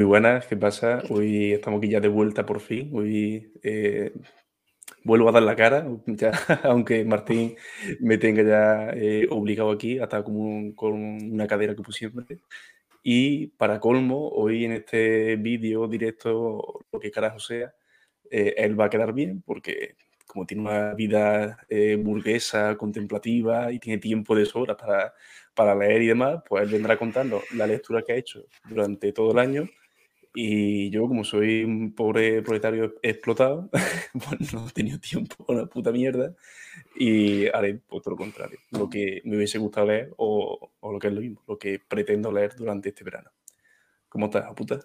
Muy 0.00 0.06
buenas, 0.06 0.46
¿qué 0.46 0.56
pasa? 0.56 1.02
Hoy 1.10 1.52
estamos 1.52 1.76
aquí 1.76 1.90
ya 1.90 2.00
de 2.00 2.08
vuelta 2.08 2.46
por 2.46 2.60
fin. 2.60 2.90
Hoy 2.94 3.52
eh, 3.62 4.14
vuelvo 5.04 5.28
a 5.28 5.32
dar 5.32 5.42
la 5.42 5.54
cara, 5.54 5.86
ya, 6.06 6.30
aunque 6.62 7.04
Martín 7.04 7.54
me 8.00 8.16
tenga 8.16 8.42
ya 8.42 8.90
eh, 8.94 9.26
obligado 9.28 9.70
aquí, 9.70 9.98
hasta 9.98 10.24
como 10.24 10.74
con 10.74 10.94
una 10.94 11.46
cadera 11.46 11.76
que 11.76 11.82
pusieron. 11.82 12.26
Y 13.02 13.48
para 13.58 13.78
colmo, 13.78 14.30
hoy 14.30 14.64
en 14.64 14.72
este 14.72 15.36
vídeo 15.36 15.86
directo, 15.86 16.80
lo 16.90 16.98
que 16.98 17.10
carajo 17.10 17.38
sea, 17.38 17.74
eh, 18.30 18.54
él 18.56 18.80
va 18.80 18.86
a 18.86 18.90
quedar 18.90 19.12
bien 19.12 19.42
porque 19.42 19.96
como 20.26 20.46
tiene 20.46 20.62
una 20.62 20.94
vida 20.94 21.58
burguesa, 21.98 22.74
contemplativa 22.78 23.70
y 23.70 23.78
tiene 23.78 23.98
tiempo 23.98 24.34
de 24.34 24.46
sobra 24.46 24.76
para, 24.78 25.12
para 25.54 25.74
leer 25.74 26.02
y 26.02 26.06
demás, 26.06 26.42
pues 26.48 26.62
él 26.62 26.70
vendrá 26.70 26.96
contando 26.96 27.42
la 27.54 27.66
lectura 27.66 28.02
que 28.02 28.12
ha 28.12 28.16
hecho 28.16 28.46
durante 28.64 29.12
todo 29.12 29.32
el 29.32 29.38
año 29.38 29.68
y 30.34 30.90
yo, 30.90 31.08
como 31.08 31.24
soy 31.24 31.64
un 31.64 31.94
pobre 31.94 32.42
proletario 32.42 32.94
explotado, 33.02 33.68
pues 34.12 34.54
no 34.54 34.68
he 34.68 34.72
tenido 34.72 34.98
tiempo 34.98 35.44
una 35.48 35.66
puta 35.66 35.90
mierda 35.90 36.34
y 36.96 37.48
haré 37.48 37.80
pues, 37.88 38.02
todo 38.02 38.12
lo 38.12 38.16
contrario, 38.16 38.58
lo 38.70 38.88
que 38.88 39.22
me 39.24 39.36
hubiese 39.36 39.58
gustado 39.58 39.88
leer 39.88 40.12
o, 40.16 40.70
o, 40.80 40.92
lo 40.92 40.98
que 40.98 41.08
es 41.08 41.12
lo 41.12 41.20
mismo, 41.20 41.42
lo 41.46 41.58
que 41.58 41.80
pretendo 41.80 42.30
leer 42.30 42.54
durante 42.56 42.90
este 42.90 43.04
verano. 43.04 43.30
¿Cómo 44.08 44.26
estás, 44.26 44.52
puta? 44.54 44.80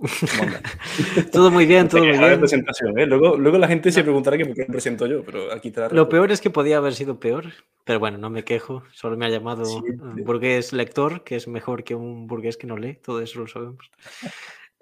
todo 1.32 1.50
muy 1.50 1.66
bien, 1.66 1.88
todo 1.88 2.04
muy 2.04 2.16
bien. 2.16 2.38
Presentación, 2.38 2.98
¿eh? 2.98 3.04
luego, 3.04 3.36
luego 3.36 3.58
la 3.58 3.68
gente 3.68 3.92
se 3.92 4.02
preguntará 4.02 4.38
que 4.38 4.46
por 4.46 4.54
qué 4.54 4.62
me 4.62 4.72
presento 4.72 5.06
yo, 5.06 5.22
pero 5.22 5.52
aquí 5.52 5.70
te 5.70 5.90
Lo 5.90 6.08
peor 6.08 6.32
es 6.32 6.40
que 6.40 6.48
podía 6.48 6.78
haber 6.78 6.94
sido 6.94 7.20
peor, 7.20 7.52
pero 7.84 7.98
bueno, 7.98 8.16
no 8.16 8.30
me 8.30 8.44
quejo. 8.44 8.82
Solo 8.92 9.18
me 9.18 9.26
ha 9.26 9.28
llamado 9.28 9.64
un 9.76 10.24
burgués 10.24 10.72
lector, 10.72 11.22
que 11.22 11.36
es 11.36 11.48
mejor 11.48 11.84
que 11.84 11.94
un 11.94 12.26
burgués 12.26 12.56
que 12.56 12.66
no 12.66 12.78
lee, 12.78 12.94
todo 12.94 13.20
eso 13.20 13.40
lo 13.40 13.46
sabemos. 13.46 13.90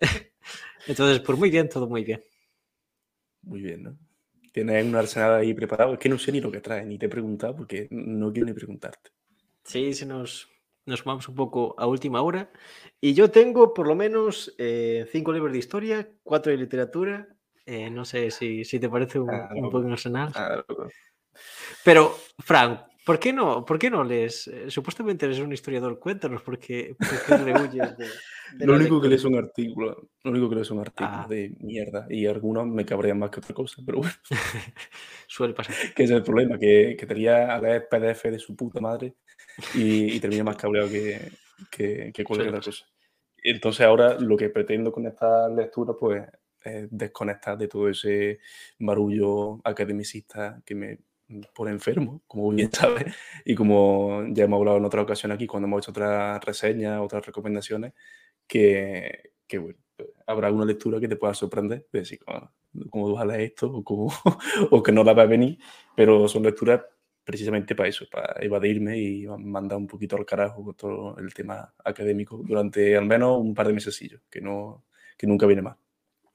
Entonces, 0.87 1.21
pues 1.21 1.39
muy 1.39 1.51
bien, 1.51 1.69
todo 1.69 1.89
muy 1.89 2.05
bien. 2.05 2.23
Muy 3.43 3.61
bien, 3.61 3.83
¿no? 3.83 3.99
Tienes 4.53 4.85
un 4.85 4.97
arsenal 4.97 5.35
ahí 5.35 5.55
preparado. 5.55 5.95
Es 5.95 5.99
que 5.99 6.09
no 6.09 6.19
sé 6.19 6.33
ni 6.33 6.41
lo 6.41 6.51
que 6.51 6.61
trae, 6.61 6.85
ni 6.85 6.99
te 6.99 7.07
he 7.07 7.09
preguntado 7.09 7.57
porque 7.57 7.89
no 7.91 8.33
quiero 8.33 8.47
ni 8.47 8.53
preguntarte. 8.53 9.11
Sí, 9.65 9.93
se 9.93 10.07
nos, 10.07 10.49
nos 10.87 11.05
vamos 11.05 11.29
un 11.29 11.35
poco 11.35 11.75
a 11.79 11.87
última 11.87 12.23
hora. 12.23 12.51
Y 13.01 13.15
yo 13.15 13.31
tengo 13.31 13.75
por 13.75 13.87
lo 13.87 13.95
menos 13.95 14.55
eh, 14.59 15.07
cinco 15.13 15.33
libros 15.33 15.53
de 15.53 15.59
historia, 15.59 16.09
cuatro 16.23 16.51
de 16.51 16.59
literatura. 16.59 17.29
Eh, 17.67 17.91
no 17.91 18.05
sé 18.05 18.31
si, 18.31 18.65
si, 18.65 18.81
te 18.81 18.89
parece 18.89 19.19
un, 19.19 19.31
ah, 19.31 19.51
un 19.55 19.93
arsenal. 19.93 20.33
Ah, 20.35 20.65
Pero, 21.85 22.17
Frank, 22.39 22.81
¿Por 23.09 23.19
qué 23.19 23.33
no? 23.33 23.65
¿Por 23.65 23.79
qué 23.79 23.89
no 23.89 24.05
lees? 24.05 24.49
Eh, 24.49 24.71
supuestamente 24.71 25.25
eres 25.25 25.39
un 25.39 25.51
historiador, 25.51 25.99
cuéntanos 25.99 26.43
por 26.43 26.59
qué, 26.59 26.95
le 27.43 27.53
huyes 27.55 27.97
de, 27.97 28.67
Lo 28.67 28.75
único 28.75 29.01
que 29.01 29.09
lees 29.09 29.23
es 29.23 29.25
un 29.25 29.39
artículo, 29.39 30.11
lo 30.25 30.31
único 30.31 30.51
que 30.51 30.57
lees 30.57 30.67
es 30.67 30.73
un 30.73 30.81
artículo 30.81 31.09
ah. 31.11 31.27
de 31.27 31.57
mierda 31.59 32.07
y 32.11 32.27
algunos 32.27 32.67
me 32.67 32.85
cabrean 32.85 33.19
más 33.19 33.31
que 33.31 33.41
otra 33.41 33.55
cosa, 33.55 33.81
pero 33.87 34.01
bueno. 34.01 34.13
Suele 35.27 35.55
pasar. 35.55 35.75
Que 35.97 36.03
es 36.03 36.11
el 36.11 36.23
problema, 36.23 36.59
que, 36.59 36.97
que 37.01 37.07
tenía 37.07 37.55
a 37.55 37.59
leer 37.63 37.89
PDF 37.89 38.25
de 38.25 38.39
su 38.39 38.55
puta 38.55 38.79
madre 38.79 39.15
y, 39.75 40.15
y 40.15 40.21
termina 40.21 40.45
más 40.45 40.57
cabreado 40.57 40.91
que, 40.91 41.33
que, 41.71 42.13
que 42.13 42.25
cualquier 42.25 42.51
otra 42.51 42.61
cosa. 42.61 42.85
Entonces 43.43 43.87
ahora 43.87 44.21
lo 44.21 44.37
que 44.37 44.51
pretendo 44.51 44.93
con 44.93 45.07
esta 45.07 45.49
lectura 45.49 45.95
pues 45.99 46.27
es 46.63 46.89
desconectar 46.91 47.57
de 47.57 47.69
todo 47.69 47.89
ese 47.89 48.41
barullo 48.79 49.63
academicista 49.65 50.61
que 50.67 50.75
me 50.75 50.99
por 51.55 51.69
enfermo, 51.69 52.23
como 52.27 52.51
bien 52.51 52.71
sabes, 52.73 53.15
y 53.45 53.55
como 53.55 54.25
ya 54.29 54.45
hemos 54.45 54.59
hablado 54.59 54.79
en 54.79 54.85
otra 54.85 55.03
ocasión 55.03 55.33
aquí, 55.33 55.47
cuando 55.47 55.67
hemos 55.67 55.83
hecho 55.83 55.91
otras 55.91 56.43
reseñas, 56.45 57.01
otras 57.01 57.25
recomendaciones, 57.25 57.93
que, 58.47 59.33
que 59.47 59.59
bueno, 59.59 59.79
habrá 60.27 60.53
una 60.53 60.65
lectura 60.65 61.01
que 61.01 61.09
te 61.09 61.17
pueda 61.17 61.35
sorprender, 61.35 61.87
de 61.93 62.01
decir, 62.01 62.21
ah, 62.27 62.51
cómo 62.91 63.13
vas 63.13 63.23
a 63.23 63.27
leer 63.27 63.41
esto, 63.43 63.71
o, 63.71 63.85
cómo, 63.85 64.13
o 64.71 64.83
que 64.83 64.93
no 64.93 65.05
la 65.05 65.13
va 65.13 65.23
a 65.23 65.27
venir, 65.27 65.59
pero 65.95 66.29
son 66.29 66.43
lecturas 66.43 66.83
precisamente 67.25 67.75
para 67.75 67.91
eso, 67.91 68.07
para 68.11 68.37
evadirme 68.41 68.99
y 68.99 69.27
mandar 69.27 69.77
un 69.77 69.87
poquito 69.87 70.17
al 70.17 70.25
carajo 70.25 70.73
todo 70.73 71.19
el 71.19 71.35
tema 71.35 71.75
académico 71.85 72.39
durante 72.43 72.97
al 72.97 73.05
menos 73.05 73.39
un 73.39 73.55
par 73.55 73.67
de 73.67 73.75
meses, 73.75 74.03
que, 74.31 74.41
no, 74.41 74.87
que 75.17 75.27
nunca 75.27 75.47
viene 75.47 75.61
más. 75.61 75.77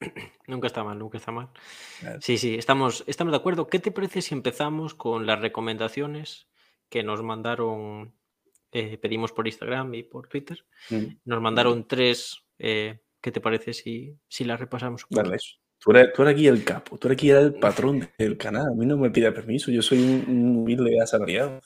Nunca 0.46 0.66
está 0.66 0.84
mal, 0.84 0.98
nunca 0.98 1.18
está 1.18 1.32
mal. 1.32 1.48
Sí, 2.20 2.38
sí, 2.38 2.54
estamos, 2.54 3.04
estamos 3.06 3.32
de 3.32 3.38
acuerdo. 3.38 3.66
¿Qué 3.66 3.78
te 3.78 3.90
parece 3.90 4.22
si 4.22 4.34
empezamos 4.34 4.94
con 4.94 5.26
las 5.26 5.40
recomendaciones 5.40 6.48
que 6.88 7.02
nos 7.02 7.22
mandaron, 7.22 8.14
eh, 8.72 8.98
pedimos 8.98 9.32
por 9.32 9.46
Instagram 9.46 9.94
y 9.94 10.02
por 10.02 10.28
Twitter? 10.28 10.64
Mm. 10.90 11.04
Nos 11.24 11.40
mandaron 11.40 11.88
tres. 11.88 12.44
Eh, 12.58 13.00
¿Qué 13.20 13.32
te 13.32 13.40
parece 13.40 13.72
si, 13.72 14.18
si 14.28 14.44
las 14.44 14.60
repasamos? 14.60 15.06
Vale. 15.10 15.38
Tú 15.78 15.90
eres, 15.90 16.12
tú 16.12 16.22
eres, 16.22 16.34
aquí 16.34 16.46
el 16.46 16.64
capo, 16.64 16.98
tú 16.98 17.08
eres 17.08 17.16
aquí 17.16 17.30
el 17.30 17.54
patrón 17.54 18.08
del 18.18 18.36
canal. 18.36 18.66
A 18.66 18.74
mí 18.74 18.86
no 18.86 18.96
me 18.96 19.10
pide 19.10 19.32
permiso, 19.32 19.70
yo 19.70 19.82
soy 19.82 19.98
un 19.98 20.56
humilde 20.58 21.00
asalariado. 21.00 21.60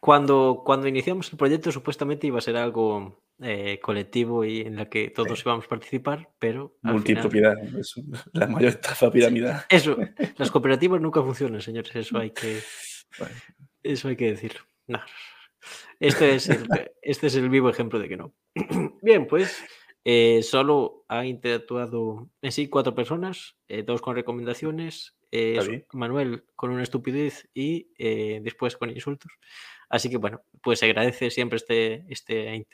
Cuando, 0.00 0.62
cuando 0.64 0.88
iniciamos 0.88 1.30
el 1.30 1.36
proyecto, 1.36 1.70
supuestamente 1.70 2.26
iba 2.26 2.38
a 2.38 2.42
ser 2.42 2.56
algo 2.56 3.22
eh, 3.42 3.78
colectivo 3.82 4.46
y 4.46 4.60
en 4.60 4.76
la 4.76 4.88
que 4.88 5.10
todos 5.10 5.40
íbamos 5.42 5.66
a 5.66 5.68
participar, 5.68 6.30
pero. 6.38 6.76
Multipropiedad, 6.80 7.54
es 7.78 7.94
la 8.32 8.46
mayor 8.46 8.70
estafa 8.70 9.10
piramidal. 9.10 9.64
Eso, 9.68 9.98
las 10.36 10.50
cooperativas 10.50 11.02
nunca 11.02 11.22
funcionan, 11.22 11.60
señores, 11.60 11.94
eso 11.94 12.18
hay 12.18 12.30
que. 12.30 12.60
Eso 13.82 14.08
hay 14.08 14.16
que 14.16 14.30
decirlo. 14.30 14.60
Este 15.98 16.34
es, 16.34 16.48
el, 16.48 16.66
este 17.02 17.26
es 17.26 17.34
el 17.36 17.50
vivo 17.50 17.68
ejemplo 17.68 17.98
de 17.98 18.08
que 18.08 18.16
no. 18.16 18.34
Bien, 19.02 19.26
pues 19.26 19.62
eh, 20.04 20.42
solo 20.42 21.04
ha 21.08 21.26
interactuado 21.26 22.30
en 22.40 22.52
sí 22.52 22.68
cuatro 22.68 22.94
personas, 22.94 23.56
eh, 23.68 23.82
dos 23.82 24.00
con 24.00 24.16
recomendaciones, 24.16 25.16
Manuel 25.92 26.44
con 26.56 26.70
una 26.70 26.82
estupidez 26.82 27.48
y 27.54 27.88
después 28.40 28.76
con 28.76 28.90
insultos. 28.90 29.30
Así 29.90 30.08
que 30.08 30.16
bueno, 30.16 30.42
pues 30.62 30.78
se 30.78 30.86
agradece 30.86 31.30
siempre 31.30 31.56
este, 31.56 32.04
este 32.08 32.64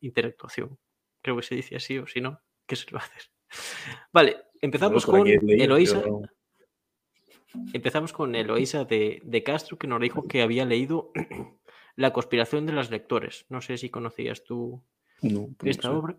interactuación. 0.00 0.78
Creo 1.22 1.36
que 1.36 1.42
se 1.42 1.54
dice 1.56 1.76
así 1.76 1.98
o 1.98 2.06
si 2.06 2.20
no, 2.20 2.40
¿qué 2.66 2.76
se 2.76 2.90
lo 2.90 2.98
va 2.98 3.04
a 3.04 3.06
hacer? 3.06 3.22
Vale, 4.12 4.36
empezamos 4.60 5.06
con 5.06 5.26
Eloisa. 5.26 6.02
Empezamos 7.72 8.12
con 8.12 8.34
Eloisa 8.36 8.84
de, 8.84 9.20
de, 9.24 9.42
Castro, 9.42 9.76
que 9.76 9.88
nos 9.88 10.00
dijo 10.00 10.28
que 10.28 10.42
había 10.42 10.64
leído 10.64 11.10
La 11.96 12.12
conspiración 12.12 12.66
de 12.66 12.72
los 12.72 12.90
lectores. 12.90 13.46
No 13.48 13.60
sé 13.60 13.76
si 13.76 13.90
conocías 13.90 14.44
tú 14.44 14.82
esta 15.64 15.92
obra. 15.92 16.16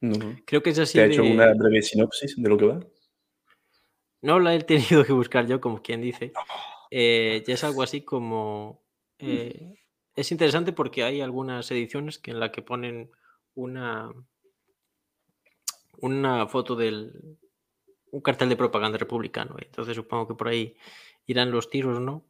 No, 0.00 0.36
Creo 0.44 0.62
que 0.62 0.70
es 0.70 0.78
así. 0.78 0.98
¿Te 0.98 1.00
ha 1.00 1.06
hecho 1.06 1.24
una 1.24 1.54
breve 1.54 1.82
sinopsis 1.82 2.34
de 2.36 2.48
lo 2.48 2.58
que 2.58 2.66
va? 2.66 2.80
No 4.22 4.38
la 4.38 4.54
he 4.54 4.60
tenido 4.60 5.04
que 5.04 5.12
buscar 5.12 5.46
yo, 5.46 5.60
como 5.60 5.82
quien 5.82 6.02
dice. 6.02 6.32
Eh, 6.90 7.42
ya 7.46 7.54
es 7.54 7.64
algo 7.64 7.82
así 7.82 8.02
como 8.02 8.83
eh, 9.18 9.74
es 10.14 10.32
interesante 10.32 10.72
porque 10.72 11.02
hay 11.02 11.20
algunas 11.20 11.70
ediciones 11.70 12.18
que 12.18 12.30
en 12.30 12.40
la 12.40 12.52
que 12.52 12.62
ponen 12.62 13.10
una, 13.54 14.12
una 15.98 16.46
foto 16.46 16.76
del 16.76 17.38
un 18.14 18.20
cartel 18.20 18.48
de 18.48 18.56
propaganda 18.56 18.96
republicano. 18.96 19.56
Entonces 19.58 19.96
supongo 19.96 20.28
que 20.28 20.34
por 20.34 20.48
ahí 20.48 20.76
irán 21.26 21.50
los 21.50 21.68
tiros, 21.68 22.00
¿no? 22.00 22.24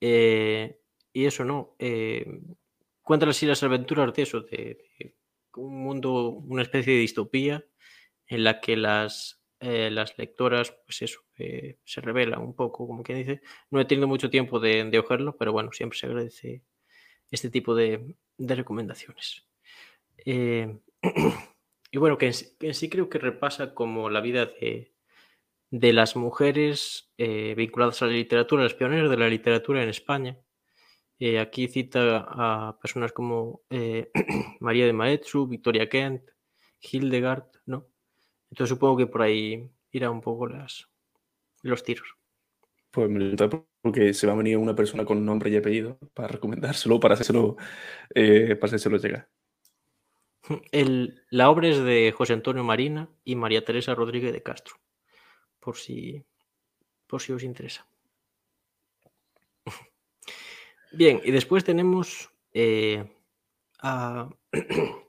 Eh, 0.00 0.80
y 1.12 1.26
eso, 1.26 1.44
¿no? 1.44 1.76
Eh, 1.78 2.40
cuentan 3.02 3.28
así 3.28 3.46
las 3.46 3.62
aventuras 3.62 4.12
de 4.12 4.22
eso, 4.22 4.40
de, 4.40 5.14
un 5.54 5.80
mundo, 5.80 6.30
una 6.30 6.62
especie 6.62 6.92
de 6.92 7.00
distopía 7.00 7.64
en 8.26 8.44
la 8.44 8.60
que 8.60 8.76
las, 8.76 9.37
eh, 9.60 9.90
las 9.90 10.16
lectoras, 10.18 10.70
pues 10.84 11.02
eso, 11.02 11.20
eh, 11.36 11.78
se 11.84 12.00
revela 12.00 12.38
un 12.38 12.54
poco, 12.54 12.86
como 12.86 13.02
quien 13.02 13.18
dice. 13.18 13.40
No 13.70 13.80
he 13.80 13.84
tenido 13.86 14.06
mucho 14.06 14.30
tiempo 14.30 14.60
de, 14.60 14.84
de 14.84 14.98
ojerlo, 14.98 15.36
pero 15.36 15.52
bueno, 15.52 15.72
siempre 15.72 15.98
se 15.98 16.06
agradece 16.06 16.62
este 17.30 17.50
tipo 17.50 17.74
de, 17.74 18.14
recomendaciones. 18.38 19.46
Eh, 20.24 20.78
y 21.90 21.98
bueno, 21.98 22.18
que 22.18 22.26
en, 22.60 22.74
sí 22.74 22.88
creo 22.88 23.08
que 23.08 23.18
repasa 23.18 23.74
como 23.74 24.10
la 24.10 24.20
vida 24.20 24.46
de, 24.46 24.92
las 25.70 26.16
mujeres 26.16 27.12
vinculadas 27.18 28.00
a 28.02 28.06
la 28.06 28.12
literatura, 28.12 28.62
las 28.62 28.74
pioneras 28.74 29.10
de 29.10 29.16
la 29.16 29.28
literatura 29.28 29.82
en 29.82 29.88
España. 29.88 30.38
aquí 31.40 31.68
cita 31.68 32.26
a 32.28 32.78
personas 32.80 33.12
como 33.12 33.62
María 34.60 34.86
de 34.86 34.92
Maeztu, 34.92 35.46
Victoria 35.48 35.88
Kent, 35.88 36.22
Hildegard, 36.80 37.50
¿no? 37.66 37.88
Entonces 38.50 38.70
supongo 38.70 38.96
que 38.96 39.06
por 39.06 39.22
ahí 39.22 39.70
irá 39.92 40.10
un 40.10 40.20
poco 40.20 40.46
las, 40.46 40.88
los 41.62 41.82
tiros. 41.82 42.16
Pues 42.90 43.10
me 43.10 43.20
lo 43.20 43.68
porque 43.82 44.12
se 44.14 44.26
va 44.26 44.32
a 44.32 44.36
venir 44.36 44.56
una 44.56 44.74
persona 44.74 45.04
con 45.04 45.24
nombre 45.24 45.50
y 45.50 45.56
apellido 45.56 45.98
para 46.14 46.28
recomendárselo, 46.28 46.98
para 46.98 47.14
hacérselo, 47.14 47.56
eh, 48.14 48.56
para 48.56 48.68
hacérselo 48.68 48.96
llegar. 48.96 49.28
El, 50.72 51.22
la 51.30 51.50
obra 51.50 51.68
es 51.68 51.78
de 51.78 52.12
José 52.16 52.32
Antonio 52.32 52.64
Marina 52.64 53.08
y 53.24 53.36
María 53.36 53.64
Teresa 53.64 53.94
Rodríguez 53.94 54.32
de 54.32 54.42
Castro, 54.42 54.76
por 55.60 55.76
si, 55.76 56.24
por 57.06 57.20
si 57.20 57.32
os 57.32 57.42
interesa. 57.42 57.86
Bien, 60.92 61.20
y 61.22 61.30
después 61.30 61.64
tenemos 61.64 62.30
eh, 62.52 63.04
a 63.80 64.30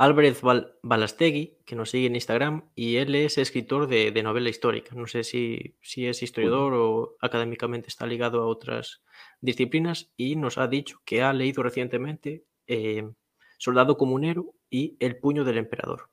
Álvarez 0.00 0.42
Balastegui, 0.82 1.58
que 1.66 1.74
nos 1.74 1.90
sigue 1.90 2.06
en 2.06 2.14
Instagram, 2.14 2.70
y 2.76 2.96
él 2.96 3.16
es 3.16 3.36
escritor 3.36 3.88
de, 3.88 4.22
novela 4.22 4.48
histórica. 4.48 4.94
No 4.94 5.08
sé 5.08 5.24
si, 5.24 5.74
si, 5.82 6.06
es 6.06 6.22
historiador 6.22 6.72
o 6.74 7.16
académicamente 7.20 7.88
está 7.88 8.06
ligado 8.06 8.40
a 8.40 8.46
otras 8.46 9.02
disciplinas, 9.40 10.12
y 10.16 10.36
nos 10.36 10.56
ha 10.56 10.68
dicho 10.68 11.02
que 11.04 11.22
ha 11.22 11.32
leído 11.32 11.64
recientemente 11.64 12.44
eh, 12.68 13.10
Soldado 13.58 13.98
Comunero 13.98 14.54
y 14.70 14.96
El 15.00 15.16
Puño 15.16 15.42
del 15.42 15.58
Emperador. 15.58 16.10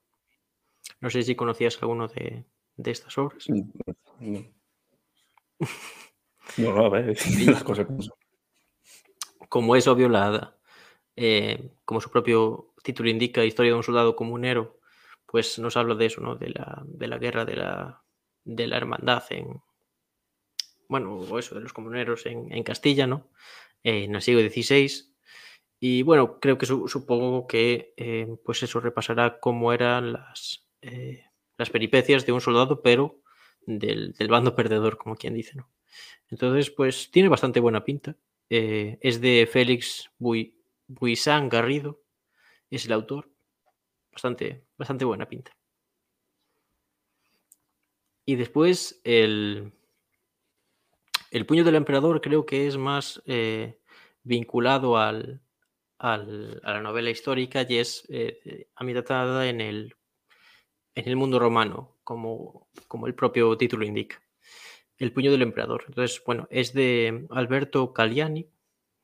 No 1.00 1.12
sé 1.12 1.22
si 1.22 1.36
conocías 1.36 1.78
alguno 1.80 2.08
de, 2.08 2.44
estas 2.78 3.16
obras. 3.20 3.46
No, 4.20 4.46
no, 6.58 6.86
a 6.86 6.90
ver, 6.90 7.16
las 7.46 7.64
cosas 7.64 7.86
como 7.86 8.00
Como 9.48 9.76
es 9.76 9.88
obvio, 9.88 10.10
la, 10.10 10.58
eh, 11.16 11.70
como 11.86 12.02
su 12.02 12.10
propio 12.10 12.74
título 12.86 13.10
indica, 13.10 13.44
Historia 13.44 13.74
de 13.74 13.78
un 13.78 13.84
soldado 13.84 14.16
comunero, 14.16 14.80
pues 15.26 15.60
nos 15.60 15.76
habla 15.76 15.96
de 15.96 16.06
eso, 16.06 16.22
¿no? 16.22 16.36
De 16.36 16.50
la, 16.50 16.84
de 16.86 17.08
la 17.08 17.18
guerra 17.18 17.44
de 17.44 17.58
la, 17.58 18.04
de 18.46 18.68
la 18.68 18.78
hermandad 18.78 19.24
en, 19.32 19.62
bueno, 20.88 21.16
o 21.16 21.40
eso, 21.40 21.56
de 21.56 21.62
los 21.62 21.74
comuneros 21.74 22.26
en, 22.26 22.64
Castilla, 22.64 23.08
¿no? 23.08 23.30
en 23.84 24.16
el 24.16 24.22
siglo 24.22 24.42
XVI. 24.42 25.14
Y 25.80 26.04
bueno, 26.04 26.40
creo 26.40 26.58
que 26.58 26.66
supongo 26.66 27.48
que, 27.48 27.94
eh, 27.98 28.28
pues 28.44 28.64
eso 28.64 28.80
repasará 28.80 29.40
cómo 29.40 29.74
eran 29.74 30.14
las, 30.14 30.68
eh, 30.82 31.26
las 31.58 31.70
peripecias 31.70 32.26
de 32.26 32.32
un 32.32 32.42
soldado, 32.42 32.82
pero 32.82 33.22
del, 33.66 34.16
bando 34.30 34.56
perdedor, 34.56 34.98
como 34.98 35.16
quien 35.16 35.34
dice, 35.34 35.56
¿no? 35.56 35.70
Entonces, 36.30 36.72
pues 36.72 37.12
tiene 37.12 37.30
bastante 37.30 37.60
buena 37.60 37.84
pinta. 37.84 38.18
Eh, 38.50 38.98
es 39.02 39.22
de 39.22 39.48
Félix 39.52 40.12
Buisán 40.18 41.50
Garrido, 41.50 42.02
es 42.69 42.85
el 42.85 42.94
autor. 42.94 43.29
Bastante, 44.12 44.65
bastante 44.77 45.03
buena 45.03 45.27
pinta. 45.27 45.51
Y 48.25 48.35
después 48.35 49.01
el, 49.03 49.73
el 51.31 51.45
puño 51.45 51.63
del 51.63 51.75
emperador 51.75 52.21
creo 52.21 52.45
que 52.45 52.65
es 52.65 52.77
más 52.77 53.21
eh, 53.25 53.79
vinculado 54.23 54.97
al, 54.97 55.41
al, 56.00 56.59
a 56.63 56.73
la 56.73 56.81
novela 56.81 57.09
histórica 57.09 57.65
y 57.67 57.77
es 57.77 58.06
eh, 58.09 58.67
en 58.79 59.62
el, 59.62 59.95
en 60.95 61.07
el 61.09 61.15
mundo 61.15 61.38
romano, 61.38 61.97
como, 62.03 62.69
como 62.88 63.07
el 63.07 63.15
propio 63.15 63.56
título 63.57 63.85
indica. 63.85 64.21
El 64.97 65.12
puño 65.12 65.29
del 65.29 65.41
emperador. 65.41 65.83
Entonces, 65.88 66.23
bueno, 66.25 66.47
es 66.50 66.73
de 66.73 67.27
Alberto 67.31 67.91
Caliani. 67.91 68.50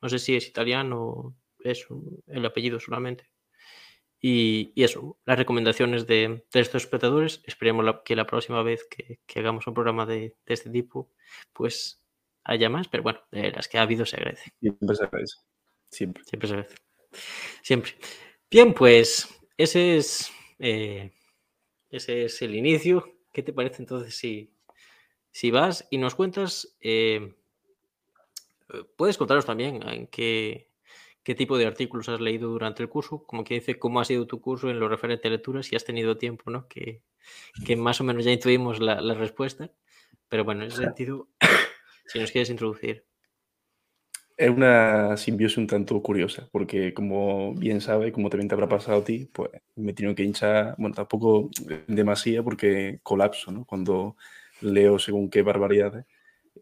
No 0.00 0.08
sé 0.08 0.18
si 0.18 0.34
es 0.34 0.48
italiano, 0.48 1.36
es 1.60 1.86
el 2.26 2.46
apellido 2.46 2.80
solamente. 2.80 3.31
Y, 4.24 4.72
eso, 4.76 5.18
las 5.26 5.36
recomendaciones 5.36 6.06
de, 6.06 6.44
estos 6.54 6.84
espectadores. 6.84 7.42
Esperemos 7.44 7.84
que 8.04 8.14
la 8.14 8.24
próxima 8.24 8.62
vez 8.62 8.86
que, 8.86 9.18
hagamos 9.38 9.66
un 9.66 9.74
programa 9.74 10.06
de, 10.06 10.36
este 10.46 10.70
tipo, 10.70 11.10
pues 11.52 12.00
haya 12.44 12.68
más, 12.68 12.86
pero 12.86 13.02
bueno, 13.02 13.20
de 13.32 13.50
las 13.50 13.66
que 13.66 13.78
ha 13.78 13.82
habido 13.82 14.06
se 14.06 14.16
agradece. 14.16 14.52
Siempre 14.60 14.94
se 14.94 15.04
agradece. 15.04 15.36
Siempre. 15.90 16.24
Siempre 16.24 16.48
se 16.48 16.54
agradece. 16.54 16.76
Siempre. 17.62 17.92
Bien, 18.48 18.72
pues 18.72 19.28
ese 19.56 19.96
es, 19.96 20.30
eh, 20.60 21.10
ese 21.90 22.26
es 22.26 22.40
el 22.42 22.54
inicio. 22.54 23.18
¿Qué 23.32 23.42
te 23.42 23.52
parece 23.52 23.82
entonces 23.82 24.16
si, 24.16 24.54
si 25.32 25.50
vas 25.50 25.88
y 25.90 25.98
nos 25.98 26.14
cuentas? 26.14 26.76
Eh, 26.80 27.34
puedes 28.96 29.18
contaros 29.18 29.46
también 29.46 29.82
en 29.88 30.06
qué, 30.06 30.71
qué 31.22 31.34
tipo 31.34 31.56
de 31.56 31.66
artículos 31.66 32.08
has 32.08 32.20
leído 32.20 32.50
durante 32.50 32.82
el 32.82 32.88
curso, 32.88 33.24
como 33.24 33.44
que 33.44 33.54
dice 33.54 33.78
cómo 33.78 34.00
ha 34.00 34.04
sido 34.04 34.26
tu 34.26 34.40
curso 34.40 34.70
en 34.70 34.80
lo 34.80 34.88
referente 34.88 35.28
a 35.28 35.30
lecturas, 35.30 35.66
si 35.66 35.76
has 35.76 35.84
tenido 35.84 36.16
tiempo, 36.16 36.50
¿no? 36.50 36.66
Que, 36.68 37.02
más 37.76 38.00
o 38.00 38.04
menos 38.04 38.24
ya 38.24 38.32
intuimos 38.32 38.80
la, 38.80 39.14
respuesta, 39.14 39.70
pero 40.28 40.44
bueno, 40.44 40.62
en 40.62 40.68
ese 40.68 40.84
sentido, 40.84 41.28
si 42.06 42.18
nos 42.18 42.32
quieres 42.32 42.50
introducir. 42.50 43.04
Es 44.36 44.50
una 44.50 45.16
simbiosis 45.16 45.58
un 45.58 45.66
tanto 45.66 46.02
curiosa, 46.02 46.48
porque 46.50 46.92
como 46.94 47.54
bien 47.54 47.80
sabes, 47.80 48.12
como 48.12 48.30
también 48.30 48.48
te 48.48 48.54
habrá 48.54 48.68
pasado 48.68 49.00
a 49.00 49.04
ti, 49.04 49.28
pues 49.32 49.50
me 49.76 49.92
tengo 49.92 50.14
que 50.14 50.24
hinchar, 50.24 50.74
bueno, 50.78 50.94
tampoco 50.94 51.50
demasiado 51.86 52.42
porque 52.42 52.98
colapso, 53.02 53.52
¿no? 53.52 53.64
Cuando 53.64 54.16
leo 54.60 54.98
según 54.98 55.30
qué 55.30 55.42
barbaridades. 55.42 56.06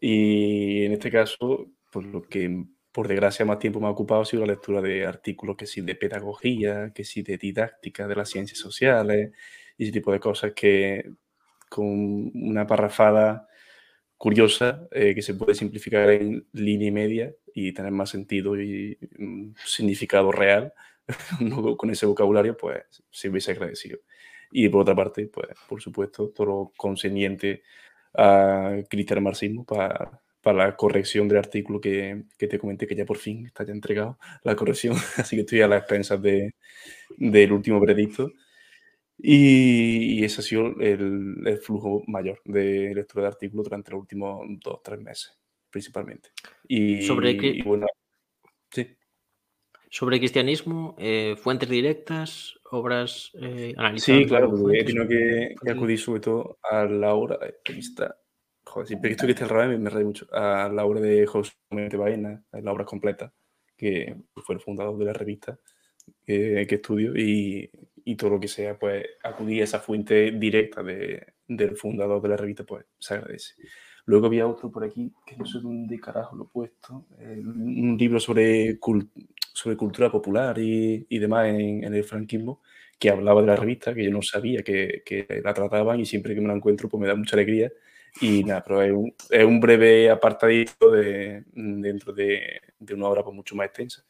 Y 0.01 0.85
en 0.85 0.93
este 0.93 1.11
caso, 1.11 1.69
pues 1.91 2.07
lo 2.07 2.23
que 2.23 2.65
por 2.93 3.09
desgracia, 3.09 3.45
más 3.45 3.59
tiempo 3.59 3.81
me 3.81 3.87
ha 3.87 3.91
ocupado 3.91 4.23
ha 4.23 4.25
sido 4.25 4.45
la 4.47 4.53
lectura 4.53 4.81
de 4.81 5.07
artículos 5.07 5.57
que 5.57 5.67
sí 5.67 5.81
de 5.81 5.95
pedagogía, 5.95 6.93
que 6.95 7.05
sí 7.05 7.23
de 7.23 7.39
didáctica 7.39 8.09
de 8.09 8.17
las 8.17 8.31
ciencias 8.31 8.59
sociales 8.59 9.33
y 9.77 9.85
ese 9.85 9.93
tipo 9.93 10.13
de 10.13 10.21
cosas 10.21 10.53
que 10.55 11.13
con 11.69 12.31
una 12.35 12.67
parrafada 12.67 13.49
curiosa 14.19 14.89
eh, 14.91 15.15
que 15.15 15.23
se 15.23 15.35
puede 15.35 15.55
simplificar 15.55 16.11
en 16.11 16.47
línea 16.53 16.89
y 16.89 16.93
media 16.93 17.35
y 17.55 17.73
tener 17.73 17.93
más 17.93 18.11
sentido 18.11 18.61
y 18.61 18.99
mm, 19.19 19.53
significado 19.65 20.33
real 20.33 20.75
con 21.79 21.91
ese 21.91 22.07
vocabulario, 22.07 22.57
pues 22.57 22.83
se 23.11 23.29
hubiese 23.29 23.53
agradecido. 23.53 23.99
Y 24.53 24.69
por 24.69 24.83
otra 24.83 24.95
parte, 24.95 25.27
pues 25.27 25.49
por 25.69 25.81
supuesto, 25.81 26.31
todo 26.31 26.47
lo 26.47 26.73
concerniente 26.77 27.63
a 28.15 28.77
criticar 28.89 29.21
marxismo 29.21 29.65
para 29.65 30.21
para 30.43 30.67
la 30.67 30.77
corrección 30.77 31.29
del 31.29 31.39
artículo 31.39 31.81
que, 31.81 32.25
que, 32.39 32.47
te 32.47 32.59
comenté, 32.59 32.87
que 32.87 32.95
ya 32.95 33.05
por 33.05 33.19
fin 33.19 33.47
está 33.47 33.65
ya 33.65 33.73
entregado 33.73 34.19
la 34.43 34.57
corrección, 34.57 34.97
así 35.17 35.37
que 35.37 35.43
estoy 35.43 35.61
a 35.61 35.69
las 35.69 35.81
expensas 35.81 36.21
de, 36.23 36.55
del 37.17 37.53
último 37.53 37.81
veredicto. 37.81 38.33
Y, 39.23 40.25
ese 40.25 40.41
ha 40.41 40.45
sido 40.45 40.81
el, 40.81 41.37
el, 41.45 41.59
flujo 41.59 42.03
mayor 42.07 42.41
de 42.45 42.95
lectura 42.95 43.23
de 43.23 43.29
artículos 43.29 43.65
durante 43.65 43.91
los 43.91 44.01
últimos 44.01 44.47
dos 44.65 44.83
tres 44.83 44.99
meses, 44.99 45.39
principalmente. 45.69 46.31
Y, 46.67 47.03
sobre 47.03 47.33
y 47.33 47.61
bueno, 47.63 47.87
sí. 48.71 48.97
Sobre 49.91 50.19
cristianismo, 50.19 50.97
eh, 50.99 51.37
fuentes 51.37 51.69
directas, 51.69 52.59
obras 52.71 53.33
eh, 53.43 53.75
analizadas. 53.77 54.23
Sí, 54.23 54.27
claro, 54.27 54.73
he 54.73 54.85
tenido 54.85 55.07
que, 55.07 55.55
que, 55.63 55.71
acudir 55.71 55.99
sobre 55.99 56.21
todo 56.21 56.59
a 56.63 56.85
la 56.85 57.13
obra, 57.13 57.39
está, 57.65 58.17
Joder, 58.71 58.87
siempre 58.87 59.11
que 59.11 59.15
estoy 59.15 59.35
que 59.35 59.43
el 59.43 59.51
revés 59.51 59.81
me 59.81 59.91
reí 59.91 60.05
mucho. 60.05 60.29
A 60.33 60.69
la 60.69 60.85
obra 60.85 61.01
de 61.01 61.27
José 61.27 61.53
Baena, 61.71 62.45
la 62.53 62.73
obra 62.73 62.85
completa, 62.85 63.33
que 63.77 64.15
fue 64.37 64.55
el 64.55 64.61
fundador 64.61 64.97
de 64.97 65.07
la 65.07 65.13
revista 65.13 65.59
que, 66.25 66.67
estudio, 66.71 67.17
y, 67.17 67.69
y, 68.05 68.15
todo 68.15 68.31
lo 68.31 68.41
que 68.41 68.47
sea, 68.47 68.79
pues 68.79 69.05
acudir 69.25 69.63
a 69.63 69.65
esa 69.65 69.81
fuente 69.81 70.31
directa 70.31 70.85
de, 70.85 71.35
del 71.49 71.77
fundador 71.77 72.23
de 72.23 72.29
la 72.29 72.37
revista, 72.37 72.63
pues 72.63 72.87
se 72.97 73.15
agradece. 73.15 73.55
Luego 74.05 74.27
había 74.27 74.47
otro 74.47 74.71
por 74.71 74.85
aquí, 74.85 75.13
que 75.27 75.37
no 75.37 75.45
sé 75.47 75.59
dónde 75.59 75.99
carajo 75.99 76.37
lo 76.37 76.45
he 76.45 76.49
puesto, 76.49 77.07
un 77.19 77.97
libro 77.99 78.21
sobre, 78.21 78.79
sobre 79.53 79.77
cultura 79.77 80.13
popular 80.13 80.59
y, 80.61 81.07
y 81.09 81.19
demás 81.19 81.49
en, 81.49 81.83
en, 81.83 81.95
el 81.95 82.05
franquismo, 82.05 82.63
que 83.01 83.11
hablaba 83.11 83.41
de 83.41 83.49
la 83.49 83.57
revista, 83.57 83.95
que 83.95 84.05
yo 84.05 84.13
no 84.13 84.23
sabía 84.23 84.63
que, 84.63 85.03
que 85.05 85.41
la 85.43 85.55
trataban 85.55 85.99
y 85.99 86.07
siempre 86.07 86.37
que 86.37 86.41
me 86.41 86.49
la 86.49 86.55
encuentro, 86.55 86.89
pues 86.89 87.01
me 87.01 87.09
da 87.09 87.17
mucha 87.17 87.35
alegría 87.35 87.73
y 88.21 88.45
nada, 88.45 88.63
pero 88.65 88.83
es 88.83 88.93
un, 88.93 89.15
es 89.31 89.45
un 89.45 89.61
breve 89.61 90.11
apartadito 90.11 90.91
de, 90.91 91.45
dentro 91.53 92.13
de, 92.13 92.61
de, 92.79 92.95
una 92.95 93.09
obra 93.09 93.23
pues, 93.23 93.35
mucho 93.35 93.55
más 93.55 93.67
extensa 93.67 94.05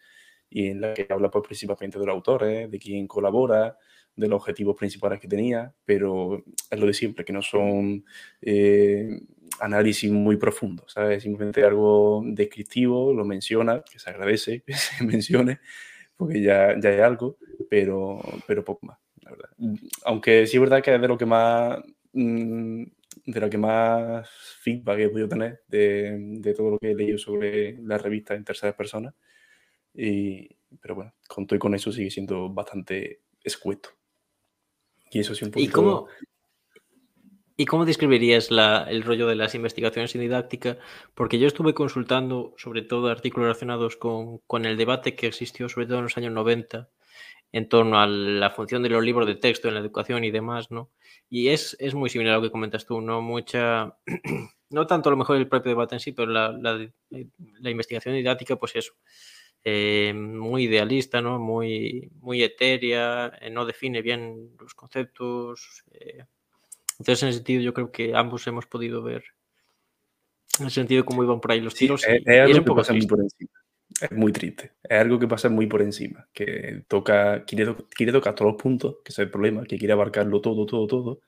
y 0.50 0.68
en 0.68 0.80
la 0.80 0.94
que 0.94 1.06
habla 1.08 1.30
pues, 1.30 1.46
principalmente 1.46 1.98
de 1.98 2.06
los 2.06 2.14
autores, 2.14 2.70
de 2.70 2.78
quién 2.78 3.06
colabora, 3.06 3.78
de 4.16 4.28
los 4.28 4.40
objetivos 4.40 4.76
principales 4.76 5.20
que 5.20 5.28
tenía, 5.28 5.72
pero 5.84 6.44
es 6.70 6.78
lo 6.78 6.86
de 6.86 6.92
siempre, 6.92 7.24
que 7.24 7.32
no 7.32 7.40
son 7.40 8.04
eh, 8.42 9.20
análisis 9.60 10.10
muy 10.10 10.36
profundos, 10.36 10.92
¿sabes? 10.92 11.22
Simplemente 11.22 11.64
algo 11.64 12.22
descriptivo, 12.24 13.14
lo 13.14 13.24
menciona, 13.24 13.82
que 13.82 13.98
se 13.98 14.10
agradece 14.10 14.62
que 14.66 14.74
se 14.74 15.04
mencione, 15.04 15.60
porque 16.16 16.42
ya, 16.42 16.78
ya 16.78 16.90
hay 16.90 17.00
algo, 17.00 17.38
pero, 17.68 18.20
pero 18.46 18.64
poco 18.64 18.86
más, 18.86 18.98
la 19.22 19.30
verdad. 19.30 19.50
Aunque 20.04 20.46
sí 20.46 20.56
es 20.56 20.60
verdad 20.60 20.82
que 20.82 20.94
es 20.94 21.00
de 21.00 21.08
lo 21.08 21.16
que 21.16 21.26
más... 21.26 21.78
Mmm, 22.12 22.82
de 23.30 23.40
lo 23.40 23.50
que 23.50 23.58
más 23.58 24.28
feedback 24.60 24.98
he 25.00 25.08
podido 25.08 25.28
tener 25.28 25.62
de, 25.68 26.16
de, 26.38 26.54
todo 26.54 26.70
lo 26.70 26.78
que 26.78 26.90
he 26.90 26.94
leído 26.94 27.18
sobre 27.18 27.78
la 27.82 27.98
revista 27.98 28.34
en 28.34 28.44
terceras 28.44 28.74
personas. 28.74 29.14
Y, 29.94 30.48
pero 30.80 30.94
bueno, 30.94 31.14
con 31.28 31.46
todo 31.46 31.56
y 31.56 31.60
con 31.60 31.74
eso 31.74 31.92
sigue 31.92 32.10
siendo 32.10 32.48
bastante 32.48 33.22
escueto. 33.42 33.90
Y 35.10 35.20
eso 35.20 35.34
sí 35.34 35.44
un. 35.44 35.52
¿Y 35.56 35.68
cómo, 35.68 36.06
¿Y 37.56 37.66
cómo 37.66 37.84
describirías 37.84 38.50
la, 38.50 38.86
el 38.88 39.02
rollo 39.02 39.26
de 39.26 39.34
las 39.34 39.54
investigaciones 39.54 40.14
en 40.14 40.22
didáctica? 40.22 40.78
Porque 41.14 41.38
yo 41.38 41.46
estuve 41.46 41.74
consultando 41.74 42.54
sobre 42.56 42.82
todo 42.82 43.08
artículos 43.08 43.48
relacionados 43.48 43.96
con, 43.96 44.38
con 44.46 44.64
el 44.64 44.76
debate 44.76 45.14
que 45.14 45.26
existió 45.26 45.68
sobre 45.68 45.86
todo 45.86 45.98
en 45.98 46.04
los 46.04 46.16
años 46.16 46.32
90 46.32 46.88
en 47.52 47.68
torno 47.68 48.00
a 48.00 48.06
la 48.06 48.50
función 48.50 48.82
de 48.82 48.88
los 48.88 49.02
libros 49.02 49.26
de 49.26 49.34
texto 49.34 49.68
en 49.68 49.74
la 49.74 49.80
educación 49.80 50.24
y 50.24 50.30
demás, 50.30 50.70
¿no? 50.70 50.90
Y 51.28 51.48
es, 51.48 51.76
es 51.80 51.94
muy 51.94 52.10
similar 52.10 52.34
a 52.34 52.36
lo 52.36 52.42
que 52.42 52.50
comentas 52.50 52.86
tú, 52.86 53.00
¿no? 53.00 53.20
Mucha, 53.22 53.96
no 54.70 54.86
tanto 54.86 55.08
a 55.08 55.12
lo 55.12 55.16
mejor 55.16 55.36
el 55.36 55.48
propio 55.48 55.70
debate 55.70 55.96
en 55.96 56.00
sí, 56.00 56.12
pero 56.12 56.30
la, 56.30 56.52
la, 56.52 56.88
la 57.08 57.70
investigación 57.70 58.14
didáctica, 58.14 58.56
pues 58.56 58.76
eso, 58.76 58.92
eh, 59.64 60.12
muy 60.14 60.64
idealista, 60.64 61.20
¿no? 61.20 61.38
Muy, 61.38 62.10
muy 62.20 62.42
etérea, 62.42 63.32
eh, 63.40 63.50
no 63.50 63.66
define 63.66 64.00
bien 64.00 64.56
los 64.58 64.74
conceptos. 64.74 65.84
Eh. 65.92 66.24
Entonces, 66.98 67.22
en 67.22 67.28
ese 67.28 67.38
sentido, 67.38 67.62
yo 67.62 67.74
creo 67.74 67.92
que 67.92 68.14
ambos 68.14 68.46
hemos 68.46 68.66
podido 68.66 69.02
ver 69.02 69.24
en 70.58 70.66
el 70.66 70.70
sentido 70.70 71.04
cómo 71.04 71.24
iban 71.24 71.40
por 71.40 71.52
ahí 71.52 71.60
los 71.60 71.74
tiros. 71.74 72.04
es, 72.06 72.26
algo 72.26 72.64
que 72.64 72.74
pasa 72.74 72.92
muy 72.92 73.06
por 73.06 73.20
encima. 73.20 73.50
Es 74.00 74.12
muy 74.12 74.32
triste. 74.32 74.72
Es 74.82 75.00
algo 75.00 75.18
que 75.18 75.28
pasa 75.28 75.48
muy 75.48 75.66
por 75.66 75.82
encima. 75.82 76.28
Que 76.32 76.84
toca, 76.88 77.44
quiere, 77.44 77.74
quiere 77.90 78.12
tocar 78.12 78.34
todos 78.34 78.52
los 78.52 78.62
puntos, 78.62 78.96
que 79.04 79.12
es 79.12 79.18
el 79.18 79.30
problema, 79.30 79.64
que 79.64 79.78
quiere 79.78 79.92
abarcarlo 79.92 80.40
todo, 80.40 80.66
todo, 80.66 80.86
todo. 80.86 81.20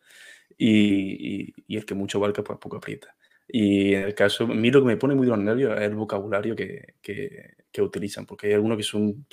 Y, 0.59 1.53
y, 1.67 1.77
el 1.77 1.85
que 1.87 1.95
mucho 1.95 2.19
abarca, 2.19 2.43
pues 2.45 2.59
poco 2.59 2.77
aprieta. 2.77 3.17
Y 3.49 3.95
en 3.95 4.03
el 4.05 4.15
caso, 4.15 4.45
a 4.45 4.47
mí 4.49 4.71
lo 4.71 4.81
que 4.81 4.87
me 4.87 4.97
pone 4.97 5.15
muy 5.15 5.27
de 5.27 5.31
los 5.31 5.41
nervios 5.41 5.77
es 5.77 5.83
el 5.83 5.95
vocabulario 5.95 6.57
que, 6.57 6.95
que, 7.03 7.55
que 7.73 7.83
utilizan, 7.83 8.27
porque 8.27 8.49
hay 8.49 8.55
algunos 8.55 8.77
que 8.79 8.85
son 8.85 9.27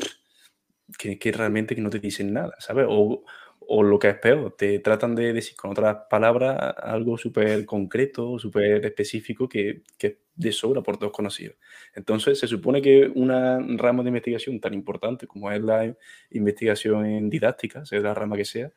que, 0.97 1.19
que, 1.19 1.31
realmente 1.31 1.75
que 1.75 1.81
no 1.81 1.89
te 1.89 1.99
dicen 1.99 2.33
nada, 2.33 2.55
¿sabes? 2.59 2.85
O, 2.89 3.23
o 3.71 3.83
lo 3.83 3.99
que 3.99 4.09
es 4.09 4.15
peor, 4.15 4.55
te 4.57 4.79
tratan 4.79 5.13
de 5.13 5.31
decir 5.31 5.55
con 5.55 5.69
otras 5.69 5.95
palabras 6.09 6.73
algo 6.81 7.19
súper 7.19 7.65
concreto, 7.67 8.39
súper 8.39 8.83
específico 8.83 9.47
que, 9.47 9.83
que 9.95 10.21
de 10.35 10.51
sobra 10.51 10.81
por 10.81 10.97
todos 10.97 11.11
conocidos. 11.11 11.55
Entonces, 11.93 12.39
se 12.39 12.47
supone 12.47 12.81
que 12.81 13.11
una 13.13 13.59
rama 13.77 14.01
de 14.01 14.09
investigación 14.09 14.59
tan 14.59 14.73
importante 14.73 15.27
como 15.27 15.51
es 15.51 15.61
la 15.61 15.95
investigación 16.31 17.05
en 17.05 17.29
didáctica, 17.29 17.85
sea 17.85 17.99
la 17.99 18.15
rama 18.15 18.37
que 18.37 18.45
sea, 18.45 18.71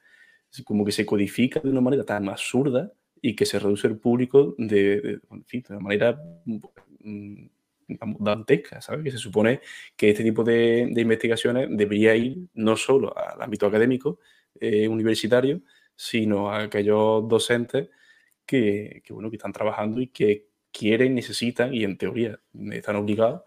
como 0.63 0.85
que 0.85 0.93
se 0.93 1.07
codifica 1.07 1.61
de 1.61 1.71
una 1.71 1.81
manera 1.81 2.05
tan 2.05 2.29
absurda 2.29 2.93
y 3.23 3.35
que 3.35 3.47
se 3.47 3.59
reduce 3.59 3.87
el 3.87 3.97
público 3.97 4.55
de, 4.59 5.01
de, 5.01 5.21
en 5.31 5.45
fin, 5.47 5.65
de 5.67 5.75
una 5.75 5.85
manera 5.85 6.23
mm, 7.03 7.47
dantesca, 8.19 8.83
¿sabes? 8.83 9.05
Que 9.05 9.11
se 9.11 9.19
supone 9.19 9.61
que 9.97 10.11
este 10.11 10.23
tipo 10.23 10.45
de, 10.45 10.89
de, 10.91 11.01
investigaciones 11.01 11.69
debería 11.71 12.15
ir 12.15 12.37
no 12.53 12.77
solo 12.77 13.17
al 13.17 13.41
ámbito 13.41 13.67
académico, 13.67 14.19
eh, 14.63 14.89
universitario, 14.89 15.63
sino 15.97 16.51
a 16.51 16.63
aquellos 16.65 17.29
docentes 17.29 17.89
que, 18.47 19.03
que, 19.05 19.13
bueno, 19.13 19.31
que 19.31 19.37
están 19.37 19.53
trabajando 19.53 20.01
y 20.01 20.09
que 20.09 20.49
quieren, 20.71 21.15
necesitan 21.15 21.75
y 21.75 21.85
en 21.85 21.99
teoría 21.99 22.39
están 22.71 22.97
obligados 22.97 23.43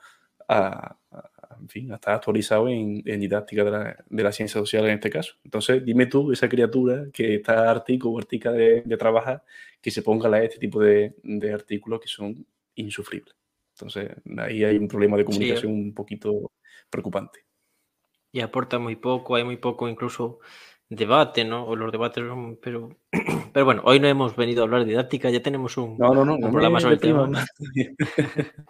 a, 0.48 0.98
a 1.12 1.29
en 1.60 1.69
fin, 1.69 1.91
a 1.91 1.95
estar 1.95 2.15
actualizados 2.15 2.69
en, 2.69 3.01
en 3.05 3.19
didáctica 3.19 3.63
de 3.63 3.72
la, 3.72 4.05
de 4.07 4.24
la, 4.24 4.31
ciencia 4.31 4.60
social 4.60 4.86
en 4.86 4.95
este 4.95 5.10
caso. 5.10 5.36
Entonces, 5.43 5.84
dime 5.86 6.05
tú, 6.05 6.31
esa 6.31 6.50
criatura 6.50 7.05
que 7.13 7.36
está 7.36 7.69
artico 7.72 8.10
o 8.10 8.17
artica 8.17 8.51
de, 8.51 8.81
de 8.81 8.98
trabajar, 8.98 9.43
que 9.81 9.91
se 9.91 10.01
ponga 10.01 10.27
a 10.27 10.31
leer 10.31 10.45
este 10.45 10.60
tipo 10.60 10.81
de, 10.81 11.15
de 11.24 11.53
artículos 11.53 12.01
que 12.01 12.07
son 12.07 12.45
insufribles. 12.75 13.36
Entonces, 13.74 14.12
ahí 14.38 14.63
hay 14.63 14.77
un 14.77 14.88
problema 14.88 15.17
de 15.17 15.25
comunicación 15.25 15.74
sí. 15.74 15.79
un 15.79 15.93
poquito 15.93 16.51
preocupante. 16.89 17.45
Y 18.31 18.41
aporta 18.41 18.79
muy 18.79 18.98
poco, 18.98 19.36
hay 19.36 19.43
muy 19.43 19.57
poco 19.57 19.88
incluso 19.88 20.39
debate, 20.89 21.44
¿no? 21.44 21.65
O 21.65 21.75
los 21.75 21.92
debates 21.92 22.24
son, 22.25 22.58
pero, 22.62 22.89
pero 23.54 23.65
bueno, 23.65 23.82
hoy 23.86 24.00
no 24.00 24.08
hemos 24.08 24.36
venido 24.36 24.62
a 24.62 24.65
hablar 24.65 24.82
de 24.82 24.92
didáctica, 24.92 25.30
ya 25.30 25.42
tenemos 25.42 25.77
un, 25.77 25.98
no, 25.98 26.13
no, 26.13 26.25
no, 26.25 26.36
un 26.36 26.51
programa 26.51 26.80
sobre 26.80 26.96
el 26.96 27.01
tema. 27.01 27.46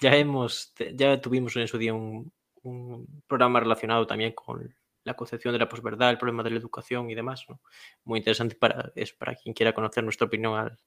ya 0.00 0.16
hemos, 0.16 0.72
ya 0.94 1.20
tuvimos 1.20 1.56
en 1.56 1.68
su 1.68 1.78
día 1.78 1.94
un, 1.94 2.32
un, 2.62 3.22
programa 3.26 3.60
relacionado 3.60 4.06
también 4.06 4.32
con 4.32 4.74
la 5.04 5.14
concepción 5.14 5.52
de 5.52 5.58
la 5.58 5.68
posverdad, 5.68 6.10
el 6.10 6.18
problema 6.18 6.44
de 6.44 6.50
la 6.50 6.58
educación 6.58 7.10
y 7.10 7.14
demás, 7.14 7.44
¿no? 7.48 7.60
Muy 8.04 8.18
interesante 8.18 8.54
para, 8.54 8.92
es 8.94 9.12
para 9.12 9.34
quien 9.34 9.52
quiera 9.52 9.72
conocer 9.72 10.04
nuestra 10.04 10.26
opinión 10.28 10.54
al, 10.54 10.78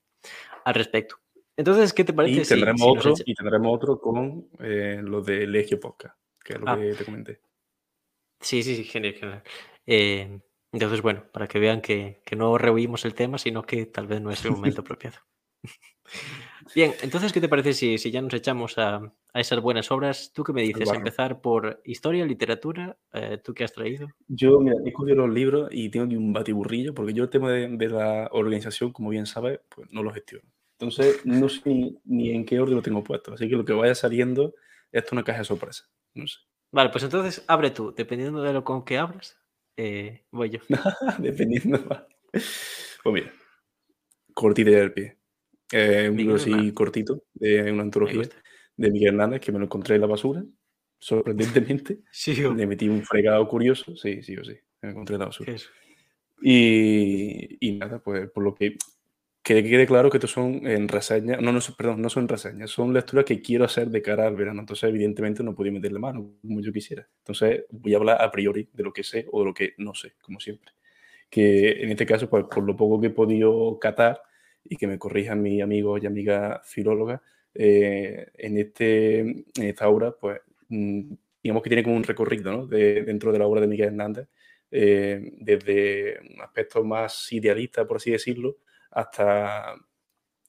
al 0.63 0.73
respecto. 0.73 1.17
Entonces, 1.57 1.93
¿qué 1.93 2.03
te 2.03 2.13
parece? 2.13 2.41
Y 2.41 2.45
tendremos, 2.45 2.81
si, 2.81 2.87
otro, 2.87 3.15
si 3.15 3.23
y 3.25 3.33
tendremos 3.33 3.75
otro 3.75 3.99
con 3.99 4.49
eh, 4.59 4.99
lo 5.01 5.21
de 5.21 5.47
Legio 5.47 5.79
Podcast, 5.79 6.17
que 6.43 6.53
es 6.53 6.59
lo 6.59 6.69
ah. 6.69 6.77
que 6.77 6.93
te 6.93 7.05
comenté. 7.05 7.41
Sí, 8.39 8.61
sí, 8.61 8.75
sí, 8.75 8.83
genial, 8.83 9.13
genial. 9.13 9.43
Eh, 9.85 10.39
entonces, 10.75 11.01
bueno, 11.01 11.23
para 11.31 11.47
que 11.47 11.59
vean 11.59 11.81
que, 11.81 12.21
que, 12.25 12.35
no 12.35 12.57
rehuimos 12.57 13.05
el 13.05 13.13
tema, 13.13 13.37
sino 13.37 13.63
que 13.63 13.85
tal 13.85 14.07
vez 14.07 14.21
no 14.21 14.31
es 14.31 14.43
el 14.45 14.51
momento 14.51 14.81
apropiado. 14.81 15.17
Bien, 16.75 16.93
entonces, 17.01 17.31
¿qué 17.31 17.41
te 17.41 17.47
parece 17.47 17.73
si, 17.73 17.97
si 17.97 18.11
ya 18.11 18.21
nos 18.21 18.33
echamos 18.33 18.77
a, 18.77 18.97
a, 19.33 19.39
esas 19.39 19.61
buenas 19.61 19.91
obras? 19.91 20.31
¿Tú 20.33 20.43
qué 20.43 20.53
me 20.53 20.61
dices? 20.61 20.91
¿Empezar 20.91 21.41
por 21.41 21.81
historia, 21.85 22.25
literatura? 22.25 22.97
Eh, 23.13 23.39
¿Tú 23.43 23.53
qué 23.53 23.63
has 23.63 23.73
traído? 23.73 24.07
Yo, 24.27 24.59
mira, 24.59 24.75
he 24.83 24.89
escogido 24.89 25.15
los 25.15 25.33
libros 25.33 25.69
y 25.71 25.89
tengo 25.89 26.05
aquí 26.05 26.15
un 26.15 26.33
batiburrillo, 26.33 26.93
porque 26.93 27.13
yo 27.13 27.23
el 27.23 27.29
tema 27.29 27.51
de, 27.51 27.67
de 27.69 27.89
la 27.89 28.29
organización, 28.31 28.91
como 28.91 29.09
bien 29.09 29.25
sabes, 29.25 29.59
pues 29.69 29.91
no 29.91 30.03
lo 30.03 30.11
gestiono. 30.11 30.49
Entonces, 30.79 31.25
no 31.25 31.47
sé 31.47 31.61
ni, 31.65 31.97
ni, 32.03 32.31
en 32.31 32.45
qué 32.45 32.59
orden 32.59 32.75
lo 32.75 32.81
tengo 32.81 33.03
puesto. 33.03 33.33
Así 33.33 33.47
que 33.47 33.55
lo 33.55 33.63
que 33.63 33.73
vaya 33.73 33.95
saliendo 33.95 34.53
es 34.91 35.09
una 35.11 35.23
caja 35.23 35.39
de 35.39 35.45
sorpresa. 35.45 35.85
No 36.13 36.27
sé. 36.27 36.39
Vale, 36.71 36.89
pues 36.89 37.03
entonces 37.03 37.43
abre 37.47 37.71
tú. 37.71 37.93
Dependiendo 37.95 38.41
de 38.41 38.51
lo 38.51 38.63
con 38.63 38.83
que 38.83 38.97
abras, 38.97 39.37
eh, 39.77 40.23
voy 40.31 40.49
yo. 40.49 40.59
Dependiendo. 41.19 41.79
Pues 42.31 43.13
mira, 43.13 43.31
cortita 44.33 44.69
del 44.71 44.93
pie. 44.93 45.17
Eh, 45.71 46.07
un 46.09 46.17
libro 46.17 46.35
así 46.35 46.71
cortito, 46.73 47.23
de 47.33 47.71
una 47.71 47.83
antología 47.83 48.21
de 48.77 48.91
Miguel 48.91 49.09
Hernández, 49.15 49.41
que 49.41 49.51
me 49.51 49.59
lo 49.59 49.65
encontré 49.65 49.95
en 49.95 50.01
la 50.01 50.07
basura, 50.07 50.43
sorprendentemente. 50.99 51.99
sí, 52.11 52.35
yo. 52.35 52.53
Le 52.53 52.67
metí 52.67 52.87
un 52.89 53.03
fregado 53.03 53.47
curioso. 53.47 53.95
Sí, 53.95 54.21
sí 54.21 54.37
o 54.37 54.43
sí. 54.43 54.55
Me 54.81 54.91
encontré 54.91 55.15
en 55.15 55.19
la 55.19 55.25
basura. 55.27 55.55
Y, 56.41 57.57
y 57.59 57.77
nada, 57.77 57.99
pues 57.99 58.29
por 58.29 58.43
lo 58.43 58.53
que 58.53 58.77
que 59.45 59.63
quede 59.63 59.85
claro 59.85 60.09
que 60.09 60.17
estos 60.17 60.31
son 60.31 60.65
en 60.65 60.87
reseñas, 60.87 61.39
no, 61.39 61.51
no, 61.51 61.59
perdón, 61.77 62.01
no 62.01 62.09
son 62.09 62.27
reseñas, 62.27 62.71
son 62.71 62.91
lecturas 62.95 63.25
que 63.25 63.43
quiero 63.43 63.63
hacer 63.63 63.89
de 63.89 64.01
cara 64.01 64.25
al 64.25 64.35
verano. 64.35 64.61
Entonces, 64.61 64.89
evidentemente, 64.89 65.43
no 65.43 65.53
podía 65.53 65.71
meterle 65.71 65.99
mano 65.99 66.31
como 66.41 66.61
yo 66.61 66.73
quisiera. 66.73 67.07
Entonces, 67.19 67.65
voy 67.69 67.93
a 67.93 67.97
hablar 67.97 68.21
a 68.23 68.31
priori 68.31 68.67
de 68.73 68.83
lo 68.83 68.91
que 68.91 69.03
sé 69.03 69.27
o 69.31 69.41
de 69.41 69.45
lo 69.45 69.53
que 69.53 69.75
no 69.77 69.93
sé, 69.93 70.13
como 70.19 70.39
siempre. 70.39 70.71
Que 71.29 71.83
en 71.83 71.91
este 71.91 72.07
caso, 72.07 72.27
pues 72.27 72.45
por 72.45 72.63
lo 72.63 72.75
poco 72.75 72.99
que 72.99 73.07
he 73.07 73.11
podido 73.11 73.77
catar 73.79 74.19
y 74.63 74.77
que 74.77 74.87
me 74.87 74.97
corrijan 74.97 75.43
mis 75.43 75.61
amigos 75.61 76.01
y 76.01 76.07
amigas 76.07 76.61
filólogas, 76.67 77.21
eh, 77.53 78.27
en, 78.33 78.57
este, 78.57 79.19
en 79.19 79.45
esta 79.57 79.87
obra, 79.89 80.11
pues 80.19 80.41
mm, 80.69 81.13
digamos 81.43 81.61
que 81.61 81.69
tiene 81.69 81.83
como 81.83 81.97
un 81.97 82.03
recorrido 82.03 82.51
¿no? 82.51 82.65
de, 82.65 83.03
dentro 83.03 83.31
de 83.31 83.37
la 83.37 83.45
obra 83.45 83.61
de 83.61 83.67
Miguel 83.67 83.89
Hernández, 83.89 84.27
eh, 84.71 85.33
desde 85.39 86.19
un 86.33 86.41
aspecto 86.41 86.83
más 86.83 87.31
idealista, 87.31 87.85
por 87.85 87.97
así 87.97 88.09
decirlo, 88.09 88.57
hasta, 88.95 89.75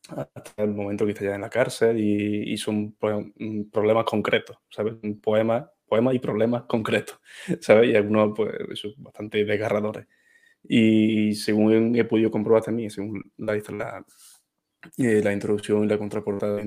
hasta 0.09 0.63
el 0.63 0.71
momento 0.75 1.05
que 1.05 1.13
está 1.13 1.25
ya 1.25 1.35
en 1.35 1.41
la 1.43 1.51
cárcel 1.51 1.99
y, 1.99 2.53
y 2.53 2.57
son 2.59 2.97
mm, 3.01 3.71
problemas 3.71 4.05
concretos, 4.05 4.59
¿sabes? 4.71 4.95
Poemas 5.23 5.67
poema 5.89 6.13
y 6.13 6.19
problemas 6.19 6.65
concretos, 6.65 7.21
¿sabes? 7.61 7.91
Y 7.91 7.97
algunos, 7.97 8.33
pues, 8.37 8.53
eso, 8.73 8.89
bastante 8.99 9.45
desgarradores. 9.45 10.07
Y 10.65 11.35
según 11.35 11.97
he 11.97 12.05
podido 12.05 12.31
comprobar 12.31 12.63
también, 12.63 12.91
según 12.91 13.23
la, 13.37 13.55
la, 13.71 14.05
eh, 14.99 15.21
la 15.23 15.33
introducción 15.33 15.85
y 15.85 15.89
la 15.89 15.99
contraportada, 15.99 16.63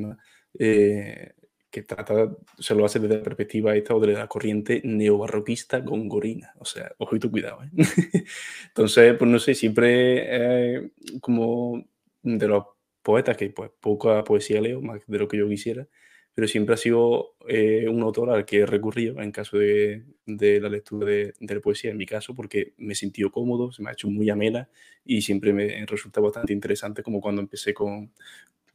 eh, 0.57 1.33
que 1.71 1.83
trata, 1.83 2.35
se 2.57 2.75
lo 2.75 2.85
hace 2.85 2.99
desde 2.99 3.17
la 3.17 3.23
perspectiva 3.23 3.75
esta 3.75 3.95
o 3.95 3.99
de 3.99 4.13
la 4.13 4.27
corriente 4.27 4.81
neobarroquista 4.83 5.79
gongorina. 5.79 6.53
O 6.57 6.65
sea, 6.65 6.91
ojito 6.97 7.29
cuidado. 7.29 7.63
¿eh? 7.63 7.69
Entonces, 8.67 9.15
pues 9.17 9.29
no 9.29 9.39
sé, 9.39 9.53
siempre 9.53 10.77
eh, 10.77 10.89
como 11.21 11.83
de 12.23 12.47
los 12.47 12.65
poetas 13.01 13.37
que 13.37 13.49
pues 13.49 13.71
poca 13.79 14.23
poesía 14.23 14.61
leo, 14.61 14.81
más 14.81 15.01
de 15.05 15.19
lo 15.19 15.27
que 15.27 15.37
yo 15.37 15.47
quisiera, 15.47 15.87
pero 16.33 16.47
siempre 16.47 16.73
ha 16.75 16.77
sido 16.77 17.35
eh, 17.47 17.87
un 17.87 18.01
autor 18.01 18.31
al 18.31 18.45
que 18.45 18.59
he 18.59 18.65
recurrido 18.65 19.21
en 19.21 19.31
caso 19.31 19.57
de, 19.57 20.03
de 20.25 20.59
la 20.59 20.69
lectura 20.69 21.05
de, 21.07 21.33
de, 21.39 21.55
la 21.55 21.61
poesía, 21.61 21.91
en 21.91 21.97
mi 21.97 22.05
caso, 22.05 22.33
porque 22.33 22.73
me 22.77 22.93
he 22.93 22.95
sentido 22.95 23.31
cómodo, 23.31 23.71
se 23.71 23.83
me 23.83 23.89
ha 23.89 23.93
hecho 23.93 24.09
muy 24.09 24.29
amena 24.29 24.69
y 25.03 25.21
siempre 25.21 25.53
me 25.53 25.85
resulta 25.85 26.21
bastante 26.21 26.53
interesante 26.53 27.03
como 27.03 27.21
cuando 27.21 27.41
empecé 27.41 27.73
con, 27.73 28.11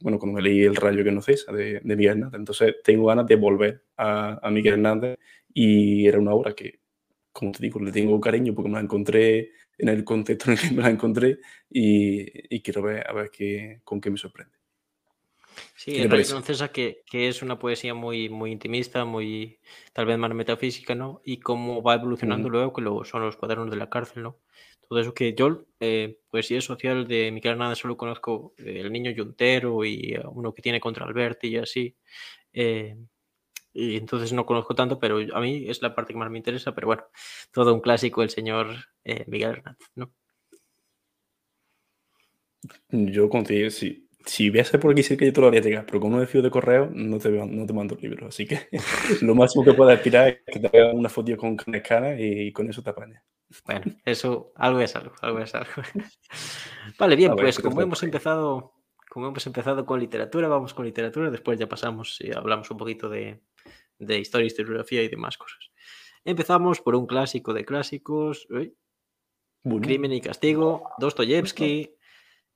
bueno, 0.05 0.19
cuando 0.19 0.35
me 0.35 0.43
leí 0.43 0.61
El 0.61 0.75
rayo 0.75 1.03
que 1.03 1.11
no 1.11 1.19
cesa 1.19 1.51
de, 1.51 1.79
de 1.83 1.95
Miguel 1.95 2.17
Hernández. 2.17 2.37
Entonces 2.37 2.75
tengo 2.83 3.07
ganas 3.07 3.25
de 3.25 3.37
volver 3.37 3.85
a, 3.97 4.37
a, 4.47 4.51
Miguel 4.51 4.73
Hernández 4.75 5.17
y 5.51 6.05
era 6.05 6.19
una 6.19 6.31
obra 6.31 6.53
que, 6.53 6.79
como 7.31 7.51
te 7.51 7.63
digo, 7.63 7.79
le 7.79 7.91
tengo 7.91 8.21
cariño 8.21 8.53
porque 8.53 8.69
me 8.69 8.75
la 8.75 8.83
encontré 8.83 9.53
en 9.79 9.89
el 9.89 10.03
contexto 10.03 10.51
en 10.51 10.57
el 10.59 10.61
que 10.61 10.75
me 10.75 10.83
la 10.83 10.91
encontré 10.91 11.39
y, 11.71 12.55
y 12.55 12.61
quiero 12.61 12.83
ver 12.83 13.03
a 13.09 13.13
ver 13.13 13.31
qué, 13.31 13.81
con 13.83 13.99
qué 13.99 14.11
me 14.11 14.17
sorprende. 14.17 14.53
Sí, 15.73 15.95
el 15.95 16.11
rayo 16.11 16.23
que 16.23 16.33
no 16.33 16.41
cesa 16.43 16.67
que, 16.67 17.01
que, 17.09 17.27
es 17.27 17.41
una 17.41 17.57
poesía 17.57 17.95
muy, 17.95 18.29
muy 18.29 18.51
intimista, 18.51 19.05
muy 19.05 19.59
tal 19.91 20.05
vez 20.05 20.19
más 20.19 20.31
metafísica, 20.35 20.93
¿no? 20.93 21.23
Y 21.25 21.39
cómo 21.39 21.81
va 21.81 21.95
evolucionando 21.95 22.47
-huh. 22.47 22.51
luego, 22.51 22.73
que 22.73 22.81
luego 22.81 23.05
son 23.05 23.23
los 23.23 23.37
cuadernos 23.37 23.71
de 23.71 23.77
la 23.77 23.89
cárcel, 23.89 24.21
¿no? 24.21 24.37
Todo 24.87 24.99
eso 24.99 25.13
que 25.13 25.33
yo, 25.33 25.65
eh, 25.79 26.17
poesía 26.29 26.61
social 26.61 27.07
de 27.07 27.31
Miquel 27.31 27.53
Hernández, 27.53 27.79
solo 27.79 27.97
conozco 27.97 28.53
eh, 28.57 28.79
El 28.81 28.91
Niño 28.91 29.11
Yuntero 29.11 29.83
y 29.85 30.17
uh, 30.17 30.29
uno 30.29 30.53
que 30.53 30.61
tiene 30.61 30.79
contra 30.79 31.05
Alberti 31.05 31.47
y 31.47 31.57
así. 31.57 31.95
Eh, 32.53 32.95
y 33.73 33.97
entonces 33.97 34.31
no 34.31 34.45
conozco 34.45 34.73
tanto, 34.73 34.99
pero 34.99 35.19
a 35.35 35.41
mí 35.41 35.65
es 35.67 35.81
la 35.81 35.93
parte 35.93 36.13
que 36.13 36.19
más 36.19 36.31
me 36.31 36.37
interesa. 36.37 36.73
Pero 36.73 36.87
bueno, 36.87 37.03
todo 37.51 37.73
un 37.73 37.81
clásico 37.81 38.23
el 38.23 38.29
señor 38.29 38.67
eh, 39.03 39.25
Miguel 39.27 39.51
Hernández, 39.51 39.89
¿no? 39.95 40.11
Yo 42.89 43.29
considero, 43.29 43.69
sí, 43.69 44.04
si 44.25 44.49
viajes 44.49 44.79
por 44.79 44.91
aquí 44.91 45.03
sé 45.03 45.17
que 45.17 45.25
yo 45.25 45.33
te 45.33 45.41
lo 45.41 45.47
haría 45.47 45.61
llegar, 45.61 45.85
pero 45.85 45.99
con 45.99 46.13
un 46.13 46.19
desvío 46.19 46.41
de 46.41 46.49
correo 46.49 46.89
no 46.93 47.19
te, 47.19 47.29
no 47.29 47.65
te 47.65 47.73
mando 47.73 47.95
el 47.95 48.01
libro. 48.01 48.27
Así 48.27 48.45
que 48.45 48.67
lo 49.21 49.35
máximo 49.35 49.63
que 49.63 49.73
puedas 49.73 49.97
aspirar 49.97 50.29
es 50.29 50.41
que 50.45 50.59
te 50.59 50.67
haga 50.67 50.93
una 50.93 51.09
foto 51.09 51.35
con 51.37 51.57
escala 51.73 52.19
y 52.19 52.51
con 52.51 52.69
eso 52.69 52.81
te 52.81 52.89
apañas. 52.89 53.23
Bueno, 53.65 53.83
eso 54.03 54.51
algo 54.55 54.79
es 54.79 54.95
algo, 54.95 55.13
algo 55.21 55.39
es 55.39 55.53
algo. 55.53 55.71
Vale, 56.99 57.15
bien, 57.15 57.35
pues 57.35 57.59
como 57.59 57.81
hemos 57.81 58.01
empezado, 58.03 58.73
como 59.09 59.27
hemos 59.27 59.45
empezado 59.45 59.85
con 59.85 59.99
literatura, 59.99 60.47
vamos 60.47 60.73
con 60.73 60.85
literatura, 60.85 61.29
después 61.29 61.59
ya 61.59 61.67
pasamos 61.67 62.19
y 62.21 62.31
hablamos 62.35 62.69
un 62.71 62.77
poquito 62.77 63.09
de, 63.09 63.41
de 63.99 64.19
historia, 64.19 64.47
historiografía 64.47 65.03
y 65.03 65.07
demás 65.07 65.37
cosas. 65.37 65.71
Empezamos 66.23 66.81
por 66.81 66.95
un 66.95 67.05
clásico 67.05 67.53
de 67.53 67.65
clásicos, 67.65 68.47
Crimen 69.63 70.11
y 70.11 70.21
Castigo, 70.21 70.89
Dostoyevsky, 70.97 71.94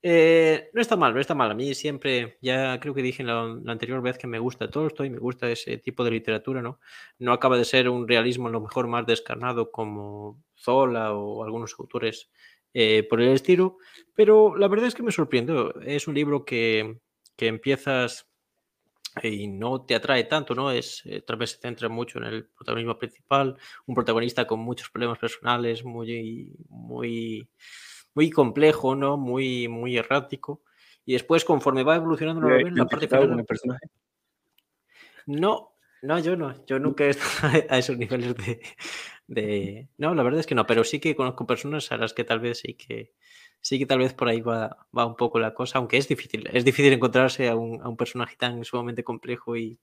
eh, 0.01 0.69
no 0.73 0.81
está 0.81 0.95
mal, 0.95 1.13
no 1.13 1.19
está 1.19 1.35
mal. 1.35 1.51
A 1.51 1.53
mí 1.53 1.73
siempre, 1.75 2.37
ya 2.41 2.79
creo 2.79 2.93
que 2.93 3.01
dije 3.01 3.23
la, 3.23 3.41
anterior 3.67 4.01
vez 4.01 4.17
que 4.17 4.27
me 4.27 4.39
gusta 4.39 4.69
Tolstoy, 4.69 5.09
me 5.09 5.19
gusta 5.19 5.49
ese 5.49 5.77
tipo 5.77 6.03
de 6.03 6.11
literatura, 6.11 6.61
¿no? 6.61 6.79
No 7.17 7.33
acaba 7.33 7.57
de 7.57 7.65
ser 7.65 7.89
un 7.89 8.07
realismo 8.07 8.47
a 8.47 8.51
lo 8.51 8.61
mejor 8.61 8.87
más 8.87 9.05
descarnado 9.05 9.71
como 9.71 10.41
Zola 10.57 11.13
o 11.13 11.43
algunos 11.43 11.75
autores 11.77 12.29
eh, 12.73 13.03
por 13.09 13.21
el 13.21 13.29
estilo, 13.29 13.77
pero 14.15 14.55
la 14.55 14.67
verdad 14.67 14.87
es 14.87 14.95
que 14.95 15.03
me 15.03 15.11
sorprendió. 15.11 15.79
Es 15.81 16.07
un 16.07 16.15
libro 16.15 16.45
que, 16.45 16.99
que 17.35 17.47
empiezas 17.47 18.29
y 19.23 19.47
no 19.47 19.85
te 19.85 19.95
atrae 19.95 20.23
tanto, 20.25 20.55
¿no? 20.55 20.71
Es, 20.71 21.01
eh, 21.05 21.21
tal 21.21 21.37
vez 21.37 21.51
se 21.51 21.57
centra 21.57 21.89
mucho 21.89 22.19
en 22.19 22.25
el 22.25 22.45
protagonismo 22.47 22.97
principal, 22.97 23.57
un 23.85 23.95
protagonista 23.95 24.47
con 24.47 24.59
muchos 24.59 24.89
problemas 24.89 25.19
personales, 25.19 25.83
muy, 25.83 26.53
muy 26.69 27.49
muy 28.19 28.31
complejo, 28.31 28.97
¿no? 28.97 29.15
Muy, 29.15 29.69
muy 29.69 29.95
errático. 29.95 30.61
Y 31.05 31.13
después, 31.13 31.45
conforme 31.45 31.83
va 31.83 31.95
evolucionando 31.95 32.41
la 32.41 32.49
novela, 32.49 32.71
la 32.75 32.85
parte 32.85 33.07
final. 33.07 33.45
personaje? 33.45 33.87
No, 35.25 35.71
no, 36.01 36.19
yo 36.19 36.35
no. 36.35 36.65
Yo 36.65 36.79
nunca 36.79 37.05
he 37.05 37.11
estado 37.11 37.53
a 37.69 37.77
esos 37.77 37.97
niveles 37.97 38.35
de, 38.35 38.59
de, 39.27 39.87
No, 39.97 40.13
la 40.15 40.23
verdad 40.23 40.41
es 40.41 40.47
que 40.47 40.53
no, 40.53 40.65
pero 40.67 40.83
sí 40.83 40.99
que 40.99 41.15
conozco 41.15 41.47
personas 41.47 41.93
a 41.93 41.97
las 41.97 42.13
que 42.13 42.25
tal 42.25 42.41
vez 42.41 42.59
sí 42.59 42.73
que. 42.73 43.13
Sí 43.61 43.79
que 43.79 43.85
tal 43.85 43.99
vez 43.99 44.13
por 44.13 44.27
ahí 44.27 44.41
va, 44.41 44.85
va 44.97 45.05
un 45.05 45.15
poco 45.15 45.39
la 45.39 45.53
cosa, 45.53 45.77
aunque 45.77 45.95
es 45.95 46.09
difícil. 46.09 46.49
Es 46.51 46.65
difícil 46.65 46.91
encontrarse 46.91 47.47
a 47.47 47.55
un, 47.55 47.81
a 47.81 47.87
un 47.87 47.95
personaje 47.95 48.35
tan 48.35 48.65
sumamente 48.65 49.05
complejo 49.05 49.55
y, 49.55 49.79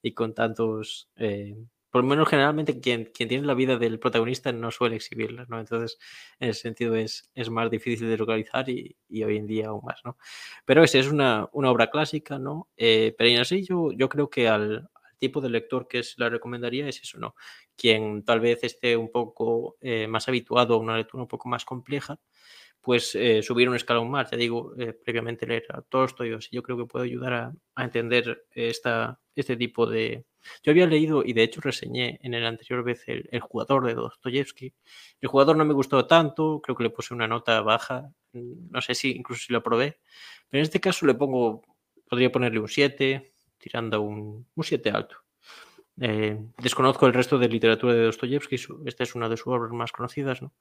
y 0.00 0.14
con 0.14 0.32
tantos. 0.32 1.10
Eh, 1.16 1.56
por 1.90 2.02
lo 2.02 2.08
menos 2.08 2.28
generalmente 2.28 2.80
quien, 2.80 3.06
quien 3.06 3.28
tiene 3.28 3.46
la 3.46 3.54
vida 3.54 3.76
del 3.76 3.98
protagonista 3.98 4.52
no 4.52 4.70
suele 4.70 4.96
exhibirla, 4.96 5.46
¿no? 5.48 5.58
Entonces, 5.58 5.98
en 6.38 6.50
ese 6.50 6.60
sentido 6.62 6.94
es, 6.94 7.30
es 7.34 7.50
más 7.50 7.70
difícil 7.70 8.08
de 8.08 8.16
localizar 8.16 8.68
y, 8.68 8.96
y, 9.08 9.24
hoy 9.24 9.36
en 9.36 9.46
día 9.46 9.68
aún 9.68 9.82
más, 9.84 10.00
¿no? 10.04 10.16
Pero 10.64 10.84
esa 10.84 10.98
es 10.98 11.08
una, 11.08 11.48
una, 11.52 11.70
obra 11.70 11.90
clásica, 11.90 12.38
¿no? 12.38 12.68
Eh, 12.76 13.14
pero 13.18 13.30
en 13.30 13.40
así 13.40 13.64
yo, 13.64 13.92
yo 13.92 14.08
creo 14.08 14.30
que 14.30 14.48
al, 14.48 14.88
al, 14.94 15.18
tipo 15.18 15.40
de 15.40 15.50
lector 15.50 15.86
que 15.88 16.02
se 16.02 16.14
la 16.18 16.30
recomendaría 16.30 16.88
es 16.88 17.02
eso, 17.02 17.18
¿no? 17.18 17.34
Quien 17.76 18.24
tal 18.24 18.40
vez 18.40 18.62
esté 18.64 18.96
un 18.96 19.10
poco 19.10 19.76
eh, 19.80 20.06
más 20.06 20.28
habituado 20.28 20.74
a 20.74 20.78
una 20.78 20.96
lectura 20.96 21.22
un 21.22 21.28
poco 21.28 21.48
más 21.48 21.64
compleja, 21.64 22.20
pues 22.80 23.14
eh, 23.14 23.42
subir 23.42 23.68
un 23.68 23.76
escalón 23.76 24.10
más. 24.10 24.30
Ya 24.30 24.36
digo, 24.36 24.72
eh, 24.78 24.92
previamente 24.92 25.46
leer 25.46 25.64
a 25.70 25.82
Tolstoy, 25.82 26.32
o 26.32 26.38
yo 26.50 26.62
creo 26.62 26.76
que 26.78 26.86
puedo 26.86 27.04
ayudar 27.04 27.32
a, 27.32 27.82
entender 27.82 28.46
esta, 28.50 29.18
este 29.34 29.56
tipo 29.56 29.86
de... 29.86 30.26
Yo 30.62 30.72
había 30.72 30.86
leído 30.86 31.22
y 31.24 31.32
de 31.32 31.42
hecho 31.42 31.60
reseñé 31.60 32.18
en 32.22 32.34
el 32.34 32.46
anterior 32.46 32.82
vez 32.82 33.04
el, 33.06 33.40
jugador 33.40 33.86
de 33.86 33.94
Dostoyevsky. 33.94 34.74
El 35.20 35.28
jugador 35.28 35.56
no 35.56 35.64
me 35.64 35.74
gustó 35.74 36.06
tanto, 36.06 36.60
creo 36.62 36.76
que 36.76 36.84
le 36.84 36.90
puse 36.90 37.14
una 37.14 37.28
nota 37.28 37.60
baja, 37.60 38.10
no 38.32 38.80
sé 38.80 38.94
si 38.94 39.12
incluso 39.12 39.42
si 39.46 39.52
lo 39.52 39.62
probé, 39.62 40.00
pero 40.48 40.60
en 40.60 40.62
este 40.62 40.80
caso 40.80 41.06
le 41.06 41.14
pongo, 41.14 41.62
podría 42.08 42.32
ponerle 42.32 42.60
un 42.60 42.68
7, 42.68 43.32
tirando 43.58 44.00
un, 44.00 44.46
un 44.54 44.64
7 44.64 44.90
alto. 44.90 45.16
Eh, 46.02 46.38
desconozco 46.56 47.06
el 47.06 47.12
resto 47.12 47.38
de 47.38 47.48
literatura 47.48 47.92
de 47.92 48.04
Dostoyevsky, 48.04 48.56
esta 48.86 49.02
es 49.02 49.14
una 49.14 49.28
de 49.28 49.36
sus 49.36 49.48
obras 49.48 49.70
más 49.72 49.92
conocidas, 49.92 50.40
¿no? 50.40 50.54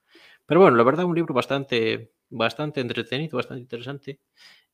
Pero 0.46 0.60
bueno, 0.60 0.76
la 0.76 0.84
verdad, 0.84 1.06
un 1.06 1.16
libro 1.16 1.34
bastante, 1.34 2.12
bastante 2.30 2.82
entretenido, 2.82 3.38
bastante 3.38 3.62
interesante 3.62 4.20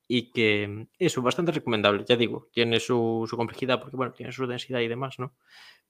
y 0.07 0.31
que 0.31 0.87
eso, 0.97 1.21
bastante 1.21 1.51
recomendable, 1.51 2.03
ya 2.07 2.15
digo, 2.15 2.49
tiene 2.51 2.79
su, 2.79 3.27
su 3.29 3.37
complejidad 3.37 3.79
porque, 3.79 3.95
bueno, 3.95 4.13
tiene 4.13 4.31
su 4.31 4.47
densidad 4.47 4.79
y 4.79 4.87
demás, 4.87 5.19
¿no? 5.19 5.35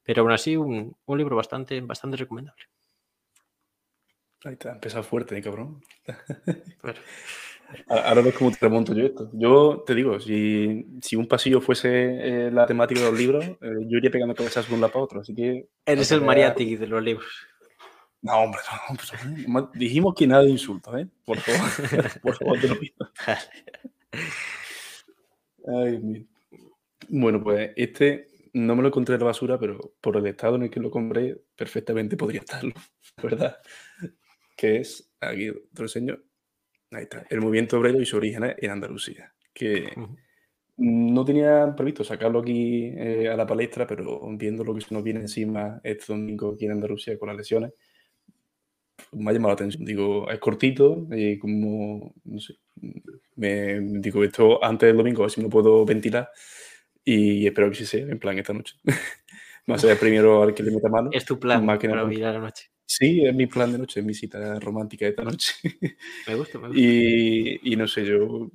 Pero 0.03 0.23
aún 0.23 0.33
así, 0.33 0.57
un, 0.57 0.95
un 1.05 1.17
libro 1.17 1.37
bastante, 1.37 1.79
bastante 1.79 2.17
recomendable. 2.17 2.65
Ahí 4.43 4.53
está, 4.53 4.73
empezado 4.73 5.03
fuerte, 5.03 5.37
¿eh, 5.37 5.41
cabrón. 5.41 5.81
Bueno. 6.81 6.99
Ahora 7.87 8.21
ves 8.21 8.33
cómo 8.35 8.51
te 8.51 8.57
remonto 8.61 8.93
yo 8.93 9.05
esto. 9.05 9.29
Yo 9.33 9.83
te 9.85 9.95
digo, 9.95 10.19
si, 10.19 10.85
si 11.01 11.15
un 11.15 11.27
pasillo 11.27 11.61
fuese 11.61 11.89
eh, 11.89 12.51
la 12.51 12.65
temática 12.65 13.01
de 13.01 13.09
los 13.09 13.19
libros, 13.19 13.45
eh, 13.45 13.57
yo 13.87 13.97
iría 13.97 14.11
pegando 14.11 14.35
cabezas 14.35 14.67
de 14.67 14.73
un 14.73 14.81
lado 14.81 14.93
para 14.93 15.05
otro. 15.05 15.21
Así 15.21 15.33
que. 15.33 15.67
Eres 15.85 16.11
el 16.11 16.21
Mariátegui 16.21 16.75
de 16.75 16.87
los 16.87 17.03
libros. 17.03 17.27
No, 18.21 18.39
hombre, 18.39 18.59
no, 18.89 18.95
pues, 18.95 19.69
dijimos 19.73 20.15
que 20.15 20.25
nada 20.25 20.43
de 20.43 20.49
insultos, 20.49 20.99
¿eh? 20.99 21.07
Por 21.23 21.37
favor, 21.37 21.69
por 22.23 22.35
favor, 22.35 22.59
te 22.59 22.67
lo 22.67 22.79
pido. 22.79 23.11
Ay, 25.67 26.27
bueno, 27.09 27.43
pues 27.43 27.71
este 27.75 28.27
no 28.53 28.75
me 28.75 28.81
lo 28.81 28.87
encontré 28.87 29.15
en 29.15 29.19
la 29.19 29.27
basura, 29.27 29.59
pero 29.59 29.95
por 29.99 30.17
el 30.17 30.25
estado 30.27 30.55
en 30.55 30.63
el 30.63 30.69
que 30.69 30.79
lo 30.79 30.89
compré, 30.89 31.37
perfectamente 31.55 32.15
podría 32.15 32.39
estarlo, 32.39 32.73
¿verdad? 33.21 33.57
Que 34.55 34.77
es, 34.77 35.11
aquí 35.19 35.47
lo 35.47 35.61
enseño, 35.77 36.17
Ahí 36.91 37.03
está. 37.03 37.25
El 37.29 37.41
movimiento 37.41 37.79
obrero 37.79 38.01
y 38.01 38.05
su 38.05 38.17
origen 38.17 38.53
en 38.57 38.71
Andalucía. 38.71 39.33
Que 39.53 39.93
no 40.77 41.23
tenía 41.23 41.73
previsto 41.75 42.03
sacarlo 42.03 42.39
aquí 42.39 42.91
eh, 42.95 43.29
a 43.29 43.37
la 43.37 43.47
palestra, 43.47 43.87
pero 43.87 44.21
viendo 44.37 44.63
lo 44.63 44.73
que 44.73 44.81
se 44.81 44.93
nos 44.93 45.03
viene 45.03 45.21
encima 45.21 45.79
este 45.83 46.13
domingo 46.13 46.53
aquí 46.53 46.65
en 46.65 46.73
Andalucía 46.73 47.17
con 47.17 47.29
las 47.29 47.37
lesiones, 47.37 47.71
me 49.13 49.29
ha 49.29 49.33
llamado 49.33 49.49
la 49.49 49.53
atención. 49.53 49.85
Digo, 49.85 50.29
es 50.29 50.39
cortito 50.39 51.07
y 51.11 51.37
como, 51.37 52.13
no 52.25 52.39
sé, 52.39 52.55
me 53.35 53.79
digo 53.79 54.23
esto 54.23 54.63
antes 54.63 54.87
del 54.87 54.97
domingo, 54.97 55.23
a 55.23 55.25
ver 55.25 55.31
si 55.31 55.39
me 55.39 55.45
lo 55.45 55.49
puedo 55.49 55.85
ventilar 55.85 56.29
y 57.03 57.45
espero 57.47 57.69
que 57.69 57.75
sí 57.75 57.85
sea, 57.85 58.01
en 58.01 58.19
plan 58.19 58.37
esta 58.37 58.53
noche. 58.53 58.75
Más 59.67 59.83
allá 59.83 59.97
primero 59.99 60.43
al 60.43 60.53
que 60.53 60.63
le 60.63 60.71
meta 60.71 60.89
mano. 60.89 61.09
Es 61.11 61.25
tu 61.25 61.39
plan 61.39 61.65
más 61.65 61.79
que 61.79 61.89
para 61.89 62.03
la 62.03 62.39
noche. 62.39 62.69
Sí, 62.87 63.25
es 63.25 63.33
mi 63.33 63.47
plan 63.47 63.71
de 63.71 63.79
noche, 63.79 63.99
es 63.99 64.05
mi 64.05 64.13
cita 64.13 64.59
romántica 64.59 65.05
de 65.05 65.09
esta 65.11 65.23
noche. 65.23 65.53
Me 66.27 66.35
gusta, 66.35 66.59
me 66.59 66.69
gusta. 66.69 66.79
Y, 66.79 67.59
y 67.73 67.75
no 67.75 67.87
sé, 67.87 68.05
yo 68.05 68.51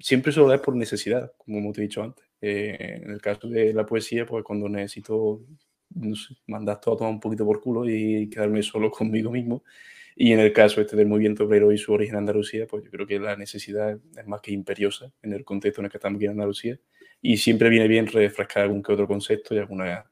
siempre 0.00 0.32
suelo 0.32 0.48
leer 0.48 0.62
por 0.62 0.74
necesidad, 0.76 1.32
como 1.36 1.72
te 1.72 1.80
he 1.80 1.84
dicho 1.84 2.02
antes. 2.02 2.24
Eh, 2.40 3.00
en 3.02 3.10
el 3.10 3.20
caso 3.20 3.48
de 3.48 3.72
la 3.72 3.86
poesía, 3.86 4.26
pues 4.26 4.44
cuando 4.44 4.68
necesito, 4.68 5.42
no 5.94 6.14
sé, 6.16 6.34
mandar 6.46 6.80
todo 6.80 6.94
a 6.94 6.98
tomar 6.98 7.12
un 7.14 7.20
poquito 7.20 7.44
por 7.46 7.60
culo 7.60 7.88
y 7.88 8.28
quedarme 8.30 8.62
solo 8.62 8.90
conmigo 8.90 9.30
mismo. 9.30 9.62
Y 10.16 10.32
en 10.32 10.40
el 10.40 10.52
caso 10.52 10.80
este 10.80 10.96
del 10.96 11.08
movimiento 11.08 11.44
obrero 11.44 11.72
y 11.72 11.78
su 11.78 11.92
origen 11.92 12.14
en 12.14 12.20
Andalucía, 12.20 12.66
pues 12.66 12.84
yo 12.84 12.90
creo 12.90 13.06
que 13.06 13.18
la 13.18 13.36
necesidad 13.36 13.98
es 14.16 14.26
más 14.26 14.40
que 14.40 14.52
imperiosa 14.52 15.12
en 15.22 15.32
el 15.32 15.44
contexto 15.44 15.80
en 15.80 15.86
el 15.86 15.90
que 15.90 15.98
estamos 15.98 16.16
aquí 16.18 16.26
en 16.26 16.32
Andalucía. 16.32 16.78
Y 17.20 17.36
siempre 17.38 17.68
viene 17.70 17.88
bien 17.88 18.06
refrescar 18.06 18.64
algún 18.64 18.82
que 18.82 18.92
otro 18.92 19.08
concepto 19.08 19.54
y 19.54 19.58
alguna, 19.58 20.04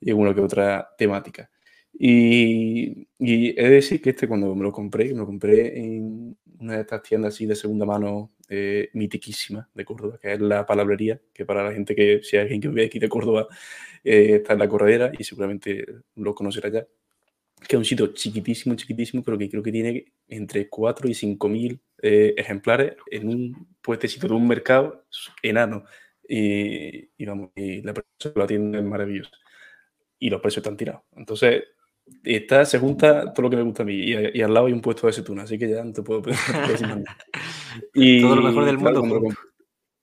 y 0.00 0.10
alguna 0.10 0.34
que 0.34 0.40
otra 0.40 0.88
temática. 0.98 1.50
Y, 1.98 3.08
y, 3.18 3.58
he 3.58 3.64
de 3.64 3.70
decir 3.70 4.02
que 4.02 4.10
este 4.10 4.28
cuando 4.28 4.54
me 4.54 4.62
lo 4.62 4.72
compré, 4.72 5.06
me 5.12 5.20
lo 5.20 5.26
compré 5.26 5.78
en 5.78 6.36
una 6.60 6.74
de 6.74 6.80
estas 6.82 7.02
tiendas 7.02 7.34
así 7.34 7.46
de 7.46 7.54
segunda 7.54 7.86
mano 7.86 8.32
eh, 8.48 8.90
mitiquísima 8.92 9.68
de 9.74 9.84
Córdoba, 9.84 10.18
que 10.20 10.34
es 10.34 10.40
la 10.40 10.66
palabrería, 10.66 11.20
que 11.32 11.44
para 11.46 11.64
la 11.64 11.72
gente 11.72 11.94
que, 11.94 12.20
si 12.22 12.36
hay 12.36 12.42
alguien 12.42 12.60
que 12.60 12.68
vive 12.68 12.86
aquí 12.86 12.98
de 12.98 13.08
Córdoba, 13.08 13.48
eh, 14.04 14.36
está 14.36 14.52
en 14.52 14.58
la 14.60 14.68
corredera 14.68 15.10
y 15.18 15.24
seguramente 15.24 15.86
lo 16.16 16.34
conocerá 16.34 16.68
ya, 16.68 16.86
que 17.66 17.76
es 17.76 17.78
un 17.78 17.84
sitio 17.84 18.08
chiquitísimo, 18.08 18.76
chiquitísimo, 18.76 19.22
pero 19.24 19.38
que 19.38 19.48
creo 19.48 19.62
que 19.62 19.72
tiene 19.72 20.12
entre 20.28 20.68
4 20.68 21.08
y 21.08 21.14
5 21.14 21.48
mil 21.48 21.80
eh, 22.02 22.34
ejemplares 22.36 22.96
en 23.10 23.28
un 23.28 23.68
puestecito 23.82 24.28
de 24.28 24.34
un 24.34 24.46
mercado 24.46 25.06
enano. 25.42 25.84
Y, 26.28 27.08
y 27.16 27.24
vamos, 27.24 27.50
y 27.54 27.82
la 27.82 27.94
persona 27.94 28.34
que 28.34 28.38
lo 28.38 28.44
atiende 28.44 28.78
es 28.78 28.84
maravillosa. 28.84 29.30
Y 30.18 30.30
los 30.30 30.40
precios 30.40 30.58
están 30.58 30.76
tirados. 30.76 31.02
Entonces, 31.16 31.64
está, 32.22 32.64
se 32.64 32.78
junta 32.78 33.32
todo 33.32 33.44
lo 33.44 33.50
que 33.50 33.56
me 33.56 33.62
gusta 33.62 33.82
a 33.82 33.86
mí 33.86 33.94
y, 33.94 34.38
y, 34.38 34.42
al 34.42 34.52
lado 34.52 34.66
hay 34.66 34.72
un 34.72 34.80
puesto 34.80 35.06
de 35.06 35.10
aceituna, 35.10 35.42
así 35.42 35.58
que 35.58 35.68
ya 35.68 35.84
no 35.84 35.92
te 35.92 36.02
puedo 36.02 36.22
pedir 36.22 36.38
y, 37.94 38.20
Todo 38.22 38.36
lo 38.36 38.42
mejor 38.42 38.64
del 38.64 38.78
mundo. 38.78 39.20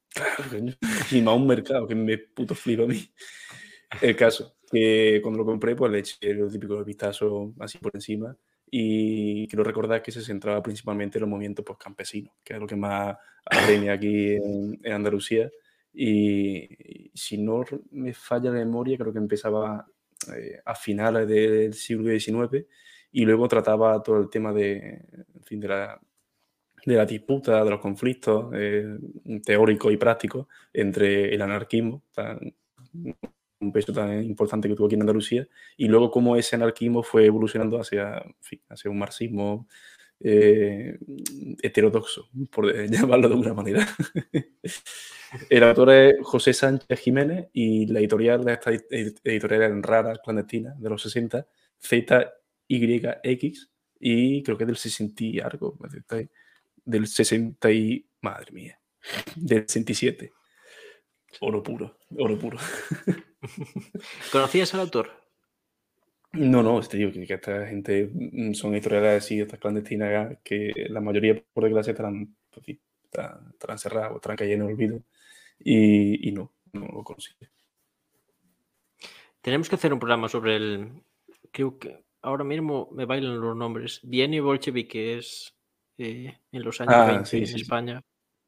Claro, 0.10 0.44
y 1.12 1.22
más 1.22 1.36
un 1.36 1.48
mercado 1.48 1.88
que 1.88 1.96
me 1.96 2.18
puto 2.18 2.56
flipa 2.56 2.84
a 2.84 2.88
mí. 2.88 3.10
El 4.02 4.16
caso, 4.16 4.56
que 4.72 5.20
cuando 5.22 5.40
lo 5.40 5.46
compré, 5.46 5.76
pues 5.76 5.92
le 5.92 6.00
eché 6.00 6.34
lo 6.34 6.48
típico 6.48 6.84
vistazo 6.84 7.54
así 7.60 7.78
por 7.78 7.92
encima 7.94 8.36
y 8.76 9.48
quiero 9.48 9.64
recordar 9.64 10.02
que 10.02 10.12
se 10.12 10.22
centraba 10.22 10.64
principalmente 10.64 11.20
en 11.20 11.22
los 11.22 11.30
movimientos 11.30 11.64
pues, 11.64 11.78
campesinos, 11.78 12.34
que 12.44 12.54
es 12.54 12.60
lo 12.60 12.66
que 12.66 12.76
más 12.76 13.16
apremia 13.46 13.94
aquí 13.94 14.32
en, 14.32 14.80
en 14.82 14.94
Andalucía. 14.94 15.52
Y, 15.94 17.04
y, 17.06 17.12
si 17.14 17.38
no 17.38 17.64
me 17.92 18.14
falla 18.16 18.50
la 18.50 18.58
memoria, 18.58 18.98
creo 18.98 19.14
que 19.14 19.20
empezaba 19.20 19.86
eh, 20.30 20.62
a 20.66 20.76
finales 20.76 21.28
del 21.28 21.74
siglo 21.74 22.18
XIX 22.18 22.66
y 23.12 23.26
luego 23.26 23.48
trataba 23.48 24.02
todo 24.02 24.20
el 24.20 24.30
tema 24.30 24.52
de, 24.54 25.02
fin, 25.44 25.60
de, 25.60 25.68
la, 25.68 26.02
de 26.86 26.96
la 26.96 27.06
disputa, 27.06 27.64
de 27.64 27.70
los 27.70 27.80
conflictos 27.80 28.52
eh, 28.54 28.98
teóricos 29.46 29.94
y 29.94 29.98
prácticos 29.98 30.48
entre 30.74 31.34
el 31.34 31.42
anarquismo, 31.42 32.04
un 33.60 33.72
peso 33.72 33.94
tan 33.94 34.24
importante 34.24 34.68
que 34.68 34.76
tuvo 34.76 34.88
aquí 34.88 34.96
en 34.96 35.02
Andalucía, 35.02 35.48
y 35.78 35.88
luego 35.88 36.12
cómo 36.12 36.36
ese 36.36 36.56
anarquismo 36.56 37.02
fue 37.02 37.26
evolucionando 37.26 37.80
hacia, 37.80 38.24
hacia 38.70 38.92
un 38.92 39.00
marxismo 39.00 39.68
eh, 40.24 40.98
heterodoxo, 41.62 42.30
por 42.50 42.74
llamarlo 42.90 43.28
de 43.28 43.34
alguna 43.34 43.54
manera. 43.54 43.88
el 45.50 45.64
autor 45.64 45.92
es 45.92 46.16
José 46.22 46.54
Sánchez 46.54 47.00
Jiménez 47.00 47.50
y 47.54 47.88
la 47.88 48.00
editorial 48.00 48.44
de 48.46 48.54
esta 48.54 48.72
editorial 48.72 49.64
en 49.64 49.84
rara, 49.84 50.18
clandestina, 50.24 50.74
de 50.78 50.90
los 50.90 51.02
60, 51.02 51.46
ZYX, 51.82 53.70
y 54.00 54.44
creo 54.44 54.58
que 54.58 54.64
es 54.64 54.68
del 54.68 54.78
60 54.78 55.24
y 55.24 55.40
algo, 55.40 55.78
del 56.86 57.08
60 57.08 57.72
y... 57.72 58.08
Madre 58.22 58.54
mía, 58.54 58.80
del 59.36 59.68
67. 59.68 60.32
Oro 61.42 61.62
puro, 61.62 61.98
oro 62.18 62.40
puro. 62.40 62.58
¿Conocías 64.32 64.74
al 64.74 64.80
autor? 64.80 65.23
No, 66.34 66.64
no, 66.64 66.80
este, 66.80 66.98
que, 66.98 67.28
que, 67.28 67.34
esta 67.36 67.68
gente 67.68 68.10
mm, 68.12 68.54
son 68.54 68.74
editoriales 68.74 69.24
así, 69.24 69.40
estas 69.40 69.60
clandestinas, 69.60 70.38
que 70.44 70.74
la 70.90 71.00
mayoría, 71.00 71.40
por 71.54 71.64
desgracia, 71.64 71.92
estarán, 71.92 72.36
pues, 72.50 72.80
estarán, 73.04 73.78
cerradas 73.78 74.14
o 74.14 74.16
estarán 74.16 74.38
cayendo 74.38 74.66
en 74.66 74.72
el 74.72 74.76
olvido. 74.76 75.00
Y, 75.60 76.28
y, 76.28 76.32
no, 76.32 76.52
no 76.74 76.88
lo 76.88 77.04
consigue. 77.04 77.50
Tenemos 79.42 79.70
que 79.70 79.76
hacer 79.76 79.94
un 79.94 80.00
programa 80.00 80.28
sobre 80.28 80.56
el. 80.56 80.92
Creo 81.52 81.78
que 81.78 82.04
ahora 82.24 82.44
mismo 82.44 82.90
me 82.94 83.06
bailan 83.06 83.40
los 83.40 83.56
nombres. 83.56 84.00
Bienio 84.02 84.44
bolchevique, 84.44 84.88
que 84.88 85.18
es 85.20 85.54
eh, 86.00 86.36
en 86.52 86.64
los 86.64 86.82
años 86.82 86.96
ah, 86.96 87.06
20 87.06 87.26
sí, 87.26 87.38
en 87.38 87.48
sí, 87.48 87.56
España. 87.58 88.02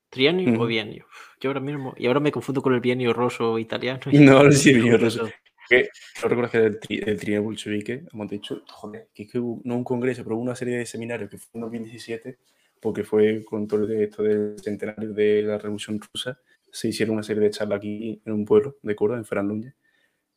¿Trienio 0.09 0.51
uh 0.51 0.55
-huh. 0.55 0.63
o 0.63 0.65
bienio? 0.65 1.05
Yo 1.39 1.49
ahora 1.51 1.59
mismo. 1.59 1.93
Y 1.97 2.07
ahora 2.07 2.19
me 2.19 2.31
confundo 2.31 2.61
con 2.61 2.73
el 2.73 2.79
bienio 2.79 3.13
roso 3.13 3.59
italiano. 3.59 3.99
No, 4.11 4.49
sí, 4.51 4.73
bienio 4.73 4.97
roso. 4.97 5.29
Que, 5.67 5.89
no 6.21 6.29
recuerdo 6.29 6.51
que 6.51 6.57
era 6.57 6.67
el, 6.67 6.79
tri, 6.79 7.01
el 7.05 7.19
trienio 7.19 7.43
bolchevique, 7.43 8.05
hemos 8.11 8.29
dicho, 8.29 8.63
joder, 8.67 9.09
que, 9.13 9.27
que 9.27 9.39
hubo, 9.39 9.61
no 9.63 9.75
un 9.75 9.83
congreso, 9.83 10.23
pero 10.23 10.37
una 10.37 10.55
serie 10.55 10.77
de 10.77 10.85
seminarios 10.85 11.29
que 11.29 11.37
fue 11.37 11.49
en 11.55 11.61
2017, 11.61 12.37
porque 12.79 13.03
fue 13.03 13.43
con 13.43 13.67
todo 13.67 13.87
esto 13.91 14.23
del 14.23 14.59
centenario 14.59 15.11
de 15.13 15.41
la 15.41 15.57
Revolución 15.57 15.99
Rusa, 15.99 16.39
se 16.71 16.89
hicieron 16.89 17.15
una 17.15 17.23
serie 17.23 17.43
de 17.43 17.49
charlas 17.49 17.77
aquí 17.77 18.21
en 18.25 18.33
un 18.33 18.45
pueblo 18.45 18.77
de 18.81 18.95
Córdoba, 18.95 19.17
en 19.19 19.25
Ferran 19.25 19.47
Núñez. 19.47 19.73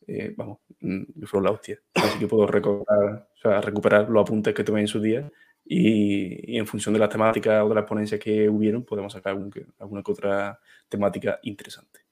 Eh, 0.07 0.33
vamos, 0.35 0.59
mm, 0.79 1.23
fue 1.25 1.41
la 1.41 1.51
hostia. 1.51 1.79
Así 1.93 2.17
que 2.17 2.27
puedo 2.27 2.47
recuperar, 2.47 3.29
o 3.35 3.37
sea, 3.37 3.61
recuperar 3.61 4.09
los 4.09 4.21
apuntes 4.21 4.53
que 4.53 4.63
tomé 4.63 4.81
en 4.81 4.87
su 4.87 5.01
día 5.01 5.29
y, 5.65 6.55
y, 6.55 6.57
en 6.57 6.65
función 6.65 6.93
de 6.93 6.99
las 6.99 7.09
temáticas 7.09 7.61
o 7.63 7.69
de 7.69 7.75
las 7.75 7.85
ponencias 7.85 8.19
que 8.19 8.49
hubieron, 8.49 8.83
podemos 8.83 9.13
sacar 9.13 9.33
algún, 9.33 9.51
alguna 9.77 10.01
que 10.01 10.11
otra 10.11 10.59
temática 10.87 11.39
interesante. 11.43 12.08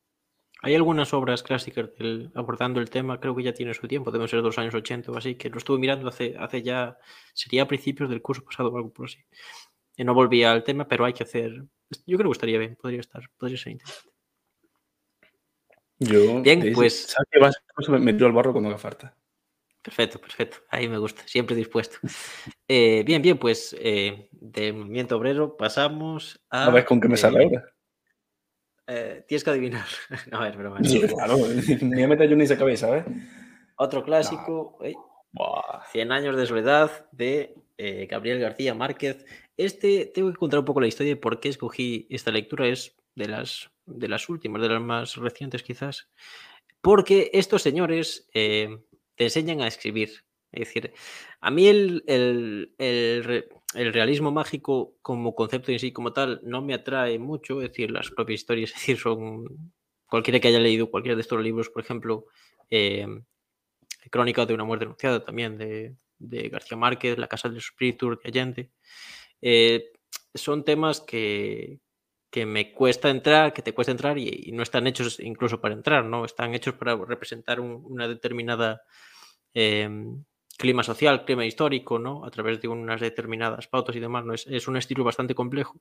Hay 0.62 0.76
algunas 0.76 1.14
obras 1.14 1.44
clásicas 1.44 1.94
del, 1.98 2.32
abordando 2.34 2.80
el 2.80 2.90
tema, 2.90 3.20
creo 3.20 3.36
que 3.36 3.44
ya 3.44 3.54
tiene 3.54 3.74
su 3.74 3.88
tiempo, 3.88 4.12
deben 4.12 4.28
ser 4.28 4.40
de 4.40 4.46
los 4.48 4.58
años 4.58 4.74
80 4.74 5.12
o 5.12 5.18
así, 5.18 5.36
que 5.36 5.50
lo 5.50 5.58
estuve 5.58 5.78
mirando 5.78 6.08
hace, 6.08 6.36
hace 6.38 6.64
ya, 6.64 6.98
sería 7.34 7.64
a 7.64 7.68
principios 7.68 8.10
del 8.10 8.22
curso 8.22 8.44
pasado 8.44 8.70
o 8.70 8.78
algo 8.78 8.92
por 8.92 9.06
así. 9.06 9.20
Y 9.96 10.04
no 10.04 10.14
volví 10.14 10.44
al 10.44 10.64
tema, 10.64 10.88
pero 10.88 11.06
hay 11.06 11.14
que 11.14 11.24
hacer, 11.24 11.64
yo 12.06 12.18
creo 12.18 12.30
que 12.32 12.36
estaría 12.36 12.60
bien, 12.60 12.76
podría 12.76 13.02
estar, 13.02 13.24
podría 13.38 13.58
ser 13.58 13.74
interesante. 13.74 14.10
Yo, 16.00 16.42
bien, 16.42 16.74
pues... 16.74 17.08
¿Sabes 17.08 17.28
que 17.32 17.40
vas 17.40 17.56
a 17.88 17.92
meter 17.94 18.28
al 18.28 18.34
barro 18.34 18.52
cuando 18.52 18.70
haga 18.70 18.78
falta? 18.78 19.16
Perfecto, 19.88 20.20
perfecto. 20.20 20.58
Ahí 20.70 20.90
me 20.90 20.98
gusta, 20.98 21.22
siempre 21.26 21.56
dispuesto. 21.56 21.98
Eh, 22.70 23.04
bien, 23.06 23.22
bien, 23.22 23.38
pues 23.38 23.74
eh, 23.80 24.28
de 24.32 24.74
movimiento 24.74 25.16
obrero 25.16 25.56
pasamos 25.56 26.38
a. 26.50 26.66
A 26.66 26.70
ver 26.70 26.84
con 26.84 27.00
qué 27.00 27.08
me 27.08 27.16
sale 27.16 27.40
eh, 27.40 27.44
ahora. 27.46 27.74
Eh, 28.88 29.24
tienes 29.28 29.44
que 29.44 29.50
adivinar. 29.50 29.86
a 30.32 30.40
ver, 30.40 30.58
broma. 30.58 30.80
Sí, 30.84 31.02
claro, 31.02 31.38
ni 31.82 32.04
a 32.04 32.08
meter 32.08 32.30
yo 32.30 32.36
ni 32.36 32.46
esa 32.46 32.58
cabeza, 32.58 32.88
¿sabes? 32.88 33.06
Otro 33.76 34.04
clásico, 34.04 34.80
no. 34.82 35.62
100 35.92 36.12
años 36.12 36.38
de 36.38 36.46
soledad 36.48 37.08
de 37.12 37.56
eh, 37.78 38.08
Gabriel 38.10 38.40
García 38.40 38.74
Márquez. 38.74 39.26
Este, 39.56 40.06
tengo 40.06 40.32
que 40.32 40.38
contar 40.38 40.60
un 40.60 40.66
poco 40.66 40.82
la 40.82 40.88
historia 40.88 41.14
de 41.14 41.22
por 41.22 41.40
qué 41.40 41.50
escogí 41.50 42.08
esta 42.10 42.32
lectura, 42.32 42.68
es 42.68 42.96
de 43.16 43.28
las, 43.28 43.70
de 43.86 44.08
las 44.08 44.30
últimas, 44.30 44.62
de 44.62 44.70
las 44.70 44.82
más 44.82 45.16
recientes 45.16 45.64
quizás. 45.64 46.10
Porque 46.82 47.30
estos 47.34 47.62
señores 47.62 48.30
eh, 48.34 48.80
te 49.16 49.26
enseñan 49.26 49.62
a 49.62 49.68
escribir. 49.68 50.27
Es 50.52 50.68
decir, 50.68 50.94
a 51.42 51.52
mí 51.52 51.68
el, 51.68 52.04
el, 52.08 52.74
el, 52.78 53.94
realismo 53.94 54.32
mágico 54.32 54.96
como 55.02 55.36
concepto 55.36 55.72
en 55.72 55.80
sí, 55.80 55.92
como 55.92 56.14
tal, 56.14 56.40
no 56.44 56.62
me 56.62 56.74
atrae 56.74 57.20
mucho. 57.20 57.62
Es 57.62 57.70
decir, 57.70 57.92
las 57.92 58.10
propias 58.12 58.42
historias, 58.42 58.70
es 58.76 58.76
decir, 58.76 58.98
son. 58.98 59.74
Cualquiera 60.10 60.40
que 60.40 60.48
haya 60.48 60.60
leído 60.60 60.90
cualquiera 60.90 61.18
de 61.18 61.22
estos 61.22 61.42
libros, 61.44 61.70
por 61.70 61.84
ejemplo, 61.84 62.28
eh, 62.70 63.06
Crónica 64.10 64.46
de 64.46 64.54
una 64.54 64.64
muerte 64.64 64.86
anunciada 64.86 65.24
también 65.24 65.58
de, 65.58 65.96
de, 66.18 66.50
García 66.50 66.78
Márquez, 66.78 67.18
La 67.18 67.28
Casa 67.28 67.50
del 67.50 67.58
Espíritu 67.58 68.12
de 68.12 68.18
Allende, 68.24 68.72
eh, 69.42 69.92
son 70.34 70.64
temas 70.64 71.02
que, 71.02 71.82
que 72.30 72.46
me 72.46 72.72
cuesta 72.74 73.10
entrar, 73.10 73.54
que 73.54 73.62
te 73.62 73.74
cuesta 73.74 73.92
entrar 73.92 74.18
y, 74.18 74.52
no 74.54 74.64
están 74.64 74.88
hechos 74.88 75.20
incluso 75.20 75.60
para 75.60 75.74
entrar, 75.74 76.06
¿no? 76.06 76.26
Están 76.26 76.56
hechos 76.56 76.76
para 76.76 76.96
representar 76.96 77.60
un, 77.60 77.82
una 77.86 78.08
determinada 78.08 78.82
eh, 79.54 79.90
clima 80.58 80.84
social, 80.84 81.26
clima 81.26 81.46
histórico, 81.46 82.00
¿no? 82.00 82.26
A 82.26 82.32
través 82.32 82.60
de 82.62 82.68
unas 82.68 83.00
determinadas 83.02 83.68
pautas 83.68 83.96
y 83.96 84.00
demás, 84.00 84.26
¿no? 84.26 84.34
Es, 84.34 84.48
es 84.48 84.68
un 84.68 84.78
estilo 84.78 85.04
bastante 85.04 85.36
complejo. 85.36 85.80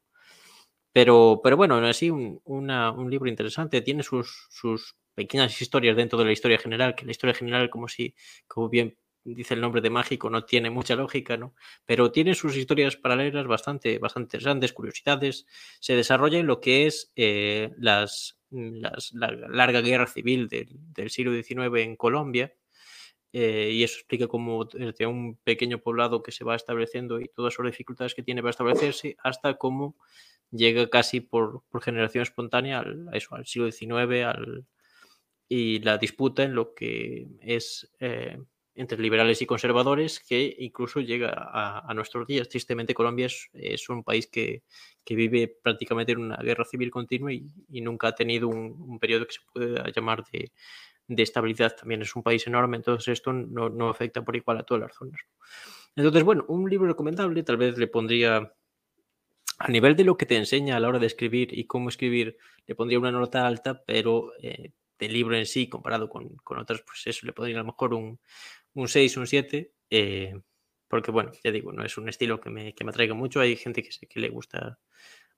Pero, 0.92 1.40
pero 1.42 1.56
bueno, 1.56 1.76
así 1.76 2.10
un, 2.10 2.40
una, 2.44 2.90
un 2.90 3.10
libro 3.10 3.28
interesante, 3.28 3.82
tiene 3.82 4.02
sus, 4.02 4.46
sus 4.50 4.96
pequeñas 5.14 5.60
historias 5.60 5.96
dentro 5.96 6.18
de 6.18 6.24
la 6.24 6.32
historia 6.32 6.58
general, 6.58 6.94
que 6.94 7.04
la 7.04 7.10
historia 7.10 7.34
general, 7.34 7.68
como 7.70 7.88
si, 7.88 8.14
como 8.46 8.68
bien 8.68 8.96
dice 9.24 9.54
el 9.54 9.60
nombre 9.60 9.80
de 9.82 9.90
mágico, 9.90 10.30
no 10.30 10.44
tiene 10.44 10.70
mucha 10.70 10.94
lógica, 10.94 11.36
¿no? 11.36 11.54
Pero 11.84 12.12
tiene 12.12 12.34
sus 12.34 12.56
historias 12.56 12.96
paralelas 12.96 13.46
bastante, 13.46 13.98
bastante 13.98 14.26
interesantes, 14.36 14.72
curiosidades. 14.72 15.46
Se 15.80 15.96
desarrolla 15.96 16.38
en 16.38 16.46
lo 16.46 16.60
que 16.60 16.86
es 16.86 17.12
eh, 17.16 17.72
las, 17.76 18.38
las, 18.50 19.12
la 19.12 19.30
larga 19.32 19.80
guerra 19.80 20.06
civil 20.06 20.48
del, 20.48 20.68
del 20.94 21.10
siglo 21.10 21.32
XIX 21.32 21.82
en 21.82 21.96
Colombia. 21.96 22.54
Eh, 23.38 23.70
y 23.70 23.84
eso 23.84 23.96
explica 23.96 24.28
cómo 24.28 24.64
desde 24.64 25.06
un 25.06 25.36
pequeño 25.36 25.78
poblado 25.78 26.22
que 26.22 26.32
se 26.32 26.42
va 26.42 26.56
estableciendo 26.56 27.20
y 27.20 27.28
todas 27.28 27.54
las 27.58 27.70
dificultades 27.70 28.14
que 28.14 28.22
tiene 28.22 28.40
para 28.40 28.52
establecerse, 28.52 29.14
hasta 29.22 29.58
cómo 29.58 29.94
llega 30.50 30.88
casi 30.88 31.20
por, 31.20 31.62
por 31.68 31.82
generación 31.82 32.22
espontánea 32.22 32.78
al, 32.78 33.06
a 33.12 33.16
eso, 33.18 33.34
al 33.34 33.44
siglo 33.44 33.70
XIX 33.70 34.24
al, 34.24 34.64
y 35.50 35.80
la 35.80 35.98
disputa 35.98 36.44
en 36.44 36.54
lo 36.54 36.72
que 36.72 37.26
es 37.42 37.92
eh, 38.00 38.38
entre 38.74 39.02
liberales 39.02 39.42
y 39.42 39.46
conservadores, 39.46 40.18
que 40.20 40.56
incluso 40.58 41.00
llega 41.00 41.28
a, 41.30 41.80
a 41.86 41.92
nuestros 41.92 42.26
días. 42.26 42.48
Tristemente, 42.48 42.94
Colombia 42.94 43.26
es, 43.26 43.50
es 43.52 43.86
un 43.90 44.02
país 44.02 44.28
que, 44.28 44.62
que, 45.04 45.14
vive 45.14 45.58
prácticamente 45.62 46.12
en 46.12 46.20
una 46.20 46.36
guerra 46.38 46.64
civil 46.64 46.90
continua 46.90 47.34
y, 47.34 47.44
y 47.68 47.82
nunca 47.82 48.08
ha 48.08 48.14
tenido 48.14 48.48
un, 48.48 48.80
un, 48.80 48.98
periodo 48.98 49.26
que 49.26 49.34
se 49.34 49.40
pueda 49.52 49.90
llamar 49.94 50.24
de, 50.32 50.52
de, 51.06 51.22
estabilidad. 51.22 51.76
También 51.76 52.02
es 52.02 52.14
un 52.16 52.22
país 52.22 52.46
enorme, 52.46 52.76
entonces 52.76 53.08
esto 53.08 53.32
no, 53.32 53.68
no 53.68 53.88
afecta 53.88 54.24
por 54.24 54.36
igual 54.36 54.58
a 54.58 54.62
todas 54.62 54.82
las 54.82 54.94
zonas. 54.94 55.20
Entonces, 55.94 56.24
bueno, 56.24 56.44
un 56.48 56.68
libro 56.68 56.88
recomendable, 56.88 57.42
tal 57.42 57.56
vez 57.56 57.78
le 57.78 57.86
pondría 57.86 58.52
a 59.58 59.68
nivel 59.68 59.96
de 59.96 60.04
lo 60.04 60.16
que 60.16 60.26
te 60.26 60.36
enseña 60.36 60.76
a 60.76 60.80
la 60.80 60.88
hora 60.88 60.98
de 60.98 61.06
escribir 61.06 61.58
y 61.58 61.64
cómo 61.66 61.88
escribir, 61.88 62.36
le 62.66 62.74
pondría 62.74 62.98
una 62.98 63.10
nota 63.10 63.46
alta, 63.46 63.82
pero 63.84 64.32
eh, 64.42 64.72
del 64.98 65.12
libro 65.12 65.36
en 65.36 65.46
sí, 65.46 65.68
comparado 65.68 66.08
con, 66.08 66.36
con 66.36 66.58
otros, 66.58 66.82
pues 66.82 67.06
eso 67.06 67.26
le 67.26 67.32
pondría 67.32 67.56
a 67.56 67.60
lo 67.60 67.66
mejor 67.66 67.94
un, 67.94 68.20
un 68.74 68.88
6, 68.88 69.16
un 69.16 69.26
7, 69.26 69.72
eh, 69.90 70.34
porque 70.88 71.10
bueno, 71.10 71.32
ya 71.42 71.50
digo, 71.50 71.72
no 71.72 71.84
es 71.84 71.96
un 71.96 72.08
estilo 72.08 72.40
que 72.40 72.50
me, 72.50 72.74
que 72.74 72.84
me 72.84 72.90
atraiga 72.90 73.14
mucho, 73.14 73.40
hay 73.40 73.56
gente 73.56 73.82
que, 73.82 73.90
que 74.06 74.20
le 74.20 74.28
gusta 74.28 74.78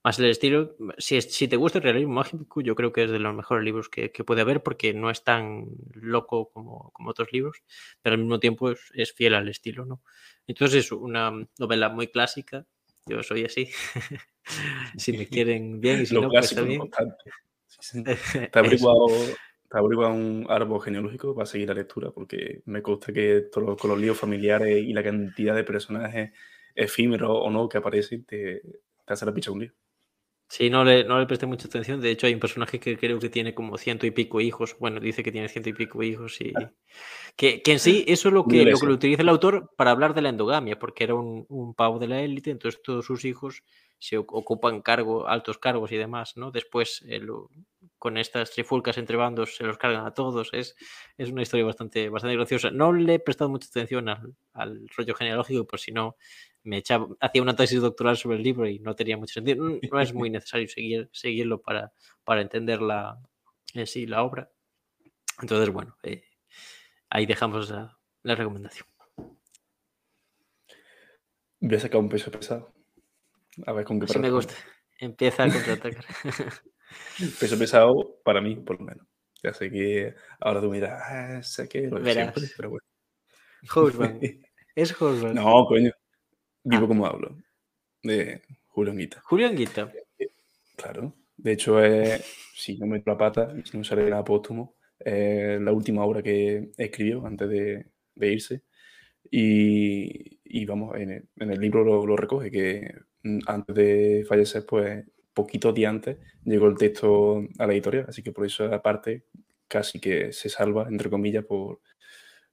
más 0.09 0.19
el 0.19 0.27
estilo. 0.27 0.75
Si, 0.97 1.21
si 1.21 1.49
te 1.49 1.57
gusta 1.57 1.79
el 1.79 1.85
realismo 1.85 2.15
mágico, 2.15 2.63
yo 2.63 2.75
creo 2.75 2.93
que 2.93 3.05
es 3.05 3.11
de 3.11 3.19
los 3.19 3.35
mejores 3.35 3.63
libros 3.63 3.91
que, 3.91 4.11
que 4.11 4.25
puede 4.25 4.41
haber, 4.41 4.63
porque 4.63 4.95
no 4.95 5.11
es 5.11 5.23
tan 5.23 5.67
loco 5.93 6.51
como, 6.51 6.91
como 6.93 7.11
otros 7.11 7.29
libros, 7.31 7.59
pero 8.01 8.15
al 8.15 8.21
mismo 8.21 8.41
tiempo 8.41 8.71
es, 8.71 8.81
es, 8.95 9.13
fiel 9.13 9.35
al 9.35 9.49
estilo, 9.49 9.85
¿no? 9.85 10.01
Entonces 10.47 10.87
es 10.87 10.93
una 10.93 11.31
novela 11.59 11.91
muy 11.91 12.09
clásica, 12.09 12.65
yo 13.05 13.23
soy 13.23 13.45
así, 13.45 13.69
si 14.97 15.13
me 15.13 15.27
quieren 15.29 15.79
bien 15.79 16.01
y 16.01 16.07
si 16.07 16.15
Lo 16.15 16.23
no, 16.23 16.31
pues 16.31 16.49
sí. 17.81 18.03
Te 18.53 18.59
averiguado 18.59 19.09
te 19.71 19.77
averigua 19.77 20.09
un 20.09 20.47
árbol 20.49 20.81
genealógico 20.81 21.35
para 21.35 21.45
seguir 21.45 21.69
la 21.69 21.75
lectura, 21.75 22.11
porque 22.11 22.63
me 22.65 22.81
consta 22.81 23.13
que 23.13 23.49
todo, 23.53 23.77
con 23.77 23.91
los 23.91 24.01
líos 24.01 24.17
familiares 24.17 24.83
y 24.83 24.95
la 24.95 25.03
cantidad 25.03 25.55
de 25.55 25.65
personajes 25.65 26.33
efímeros 26.75 27.31
o 27.31 27.51
no 27.51 27.69
que 27.69 27.77
aparecen, 27.77 28.25
te, 28.25 28.63
te 29.05 29.13
hace 29.13 29.27
la 29.27 29.35
picha 29.35 29.51
un 29.51 29.61
lío. 29.61 29.73
Sí, 30.51 30.71
no 30.71 30.83
le, 30.83 31.05
no 31.05 31.19
le 31.21 31.27
presté 31.27 31.45
mucha 31.45 31.69
atención. 31.69 32.01
De 32.01 32.11
hecho, 32.11 32.27
hay 32.27 32.33
un 32.33 32.41
personaje 32.41 32.81
que 32.81 32.97
creo 32.97 33.19
que 33.19 33.29
tiene 33.29 33.55
como 33.55 33.77
ciento 33.77 34.07
y 34.07 34.11
pico 34.11 34.41
hijos. 34.41 34.77
Bueno, 34.79 34.99
dice 34.99 35.23
que 35.23 35.31
tiene 35.31 35.49
ciento 35.49 35.69
y 35.69 35.75
pico 35.75 36.03
hijos 36.03 36.41
y. 36.41 36.55
Que, 37.37 37.63
que 37.63 37.73
en 37.73 37.79
sí, 37.79 38.05
eso 38.09 38.29
es 38.29 38.35
lo 38.35 38.47
que, 38.47 38.65
lo 38.65 38.79
que 38.79 38.87
lo 38.87 38.95
utiliza 38.95 39.23
el 39.23 39.29
autor 39.29 39.71
para 39.77 39.91
hablar 39.91 40.15
de 40.15 40.23
la 40.23 40.31
endogamia, 40.31 40.79
porque 40.79 41.05
era 41.05 41.15
un, 41.15 41.45
un 41.51 41.75
pavo 41.75 41.99
de 41.99 42.09
la 42.09 42.23
élite, 42.23 42.51
entonces 42.51 42.81
todos 42.83 43.05
sus 43.05 43.27
hijos 43.27 43.63
se 43.99 44.17
ocupan 44.17 44.81
cargo, 44.81 45.29
altos 45.29 45.59
cargos 45.59 45.93
y 45.93 45.97
demás, 45.97 46.37
¿no? 46.37 46.51
Después, 46.51 47.05
eh, 47.09 47.21
con 47.99 48.17
estas 48.17 48.53
trifulcas 48.53 48.97
entre 48.97 49.17
bandos, 49.17 49.57
se 49.57 49.65
los 49.65 49.77
cargan 49.77 50.07
a 50.07 50.15
todos. 50.15 50.51
Es, 50.53 50.77
es 51.17 51.31
una 51.31 51.43
historia 51.43 51.67
bastante, 51.67 52.09
bastante 52.09 52.37
graciosa. 52.37 52.71
No 52.71 52.93
le 52.93 53.15
he 53.15 53.19
prestado 53.19 53.51
mucha 53.51 53.69
atención 53.69 54.09
al, 54.09 54.35
al 54.55 54.89
rollo 54.97 55.15
genealógico, 55.15 55.67
por 55.67 55.81
si 55.81 55.93
no, 55.93 56.17
me 56.69 56.79
echaba, 56.79 57.09
hacía 57.21 57.43
una 57.43 57.57
tesis 57.57 57.81
doctoral 57.81 58.17
sobre 58.17 58.37
el 58.37 58.43
libro 58.43 58.69
y 58.69 58.79
no 58.79 58.95
tenía 58.95 59.17
mucho 59.17 59.35
sentido. 59.35 59.65
No 59.91 60.01
es 60.01 60.13
muy 60.13 60.29
necesario 60.29 60.69
seguir, 60.69 61.09
seguirlo 61.13 61.63
para, 61.63 61.93
para 62.25 62.43
entender 62.43 62.83
la, 62.83 63.19
sí 63.87 64.07
la 64.07 64.23
obra. 64.23 64.51
Entonces, 65.41 65.71
bueno, 65.73 65.97
eh, 66.03 66.25
ahí 67.09 67.25
dejamos 67.25 67.71
la, 67.71 67.99
la 68.23 68.35
recomendación. 68.35 68.87
Voy 71.61 71.75
a 71.75 71.81
sacar 71.81 72.01
un 72.01 72.09
peso 72.09 72.31
pesado. 72.31 72.73
A 73.67 73.73
ver 73.73 73.85
con 73.85 73.99
qué 73.99 74.05
Así 74.05 74.19
me 74.19 74.31
gusta. 74.31 74.55
Empieza 74.99 75.45
a 75.45 75.51
contraatacar. 75.51 76.05
peso 77.41 77.59
pesado 77.59 78.21
para 78.23 78.41
mí, 78.41 78.57
por 78.57 78.79
lo 78.79 78.85
menos. 78.85 79.07
Ya 79.43 79.55
sé 79.55 79.71
que 79.71 80.15
ahora 80.41 80.61
tú 80.61 80.69
miras, 80.71 81.01
ah, 81.03 81.43
sé 81.43 81.69
que 81.69 81.83
lo 81.87 82.05
siempre, 82.05 82.43
pero 82.57 82.71
bueno. 82.71 82.85
¿Es 84.75 84.93
Houseman? 84.93 85.35
No, 85.35 85.65
coño. 85.67 85.91
Vivo 86.65 86.85
ah. 86.85 86.89
como 86.89 87.07
hablo. 87.07 87.37
De 88.03 88.43
Julio 88.67 88.93
Anguita. 88.93 89.21
Julio 89.25 89.49
Anguita. 89.49 89.93
Claro. 90.77 91.15
De 91.37 91.53
hecho, 91.53 91.83
es, 91.83 92.25
si 92.55 92.77
no 92.79 92.87
meto 92.87 93.11
la 93.11 93.19
pata, 93.19 93.55
si 93.65 93.77
no 93.77 93.85
sale 93.85 94.09
nada 94.09 94.25
póstumo, 94.25 94.77
es 94.99 95.61
la 95.61 95.73
última 95.73 96.05
obra 96.05 96.23
que 96.23 96.71
escribió 96.77 97.25
antes 97.27 97.49
de, 97.49 97.87
de 98.15 98.33
irse. 98.33 98.63
Y, 99.31 100.41
y, 100.45 100.65
vamos, 100.65 100.97
en 100.97 101.11
el, 101.11 101.29
en 101.37 101.51
el 101.53 101.61
libro 101.61 101.85
lo, 101.85 102.07
lo, 102.07 102.17
recoge, 102.17 102.51
que 102.51 102.95
mm, 103.23 103.41
antes 103.47 103.75
de 103.75 104.25
fallecer, 104.29 104.65
pues 104.67 105.05
poquito 105.35 105.73
días 105.73 105.91
antes 105.91 106.19
llegó 106.45 106.67
el 106.67 106.77
texto 106.77 107.45
a 107.59 107.67
la 107.67 107.73
editorial, 107.73 108.07
así 108.09 108.23
que 108.23 108.33
por 108.33 108.45
eso 108.45 108.65
aparte 108.75 109.27
casi 109.69 110.01
que 110.01 110.33
se 110.33 110.49
salva, 110.49 110.89
entre 110.89 111.11
comillas, 111.11 111.45
por, 111.45 111.81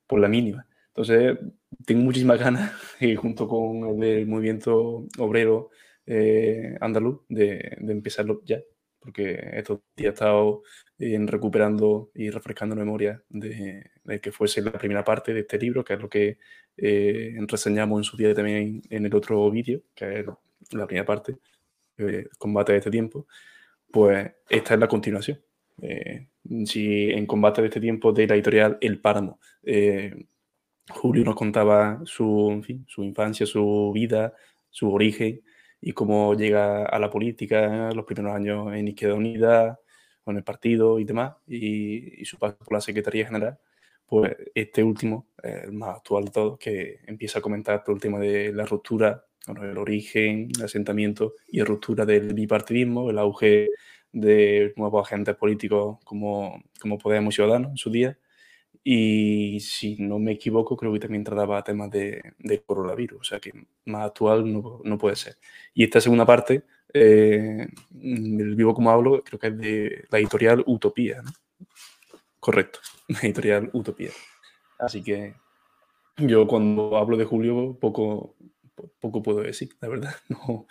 por 0.06 0.20
la 0.20 0.28
mínima. 0.28 0.68
Entonces, 0.96 1.38
tengo 1.86 2.04
muchísimas 2.04 2.40
ganas, 2.40 2.72
y 3.00 3.16
junto 3.16 3.48
con 3.48 4.02
el 4.04 4.28
movimiento 4.28 5.06
obrero 5.18 5.70
eh, 6.06 6.78
andaluz, 6.80 7.22
de, 7.30 7.78
empezarlo 7.80 8.42
ya, 8.46 8.62
porque 9.00 9.40
estos 9.54 9.82
días 9.96 10.12
he 10.12 10.14
estado 10.14 10.64
en 11.00 11.28
recuperando 11.28 12.12
y 12.16 12.30
refrescando 12.30 12.76
memoria 12.76 13.22
de, 13.30 13.92
que 14.22 14.32
fuese 14.32 14.62
la 14.62 14.72
primera 14.72 15.04
parte 15.04 15.34
de 15.34 15.42
este 15.42 15.60
libro, 15.60 15.84
que 15.84 15.94
es 15.94 16.00
lo 16.00 16.10
que 16.10 16.38
eh, 16.78 17.36
reseñamos 17.48 18.00
en 18.00 18.04
su 18.04 18.18
día 18.18 18.34
también 18.34 18.82
en 18.90 19.06
el 19.06 19.16
otro 19.16 19.50
vídeo, 19.52 19.82
que 19.94 20.22
es 20.22 20.26
la 20.72 20.88
primera 20.88 21.06
parte, 21.06 21.38
eh, 21.98 22.28
combate 22.38 22.74
de 22.74 22.78
este 22.80 22.92
tiempo, 22.92 23.28
pues 23.92 24.32
esta 24.50 24.74
es 24.74 24.80
la 24.80 24.88
continuación. 24.88 25.42
Eh, 25.82 26.28
si 26.66 27.12
en 27.12 27.26
combate 27.26 27.62
de 27.62 27.68
este 27.68 27.82
tiempo 27.82 28.12
de 28.14 28.28
la 28.28 28.36
editorial 28.36 28.78
El 28.82 29.02
Páramo, 29.02 29.40
eh, 29.64 30.28
Julio 30.90 31.24
nos 31.24 31.36
contaba 31.36 32.02
su, 32.06 32.64
infancia, 32.98 33.46
su 33.46 33.92
vida, 33.94 34.34
su 34.70 34.92
origen 34.94 35.42
y 35.82 35.94
cómo 35.94 36.36
llega 36.36 36.86
a 36.86 37.00
la 37.00 37.10
política, 37.10 37.92
los 37.94 38.06
primeros 38.06 38.36
años 38.36 38.74
en 38.74 38.88
Izquierda 38.88 39.16
Unida, 39.16 39.80
con 40.24 40.38
el 40.38 40.44
partido 40.44 41.00
y 41.00 41.06
demás, 41.06 41.36
y, 41.48 42.24
su 42.26 42.38
paso 42.38 42.58
por 42.58 42.74
la 42.74 42.82
Secretaría 42.82 43.26
General, 43.26 43.58
pues 44.06 44.36
este 44.54 44.84
último, 44.84 45.28
el 45.44 45.74
más 45.74 45.98
actual 45.98 46.26
de 46.26 46.32
todos, 46.32 46.58
que 46.60 47.00
empieza 47.06 47.40
a 47.40 47.42
comentar 47.42 47.84
todo 47.84 47.96
el 47.96 48.02
tema 48.02 48.20
de 48.20 48.54
la 48.54 48.66
ruptura, 48.66 49.26
bueno, 49.48 49.64
el 49.64 49.78
origen, 49.78 50.50
el 50.56 50.64
asentamiento 50.64 51.34
y 51.48 51.60
la 51.60 51.66
ruptura 51.66 52.06
del 52.06 52.34
bipartidismo, 52.34 53.10
el 53.10 53.20
auge 53.20 53.70
de 54.12 54.74
nuevos 54.78 55.06
agentes 55.06 55.36
políticos 55.36 56.00
como, 56.04 56.64
como 56.80 56.98
Podemos 56.98 57.36
Ciudadanos 57.36 57.72
en 57.72 57.78
su 57.78 57.92
día, 57.92 58.18
y 58.88 59.60
si 59.62 59.96
no 59.96 60.20
me 60.20 60.34
equivoco, 60.34 60.78
creo 60.78 60.94
que 60.94 61.00
también 61.00 61.24
trataba 61.24 61.64
temas 61.64 61.90
de, 61.90 62.22
de 62.38 62.62
coronavirus, 62.62 63.20
o 63.20 63.24
sea 63.24 63.40
que 63.40 63.52
más 63.86 64.06
actual 64.06 64.54
no, 64.54 64.80
no, 64.84 64.98
puede 65.00 65.16
ser. 65.16 65.38
Y 65.74 65.84
esta 65.84 66.00
segunda 66.00 66.24
parte, 66.24 66.66
eh, 66.94 67.68
el 68.00 68.56
vivo 68.56 68.76
como 68.76 68.92
hablo, 68.92 69.24
creo 69.24 69.40
que 69.40 69.48
es 69.48 69.58
de 69.58 70.06
la 70.12 70.20
editorial 70.20 70.64
Utopía, 70.68 71.24
¿no? 71.24 71.32
Correcto, 72.40 72.80
la 73.08 73.22
editorial 73.22 73.72
Utopía. 73.74 74.12
Así 74.78 75.02
que 75.02 75.34
yo 76.18 76.46
cuando 76.46 76.96
hablo 76.96 77.18
de 77.18 77.26
Julio, 77.26 77.80
poco, 77.82 78.36
poco 79.00 79.24
puedo 79.24 79.42
decir, 79.42 79.70
la 79.82 79.88
verdad. 79.88 80.16
No, 80.30 80.68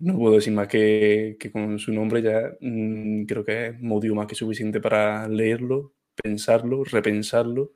no 0.00 0.18
puedo 0.18 0.36
decir 0.36 0.54
más 0.54 0.66
que, 0.66 1.36
que 1.38 1.52
con 1.52 1.78
su 1.78 1.92
nombre 1.92 2.22
ya 2.22 2.52
mmm, 2.60 3.26
creo 3.26 3.44
que 3.44 3.66
es 3.66 3.80
motivo 3.80 4.14
más 4.14 4.26
que 4.26 4.34
suficiente 4.34 4.80
para 4.80 5.28
leerlo, 5.28 5.92
pensarlo, 6.22 6.84
repensarlo 6.84 7.72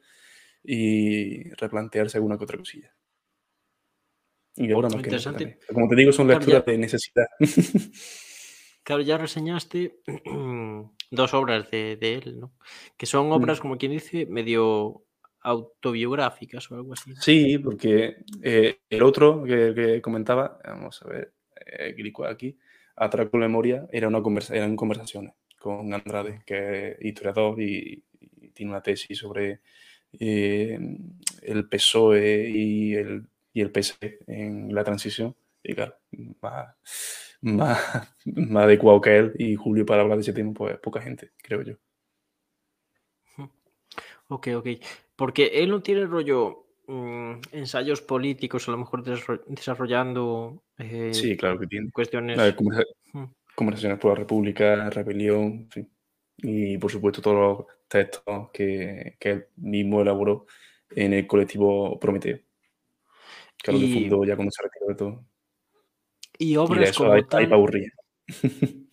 y 0.63 1.51
replantearse 1.55 2.19
alguna 2.19 2.37
que 2.39 2.45
otra 2.45 2.59
cosilla. 2.59 2.95
Y 4.57 4.73
ahora 4.73 4.89
más 4.89 5.03
que 5.03 5.59
Como 5.73 5.89
te 5.89 5.97
digo, 5.97 6.13
son 6.13 6.29
lecturas 6.29 6.65
de 6.65 6.79
necesidad. 6.79 7.27
Claro, 8.85 9.03
ya 9.03 9.19
reseñaste 9.19 10.01
dos 11.11 11.35
obras 11.35 11.71
de, 11.71 11.99
de 12.01 12.15
él, 12.15 12.41
¿no? 12.41 12.55
Que 12.97 13.05
son 13.05 13.31
obras, 13.33 13.59
mm. 13.59 13.61
como 13.61 13.77
quien 13.77 13.93
dice, 13.93 14.25
medio 14.25 15.05
autobiográficas 15.43 16.71
o 16.71 16.77
algo 16.77 16.95
así. 16.95 17.15
Sí, 17.17 17.59
porque 17.59 18.17
eh, 18.43 18.79
el 18.89 19.03
otro 19.03 19.45
que, 19.45 19.75
que, 19.75 20.01
comentaba, 20.01 20.59
vamos 20.65 21.03
a 21.03 21.09
ver, 21.09 21.35
eh, 21.67 21.95
aquí, 22.27 22.59
Atraco 22.97 23.37
Memoria, 23.37 23.87
era 23.93 24.09
una 24.09 24.23
conversa, 24.23 24.57
eran 24.57 24.75
conversaciones 24.75 25.35
con 25.59 25.93
Andrade, 25.93 26.43
que 26.47 26.93
es 26.93 27.05
historiador 27.05 27.61
y, 27.61 28.03
tiene 28.59 28.73
una 28.73 28.83
tesis 28.83 29.17
sobre 29.17 29.61
eh, 30.19 30.79
el 31.43 31.69
PSOE 31.69 32.51
y 32.51 32.95
el, 32.95 33.27
y 33.53 33.61
el 33.61 33.71
PSE 33.71 34.19
en 34.27 34.75
la 34.75 34.83
transición. 34.83 35.35
Y 35.63 35.75
claro, 35.75 35.95
más, 36.43 36.75
más, 37.41 38.17
más 38.25 38.65
adecuado 38.65 39.01
que 39.01 39.17
él 39.17 39.33
y 39.39 39.55
Julio 39.55 39.87
para 39.87 40.03
hablar 40.03 40.19
de 40.19 40.23
ese 40.23 40.33
tema, 40.33 40.53
pues 40.53 40.77
poca 40.79 41.01
gente, 41.01 41.31
creo 41.41 41.63
yo. 41.63 41.75
Ok, 44.31 44.49
ok. 44.57 44.67
Porque 45.17 45.47
él 45.55 45.71
no 45.71 45.81
tiene 45.81 46.05
rollo 46.05 46.67
mmm, 46.87 47.35
ensayos 47.53 48.03
políticos, 48.03 48.69
a 48.69 48.73
lo 48.73 48.79
mejor 48.79 49.03
desarrollando. 49.47 50.65
Eh, 50.77 51.15
sí, 51.15 51.37
claro 51.37 51.59
que 51.59 51.67
tiene. 51.67 51.91
Cuestiones. 51.91 52.37
conversa 52.55 52.85
conversaciones 53.55 53.99
por 53.99 54.13
la 54.13 54.19
República, 54.19 54.91
rebelión, 54.91 55.45
en 55.45 55.71
fin 55.71 55.91
y 56.39 56.79
por 56.79 56.91
supuesto 56.91 57.21
todos 57.21 57.37
los 57.37 57.78
textos 57.89 58.51
que, 58.53 59.17
que 59.19 59.31
él 59.31 59.47
mismo 59.57 60.01
elaboró 60.01 60.47
en 60.91 61.13
el 61.13 61.27
colectivo 61.27 61.99
Prometeo, 61.99 62.39
que 63.63 63.73
lo 63.73 63.79
difundó 63.79 64.25
ya 64.25 64.37
cuando 64.37 64.53
se 64.53 64.63
retiró 64.63 64.87
de 64.89 64.95
todo. 64.95 65.25
Y 66.39 66.57
obras 66.57 66.79
y 66.79 66.85
de 66.85 66.91
eso 66.91 67.05
como 67.05 67.13
hay, 67.15 67.25
tal... 67.25 67.45
hay 67.45 67.53
aburrir. 67.53 67.93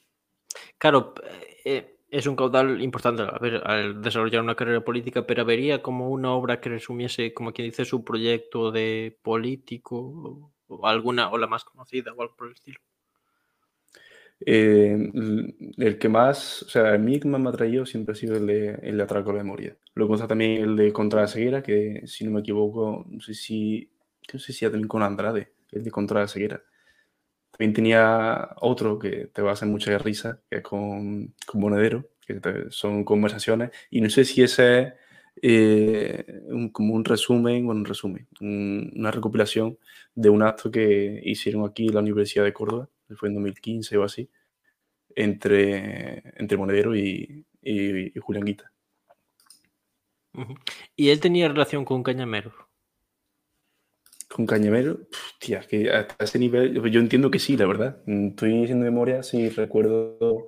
claro, 0.77 1.13
eh, 1.63 1.97
es 2.09 2.27
un 2.27 2.35
caudal 2.35 2.81
importante 2.81 3.23
a 3.23 3.37
ver, 3.39 3.61
al 3.65 4.01
desarrollar 4.01 4.41
una 4.41 4.55
carrera 4.55 4.83
política, 4.83 5.27
pero 5.27 5.45
vería 5.45 5.81
como 5.81 6.09
una 6.09 6.31
obra 6.31 6.59
que 6.59 6.69
resumiese, 6.69 7.33
como 7.33 7.51
quien 7.51 7.67
dice, 7.67 7.85
su 7.85 8.03
proyecto 8.03 8.71
de 8.71 9.17
político 9.21 10.51
o 10.67 10.87
alguna, 10.87 11.29
o 11.29 11.37
la 11.37 11.47
más 11.47 11.63
conocida 11.63 12.13
o 12.13 12.21
algo 12.21 12.35
por 12.35 12.47
el 12.47 12.53
estilo. 12.53 12.79
Eh, 14.41 15.11
el 15.77 15.97
que 15.97 16.09
más, 16.09 16.63
o 16.63 16.69
sea, 16.69 16.93
a 16.93 16.97
mí 16.97 17.19
que 17.19 17.27
más 17.27 17.41
me 17.41 17.49
ha 17.49 17.53
traído 17.53 17.85
siempre 17.85 18.13
ha 18.13 18.15
sido 18.15 18.35
el 18.35 18.47
de, 18.47 18.79
el 18.83 18.97
de 18.97 19.03
Atraco 19.03 19.31
de 19.31 19.37
Memoria. 19.37 19.77
Luego 19.93 20.15
está 20.15 20.27
también 20.27 20.61
el 20.61 20.75
de 20.75 20.91
Contra 20.93 21.21
la 21.21 21.27
Ceguera, 21.27 21.63
que 21.63 22.01
si 22.05 22.25
no 22.25 22.31
me 22.31 22.41
equivoco, 22.41 23.05
no 23.09 23.21
sé 23.21 23.33
si, 23.33 23.89
no 24.33 24.39
sé 24.39 24.53
si 24.53 24.65
ya 24.65 24.71
también 24.71 24.87
con 24.87 25.03
Andrade, 25.03 25.53
el 25.71 25.83
de 25.83 25.91
Contra 25.91 26.21
la 26.21 26.27
Ceguera. 26.27 26.63
También 27.51 27.73
tenía 27.73 28.49
otro 28.61 28.99
que 28.99 29.27
te 29.27 29.41
va 29.41 29.51
a 29.51 29.53
hacer 29.53 29.67
mucha 29.69 29.97
risa, 29.97 30.41
que 30.49 30.57
es 30.57 30.63
con, 30.63 31.33
con 31.45 31.61
Monedero, 31.61 32.09
que 32.25 32.35
te, 32.35 32.69
son 32.71 33.05
conversaciones, 33.05 33.71
y 33.89 34.01
no 34.01 34.09
sé 34.09 34.25
si 34.25 34.43
ese 34.43 34.87
es 34.87 34.93
eh, 35.41 36.25
un, 36.47 36.69
como 36.69 36.93
un 36.93 37.05
resumen, 37.05 37.65
bueno, 37.65 37.79
un 37.81 37.85
resumen, 37.85 38.27
un, 38.41 38.91
una 38.95 39.11
recopilación 39.11 39.77
de 40.15 40.29
un 40.29 40.43
acto 40.43 40.71
que 40.71 41.21
hicieron 41.23 41.65
aquí 41.65 41.87
en 41.87 41.93
la 41.95 42.01
Universidad 42.01 42.43
de 42.45 42.53
Córdoba, 42.53 42.89
fue 43.15 43.29
en 43.29 43.35
2015 43.35 43.97
o 43.97 44.03
así, 44.03 44.29
entre, 45.15 46.23
entre 46.39 46.57
Monedero 46.57 46.95
y, 46.95 47.45
y, 47.61 48.17
y 48.17 48.19
Julián 48.19 48.45
Guita. 48.45 48.71
¿Y 50.95 51.09
él 51.09 51.19
tenía 51.19 51.47
relación 51.47 51.85
con 51.85 52.03
Cañamero? 52.03 52.51
Con 54.29 54.45
Cañamero, 54.45 54.99
tía, 55.39 55.61
que 55.61 55.89
hasta 55.91 56.23
ese 56.23 56.39
nivel, 56.39 56.73
yo 56.91 56.99
entiendo 56.99 57.31
que 57.31 57.39
sí, 57.39 57.55
la 57.55 57.67
verdad. 57.67 58.01
Estoy 58.05 58.63
haciendo 58.63 58.85
memoria, 58.85 59.23
sí, 59.23 59.49
recuerdo 59.49 60.47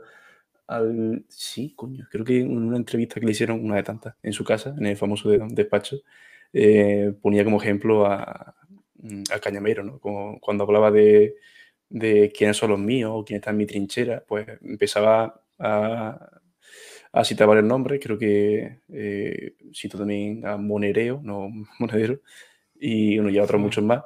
al. 0.68 1.26
Sí, 1.30 1.74
coño, 1.76 2.08
creo 2.12 2.26
que 2.26 2.42
en 2.42 2.58
una 2.58 2.78
entrevista 2.78 3.20
que 3.20 3.26
le 3.26 3.32
hicieron, 3.32 3.64
una 3.64 3.76
de 3.76 3.84
tantas, 3.84 4.16
en 4.24 4.34
su 4.34 4.44
casa, 4.44 4.76
en 4.78 4.86
el 4.88 4.98
famoso 4.98 5.30
despacho, 5.30 5.98
eh, 6.52 7.14
ponía 7.22 7.46
como 7.46 7.62
ejemplo 7.62 8.06
a, 8.06 8.56
a 9.32 9.40
Cañamero, 9.40 9.84
¿no? 9.84 10.00
Como 10.00 10.40
cuando 10.42 10.66
hablaba 10.66 10.92
de, 10.92 11.36
de 11.90 12.32
quiénes 12.36 12.58
son 12.58 12.72
los 12.72 12.80
míos 12.80 13.12
o 13.14 13.24
quién 13.26 13.38
está 13.38 13.52
en 13.52 13.58
mi 13.58 13.66
trinchera, 13.66 14.24
pues 14.28 14.48
empezaba 14.62 15.42
a, 15.60 16.42
a 17.12 17.24
citar 17.26 17.48
varios 17.48 17.66
nombres. 17.66 18.00
Creo 18.04 18.18
que 18.18 18.82
eh, 18.94 19.56
cito 19.74 19.98
también 19.98 20.46
a 20.46 20.58
Monereo, 20.58 21.22
no 21.24 21.50
Monedero, 21.80 22.22
y 22.80 23.20
uno 23.20 23.30
y 23.30 23.40
otros 23.40 23.62
muchos 23.62 23.84
más. 23.84 24.04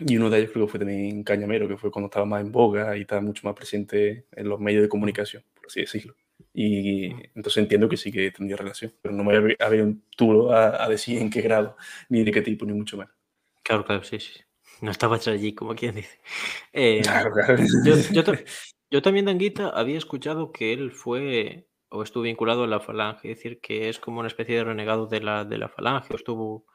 Y 0.00 0.16
uno 0.16 0.30
de 0.30 0.38
ellos 0.38 0.50
creo 0.52 0.66
que 0.66 0.70
fue 0.72 0.80
también 0.80 1.22
Cañamero, 1.22 1.68
que 1.68 1.76
fue 1.76 1.90
cuando 1.90 2.06
estaba 2.08 2.24
más 2.26 2.40
en 2.42 2.50
boga 2.50 2.96
y 2.96 3.02
estaba 3.02 3.20
mucho 3.20 3.46
más 3.46 3.54
presente 3.54 4.26
en 4.32 4.48
los 4.48 4.58
medios 4.58 4.82
de 4.82 4.88
comunicación, 4.88 5.44
por 5.54 5.66
así 5.66 5.80
decirlo. 5.82 6.16
Y 6.54 7.08
entonces 7.34 7.58
entiendo 7.58 7.88
que 7.88 7.96
sí 7.96 8.10
que 8.10 8.30
tendría 8.30 8.56
relación, 8.56 8.92
pero 9.02 9.14
no 9.14 9.22
me 9.24 9.56
aventuro 9.60 10.52
a, 10.52 10.84
a 10.84 10.88
decir 10.88 11.20
en 11.20 11.30
qué 11.30 11.42
grado, 11.42 11.76
ni 12.08 12.24
de 12.24 12.32
qué 12.32 12.42
tipo, 12.42 12.64
ni 12.66 12.72
mucho 12.72 12.96
menos. 12.96 13.14
Claro, 13.62 13.84
claro, 13.84 14.02
sí, 14.04 14.18
sí. 14.20 14.40
No 14.82 14.90
estaba 14.90 15.16
allí, 15.16 15.54
como 15.54 15.74
quien 15.74 15.94
dice. 15.94 16.20
Eh, 16.72 17.00
claro, 17.02 17.30
claro. 17.32 17.56
Yo, 17.84 17.94
yo, 18.12 18.22
yo, 18.90 19.02
también, 19.02 19.26
Danguita, 19.26 19.68
había 19.68 19.96
escuchado 19.96 20.50
que 20.50 20.72
él 20.72 20.90
fue 20.90 21.68
o 21.88 22.02
estuvo 22.02 22.24
vinculado 22.24 22.64
a 22.64 22.66
la 22.66 22.80
falange, 22.80 23.30
es 23.30 23.36
decir, 23.36 23.60
que 23.60 23.88
es 23.88 24.00
como 24.00 24.18
una 24.18 24.28
especie 24.28 24.56
de 24.56 24.64
renegado 24.64 25.06
de 25.06 25.20
la, 25.20 25.44
de 25.44 25.58
la 25.58 25.68
falange, 25.68 26.12
o 26.12 26.16
estuvo... 26.16 26.66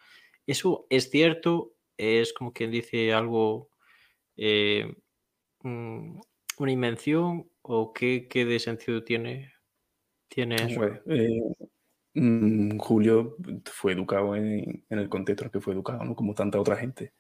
¿Eso 0.45 0.85
es 0.89 1.09
cierto? 1.09 1.73
¿Es 1.97 2.31
como 2.31 2.53
quien 2.53 2.71
dice 2.71 3.11
algo, 3.11 3.71
eh, 4.37 4.95
mm, 5.63 6.19
una 6.59 6.71
invención 6.71 7.49
o 7.63 7.91
qué, 7.91 8.27
qué 8.29 8.45
de 8.45 8.59
sentido 8.59 9.03
tiene, 9.03 9.51
tiene 10.29 10.55
eso? 10.55 10.85
Eh, 11.07 11.41
mm, 12.13 12.77
Julio 12.77 13.35
fue 13.65 13.93
educado 13.93 14.35
en, 14.35 14.85
en, 14.87 14.99
el 14.99 15.09
contexto 15.09 15.43
en 15.43 15.47
el 15.47 15.51
que 15.51 15.61
fue 15.61 15.73
educado, 15.73 16.05
¿no? 16.05 16.15
como 16.15 16.35
tanta 16.35 16.59
otra 16.59 16.77
gente. 16.77 17.13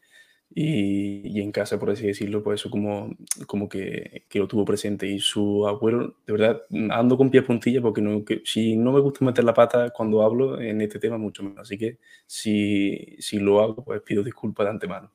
Y, 0.49 1.39
en 1.41 1.51
casa, 1.51 1.77
por 1.77 1.91
así 1.91 2.07
decirlo, 2.07 2.41
pues 2.41 2.61
eso 2.61 2.69
como, 2.69 3.15
como 3.45 3.69
que, 3.69 4.25
que, 4.29 4.39
lo 4.39 4.47
tuvo 4.47 4.65
presente. 4.65 5.05
Y 5.07 5.19
su 5.19 5.67
abuelo, 5.67 6.17
de 6.25 6.33
verdad, 6.33 6.61
ando 6.89 7.17
con 7.17 7.29
pies 7.29 7.43
puntilla 7.43 7.81
porque 7.81 8.01
no, 8.01 8.23
que, 8.25 8.41
si 8.45 8.75
no 8.75 8.91
me 8.91 8.99
gusta 9.01 9.25
meter 9.25 9.43
la 9.43 9.53
pata 9.53 9.91
cuando 9.91 10.23
hablo 10.23 10.59
en 10.59 10.81
este 10.81 10.99
tema, 10.99 11.17
mucho 11.17 11.43
menos. 11.43 11.59
Así 11.59 11.77
que 11.77 11.99
si, 12.25 13.17
si 13.19 13.39
lo 13.39 13.61
hago, 13.61 13.83
pues 13.83 14.01
pido 14.01 14.23
disculpas 14.23 14.65
de 14.65 14.71
antemano. 14.71 15.11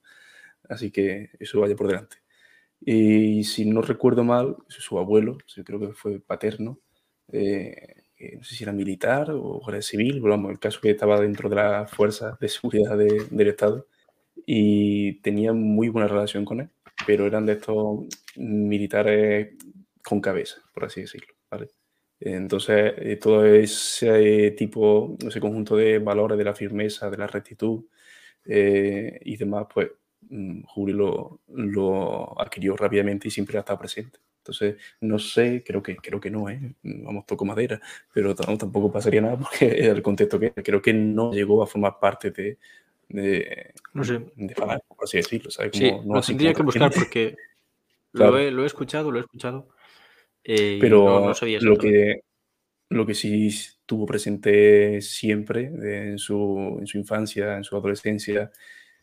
Así 0.68 0.90
que 0.90 1.31
eso 1.40 1.61
vaya 1.61 1.77
por 1.77 1.88
delante. 1.88 2.18
Y 2.81 3.45
si 3.45 3.64
no 3.66 3.83
recuerdo 3.83 4.25
mal, 4.25 4.57
su 4.68 4.99
abuelo, 4.99 5.38
yo 5.49 5.64
creo 5.64 5.81
que 5.81 5.92
fue 5.95 6.21
paterno, 6.21 6.81
eh, 7.33 8.03
no 8.37 8.45
sé 8.45 8.55
si 8.57 8.64
era 8.64 8.73
militar 8.73 9.31
o 9.33 9.62
era 9.68 9.83
civil, 9.83 10.21
pero 10.21 10.31
vamos, 10.31 10.53
el 10.53 10.59
caso 10.61 10.81
que 10.81 10.90
estaba 10.90 11.21
dentro 11.21 11.49
de 11.49 11.57
las 11.57 11.90
fuerzas 11.90 12.38
de 12.38 12.49
seguridad 12.49 12.97
de, 12.99 13.27
del 13.31 13.49
Estado 13.49 13.87
y 14.47 15.21
tenía 15.21 15.53
muy 15.53 15.89
buena 15.89 16.09
relación 16.09 16.45
con 16.45 16.61
él, 16.61 16.69
pero 17.07 17.27
eran 17.27 17.47
de 17.47 17.55
estos 17.55 18.01
militares 18.37 19.55
con 20.05 20.21
cabeza, 20.21 20.57
por 20.75 20.85
así 20.85 21.03
decirlo, 21.03 21.35
¿vale? 21.51 21.69
Entonces, 22.21 22.95
eh, 22.99 23.17
todo 23.17 23.45
ese 23.45 24.53
tipo, 24.53 25.17
ese 25.27 25.41
conjunto 25.41 25.77
de 25.77 25.99
valores 25.99 26.39
de 26.39 26.45
la 26.45 26.55
firmeza, 26.55 27.11
de 27.11 27.17
la 27.17 27.27
rectitud 27.27 27.85
eh, 28.45 29.19
y 29.25 29.37
demás, 29.37 29.67
pues 29.73 29.91
mm, 30.31 30.63
Julio 30.65 30.97
lo, 30.97 31.41
lo, 31.49 32.41
adquirió 32.41 32.77
rápidamente 32.77 33.29
y 33.29 33.31
siempre 33.31 33.57
ha 33.59 33.61
estado 33.61 33.79
presente. 33.81 34.21
Entonces, 34.39 34.77
no 35.01 35.19
sé, 35.19 35.63
creo 35.65 35.83
que, 35.83 35.97
creo 35.97 36.21
que 36.21 36.31
no, 36.31 36.49
¿eh? 36.51 36.75
vamos, 36.83 37.27
toco 37.27 37.45
madera, 37.45 37.81
pero 38.13 38.35
tampoco 38.35 38.91
pasaría 38.91 39.21
nada 39.21 39.39
porque 39.39 39.67
el 39.89 40.03
contexto 40.03 40.39
que 40.39 40.53
creo 40.53 40.83
que 40.83 40.93
no 40.93 41.33
llegó 41.33 41.63
a 41.63 41.67
formar 41.67 41.99
parte 42.01 42.31
de, 42.31 42.59
de, 43.12 43.75
no 43.92 44.05
sé. 44.05 44.20
de 44.35 44.55
por 44.55 45.05
así 45.05 45.18
decirlo. 45.18 45.51
¿sabes? 45.51 45.72
sí, 45.75 45.90
no 46.05 46.14
lo 46.14 46.20
tendría 46.20 46.55
que 46.55 46.62
buscar 46.62 46.92
porque 46.92 47.37
lo, 48.12 48.38
he, 48.38 48.51
lo, 48.51 48.62
he, 48.62 48.66
escuchado, 48.66 49.11
lo 49.11 49.18
he 49.18 49.22
escuchado. 49.22 49.68
Eh, 50.44 50.79
Pero 50.81 51.05
no, 51.05 51.27
no 51.29 51.35
sabía 51.35 51.59
lo 51.61 51.77
que, 51.77 52.22
lo 52.88 53.07
que 53.07 53.14
sí 53.14 53.51
tuvo 53.87 54.07
presente 54.07 55.01
siempre 55.01 56.11
en 56.11 56.18
su, 56.18 56.79
en 56.81 56.87
su 56.87 56.98
infancia, 56.98 57.57
en 57.57 57.64
su 57.64 57.77
adolescencia 57.77 58.51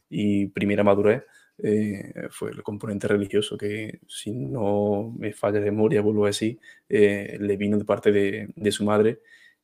y 0.09 0.47
primera 0.47 0.83
madurez 0.83 1.23
eh, 1.61 2.27
fue 2.29 2.51
el 2.51 2.63
componente 2.63 3.07
religioso 3.07 3.57
que, 3.57 3.99
si 4.07 4.31
no 4.31 5.13
me 5.17 5.33
falla 5.33 5.59
de 5.59 5.71
memoria, 5.71 6.01
vuelvo 6.01 6.25
a 6.25 6.29
decir, 6.29 6.59
eh, 6.87 7.37
le 7.39 7.57
vino 7.57 7.77
de 7.77 7.85
parte 7.85 8.11
de, 8.11 8.49
de 8.55 8.71
su 8.71 8.83
madre 8.83 9.19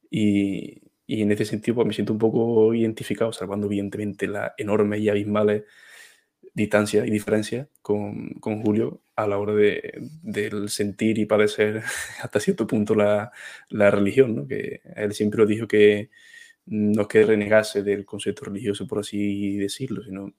y, 0.09 0.81
y 1.07 1.21
en 1.21 1.31
ese 1.31 1.45
sentido 1.45 1.75
pues, 1.75 1.87
me 1.87 1.93
siento 1.93 2.13
un 2.13 2.19
poco 2.19 2.73
identificado, 2.73 3.31
salvando 3.33 3.67
evidentemente 3.67 4.27
las 4.27 4.53
enormes 4.57 5.01
y 5.01 5.09
abismales 5.09 5.63
distancias 6.53 7.05
y 7.07 7.11
diferencias 7.11 7.67
con, 7.81 8.29
con, 8.39 8.61
Julio 8.61 9.01
a 9.15 9.27
la 9.27 9.37
hora 9.37 9.53
de, 9.53 10.09
del 10.23 10.69
sentir 10.69 11.17
y 11.19 11.25
padecer 11.25 11.83
hasta 12.23 12.39
cierto 12.39 12.65
punto 12.65 12.95
la, 12.95 13.31
la 13.69 13.91
religión, 13.91 14.35
¿no? 14.35 14.47
que 14.47 14.81
él 14.95 15.13
siempre 15.13 15.39
lo 15.39 15.45
dijo 15.45 15.67
que 15.67 16.09
no 16.67 17.03
es 17.03 17.07
que 17.07 17.25
renegase 17.25 17.83
del 17.83 18.05
concepto 18.05 18.45
religioso, 18.45 18.87
por 18.87 18.99
así 18.99 19.57
decirlo, 19.57 20.03
sino 20.03 20.33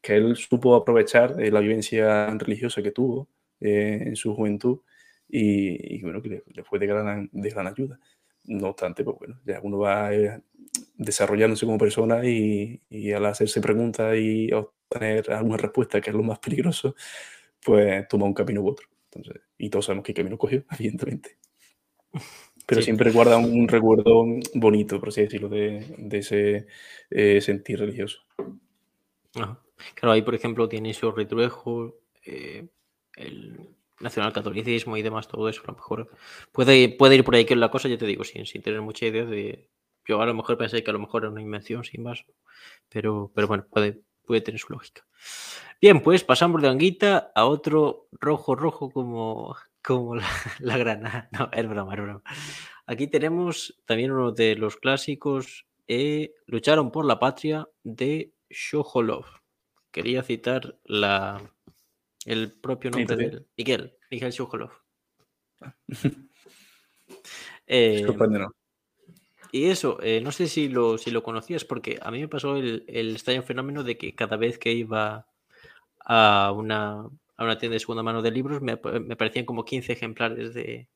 que 0.00 0.16
él 0.16 0.36
supo 0.36 0.74
aprovechar 0.74 1.36
la 1.36 1.60
vivencia 1.60 2.26
religiosa 2.38 2.82
que 2.82 2.92
tuvo 2.92 3.28
eh, 3.60 4.04
en 4.06 4.16
su 4.16 4.34
juventud 4.34 4.80
y, 5.28 5.96
y, 5.96 6.02
bueno, 6.02 6.22
que 6.22 6.28
le, 6.28 6.42
le 6.54 6.64
fue 6.64 6.78
de 6.78 6.86
gran, 6.86 7.28
de 7.32 7.50
gran 7.50 7.66
ayuda. 7.66 7.98
No 8.46 8.68
obstante, 8.68 9.04
pues 9.04 9.16
bueno, 9.18 9.40
ya 9.44 9.60
uno 9.62 9.78
va 9.78 10.14
eh, 10.14 10.40
desarrollándose 10.96 11.66
como 11.66 11.78
persona 11.78 12.24
y, 12.24 12.80
y, 12.88 13.12
al 13.12 13.26
hacerse 13.26 13.60
preguntas 13.60 14.16
y 14.16 14.52
obtener 14.52 15.32
alguna 15.32 15.56
respuesta, 15.56 16.00
que 16.00 16.10
es 16.10 16.16
lo 16.16 16.22
más 16.22 16.38
peligroso, 16.38 16.94
pues 17.64 18.06
toma 18.08 18.26
un 18.26 18.34
camino 18.34 18.62
u 18.62 18.68
otro. 18.68 18.86
Entonces, 19.12 19.42
y 19.58 19.70
todos 19.70 19.86
sabemos 19.86 20.04
qué 20.04 20.14
camino 20.14 20.38
cogió, 20.38 20.64
evidentemente. 20.78 21.38
Pero 22.66 22.80
sí. 22.80 22.86
siempre 22.86 23.12
guarda 23.12 23.36
un 23.38 23.68
recuerdo 23.68 24.24
bonito, 24.54 24.98
por 24.98 25.10
así 25.10 25.22
decirlo, 25.22 25.48
de, 25.48 25.94
de 25.98 26.18
ese 26.18 26.66
eh, 27.10 27.40
sentir 27.40 27.78
religioso. 27.78 28.22
Ajá. 29.34 29.60
Claro, 29.94 30.12
ahí, 30.12 30.22
por 30.22 30.34
ejemplo, 30.34 30.68
tiene 30.68 30.94
su 30.94 31.10
retruejo, 31.12 31.96
eh, 32.24 32.66
el, 33.16 33.75
nacionalcatolicismo 34.00 34.96
y 34.96 35.02
demás, 35.02 35.28
todo 35.28 35.48
eso, 35.48 35.62
a 35.64 35.70
lo 35.70 35.74
mejor 35.74 36.10
puede, 36.52 36.88
puede 36.90 37.16
ir 37.16 37.24
por 37.24 37.34
ahí 37.34 37.44
que 37.44 37.56
la 37.56 37.70
cosa, 37.70 37.88
ya 37.88 37.98
te 37.98 38.06
digo, 38.06 38.24
sin, 38.24 38.46
sin 38.46 38.62
tener 38.62 38.82
mucha 38.82 39.06
idea 39.06 39.24
de... 39.24 39.70
Yo 40.04 40.20
a 40.20 40.26
lo 40.26 40.34
mejor 40.34 40.56
pensé 40.56 40.84
que 40.84 40.90
a 40.90 40.92
lo 40.92 41.00
mejor 41.00 41.22
era 41.22 41.32
una 41.32 41.42
invención 41.42 41.82
sin 41.82 42.04
más, 42.04 42.24
pero, 42.88 43.32
pero 43.34 43.48
bueno, 43.48 43.66
puede, 43.68 44.02
puede 44.24 44.40
tener 44.40 44.60
su 44.60 44.72
lógica. 44.72 45.04
Bien, 45.80 46.00
pues 46.00 46.22
pasamos 46.22 46.62
de 46.62 46.68
Anguita 46.68 47.32
a 47.34 47.46
otro 47.46 48.08
rojo 48.12 48.54
rojo 48.54 48.90
como, 48.90 49.56
como 49.82 50.14
la, 50.16 50.28
la 50.60 50.78
grana. 50.78 51.28
No, 51.38 51.50
es 51.52 51.68
broma, 51.68 51.94
es 51.94 52.00
broma. 52.00 52.22
Aquí 52.86 53.08
tenemos 53.08 53.82
también 53.84 54.12
uno 54.12 54.30
de 54.30 54.54
los 54.54 54.76
clásicos, 54.76 55.66
eh, 55.88 56.34
Lucharon 56.46 56.90
por 56.90 57.04
la 57.04 57.18
patria 57.18 57.68
de 57.82 58.32
Shoholov. 58.48 59.24
Quería 59.90 60.22
citar 60.22 60.78
la, 60.84 61.42
el 62.26 62.52
propio 62.52 62.90
nombre 62.90 63.16
de 63.16 63.44
Miguel, 63.56 63.94
Miguel 64.10 64.32
Shukholov. 64.32 64.72
eh, 67.66 68.06
y 69.52 69.66
eso, 69.66 69.98
eh, 70.02 70.20
no 70.20 70.32
sé 70.32 70.48
si 70.48 70.68
lo, 70.68 70.98
si 70.98 71.10
lo 71.10 71.22
conocías, 71.22 71.64
porque 71.64 71.98
a 72.02 72.10
mí 72.10 72.20
me 72.20 72.28
pasó 72.28 72.56
el, 72.56 72.84
el 72.88 73.12
extraño 73.12 73.42
fenómeno 73.42 73.84
de 73.84 73.96
que 73.96 74.14
cada 74.14 74.36
vez 74.36 74.58
que 74.58 74.72
iba 74.72 75.28
a 76.00 76.52
una, 76.52 77.08
a 77.36 77.44
una 77.44 77.58
tienda 77.58 77.74
de 77.74 77.80
segunda 77.80 78.02
mano 78.02 78.22
de 78.22 78.32
libros 78.32 78.60
me, 78.60 78.78
me 79.00 79.16
parecían 79.16 79.46
como 79.46 79.64
15 79.64 79.92
ejemplares 79.92 80.52
de, 80.52 80.88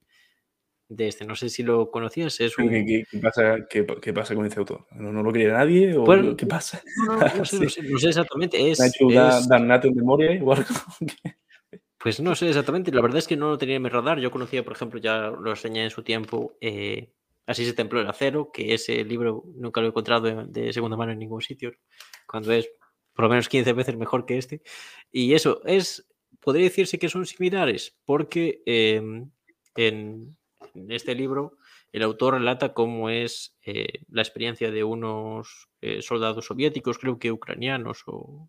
de 0.91 1.09
este. 1.09 1.25
No 1.25 1.35
sé 1.35 1.49
si 1.49 1.63
lo 1.63 1.91
conocías. 1.91 2.39
Es 2.41 2.59
un... 2.59 2.69
¿Qué, 2.69 3.05
qué, 3.11 3.19
pasa, 3.19 3.57
qué, 3.69 3.87
qué, 4.03 4.13
pasa, 4.13 4.35
con 4.35 4.45
este 4.45 4.59
autor? 4.59 4.87
¿No, 4.93 5.13
no 5.13 5.23
lo 5.23 5.33
quiere 5.33 5.53
nadie? 5.53 5.97
¿O 5.97 6.03
bueno, 6.03 6.37
qué 6.37 6.47
pasa? 6.47 6.83
No, 7.07 7.17
no, 7.17 7.45
sé, 7.45 7.57
sí. 7.57 7.63
no, 7.63 7.71
sé, 7.71 7.83
no, 7.83 7.99
sé, 7.99 8.09
exactamente. 8.09 8.71
Es, 8.71 8.81
¿Ha 8.81 8.89
hecho 8.89 9.09
es... 9.09 9.49
Damnate 9.49 9.89
en 9.89 9.95
memoria 9.95 10.33
igual? 10.33 10.65
Pues 12.03 12.19
no 12.19 12.35
sé 12.35 12.49
exactamente. 12.49 12.91
La 12.93 13.03
verdad 13.03 13.19
es 13.19 13.29
que 13.29 13.37
no 13.37 13.51
lo 13.51 13.59
tenía 13.59 13.77
en 13.77 13.83
mi 13.83 13.91
radar. 13.91 14.19
Yo 14.21 14.31
conocía, 14.31 14.65
por 14.65 14.73
ejemplo, 14.73 14.99
ya 14.99 15.29
lo 15.39 15.51
enseñé 15.51 15.85
en 15.85 15.91
su 15.91 16.03
tiempo, 16.03 16.57
eh, 16.59 17.13
Así 17.51 17.65
se 17.65 17.73
templó 17.73 18.01
el 18.01 18.07
acero, 18.07 18.53
que 18.53 18.75
ese 18.75 19.05
libro 19.05 19.43
nunca 19.57 19.81
lo 19.81 19.89
he 19.89 19.91
encontrado 19.91 20.23
de, 20.23 20.45
de 20.47 20.73
segunda 20.73 20.97
mano 20.97 21.11
en 21.11 21.19
ningún 21.19 21.43
sitio, 21.43 21.73
cuando 22.25 22.53
es 22.53 22.71
por 23.13 23.25
lo 23.25 23.29
menos 23.29 23.49
15 23.49 23.73
veces 23.73 23.97
mejor 23.97 24.25
que 24.25 24.39
este. 24.39 24.63
Y 25.11 25.35
eso 25.35 25.61
es, 25.67 26.09
podría 26.41 26.65
decirse 26.65 26.99
que 26.99 27.09
son 27.09 27.27
similares, 27.27 27.99
porque 28.05 28.63
eh, 28.67 29.03
en, 29.75 30.37
en 30.75 30.91
este 30.91 31.15
libro 31.15 31.57
el 31.93 32.03
autor 32.03 32.35
relata 32.35 32.73
cómo 32.73 33.11
es 33.11 33.57
eh, 33.65 34.05
la 34.09 34.23
experiencia 34.23 34.71
de 34.71 34.85
unos 34.85 35.69
eh, 35.81 36.03
soldados 36.03 36.47
soviéticos, 36.47 36.99
creo 36.99 37.19
que 37.19 37.33
ucranianos 37.33 38.03
o, 38.07 38.49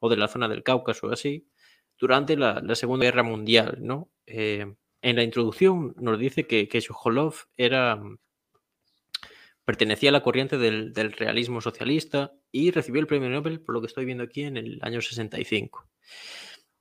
o, 0.00 0.08
de 0.08 0.16
la 0.16 0.28
zona 0.28 0.48
del 0.48 0.62
Cáucaso, 0.62 1.10
así, 1.10 1.46
durante 1.98 2.36
la, 2.36 2.62
Segunda 2.74 3.04
Guerra 3.04 3.22
Mundial. 3.22 3.78
¿no? 3.80 4.10
Eh, 4.26 4.74
en 5.02 5.16
la 5.16 5.22
introducción 5.22 5.94
nos 5.98 6.18
dice 6.18 6.46
que, 6.46 6.68
que 6.68 6.82
era, 7.56 8.02
pertenecía 9.64 10.10
a 10.10 10.12
la 10.12 10.22
corriente 10.22 10.58
del, 10.58 10.92
realismo 11.12 11.60
socialista 11.60 12.32
y 12.50 12.70
recibió 12.72 13.00
el 13.00 13.06
premio 13.06 13.28
Nobel, 13.28 13.60
por 13.60 13.74
lo 13.74 13.80
que 13.80 13.86
estoy 13.86 14.04
viendo 14.04 14.24
aquí, 14.24 14.42
en 14.42 14.56
el 14.56 14.78
año 14.82 15.00
65. 15.00 15.86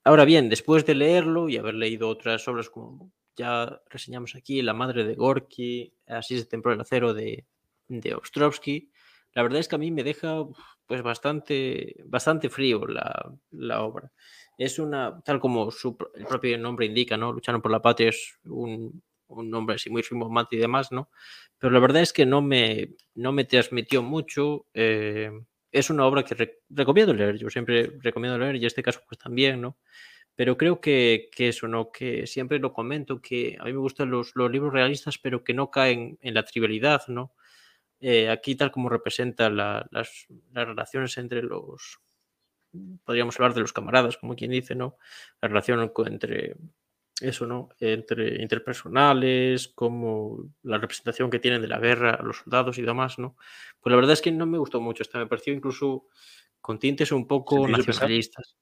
Ahora 0.03 0.25
bien, 0.25 0.49
después 0.49 0.85
de 0.85 0.95
leerlo 0.95 1.49
y 1.49 1.57
haber 1.57 1.75
leído 1.75 2.09
otras 2.09 2.47
obras 2.47 2.69
como 2.69 3.11
ya 3.39 3.81
reseñamos 3.89 4.35
aquí, 4.35 4.61
La 4.61 4.73
madre 4.73 5.05
de 5.05 5.15
Gorky, 5.15 5.93
Así 6.05 6.37
se 6.37 6.45
temprano 6.45 6.75
el 6.75 6.81
acero 6.81 7.13
de, 7.13 7.45
de 7.87 8.13
Ostrovsky, 8.15 8.91
la 9.33 9.43
verdad 9.43 9.59
es 9.59 9.67
que 9.67 9.75
a 9.75 9.79
mí 9.79 9.91
me 9.91 10.03
deja 10.03 10.43
pues 10.85 11.01
bastante, 11.01 11.95
bastante 12.05 12.49
frío 12.49 12.85
la, 12.87 13.31
la 13.51 13.81
obra. 13.83 14.11
Es 14.57 14.79
una, 14.79 15.21
tal 15.21 15.39
como 15.39 15.71
su, 15.71 15.97
el 16.15 16.25
propio 16.25 16.57
nombre 16.57 16.85
indica, 16.85 17.15
¿no? 17.15 17.31
Lucharon 17.31 17.61
por 17.61 17.71
la 17.71 17.81
patria 17.81 18.09
es 18.09 18.39
un, 18.45 19.01
un 19.27 19.49
nombre 19.49 19.75
así 19.75 19.89
muy 19.89 20.01
rimbombante 20.01 20.55
y 20.55 20.59
demás, 20.59 20.91
¿no? 20.91 21.09
Pero 21.57 21.71
la 21.71 21.79
verdad 21.79 22.01
es 22.01 22.11
que 22.11 22.25
no 22.25 22.41
me, 22.41 22.95
no 23.15 23.31
me 23.31 23.45
transmitió 23.45 24.01
mucho. 24.01 24.65
Eh, 24.73 25.31
es 25.71 25.89
una 25.91 26.05
obra 26.05 26.23
que 26.23 26.57
recomiendo 26.69 27.13
leer, 27.13 27.37
yo 27.37 27.49
siempre 27.49 27.91
recomiendo 28.01 28.39
leer 28.39 28.55
y 28.55 28.59
en 28.59 28.65
este 28.65 28.81
caso 28.83 29.01
pues 29.07 29.19
también, 29.19 29.61
¿no? 29.61 29.77
Pero 30.39 30.55
creo 30.55 30.79
que, 30.79 31.29
que, 31.35 31.49
eso, 31.49 31.67
¿no? 31.67 31.91
Que 31.91 32.25
siempre 32.25 32.59
lo 32.59 32.71
comento, 32.71 33.21
que 33.21 33.57
a 33.59 33.65
mí 33.65 33.73
me 33.73 33.79
gustan 33.79 34.09
los, 34.09 34.31
los 34.35 34.49
libros 34.49 34.71
realistas, 34.71 35.17
pero 35.17 35.43
que 35.43 35.53
no 35.53 35.69
caen 35.69 36.17
en 36.21 36.33
la 36.33 36.45
trivialidad, 36.45 37.01
¿no? 37.09 37.33
Eh, 37.99 38.29
aquí 38.29 38.55
tal 38.55 38.71
como 38.71 38.87
representa 38.87 39.49
la, 39.49 39.85
las, 39.91 40.27
las, 40.53 40.65
relaciones 40.65 41.17
entre 41.17 41.41
los, 41.43 41.99
podríamos 43.03 43.35
hablar 43.35 43.53
de 43.53 43.59
los 43.59 43.73
camaradas, 43.73 44.15
como 44.15 44.37
quien 44.37 44.51
dice, 44.51 44.75
¿no? 44.75 44.95
La 45.41 45.49
relación 45.49 45.91
entre 46.05 46.55
eso, 47.19 47.45
¿no? 47.45 47.67
Entre 47.77 48.41
interpersonales, 48.41 49.67
como 49.67 50.53
la 50.63 50.77
representación 50.77 51.29
que 51.29 51.39
tienen 51.39 51.61
de 51.61 51.67
la 51.67 51.79
guerra, 51.79 52.17
los 52.23 52.37
soldados 52.37 52.77
y 52.77 52.83
demás, 52.83 53.19
¿no? 53.19 53.35
Pues 53.81 53.91
la 53.91 53.97
verdad 53.97 54.13
es 54.13 54.21
que 54.21 54.31
no 54.31 54.45
me 54.45 54.57
gustó 54.57 54.79
mucho. 54.79 55.03
Esta 55.03 55.19
me 55.19 55.27
pareció 55.27 55.51
incluso 55.51 56.05
con 56.61 56.79
tintes 56.79 57.11
un 57.11 57.27
poco 57.27 57.67
nacionalistas. 57.67 58.55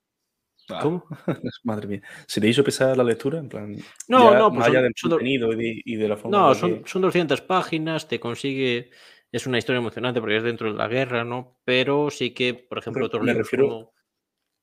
Ah, 0.70 0.80
¿Cómo? 0.82 1.06
Madre 1.64 1.88
mía. 1.88 2.02
¿Se 2.28 2.42
te 2.42 2.48
hizo 2.48 2.64
pesar 2.64 2.98
la 2.98 3.04
lectura? 3.04 3.40
En 3.40 3.48
plan, 3.48 3.76
no, 4.08 4.34
no, 4.34 4.50
pues 4.50 4.60
más 4.60 4.68
allá 4.68 4.80
son, 4.80 4.84
del 4.84 4.94
son, 4.96 5.10
contenido 5.12 5.54
y 5.54 5.56
de, 5.56 5.82
y 5.86 5.96
de, 5.96 6.08
la 6.08 6.18
forma. 6.18 6.38
No, 6.38 6.56
son, 6.56 6.84
que... 6.84 6.90
son 6.90 7.02
200 7.02 7.42
páginas, 7.42 8.08
te 8.08 8.20
consigue. 8.20 8.90
Es 9.32 9.46
una 9.46 9.58
historia 9.58 9.80
emocionante 9.80 10.20
porque 10.20 10.38
es 10.38 10.44
dentro 10.44 10.72
de 10.72 10.78
la 10.78 10.88
guerra, 10.88 11.24
¿no? 11.24 11.60
Pero 11.64 12.10
sí 12.10 12.34
que, 12.34 12.54
por 12.54 12.78
ejemplo, 12.78 13.06
otros 13.06 13.24
me 13.24 13.34
refiero 13.34 13.68
como... 13.68 13.94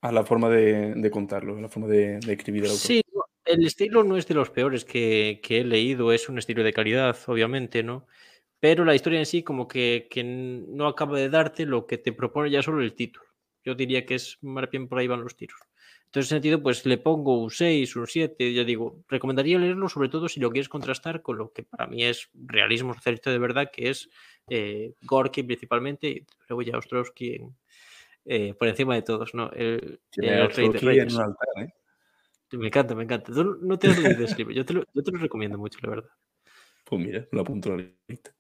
a 0.01 0.13
la 0.13 0.25
forma 0.25 0.49
de, 0.49 0.95
de 0.95 1.11
contarlo, 1.11 1.57
a 1.57 1.61
la 1.61 1.69
forma 1.69 1.89
de, 1.89 2.19
de 2.19 2.33
escribir 2.33 2.65
el 2.65 2.71
autor. 2.71 2.87
Sí, 2.87 3.03
el 3.45 3.67
estilo 3.67 4.05
no 4.05 4.17
es 4.17 4.27
de 4.27 4.35
los 4.35 4.51
peores 4.51 4.85
que, 4.85 5.41
que, 5.43 5.61
he 5.61 5.65
leído, 5.65 6.13
es 6.13 6.29
un 6.29 6.39
estilo 6.39 6.63
de 6.65 6.73
calidad, 6.73 7.17
obviamente, 7.27 7.83
¿no? 7.83 8.07
Pero 8.59 8.85
la 8.85 8.95
historia 8.95 9.19
en 9.19 9.27
sí 9.27 9.43
como 9.43 9.69
que, 9.69 10.09
que, 10.11 10.25
no 10.25 10.87
acaba 10.87 11.19
de 11.19 11.29
darte 11.29 11.67
lo 11.67 11.87
que 11.87 11.99
te 11.99 12.13
propone 12.13 12.51
ya 12.51 12.63
solo 12.63 12.81
el 12.81 12.95
título. 12.95 13.27
Yo 13.63 13.75
diría 13.75 14.07
que 14.07 14.15
es 14.15 14.39
más 14.43 14.71
bien 14.71 14.89
por 14.89 14.99
ahí 14.99 15.07
van 15.07 15.23
los 15.23 15.37
tiros. 15.37 15.59
En 16.15 16.21
ese 16.21 16.29
sentido, 16.29 16.63
pues 16.63 16.87
le 16.87 16.97
pongo 16.99 17.43
un 17.43 17.51
6, 17.51 17.97
un 17.97 18.07
7, 18.07 18.53
ya 18.53 18.63
digo, 18.63 19.03
recomendaría 19.09 19.59
leerlo 19.59 19.89
sobre 19.89 20.09
todo 20.09 20.29
si 20.29 20.39
lo 20.39 20.51
quieres 20.51 20.69
contrastar 20.69 21.23
con 21.23 21.39
lo 21.39 21.53
que 21.53 21.65
para 21.65 21.87
mí 21.89 22.05
es 22.05 22.31
realismo 22.35 22.95
socialista 22.95 23.33
de 23.33 23.39
verdad, 23.39 23.71
que 23.73 23.91
es 23.91 24.09
eh, 24.49 24.95
Gorky 25.03 25.43
principalmente, 25.43 26.09
y 26.09 26.27
luego 26.49 26.63
ya 26.63 26.79
Ostrovsky 26.79 27.35
en, 27.35 27.57
eh, 28.27 28.55
por 28.55 28.69
encima 28.69 28.95
de 28.95 29.03
todos, 29.03 29.35
¿no? 29.35 29.51
El, 29.51 30.01
el 30.17 30.51
rey 30.53 30.69
de 30.69 30.79
Reyes. 30.79 31.13
En 31.13 31.19
un 31.21 31.23
altar, 31.23 31.49
¿eh? 31.65 31.75
Me 32.53 32.69
encanta, 32.69 32.95
me 32.95 33.03
encanta. 33.03 33.33
Tú 33.33 33.59
no 33.61 33.79
te 33.79 33.89
has 33.89 33.99
leído 33.99 34.25
ese 34.25 34.37
libro. 34.37 34.55
Yo 34.55 34.65
te, 34.65 34.73
lo, 34.75 34.85
yo 34.95 35.03
te 35.03 35.11
lo 35.11 35.19
recomiendo 35.19 35.59
mucho, 35.59 35.79
la 35.83 35.91
verdad. 35.91 36.11
Pues 36.85 37.05
mira, 37.05 37.27
lo 37.33 37.41
apunto 37.41 37.73
a 37.73 37.77
la 37.79 37.85
lista. 38.07 38.31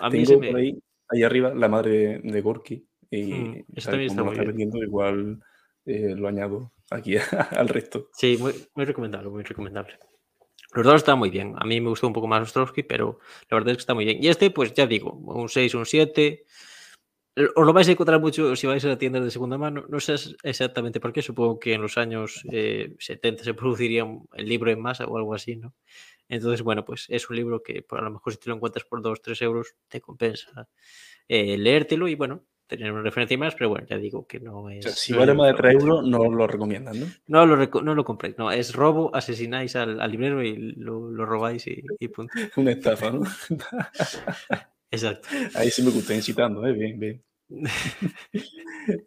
A 0.00 0.10
mí 0.10 0.24
Tengo 0.24 0.40
por 0.42 0.52
me... 0.52 0.60
ahí, 0.60 0.82
ahí 1.08 1.22
arriba 1.22 1.54
la 1.54 1.68
madre 1.68 2.20
de, 2.20 2.30
de 2.32 2.40
Gorky. 2.42 2.86
Y 3.10 3.32
Mm, 3.32 3.64
eso 3.74 3.90
también 3.90 4.10
está 4.10 4.22
muy 4.22 4.32
está 4.32 4.52
bien. 4.52 4.70
igual 4.76 5.42
eh, 5.86 6.14
lo 6.14 6.28
añado 6.28 6.72
aquí 6.90 7.16
al 7.50 7.68
resto. 7.68 8.08
Sí, 8.12 8.36
muy, 8.38 8.54
muy 8.74 8.84
recomendable, 8.84 9.28
muy 9.30 9.42
recomendable. 9.42 9.98
Los 10.74 10.84
dos 10.84 10.96
están 10.96 11.18
muy 11.18 11.30
bien. 11.30 11.54
A 11.58 11.64
mí 11.64 11.80
me 11.80 11.88
gustó 11.88 12.06
un 12.06 12.12
poco 12.12 12.26
más 12.26 12.42
Ostrovsky, 12.42 12.82
pero 12.82 13.18
la 13.50 13.56
verdad 13.56 13.70
es 13.70 13.76
que 13.78 13.80
está 13.80 13.94
muy 13.94 14.04
bien. 14.04 14.22
Y 14.22 14.28
este, 14.28 14.50
pues 14.50 14.74
ya 14.74 14.86
digo, 14.86 15.12
un 15.12 15.48
6, 15.48 15.74
un 15.74 15.86
7. 15.86 16.44
Os 17.54 17.66
lo 17.66 17.72
vais 17.72 17.88
a 17.88 17.92
encontrar 17.92 18.20
mucho 18.20 18.56
si 18.56 18.66
vais 18.66 18.84
a 18.84 18.88
la 18.88 18.98
tienda 18.98 19.20
de 19.20 19.30
segunda 19.30 19.56
mano. 19.56 19.86
No 19.88 20.00
sé 20.00 20.16
exactamente 20.42 21.00
por 21.00 21.12
qué. 21.12 21.22
Supongo 21.22 21.58
que 21.58 21.72
en 21.72 21.80
los 21.82 21.96
años 21.96 22.42
eh, 22.52 22.94
70 22.98 23.44
se 23.44 23.54
produciría 23.54 24.06
el 24.34 24.46
libro 24.46 24.70
en 24.70 24.80
masa 24.80 25.06
o 25.06 25.16
algo 25.16 25.34
así, 25.34 25.56
¿no? 25.56 25.74
Entonces, 26.28 26.62
bueno, 26.62 26.84
pues 26.84 27.06
es 27.08 27.30
un 27.30 27.36
libro 27.36 27.62
que 27.62 27.80
por, 27.82 28.00
a 28.00 28.02
lo 28.02 28.10
mejor 28.10 28.34
si 28.34 28.38
te 28.38 28.50
lo 28.50 28.56
encuentras 28.56 28.84
por 28.84 29.00
2, 29.00 29.22
3 29.22 29.42
euros, 29.42 29.74
te 29.88 30.00
compensa 30.00 30.68
eh, 31.28 31.56
leértelo 31.58 32.08
y, 32.08 32.14
bueno, 32.14 32.44
tener 32.68 32.92
una 32.92 33.02
referencia 33.02 33.34
y 33.34 33.38
más, 33.38 33.54
pero 33.54 33.70
bueno, 33.70 33.86
ya 33.88 33.96
digo 33.98 34.26
que 34.26 34.38
no 34.40 34.70
es... 34.70 34.86
O 34.86 34.88
sea, 34.90 34.96
si 34.96 35.12
vale 35.14 35.34
más 35.34 35.46
de 35.46 35.52
libro 35.54 35.62
3 35.62 35.72
favorito. 35.82 35.96
euros, 36.04 36.08
no 36.08 36.30
lo 36.36 36.46
recomiendan, 36.46 37.00
¿no? 37.00 37.06
No 37.26 37.46
lo, 37.46 37.56
reco- 37.56 37.82
no 37.82 37.94
lo 37.94 38.04
compréis, 38.04 38.38
no, 38.38 38.52
es 38.52 38.74
robo, 38.74 39.10
asesináis 39.14 39.74
al, 39.76 40.00
al 40.00 40.10
librero 40.12 40.42
y 40.42 40.56
lo, 40.76 41.10
lo 41.10 41.26
robáis 41.26 41.66
y, 41.66 41.82
y 41.98 42.08
punto. 42.08 42.32
Una 42.56 42.70
estafa, 42.72 43.10
¿no? 43.10 43.22
Exacto. 44.90 45.28
Ahí 45.54 45.70
sí 45.70 45.82
me 45.82 45.90
gusta 45.90 46.14
incitando, 46.14 46.66
¿eh? 46.66 46.72
Bien, 46.72 46.98
bien. 46.98 47.22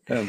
Ah. 0.09 0.21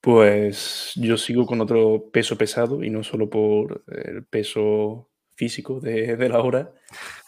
Pues 0.00 0.92
yo 0.96 1.16
sigo 1.16 1.44
con 1.46 1.60
otro 1.60 2.10
peso 2.12 2.36
pesado 2.38 2.82
y 2.84 2.90
no 2.90 3.02
solo 3.02 3.28
por 3.28 3.82
el 3.88 4.24
peso 4.24 5.10
físico 5.34 5.80
de, 5.80 6.16
de 6.16 6.28
la 6.28 6.38
obra, 6.40 6.72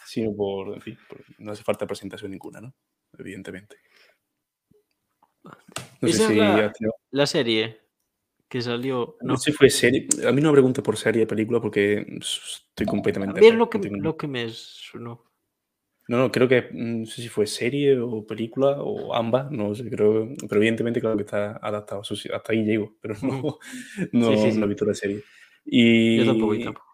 sino 0.05 0.33
por, 0.35 0.73
en 0.75 0.81
fin, 0.81 0.97
por- 1.07 1.23
no 1.37 1.51
hace 1.51 1.63
falta 1.63 1.85
presentación 1.87 2.31
ninguna, 2.31 2.61
¿no? 2.61 2.73
Evidentemente. 3.17 3.75
No 5.43 6.07
sé 6.07 6.15
Esa 6.15 6.23
es 6.23 6.29
si 6.29 6.35
la- 7.11 7.25
serie 7.27 7.81
que 8.47 8.61
salió... 8.61 9.17
No 9.21 9.33
No, 9.33 9.37
sé 9.37 9.51
si 9.51 9.57
fue 9.57 9.69
serie. 9.69 10.07
A 10.27 10.31
mí 10.31 10.41
no 10.41 10.49
me 10.49 10.53
preguntes 10.53 10.83
por 10.83 10.97
serie, 10.97 11.25
película, 11.25 11.61
porque 11.61 12.05
estoy 12.19 12.85
completamente. 12.85 13.45
es 13.47 13.53
lo 13.55 13.69
que, 13.69 13.77
no 13.77 13.81
tengo- 13.83 13.97
lo 14.01 14.17
que 14.17 14.27
me 14.27 14.49
sonó. 14.49 15.23
No, 16.07 16.17
no, 16.17 16.31
creo 16.31 16.47
que 16.47 16.63
mm, 16.71 17.01
no 17.01 17.05
sé 17.05 17.21
si 17.21 17.29
fue 17.29 17.47
serie 17.47 17.97
o 17.99 18.25
película 18.25 18.81
o 18.81 19.13
ambas, 19.15 19.49
no 19.51 19.73
sé, 19.75 19.89
creo, 19.89 20.27
pero 20.49 20.55
evidentemente 20.59 20.99
claro 20.99 21.15
que 21.15 21.23
está 21.23 21.57
adaptado, 21.61 22.01
hasta 22.01 22.51
ahí 22.51 22.63
llego, 22.65 22.97
pero 22.99 23.15
no, 23.21 23.59
no, 24.11 24.27
Sí, 24.31 24.37
sí, 24.37 24.51
sí. 24.51 24.57
no 24.59 24.65
he 24.65 24.69
visto 24.69 24.85
la 24.85 24.93
serie. 24.95 25.23
Y, 25.63 26.17
Yo 26.17 26.25
tampoco, 26.25 26.57
tampoco. 26.59 26.90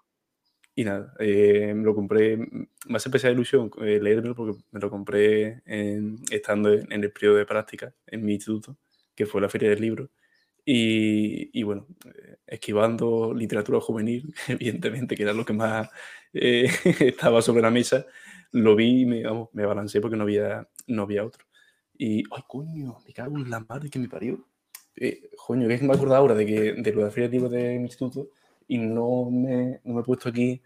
Y 0.78 0.84
nada, 0.86 1.14
eh, 1.20 1.74
lo 1.76 1.96
compré, 1.96 2.38
me 2.38 2.98
hace 2.98 3.10
especial 3.10 3.34
ilusión 3.34 3.72
eh, 3.82 4.00
leérmelo 4.02 4.36
porque 4.36 4.60
me 4.72 4.80
lo 4.80 4.92
compré 4.92 5.64
en- 5.66 6.20
estando 6.32 6.72
en, 6.74 6.92
en 6.92 7.04
el 7.04 7.12
periodo 7.12 7.38
de 7.38 7.48
práctica 7.48 7.96
en 8.06 8.24
mi 8.26 8.34
instituto, 8.36 8.78
que 9.16 9.26
fue 9.26 9.42
la 9.42 9.50
feria 9.50 9.70
del 9.72 9.82
libro. 9.82 10.12
Y, 10.66 11.50
y 11.60 11.64
bueno, 11.64 11.88
eh, 12.06 12.38
esquivando 12.48 13.34
literatura 13.34 13.80
juvenil, 13.82 14.34
evidentemente, 14.48 15.16
que 15.16 15.24
era 15.24 15.34
lo 15.34 15.46
que 15.46 15.54
más 15.54 15.90
eh, 16.34 16.70
estaba 17.00 17.42
sobre 17.42 17.62
la 17.64 17.72
mesa, 17.72 18.06
lo 18.52 18.76
vi 18.76 19.02
y 19.02 19.06
me, 19.06 19.24
vamos, 19.24 19.50
me 19.54 19.66
balancé 19.66 20.02
porque 20.02 20.18
no 20.18 20.24
había, 20.24 20.68
no 20.88 21.04
había 21.04 21.26
otro. 21.26 21.46
Y, 21.98 22.20
¡ay, 22.32 22.44
coño! 22.48 22.98
Me 23.08 23.14
cago 23.14 23.38
en 23.38 23.50
la 23.50 23.62
madre 23.62 23.90
que 23.90 24.00
me 24.00 24.10
parió. 24.10 24.46
Eh, 24.96 25.30
coño, 25.38 25.68
que 25.68 25.78
me 25.80 25.94
acordado 25.94 26.18
ahora 26.18 26.36
de, 26.36 26.46
que, 26.46 26.74
de 26.74 26.92
lo 26.94 27.00
de 27.02 27.06
la 27.06 27.12
feria 27.12 27.30
del 27.30 27.40
libro 27.42 27.50
del 27.50 27.82
instituto 27.82 28.30
y 28.68 28.78
no 28.78 29.30
me, 29.32 29.80
no 29.84 29.96
me 29.96 30.02
he 30.02 30.04
puesto 30.04 30.30
aquí 30.30 30.62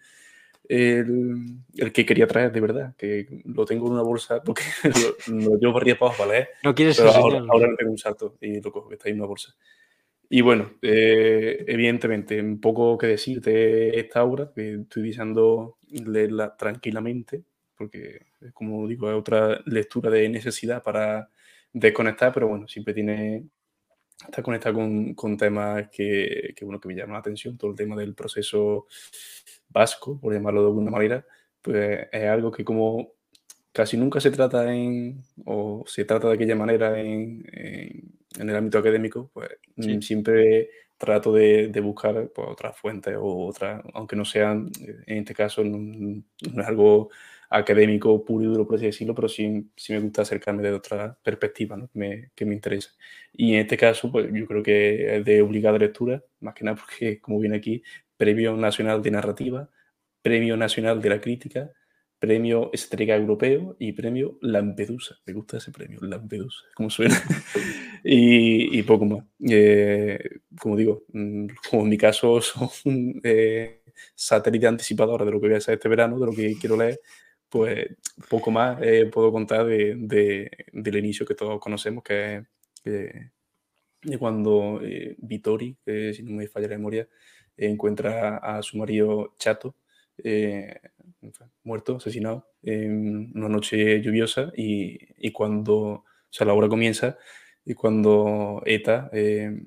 el, 0.67 1.57
el 1.75 1.91
que 1.91 2.05
quería 2.05 2.27
traer 2.27 2.51
de 2.51 2.61
verdad, 2.61 2.95
que 2.95 3.41
lo 3.45 3.65
tengo 3.65 3.87
en 3.87 3.93
una 3.93 4.03
bolsa 4.03 4.41
porque 4.41 4.63
lo, 5.27 5.35
lo 5.35 5.57
llevo 5.57 5.73
para 5.73 5.83
arriba 5.83 6.11
para 6.17 6.31
leer, 6.31 6.49
No 6.63 6.73
quieres 6.73 6.97
pero 6.97 7.11
ahora, 7.11 7.43
ahora 7.49 7.67
le 7.67 7.75
pego 7.75 7.91
un 7.91 7.97
salto 7.97 8.37
y 8.39 8.61
lo 8.61 8.71
cojo, 8.71 8.87
que 8.87 8.95
está 8.95 9.07
ahí 9.07 9.13
en 9.13 9.19
una 9.19 9.27
bolsa. 9.27 9.55
Y 10.33 10.39
bueno, 10.39 10.71
eh, 10.81 11.65
evidentemente, 11.67 12.39
un 12.39 12.61
poco 12.61 12.97
que 12.97 13.07
decir 13.07 13.41
de 13.41 13.99
esta 13.99 14.23
obra, 14.23 14.49
que 14.55 14.75
estoy 14.75 15.03
deseando 15.03 15.77
leerla 15.89 16.55
tranquilamente, 16.55 17.43
porque, 17.75 18.27
como 18.53 18.87
digo, 18.87 19.09
es 19.09 19.17
otra 19.17 19.59
lectura 19.65 20.09
de 20.09 20.29
necesidad 20.29 20.81
para 20.81 21.29
desconectar, 21.73 22.31
pero 22.31 22.47
bueno, 22.47 22.65
siempre 22.69 22.93
tiene, 22.93 23.43
está 24.25 24.43
conectada 24.43 24.73
con, 24.75 25.13
con 25.13 25.37
temas 25.37 25.89
que, 25.89 26.53
que, 26.55 26.65
bueno, 26.65 26.79
que 26.79 26.87
me 26.87 26.95
llaman 26.95 27.13
la 27.13 27.19
atención, 27.19 27.57
todo 27.57 27.71
el 27.71 27.77
tema 27.77 27.95
del 27.95 28.13
proceso 28.15 28.87
vasco, 29.69 30.19
por 30.19 30.33
llamarlo 30.33 30.61
de 30.61 30.67
alguna 30.67 30.91
manera, 30.91 31.25
pues 31.61 32.07
es 32.11 32.25
algo 32.27 32.51
que 32.51 32.63
como 32.63 33.13
casi 33.71 33.95
nunca 33.97 34.19
se 34.19 34.31
trata 34.31 34.73
en, 34.73 35.23
o 35.45 35.83
se 35.87 36.03
trata 36.05 36.27
de 36.27 36.33
aquella 36.35 36.55
manera 36.55 36.99
en, 36.99 37.43
en, 37.51 38.11
en 38.39 38.49
el 38.49 38.55
ámbito 38.55 38.77
académico, 38.79 39.29
pues 39.33 39.49
Sí. 39.79 40.01
siempre 40.01 40.69
trato 40.97 41.33
de, 41.33 41.69
de 41.69 41.79
buscar 41.81 42.29
pues, 42.35 42.47
otras 42.49 42.77
fuentes 42.77 43.15
o 43.17 43.47
otras, 43.47 43.81
aunque 43.93 44.15
no 44.15 44.25
sean, 44.25 44.69
en 45.07 45.17
este 45.19 45.33
caso 45.33 45.63
no, 45.63 45.77
no 45.77 46.61
es 46.61 46.67
algo 46.67 47.09
académico 47.51 48.23
puro 48.23 48.45
y 48.45 48.47
duro, 48.47 48.65
por 48.65 48.77
así 48.77 48.85
decirlo, 48.85 49.13
pero 49.13 49.27
sí, 49.27 49.69
sí 49.75 49.93
me 49.93 49.99
gusta 49.99 50.21
acercarme 50.21 50.63
de 50.63 50.71
otra 50.71 51.17
perspectiva 51.21 51.75
¿no? 51.75 51.89
me, 51.93 52.31
que 52.33 52.45
me 52.45 52.53
interesa. 52.55 52.91
Y 53.33 53.53
en 53.53 53.59
este 53.61 53.77
caso, 53.77 54.09
pues 54.11 54.29
yo 54.33 54.47
creo 54.47 54.63
que 54.63 55.17
es 55.17 55.25
de 55.25 55.41
obligada 55.41 55.77
lectura, 55.77 56.23
más 56.39 56.55
que 56.55 56.63
nada 56.63 56.77
porque, 56.77 57.19
como 57.19 57.39
viene 57.39 57.57
aquí, 57.57 57.83
Premio 58.15 58.55
Nacional 58.55 59.01
de 59.01 59.11
Narrativa, 59.11 59.69
Premio 60.21 60.55
Nacional 60.55 61.01
de 61.01 61.09
la 61.09 61.19
Crítica, 61.19 61.71
premio 62.17 62.69
Estrega 62.71 63.15
Europeo 63.15 63.75
y 63.79 63.91
premio 63.91 64.37
Lampedusa. 64.41 65.17
Me 65.25 65.33
gusta 65.33 65.57
ese 65.57 65.71
premio, 65.71 65.99
Lampedusa, 66.01 66.61
como 66.73 66.89
suena. 66.89 67.19
y, 68.03 68.81
poco 68.83 69.05
más. 69.05 69.25
Eh, 69.49 70.19
como 70.57 70.77
digo, 70.77 71.03
mm, 71.11 71.47
como 71.69 71.83
en 71.83 71.89
mi 71.89 71.97
caso 71.97 72.39
son 72.41 73.19
eh, 73.23 73.81
satélite 74.15 74.67
anticipador 74.67 75.25
de 75.25 75.31
lo 75.31 75.41
que 75.41 75.47
voy 75.47 75.55
a 75.55 75.57
hacer 75.57 75.73
este 75.73 75.89
verano, 75.89 76.17
de 76.17 76.25
lo 76.27 76.31
que 76.31 76.55
quiero 76.57 76.77
leer, 76.77 77.01
pues 77.51 77.89
poco 78.29 78.49
más 78.51 78.81
eh, 78.81 79.09
puedo 79.11 79.31
contar 79.31 79.65
de, 79.65 80.49
del 80.71 80.97
inicio 80.97 81.25
que 81.25 81.35
todos 81.35 81.59
conocemos, 81.59 82.03
que 82.03 82.37
es 82.83 83.31
de 84.03 84.17
cuando 84.17 84.81
Vittori, 85.19 85.77
que 85.85 86.13
si 86.13 86.23
no 86.23 86.31
me 86.31 86.47
falla 86.47 86.67
la 86.69 86.77
memoria, 86.77 87.07
encuentra 87.55 88.37
a 88.37 88.63
su 88.63 88.77
marido 88.77 89.35
Chato, 89.37 89.75
muerto, 91.63 91.97
asesinado, 91.97 92.47
en 92.63 93.31
una 93.35 93.49
noche 93.49 94.01
lluviosa 94.01 94.51
y, 94.55 94.97
y, 95.17 95.31
cuando, 95.31 95.75
o 95.77 96.05
sea, 96.29 96.47
la 96.47 96.53
obra 96.53 96.67
comienza 96.69 97.17
y 97.65 97.73
cuando 97.73 98.61
ETA, 98.65 99.09
eh, 99.13 99.61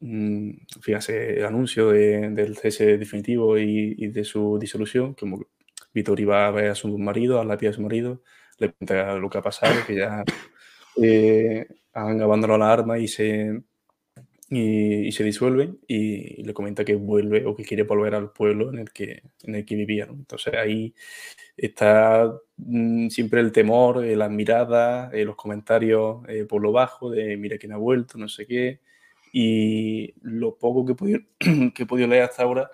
mm, 0.00 0.50
fíjate, 0.80 1.38
el 1.38 1.44
anuncio 1.44 1.90
del 1.90 2.56
cese 2.56 2.98
definitivo 2.98 3.58
y, 3.58 3.94
y, 3.98 4.08
de 4.08 4.24
su 4.24 4.58
disolución, 4.58 5.14
como 5.14 5.46
Vittori 5.94 6.24
va 6.24 6.48
a 6.48 6.50
ver 6.50 6.70
a 6.70 6.74
su 6.74 6.98
marido, 6.98 7.40
a 7.40 7.44
la 7.44 7.56
tía 7.56 7.70
de 7.70 7.74
su 7.76 7.82
marido, 7.82 8.22
le 8.58 8.72
cuenta 8.72 9.14
lo 9.16 9.30
que 9.30 9.38
ha 9.38 9.42
pasado, 9.42 9.74
que 9.86 9.96
ya 9.96 10.24
eh, 11.02 11.66
han 11.92 12.20
abandonado 12.20 12.58
la 12.58 12.72
arma 12.72 12.98
y 12.98 13.08
se 13.08 13.62
y, 14.50 15.12
se 15.12 15.24
disuelven 15.24 15.78
y, 15.88 16.42
le 16.42 16.54
comenta 16.54 16.84
que 16.84 16.94
vuelve 16.96 17.46
o 17.46 17.54
que 17.54 17.64
quiere 17.64 17.84
volver 17.84 18.14
al 18.14 18.30
pueblo 18.32 18.70
en 18.70 18.78
el 18.78 18.90
que, 18.92 19.22
en 19.42 19.54
el 19.54 19.64
que. 19.64 19.74
Entonces 19.74 20.54
ahí 20.54 20.94
está 21.56 22.32
mm, 22.56 23.08
siempre 23.08 23.40
el 23.40 23.52
temor, 23.52 24.04
eh, 24.04 24.16
las 24.16 24.30
miradas, 24.30 25.12
eh, 25.14 25.24
los 25.24 25.36
comentarios 25.36 26.18
por 26.48 26.62
lo 26.62 26.72
bajo 26.72 27.10
de 27.10 27.36
mira 27.36 27.58
quién 27.58 27.72
ha 27.72 27.76
vuelto, 27.76 28.18
no 28.18 28.28
sé 28.28 28.46
qué. 28.46 28.80
Y 29.32 30.14
lo 30.22 30.56
poco 30.56 30.84
que 30.84 30.92
he 30.92 30.96
que 31.72 31.82
he 31.82 31.86
podido 31.86 32.08
leer 32.08 32.24
hasta 32.24 32.42
ahora 32.44 32.70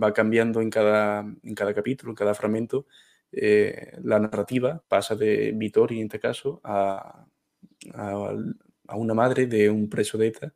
va 0.00 0.12
cambiando 0.12 0.60
en 0.60 0.70
cada, 0.70 1.20
en 1.20 1.54
cada 1.54 1.74
capítulo, 1.74 2.12
en 2.12 2.16
cada 2.16 2.34
fragmento. 2.34 2.86
la 3.32 4.18
narrativa 4.18 4.82
pasa 4.88 5.14
de 5.16 5.52
Vittori, 5.52 5.98
en 5.98 6.06
este 6.06 6.20
caso, 6.20 6.60
a, 6.64 7.26
a 7.94 8.34
a 8.90 8.96
una 8.96 9.14
madre 9.14 9.46
de 9.46 9.70
un 9.70 9.88
preso 9.88 10.18
de 10.18 10.28
ETA 10.28 10.52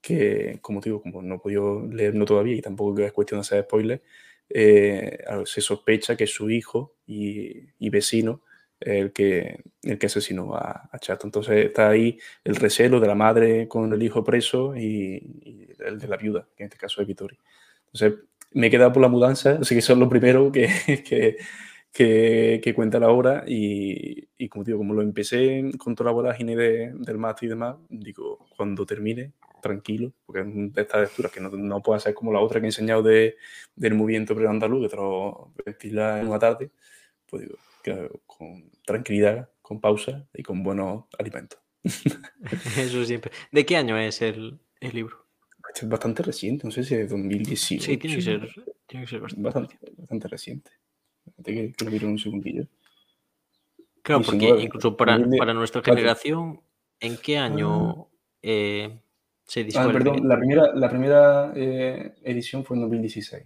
que, 0.00 0.58
como 0.60 0.80
digo, 0.80 1.02
como 1.02 1.22
no 1.22 1.36
he 1.36 1.38
podido 1.38 1.86
leerlo 1.86 2.24
todavía 2.26 2.56
y 2.56 2.62
tampoco 2.62 3.00
es 3.00 3.12
cuestión 3.12 3.38
de 3.38 3.42
hacer 3.42 3.64
spoiler, 3.64 4.02
eh, 4.48 5.18
se 5.44 5.60
sospecha 5.60 6.16
que 6.16 6.26
su 6.26 6.50
hijo 6.50 6.96
y, 7.06 7.88
vecino 7.90 8.42
el 8.80 9.12
que, 9.12 9.62
el 9.82 9.98
que 9.98 10.06
asesinó 10.06 10.54
a, 10.54 10.90
Chato. 11.00 11.26
Entonces 11.26 11.66
está 11.66 11.88
ahí 11.90 12.18
el 12.44 12.56
recelo 12.56 13.00
de 13.00 13.08
la 13.08 13.14
madre 13.14 13.68
con 13.68 13.92
el 13.92 14.02
hijo 14.02 14.24
preso 14.24 14.76
y, 14.76 15.74
el 15.78 15.98
de 15.98 16.08
la 16.08 16.16
viuda, 16.16 16.48
que 16.56 16.64
en 16.64 16.68
este 16.68 16.78
caso 16.78 17.00
es 17.00 17.06
Vittorio. 17.06 17.38
Entonces 17.92 18.20
me 18.52 18.66
he 18.66 18.70
quedado 18.70 18.92
por 18.92 19.02
la 19.02 19.08
mudanza, 19.08 19.58
así 19.60 19.74
que 19.74 19.80
eso 19.80 19.92
es 19.92 19.98
lo 19.98 20.08
primero 20.08 20.50
que, 20.52 20.68
que, 21.92 22.74
cuenta 22.74 22.98
la 22.98 23.10
obra 23.10 23.44
y, 23.46 24.48
como 24.48 24.64
digo, 24.64 24.78
como 24.78 24.94
lo 24.94 25.02
empecé 25.02 25.70
con 25.78 25.94
toda 25.94 26.10
la 26.10 26.14
vorágine 26.14 26.56
de, 26.56 26.92
del 26.94 27.18
máster 27.18 27.46
y 27.46 27.50
demás, 27.50 27.76
digo, 27.88 28.46
cuando 28.56 28.86
termine, 28.86 29.32
tranquilo, 29.60 30.12
porque 30.24 30.40
es 30.40 30.46
de 30.72 30.82
estas 30.82 31.02
lecturas 31.02 31.32
que 31.32 31.40
no, 31.40 31.50
no 31.50 31.82
puede 31.82 32.00
ser 32.00 32.14
como 32.14 32.32
la 32.32 32.40
otra 32.40 32.60
que 32.60 32.66
he 32.66 32.68
enseñado 32.68 33.02
de, 33.02 33.36
del 33.74 33.94
movimiento 33.94 34.34
pre-andaluz, 34.34 34.90
que 34.90 35.72
te 35.72 35.88
en 35.88 36.28
una 36.28 36.38
tarde, 36.38 36.70
pues 37.26 37.42
digo, 37.42 37.56
con 38.26 38.70
tranquilidad, 38.84 39.50
con 39.62 39.80
pausa 39.80 40.26
y 40.34 40.42
con 40.42 40.62
buenos 40.62 41.04
alimentos. 41.18 41.60
Eso 42.76 43.04
siempre. 43.04 43.32
¿De 43.52 43.64
qué 43.64 43.76
año 43.76 43.96
es 43.98 44.22
el, 44.22 44.60
el 44.80 44.92
libro? 44.92 45.29
Es 45.74 45.88
bastante 45.88 46.22
reciente, 46.22 46.66
no 46.66 46.70
sé 46.70 46.84
si 46.84 46.94
es 46.94 47.00
de 47.00 47.06
2018. 47.06 47.84
Sí, 47.84 47.96
tiene 47.96 48.16
que 48.16 48.22
ser, 48.22 48.48
tiene 48.86 49.04
que 49.04 49.10
ser 49.10 49.20
bastante. 49.20 49.42
bastante, 49.42 49.78
bastante 49.96 50.28
reciente 50.28 50.70
que, 51.42 51.72
que 51.72 51.84
lo 51.84 51.90
miro 51.90 52.08
un 52.08 52.18
segundillo. 52.18 52.66
Claro, 54.02 54.22
porque 54.22 54.48
incluso 54.62 54.96
para, 54.96 55.18
para, 55.38 55.54
nuestra 55.54 55.82
generación, 55.82 56.60
¿en 57.00 57.16
qué 57.18 57.38
año 57.38 57.90
ah. 57.90 58.06
eh, 58.42 58.98
se? 59.44 59.68
Ah, 59.76 59.90
perdón, 59.92 60.26
la 60.26 60.38
primera, 60.38 60.74
la 60.74 60.88
primera 60.88 61.52
eh, 61.54 62.14
edición 62.22 62.64
fue 62.64 62.76
en 62.76 62.82
2016. 62.82 63.44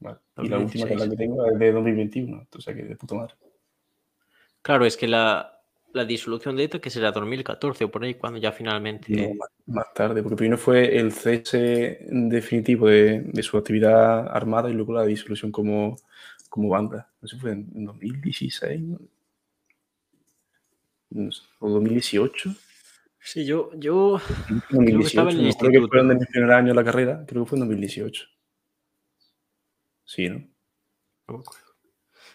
Vale. 0.00 0.18
2016. 0.36 0.46
Y 0.46 0.48
la 0.48 0.58
última 0.58 0.88
que, 0.88 0.96
la 0.96 1.10
que 1.10 1.16
tengo 1.16 1.46
es 1.46 1.58
de 1.58 1.72
2021, 1.72 2.40
entonces 2.40 2.76
que 2.76 2.82
de 2.82 2.96
puto 2.96 3.14
madre. 3.14 3.34
Claro, 4.60 4.84
es 4.84 4.96
que 4.96 5.08
la, 5.08 5.53
la 5.94 6.04
disolución 6.04 6.56
de 6.56 6.64
ETA 6.64 6.80
que 6.80 6.90
será 6.90 7.12
2014 7.12 7.84
o 7.84 7.90
por 7.90 8.04
ahí, 8.04 8.14
cuando 8.14 8.38
ya 8.38 8.52
finalmente... 8.52 9.12
No, 9.12 9.34
más, 9.34 9.48
más, 9.66 9.94
tarde, 9.94 10.22
porque 10.22 10.36
primero 10.36 10.58
fue 10.58 10.98
el 10.98 11.12
cese 11.12 12.04
definitivo 12.10 12.88
de, 12.88 13.20
de, 13.20 13.42
su 13.42 13.56
actividad 13.56 14.28
armada 14.28 14.68
y 14.68 14.74
luego 14.74 14.92
la 14.92 15.04
disolución 15.04 15.52
como, 15.52 15.96
como 16.48 16.68
banda. 16.68 17.10
No 17.22 17.28
sé, 17.28 17.38
fue 17.38 17.52
en 17.52 17.84
2016 17.84 18.82
o 21.60 21.68
2018. 21.70 22.54
Sí, 23.20 23.46
yo, 23.46 23.70
yo 23.76 24.20
2018, 24.70 24.84
creo 24.84 24.98
que 24.98 25.06
estaba 25.06 25.30
en 25.30 25.38
el 25.38 25.46
instituto. 25.46 25.70
Creo 25.70 25.82
que 25.82 25.88
fue 25.88 26.00
en 26.00 26.18
mi 26.18 26.26
primer 26.26 26.50
año 26.50 26.68
de 26.68 26.74
la 26.74 26.84
carrera, 26.84 27.24
creo 27.26 27.44
que 27.44 27.50
fue 27.50 27.56
en 27.56 27.60
2018. 27.60 28.26
Sí, 30.04 30.28
¿no? 30.28 30.44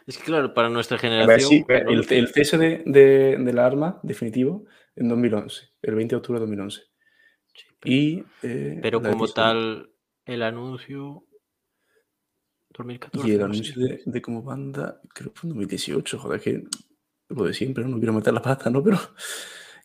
Es 0.09 0.17
que 0.17 0.23
claro, 0.23 0.55
para 0.55 0.69
nuestra 0.69 0.97
generación... 0.97 1.47
sí, 1.47 1.65
el, 1.67 2.03
el, 2.09 2.27
cese 2.29 2.57
de, 2.57 2.81
de, 2.83 3.37
de, 3.37 3.53
la 3.53 3.67
arma 3.67 3.99
definitivo 4.01 4.65
en 4.95 5.07
2011, 5.07 5.69
el 5.83 5.93
20 5.93 6.15
de 6.15 6.17
octubre 6.17 6.39
de 6.39 6.47
2011. 6.47 6.81
Sí, 7.53 7.65
pero, 7.79 7.93
y, 7.93 8.25
eh, 8.41 8.79
pero 8.81 9.03
como 9.03 9.27
tal, 9.27 9.91
el 10.25 10.41
anuncio 10.41 11.25
2014. 12.69 13.27
Y 13.27 13.35
el 13.35 13.43
anuncio 13.43 13.79
de, 13.83 14.01
de, 14.03 14.21
como 14.23 14.41
banda, 14.41 14.99
creo 15.13 15.31
que 15.31 15.39
fue 15.41 15.47
en 15.47 15.55
2018, 15.57 16.17
joder, 16.17 16.41
que 16.41 16.63
lo 17.27 17.43
de 17.43 17.53
siempre, 17.53 17.85
no, 17.85 17.99
quiero 17.99 18.13
meter 18.13 18.33
la 18.33 18.41
pata, 18.41 18.71
¿no? 18.71 18.83
Pero 18.83 18.97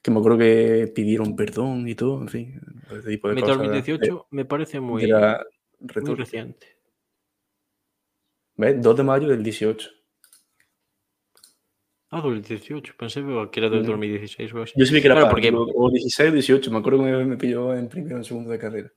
que 0.02 0.10
me 0.10 0.20
acuerdo 0.20 0.38
que 0.38 0.90
pidieron 0.94 1.36
perdón 1.36 1.86
y 1.86 1.94
todo, 1.94 2.22
en 2.22 2.28
fin. 2.28 2.60
Ese 2.90 3.10
tipo 3.10 3.28
de 3.28 3.42
2018 3.42 4.28
me 4.30 4.46
parece 4.46 4.80
muy, 4.80 5.06
muy 5.06 6.14
reciente. 6.14 6.78
¿Ves? 8.56 8.80
2 8.80 8.96
de 8.96 9.02
mayo 9.02 9.28
del 9.28 9.42
18. 9.42 10.03
Ah, 12.10 12.20
2018, 12.20 12.94
pensé 12.96 13.22
que 13.50 13.60
era 13.60 13.68
del 13.68 13.84
2016 13.84 14.54
o 14.54 14.62
así. 14.62 14.72
Yo 14.76 14.86
sí 14.86 15.00
que 15.00 15.06
era 15.06 15.16
claro, 15.16 15.30
porque... 15.30 15.52
o 15.52 15.90
16 15.90 16.30
o 16.30 16.32
18, 16.32 16.70
me 16.70 16.78
acuerdo 16.78 16.98
que 17.00 17.10
me, 17.10 17.24
me 17.24 17.36
pilló 17.36 17.74
en 17.74 17.88
primero 17.88 18.16
o 18.16 18.18
en 18.18 18.24
segundo 18.24 18.50
de 18.50 18.58
carrera. 18.58 18.92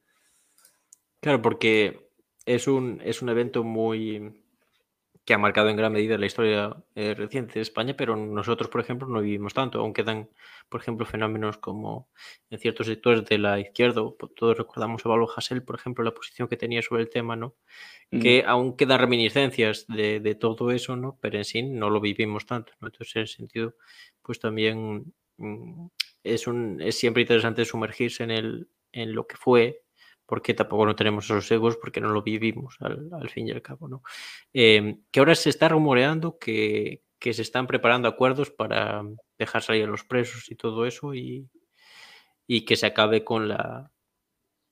Claro, 1.20 1.42
porque 1.42 2.12
es 2.46 2.68
un, 2.68 3.02
es 3.04 3.22
un 3.22 3.30
evento 3.30 3.64
muy 3.64 4.44
que 5.28 5.34
ha 5.34 5.38
marcado 5.38 5.68
en 5.68 5.76
gran 5.76 5.92
medida 5.92 6.18
la 6.18 6.26
historia 6.26 6.74
eh, 6.96 7.14
reciente 7.14 7.56
de 7.56 7.60
España, 7.60 7.94
pero 7.98 8.16
nosotros, 8.16 8.70
por 8.70 8.80
ejemplo, 8.80 9.10
no 9.10 9.20
vivimos 9.20 9.54
tanto. 9.54 9.82
Aún 9.82 9.92
quedan, 9.92 10.30
por 10.70 10.80
ejemplo, 10.80 11.06
fenómenos 11.06 11.58
como 11.58 12.08
en 12.50 12.60
ciertos 12.60 12.88
sectores 12.88 13.26
de 13.26 13.38
la 13.38 13.60
izquierda, 13.60 14.02
todos 14.38 14.58
recordamos 14.58 15.06
a 15.06 15.10
Pablo 15.10 15.28
Hasél, 15.36 15.64
por 15.64 15.76
ejemplo, 15.76 16.06
la 16.06 16.14
posición 16.14 16.48
que 16.48 16.56
tenía 16.56 16.82
sobre 16.82 17.02
el 17.02 17.10
tema, 17.10 17.36
¿no? 17.36 17.56
Que 18.10 18.46
aún 18.48 18.78
quedan 18.78 19.00
reminiscencias 19.00 19.86
de, 19.90 20.22
de, 20.22 20.36
todo 20.36 20.72
eso, 20.72 20.96
¿no? 20.96 21.18
Pero 21.20 21.38
en 21.38 21.44
sí 21.44 21.62
no 21.62 21.90
lo 21.90 22.00
vivimos 22.00 22.46
tanto, 22.46 22.72
¿no? 22.80 22.88
Entonces, 22.88 23.18
en 23.18 23.24
ese 23.24 23.36
sentido, 23.36 23.76
pues 24.22 24.40
también 24.40 25.14
mm, 25.36 25.88
es, 26.24 26.48
un, 26.48 26.82
es 26.82 26.98
siempre 26.98 27.24
interesante 27.24 27.66
sumergirse 27.66 28.24
en, 28.24 28.32
el, 28.32 28.70
en 28.94 29.14
lo 29.14 29.28
que 29.28 29.36
fue 29.36 29.82
porque 30.28 30.54
tampoco 30.54 30.86
no 30.86 30.96
tenemos 30.96 31.26
esos 31.26 31.50
egos, 31.52 31.78
porque 31.78 32.02
no 32.02 32.10
lo 32.10 32.22
vivimos 32.22 32.78
al, 32.82 33.30
fin 33.30 33.48
y 33.48 33.52
al 33.52 33.62
cabo, 33.64 33.88
¿no? 33.88 34.04
Eh, 34.54 35.00
que 35.10 35.20
ahora 35.20 35.34
se 35.34 35.50
está 35.50 35.70
rumoreando 35.70 36.38
que, 36.38 37.02
que, 37.18 37.34
se 37.34 37.42
están 37.42 37.66
preparando 37.66 38.08
acuerdos 38.08 38.52
para 38.52 39.04
dejar 39.40 39.64
salir 39.64 39.86
a 39.86 39.88
los 39.88 40.04
presos 40.04 40.52
y 40.52 40.56
todo 40.56 40.86
eso 40.86 41.16
y, 41.16 41.50
y 42.46 42.66
que 42.66 42.76
se 42.76 42.86
acabe 42.86 43.24
con 43.24 43.48
la 43.48 43.92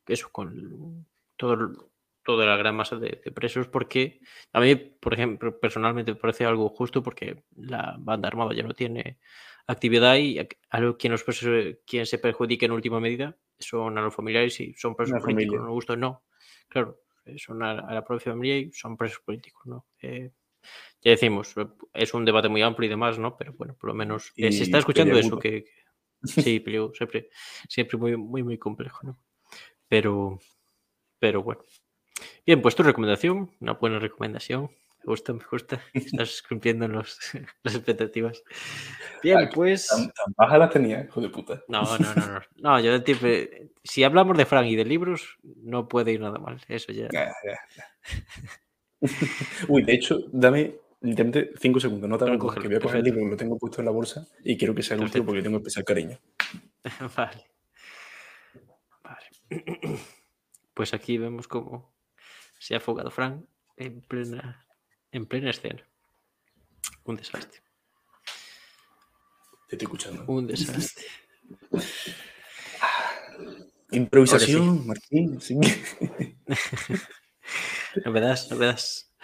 eso, 0.07 0.29
con 0.31 1.07
todo, 1.35 1.91
toda 2.23 2.45
la 2.45 2.57
gran 2.57 2.75
masa 2.75 2.97
de, 2.97 3.17
presos, 3.33 3.67
porque 3.67 4.19
a 4.53 4.59
mí, 4.59 4.75
por 4.75 5.13
ejemplo, 5.13 5.59
personalmente 5.59 6.13
me 6.13 6.19
parece 6.19 6.45
algo 6.45 6.69
justo 6.69 7.01
porque 7.03 7.43
la 7.55 7.95
banda 7.99 8.27
armada 8.27 8.53
ya 8.53 8.63
no 8.63 8.73
tiene 8.73 9.19
actividad 9.67 10.17
y 10.17 10.39
algo 10.69 10.97
quien, 10.97 11.11
los 11.11 11.23
presos, 11.23 11.77
quien 11.85 12.05
se 12.05 12.19
perjudique 12.19 12.65
en 12.65 12.71
última 12.71 12.99
medida 12.99 13.37
son 13.59 13.97
a 13.97 14.01
los 14.01 14.15
familiares 14.15 14.59
y 14.59 14.73
son 14.73 14.95
presos 14.95 15.21
políticos, 15.21 15.61
no 15.61 15.71
gusto, 15.71 15.95
no. 15.95 16.23
Claro, 16.67 17.01
eh, 17.25 17.37
son 17.37 17.63
a, 17.63 17.71
a, 17.71 17.93
la 17.93 18.03
propia 18.03 18.31
familia 18.31 18.57
y 18.57 18.71
son 18.71 18.97
presos 18.97 19.19
políticos, 19.19 19.65
¿no? 19.65 19.85
Eh, 20.01 20.31
ya 21.01 21.11
decimos, 21.11 21.55
eh, 21.57 21.67
es 21.93 22.13
un 22.13 22.25
debate 22.25 22.49
muy 22.49 22.61
amplio 22.61 22.87
y 22.87 22.89
demás, 22.89 23.19
¿no? 23.19 23.37
Pero 23.37 23.53
bueno, 23.53 23.75
por 23.75 23.89
lo 23.89 23.93
menos 23.93 24.33
eh, 24.35 24.51
se 24.51 24.63
está 24.63 24.79
escuchando 24.79 25.17
eso, 25.17 25.37
que, 25.37 25.63
que, 25.63 25.71
sí, 26.23 26.59
pero 26.59 26.91
siempre, 26.93 27.29
siempre 27.69 27.97
muy, 27.97 28.17
muy, 28.17 28.43
muy 28.43 28.57
complejo, 28.57 28.99
¿no? 29.03 29.19
Pero, 29.87 30.39
pero 31.19 31.43
bueno. 31.43 31.61
Bien, 32.45 32.61
pues 32.61 32.75
tu 32.75 32.83
recomendación, 32.83 33.51
una 33.59 33.73
buena 33.73 33.99
recomendación. 33.99 34.71
Me 35.05 35.11
gusta, 35.11 35.33
me 35.33 35.43
gusta. 35.51 35.79
Estás 35.93 36.41
cumpliendo 36.41 36.87
los, 36.87 37.19
las 37.63 37.75
expectativas. 37.75 38.43
Bien, 39.21 39.37
Ah, 39.37 39.49
pues. 39.53 39.87
Tan, 39.87 40.11
tan 40.11 40.33
baja 40.35 40.57
las 40.57 40.71
tenía, 40.71 41.03
hijo 41.03 41.21
de 41.21 41.29
puta. 41.29 41.63
No, 41.67 41.83
no, 41.83 42.13
no, 42.15 42.27
no. 42.27 42.41
No, 42.57 42.79
yo 42.79 43.03
tipo, 43.03 43.27
si 43.83 44.03
hablamos 44.03 44.35
de 44.35 44.45
Frank 44.45 44.65
y 44.67 44.75
de 44.75 44.85
libros, 44.85 45.37
no 45.43 45.87
puede 45.87 46.11
ir 46.11 46.21
nada 46.21 46.39
mal. 46.39 46.59
Eso 46.67 46.91
ya. 46.91 47.07
Ya, 47.11 47.31
ya, 47.45 47.59
ya. 47.75 49.09
Uy, 49.67 49.83
de 49.83 49.93
hecho, 49.93 50.19
dame 50.31 50.75
literalmente 51.01 51.51
cinco 51.59 51.79
segundos, 51.79 52.09
no 52.09 52.17
te 52.17 52.25
hago 52.25 52.39
cogerlo, 52.39 52.63
que 52.63 52.67
voy 52.69 52.77
a 52.77 52.79
coger 52.79 52.97
el 52.97 53.03
libro, 53.03 53.27
lo 53.27 53.37
tengo 53.37 53.59
puesto 53.59 53.81
en 53.81 53.85
la 53.85 53.91
bolsa 53.91 54.25
y 54.43 54.57
quiero 54.57 54.73
que 54.73 54.81
sea 54.81 54.97
el 54.97 55.03
último 55.03 55.25
porque 55.27 55.43
tengo 55.43 55.57
especial 55.57 55.85
cariño. 55.85 56.17
Vale. 57.15 57.45
Vale. 59.03 59.27
Pues 60.73 60.93
aquí 60.93 61.17
vemos 61.17 61.47
cómo 61.47 61.95
se 62.59 62.73
ha 62.73 62.79
afogado 62.79 63.09
Frank 63.09 63.45
en 63.77 64.01
plena, 64.01 64.64
en 65.15 65.25
plena 65.25 65.49
escena. 65.49 65.81
Un 67.05 67.15
desastre. 67.15 67.61
Te 69.69 69.75
estoy 69.75 69.85
escuchando. 69.85 70.25
Un 70.27 70.47
desastre. 70.47 71.05
Improvisación, 73.91 74.85
Martín. 74.85 75.39
sí. 75.39 75.55
Novedades, 78.03 78.51
novedades. 78.51 79.15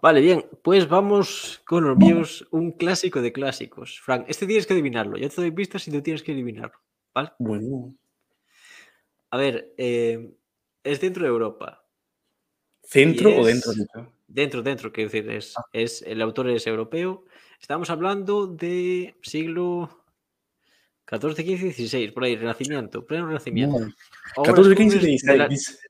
Vale, 0.00 0.20
bien, 0.20 0.46
pues 0.62 0.88
vamos 0.88 1.60
con 1.66 1.84
los 1.84 1.96
míos, 1.96 2.46
un 2.52 2.70
clásico 2.72 3.20
de 3.20 3.32
clásicos. 3.32 4.00
Frank, 4.00 4.26
este 4.28 4.46
tienes 4.46 4.66
que 4.66 4.74
adivinarlo. 4.74 5.16
Yo 5.16 5.28
te 5.28 5.36
doy 5.36 5.50
pistas 5.50 5.88
y 5.88 5.90
tú 5.90 6.00
tienes 6.02 6.22
que 6.22 6.32
adivinarlo. 6.32 6.78
¿Vale? 7.12 7.32
Bueno, 7.38 7.96
A 9.30 9.36
ver, 9.38 9.74
eh, 9.76 10.36
es 10.84 11.00
dentro 11.00 11.24
de 11.24 11.30
Europa. 11.30 11.85
¿Centro 12.86 13.36
o 13.36 13.44
dentro? 13.44 13.72
Dentro, 14.28 14.62
dentro, 14.62 14.92
quiero 14.92 15.10
decir, 15.10 15.30
es, 15.30 15.56
Ah. 15.56 15.64
es 15.72 16.02
el 16.02 16.20
autor 16.22 16.50
es 16.50 16.66
europeo. 16.66 17.24
Estamos 17.60 17.90
hablando 17.90 18.46
de 18.46 19.14
siglo 19.22 20.04
XIV, 21.06 21.34
XV, 21.36 21.72
XVI, 21.72 22.10
por 22.12 22.24
ahí, 22.24 22.36
Renacimiento, 22.36 23.04
pleno 23.06 23.26
Renacimiento. 23.28 23.78
No. 23.78 23.86
Obras 24.36 24.54
14, 24.54 24.74
15, 24.74 24.98
cumbres 24.98 25.22
de 25.22 25.36
la- 25.36 25.48
16. 25.48 25.80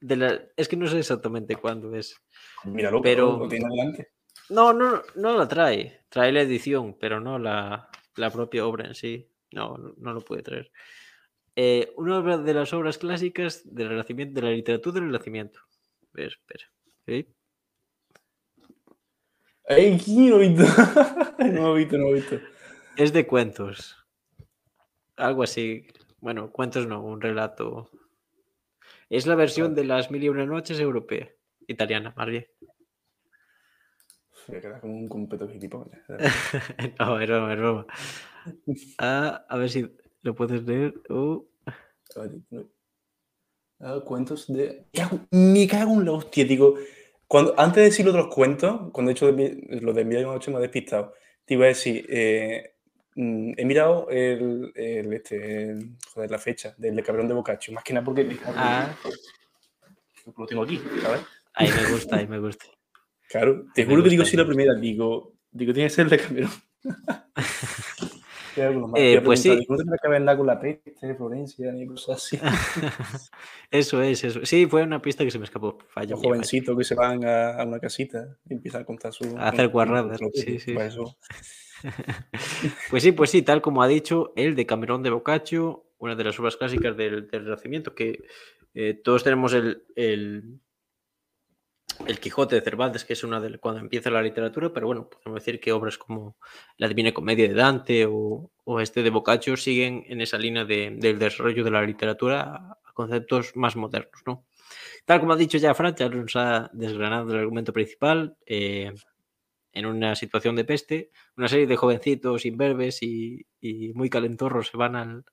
de 0.00 0.16
la- 0.16 0.40
es 0.56 0.68
que 0.68 0.76
no 0.76 0.86
sé 0.88 0.98
exactamente 0.98 1.56
cuándo 1.56 1.94
es. 1.94 2.16
Míralo, 2.64 3.00
Pero- 3.00 3.32
pero 3.32 3.38
lo 3.44 3.48
tiene 3.48 3.66
adelante. 3.66 4.08
No, 4.50 4.72
no, 4.72 5.02
no 5.16 5.36
la 5.36 5.46
trae. 5.46 6.00
Trae 6.08 6.32
la 6.32 6.42
edición, 6.42 6.96
pero 6.98 7.20
no 7.20 7.38
la, 7.38 7.88
la 8.16 8.30
propia 8.30 8.66
obra 8.66 8.86
en 8.86 8.94
sí. 8.94 9.28
No, 9.52 9.76
no, 9.96 10.12
lo 10.12 10.20
puede 10.20 10.42
traer. 10.42 10.70
Eh, 11.56 11.92
una 11.96 12.20
de 12.38 12.54
las 12.54 12.72
obras 12.72 12.98
clásicas 12.98 13.62
del 13.64 13.88
Renacimiento, 13.88 14.40
de 14.40 14.46
la 14.46 14.52
literatura 14.52 14.94
del 14.94 15.04
Renacimiento. 15.10 15.60
Ver, 16.12 16.32
espera. 16.32 16.64
¿sí? 17.06 17.34
¡Ey, 19.68 19.98
¿quién 19.98 20.30
no 20.30 20.36
he 20.40 20.48
visto? 20.48 20.64
no 21.38 21.76
he 21.76 21.78
visto, 21.78 21.98
no 21.98 22.08
he 22.08 22.14
visto. 22.14 22.40
Es 22.96 23.12
de 23.12 23.26
cuentos. 23.26 23.96
Algo 25.16 25.42
así. 25.42 25.86
Bueno, 26.20 26.50
cuentos 26.50 26.86
no, 26.86 27.02
un 27.04 27.20
relato. 27.20 27.90
Es 29.10 29.26
la 29.26 29.34
versión 29.34 29.74
de 29.74 29.84
las 29.84 30.10
mil 30.10 30.24
y 30.24 30.28
una 30.28 30.46
noches 30.46 30.80
europea. 30.80 31.28
Italiana, 31.66 32.14
más 32.16 32.28
bien. 32.28 32.46
Me 34.48 34.60
queda 34.60 34.80
como 34.80 34.94
un 34.94 35.08
completo 35.08 35.46
gilipollas. 35.48 36.00
no, 36.98 37.20
es 37.20 37.28
broma, 37.28 37.52
es 37.52 37.58
broma. 37.58 37.86
Ah, 38.98 39.44
a 39.46 39.58
ver 39.58 39.68
si 39.68 39.86
lo 40.22 40.34
puedes 40.34 40.62
leer. 40.62 40.94
Ah, 43.80 44.00
cuentos 44.04 44.46
de. 44.52 44.84
Me 45.30 45.66
cago 45.68 45.94
en 45.94 46.04
la 46.04 46.12
hostia, 46.12 46.44
digo. 46.44 46.76
Cuando, 47.26 47.54
antes 47.58 47.76
de 47.76 47.82
decir 47.82 48.06
los 48.06 48.14
otros 48.14 48.34
cuentos, 48.34 48.90
cuando 48.92 49.10
he 49.10 49.12
hecho 49.12 49.30
lo 49.30 49.92
de 49.92 50.02
y 50.02 50.04
una 50.06 50.22
noche 50.32 50.50
me 50.50 50.56
ha 50.56 50.60
despistado, 50.60 51.12
te 51.44 51.54
iba 51.54 51.64
a 51.66 51.68
decir. 51.68 52.06
eh, 52.08 52.74
mm, 53.14 53.52
he 53.56 53.64
mirado 53.64 54.08
el, 54.10 54.72
el, 54.74 55.12
este, 55.12 55.70
el- 55.70 55.90
joder, 56.14 56.30
la 56.30 56.38
fecha 56.38 56.74
del 56.78 56.96
de 56.96 57.02
Cabrón 57.02 57.28
de 57.28 57.34
Boccaccio, 57.34 57.72
más 57.74 57.84
que 57.84 57.92
nada 57.92 58.04
porque 58.04 58.24
me 58.24 58.36
Ah. 58.56 58.96
lo 60.36 60.46
tengo 60.46 60.62
aquí, 60.62 60.80
¿sabes? 61.02 61.20
ahí 61.54 61.68
me 61.70 61.90
gusta, 61.92 62.16
ahí 62.16 62.26
me 62.26 62.38
gusta. 62.38 62.64
Claro, 63.28 63.66
te 63.74 63.84
juro 63.84 64.02
que 64.02 64.08
digo 64.10 64.24
sí 64.24 64.36
la 64.36 64.46
primera, 64.46 64.74
digo, 64.74 65.34
digo, 65.50 65.72
tiene 65.74 65.88
que 65.88 65.94
ser 65.94 66.04
el 66.04 66.10
de 66.10 66.18
Camerón. 66.18 66.50
Eh, 68.96 69.20
pues 69.24 69.42
sí. 69.42 69.50
¿No 69.68 69.76
te 69.76 69.82
tendrá 69.82 69.98
que 70.02 70.08
ver 70.08 70.22
nada 70.22 70.36
con 70.36 70.46
la 70.46 70.58
peste 70.60 71.06
de 71.06 71.14
Florencia 71.14 71.72
ni 71.72 71.86
cosas 71.86 72.16
así? 72.16 72.38
Eso 73.70 74.02
es, 74.02 74.24
eso. 74.24 74.40
Sí, 74.44 74.66
fue 74.66 74.82
una 74.82 75.02
pista 75.02 75.24
que 75.24 75.30
se 75.30 75.38
me 75.38 75.44
escapó. 75.44 75.74
Mío, 75.74 75.86
fallo. 75.88 76.16
jovencitos 76.16 76.76
que 76.76 76.84
se 76.84 76.94
van 76.94 77.24
a, 77.24 77.60
a 77.60 77.64
una 77.64 77.78
casita 77.78 78.38
y 78.48 78.54
empiezan 78.54 78.82
a 78.82 78.84
contar 78.84 79.12
su. 79.12 79.36
A 79.36 79.48
hacer 79.48 79.68
guarradas, 79.68 80.18
sí, 80.34 80.58
sí. 80.58 80.72
Eso. 80.72 81.16
Pues 82.90 83.04
sí, 83.04 83.12
pues 83.12 83.30
sí, 83.30 83.42
tal 83.42 83.62
como 83.62 83.84
ha 83.84 83.86
dicho 83.86 84.32
el 84.34 84.56
de 84.56 84.66
Camerón 84.66 85.04
de 85.04 85.10
Boccaccio, 85.10 85.84
una 85.98 86.16
de 86.16 86.24
las 86.24 86.38
obras 86.40 86.56
clásicas 86.56 86.96
del, 86.96 87.28
del 87.28 87.44
Renacimiento, 87.44 87.94
que 87.94 88.24
eh, 88.74 88.94
todos 88.94 89.22
tenemos 89.24 89.52
el, 89.52 89.84
el, 89.94 90.60
el 92.06 92.20
Quijote 92.20 92.56
de 92.56 92.62
Cervantes, 92.62 93.04
que 93.04 93.12
es 93.12 93.24
una 93.24 93.40
de 93.40 93.58
cuando 93.58 93.80
empieza 93.80 94.10
la 94.10 94.22
literatura, 94.22 94.72
pero 94.72 94.86
bueno, 94.86 95.08
podemos 95.08 95.44
decir 95.44 95.60
que 95.60 95.72
obras 95.72 95.98
como 95.98 96.36
la 96.76 96.88
Divina 96.88 97.12
Comedia 97.12 97.48
de 97.48 97.54
Dante 97.54 98.06
o, 98.08 98.50
este 98.80 99.02
de 99.02 99.10
Boccaccio 99.10 99.56
siguen 99.56 100.04
en 100.08 100.20
esa 100.20 100.38
línea 100.38 100.64
de- 100.64 100.90
del 100.98 101.18
desarrollo 101.18 101.64
de 101.64 101.70
la 101.70 101.82
literatura 101.82 102.40
a, 102.42 102.78
conceptos 102.94 103.54
más 103.54 103.76
modernos, 103.76 104.22
¿no? 104.26 104.44
Tal 105.04 105.20
como 105.20 105.32
ha 105.32 105.36
dicho 105.36 105.56
ya 105.58 105.72
Fran, 105.74 105.94
ya 105.94 106.08
nos 106.08 106.34
ha 106.36 106.68
desgranado 106.72 107.32
el 107.32 107.38
argumento 107.38 107.72
principal. 107.72 108.36
eh, 108.46 108.92
en 109.72 109.86
una 109.86 110.16
situación 110.16 110.56
de 110.56 110.64
peste, 110.64 111.10
una 111.36 111.46
serie 111.46 111.66
de 111.66 111.76
jovencitos 111.76 112.44
imberbes 112.46 113.02
y, 113.02 113.46
muy 113.94 114.10
calentorros 114.10 114.68
se 114.68 114.76
van 114.76 115.24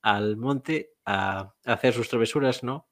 al, 0.00 0.36
monte 0.36 0.92
a, 1.04 1.52
a 1.66 1.72
hacer 1.72 1.92
sus 1.92 2.08
travesuras, 2.08 2.62
¿no? 2.62 2.88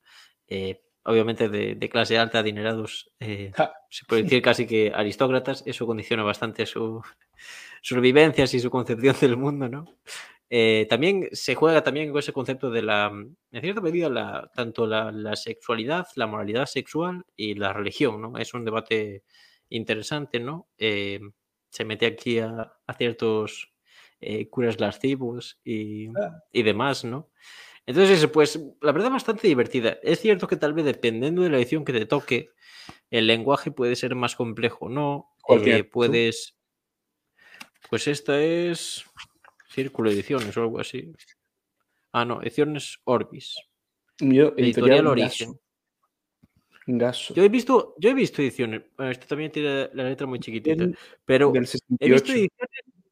Eh, 0.49 0.83
obviamente 1.05 1.49
de, 1.49 1.75
de 1.75 1.89
clase 1.89 2.19
alta, 2.19 2.41
adinerados, 2.41 3.11
eh, 3.21 3.53
se 3.91 4.05
puede 4.07 4.23
decir 4.25 4.43
casi 4.43 4.67
que 4.67 4.93
aristócratas, 4.95 5.63
eso 5.67 5.87
condiciona 5.87 6.23
bastante 6.23 6.67
su, 6.67 7.03
sus 7.83 8.01
vivencias 8.01 8.53
y 8.55 8.61
su 8.61 8.71
concepción 8.71 9.17
del 9.21 9.37
mundo, 9.37 9.69
¿no? 9.69 9.85
Eh, 10.53 10.87
también 10.91 11.29
se 11.31 11.55
juega 11.55 11.83
también 11.83 12.11
con 12.11 12.19
ese 12.19 12.33
concepto 12.33 12.71
de 12.71 12.83
la, 12.83 13.07
en 13.07 13.61
cierta 13.61 13.81
medida, 13.81 14.09
la, 14.09 14.51
tanto 14.55 14.87
la, 14.87 15.13
la 15.13 15.37
sexualidad, 15.37 16.09
la 16.17 16.27
moralidad 16.27 16.67
sexual 16.67 17.25
y 17.37 17.55
la 17.55 17.73
religión, 17.73 18.21
¿no? 18.21 18.37
Es 18.37 18.53
un 18.53 18.65
debate 18.65 19.23
interesante, 19.69 20.41
¿no? 20.41 20.69
Eh, 20.77 21.21
se 21.69 21.85
mete 21.85 22.07
aquí 22.07 22.41
a, 22.41 22.73
a 22.85 22.95
ciertos 22.95 23.73
eh, 24.21 24.49
curas 24.49 24.81
lascivos 24.81 25.61
y, 25.65 26.09
y 26.53 26.63
demás, 26.65 27.05
¿no? 27.05 27.31
Entonces, 27.91 28.25
pues, 28.29 28.57
la 28.83 28.93
verdad, 28.93 29.11
bastante 29.11 29.49
divertida. 29.49 29.99
Es 30.05 30.21
cierto 30.21 30.47
que 30.47 30.57
tal 30.57 30.75
vez 30.75 30.85
dependiendo 30.85 31.43
de 31.43 31.51
la 31.51 31.57
edición 31.57 31.85
que 31.85 31.93
te 31.93 32.07
toque, 32.07 32.51
el 33.11 33.27
lenguaje 33.27 33.73
puede 33.73 33.97
ser 33.97 34.15
más 34.15 34.37
complejo, 34.37 34.89
¿no? 34.89 35.35
¿Cuál 35.43 35.67
Eh, 35.67 35.83
puedes. 35.83 36.57
Pues 37.91 38.07
esta 38.07 38.41
es 38.41 39.05
Círculo 39.71 40.09
Ediciones 40.09 40.57
o 40.57 40.63
algo 40.63 40.79
así. 40.79 41.13
Ah, 42.13 42.25
no, 42.25 42.41
Ediciones 42.43 43.01
Orbis. 43.03 43.57
Yo, 44.21 44.55
Editorial 44.57 44.99
Gaso. 44.99 45.11
Origen. 45.11 45.61
Gaso. 46.87 47.35
Yo 47.35 47.43
he 47.43 47.49
visto, 47.49 47.97
yo 47.99 48.11
he 48.11 48.15
visto 48.15 48.41
ediciones. 48.41 48.83
Bueno, 48.97 49.11
esto 49.11 49.27
también 49.27 49.51
tiene 49.51 49.91
la 49.95 50.05
letra 50.05 50.29
muy 50.29 50.39
chiquitita. 50.39 50.87
Pero 51.25 51.53
he 51.53 51.59
visto 51.59 51.79
68. 51.99 52.25
ediciones 52.35 52.51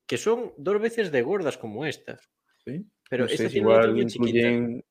que 0.06 0.18
son 0.18 0.52
dos 0.56 0.80
veces 0.80 1.10
de 1.10 1.22
gordas 1.22 1.58
como 1.58 1.84
esta. 1.84 2.20
¿sí? 2.64 2.86
Pero 3.08 3.24
No 3.24 3.28
sé, 3.28 3.34
esta 3.34 3.48
tiene 3.48 3.68
igual 3.68 3.98
incluyen. 3.98 4.84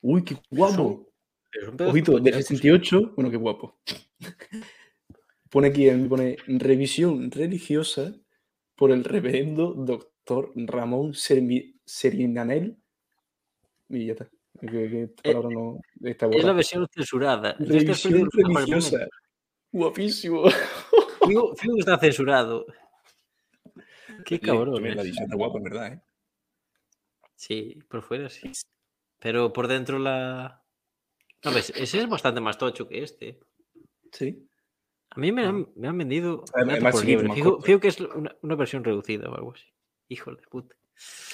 Uy, 0.00 0.24
qué 0.24 0.36
guapo. 0.50 1.08
Ojito, 1.80 2.12
de 2.12 2.20
del 2.20 2.24
tiraco, 2.24 2.42
sí. 2.42 2.56
68. 2.56 3.12
Bueno, 3.16 3.30
qué 3.30 3.36
guapo. 3.36 3.78
Pone 5.50 5.68
aquí, 5.68 5.90
pone 6.10 6.36
revisión 6.46 7.30
religiosa 7.30 8.14
por 8.76 8.90
el 8.90 9.02
reverendo 9.02 9.72
doctor 9.72 10.52
Ramón 10.54 11.14
Serinanel. 11.14 12.76
Y 13.88 14.06
ya 14.06 14.12
está. 14.12 14.28
Que, 14.60 14.66
que 14.66 15.02
Eh, 15.02 15.08
palabra 15.22 15.48
no 15.50 15.80
está 16.02 16.26
Es 16.26 16.44
la 16.44 16.52
versión 16.52 16.86
censurada. 16.94 17.56
Revisión 17.58 18.28
religiosa. 18.30 19.08
Guapísimo. 19.72 20.50
Fijo 21.26 21.54
que 21.56 21.80
está 21.80 21.98
censurado. 21.98 22.66
Qué 24.26 24.38
cabrón. 24.38 24.82
La 24.82 25.02
está 25.02 25.34
guapa, 25.34 25.58
en 25.58 25.64
verdad, 25.64 25.92
¿eh? 25.94 26.02
Sí, 27.38 27.78
por 27.88 28.02
fuera 28.02 28.28
sí. 28.28 28.50
Pero 29.20 29.52
por 29.52 29.68
dentro 29.68 30.00
la. 30.00 30.64
No, 31.44 31.52
ves, 31.52 31.72
ese 31.76 32.00
es 32.00 32.08
bastante 32.08 32.40
más 32.40 32.58
tocho 32.58 32.88
que 32.88 33.04
este. 33.04 33.38
Sí. 34.10 34.44
A 35.10 35.20
mí 35.20 35.30
me 35.30 35.46
han, 35.46 35.68
me 35.76 35.86
han 35.86 35.96
vendido. 35.96 36.44
Ah, 36.52 36.64
me 36.64 36.74
han 36.74 36.82
más 36.82 36.96
por 36.96 37.04
Fijo, 37.04 37.60
fijo 37.60 37.78
que 37.78 37.88
es 37.88 38.00
una, 38.00 38.36
una 38.42 38.56
versión 38.56 38.82
reducida 38.82 39.30
o 39.30 39.36
algo 39.36 39.52
así. 39.52 39.66
Hijo 40.08 40.34
de 40.34 40.42
puta. 40.48 40.74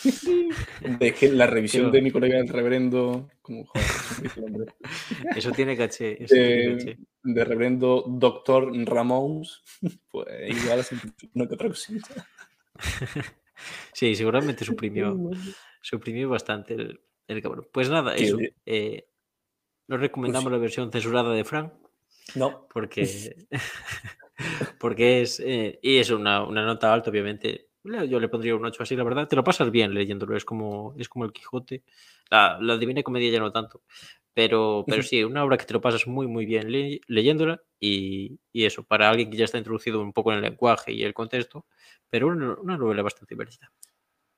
Que 1.18 1.32
la 1.32 1.46
revisión 1.46 1.90
de 1.90 2.02
mi 2.02 2.11
colega 2.11 2.38
el 2.38 2.48
reverendo. 2.48 3.30
Como, 3.40 3.64
joder, 3.64 4.74
eso 5.36 5.52
tiene 5.52 5.74
caché. 5.74 6.18
Eso 6.22 6.34
de, 6.34 6.48
tiene 6.48 6.78
caché. 6.78 6.98
de 7.22 7.44
reverendo 7.44 8.05
doctor 8.07 8.70
Ramón, 8.86 9.44
pues 10.11 10.26
igual 10.50 10.80
es 10.80 10.92
una 11.32 11.48
que 11.48 11.55
otra 11.55 11.68
cosita. 11.68 12.28
Sí, 13.94 14.14
seguramente 14.14 14.66
suprimió, 14.66 15.16
suprimió 15.85 16.28
bastante 16.28 16.74
el, 16.74 17.01
el 17.28 17.43
cabrón. 17.43 17.68
Pues 17.72 17.91
nada, 17.91 18.16
eso. 18.16 18.39
eh, 18.66 19.07
no 19.89 19.97
recomendamos 19.99 20.51
la 20.51 20.59
versión 20.59 20.91
censurada 20.91 21.32
de 21.35 21.45
Frank 21.45 21.72
No, 22.35 22.66
porque, 22.72 23.47
porque 24.80 25.22
es. 25.22 25.41
eh, 25.41 25.78
y 25.82 25.99
es 25.99 26.11
una, 26.11 26.45
una 26.45 26.64
nota 26.64 26.93
alta, 26.93 27.11
obviamente. 27.11 27.68
Yo 28.09 28.18
le 28.18 28.28
pondría 28.30 28.57
un 28.57 28.64
8 28.64 28.82
así, 28.82 28.97
la 28.97 29.05
verdad. 29.05 29.28
Te 29.28 29.37
lo 29.37 29.45
pasas 29.45 29.70
bien 29.70 29.93
leyéndolo, 29.93 30.35
es 30.37 30.45
como, 30.47 30.95
es 30.99 31.09
como 31.09 31.26
el 31.26 31.32
Quijote. 31.32 31.82
La, 32.30 32.59
la 32.61 32.78
Divina 32.78 33.03
Comedia 33.03 33.30
ya 33.30 33.41
no 33.41 33.53
tanto. 33.53 33.82
Pero, 34.32 34.85
pero 34.89 35.03
sí, 35.03 35.22
una 35.22 35.45
obra 35.45 35.59
que 35.59 35.66
te 35.66 35.74
lo 35.74 35.82
pasas 35.82 36.07
muy, 36.07 36.26
muy 36.26 36.47
bien 36.47 36.72
le- 36.72 37.01
leyéndola. 37.09 37.62
Y, 37.78 38.39
y 38.53 38.64
eso, 38.64 38.85
para 38.85 39.11
alguien 39.11 39.30
que 39.30 39.37
ya 39.37 39.45
está 39.45 39.59
introducido 39.59 40.01
un 40.01 40.14
poco 40.14 40.32
en 40.32 40.39
el 40.39 40.45
lenguaje 40.45 40.93
y 40.93 41.05
el 41.05 41.12
contexto. 41.12 41.66
Pero 42.09 42.28
una, 42.28 42.55
una 42.55 42.78
novela 42.78 43.03
bastante 43.03 43.35
divertida. 43.35 43.70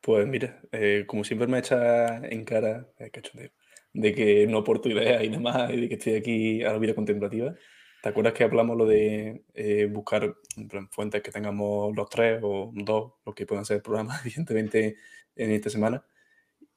Pues 0.06 0.24
mira, 0.28 0.60
eh, 0.70 1.02
como 1.04 1.24
siempre 1.24 1.48
me 1.48 1.58
echa 1.58 2.18
en 2.18 2.44
cara, 2.44 2.88
eh, 3.00 3.10
cachondeo, 3.10 3.50
de 3.92 4.14
que 4.14 4.46
no 4.46 4.58
aporto 4.58 4.88
ideas 4.88 5.24
y 5.24 5.28
nada 5.30 5.40
más, 5.40 5.72
y 5.72 5.80
de 5.80 5.88
que 5.88 5.94
estoy 5.96 6.14
aquí 6.14 6.62
a 6.62 6.72
la 6.72 6.78
vida 6.78 6.94
contemplativa. 6.94 7.56
¿Te 8.02 8.08
acuerdas 8.10 8.32
que 8.34 8.44
hablamos 8.44 8.76
lo 8.76 8.86
de 8.86 9.42
eh, 9.54 9.86
buscar 9.90 10.36
en 10.56 10.88
fuentes 10.90 11.22
que 11.22 11.32
tengamos 11.32 11.96
los 11.96 12.08
tres 12.08 12.38
o 12.44 12.70
dos, 12.72 13.14
los 13.26 13.34
que 13.34 13.46
puedan 13.46 13.64
ser 13.64 13.78
el 13.78 13.82
programa, 13.82 14.20
evidentemente, 14.24 14.96
en 15.34 15.50
esta 15.50 15.70
semana? 15.70 16.04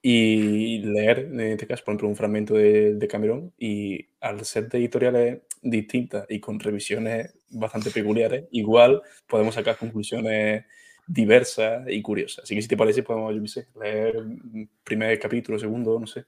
Y 0.02 0.80
leer, 0.80 1.20
en 1.20 1.40
este 1.42 1.68
caso, 1.68 1.84
por 1.86 1.94
ejemplo, 1.94 2.10
un 2.10 2.16
fragmento 2.16 2.56
de, 2.56 2.96
de 2.96 3.08
Cameron, 3.08 3.54
y 3.60 4.10
al 4.22 4.44
ser 4.46 4.70
de 4.70 4.80
editoriales 4.80 5.42
distintas 5.62 6.26
y 6.30 6.40
con 6.40 6.60
revisiones 6.60 7.36
bastante 7.52 7.92
peculiares, 7.92 8.46
igual 8.52 9.04
podemos 9.28 9.54
sacar 9.56 9.78
conclusiones 9.78 10.66
diversas 11.10 11.90
y 11.90 12.02
curiosas. 12.02 12.44
Así 12.44 12.56
que 12.56 12.62
si 12.62 12.68
te 12.68 12.78
parece, 12.78 13.02
podemos, 13.04 13.36
yo 13.36 13.42
qué 13.42 13.48
sé, 13.48 13.68
leer 13.80 14.18
un 14.18 14.70
primer 14.84 15.18
capítulo, 15.20 15.58
segundo, 15.58 16.00
no 16.00 16.06
sé. 16.06 16.24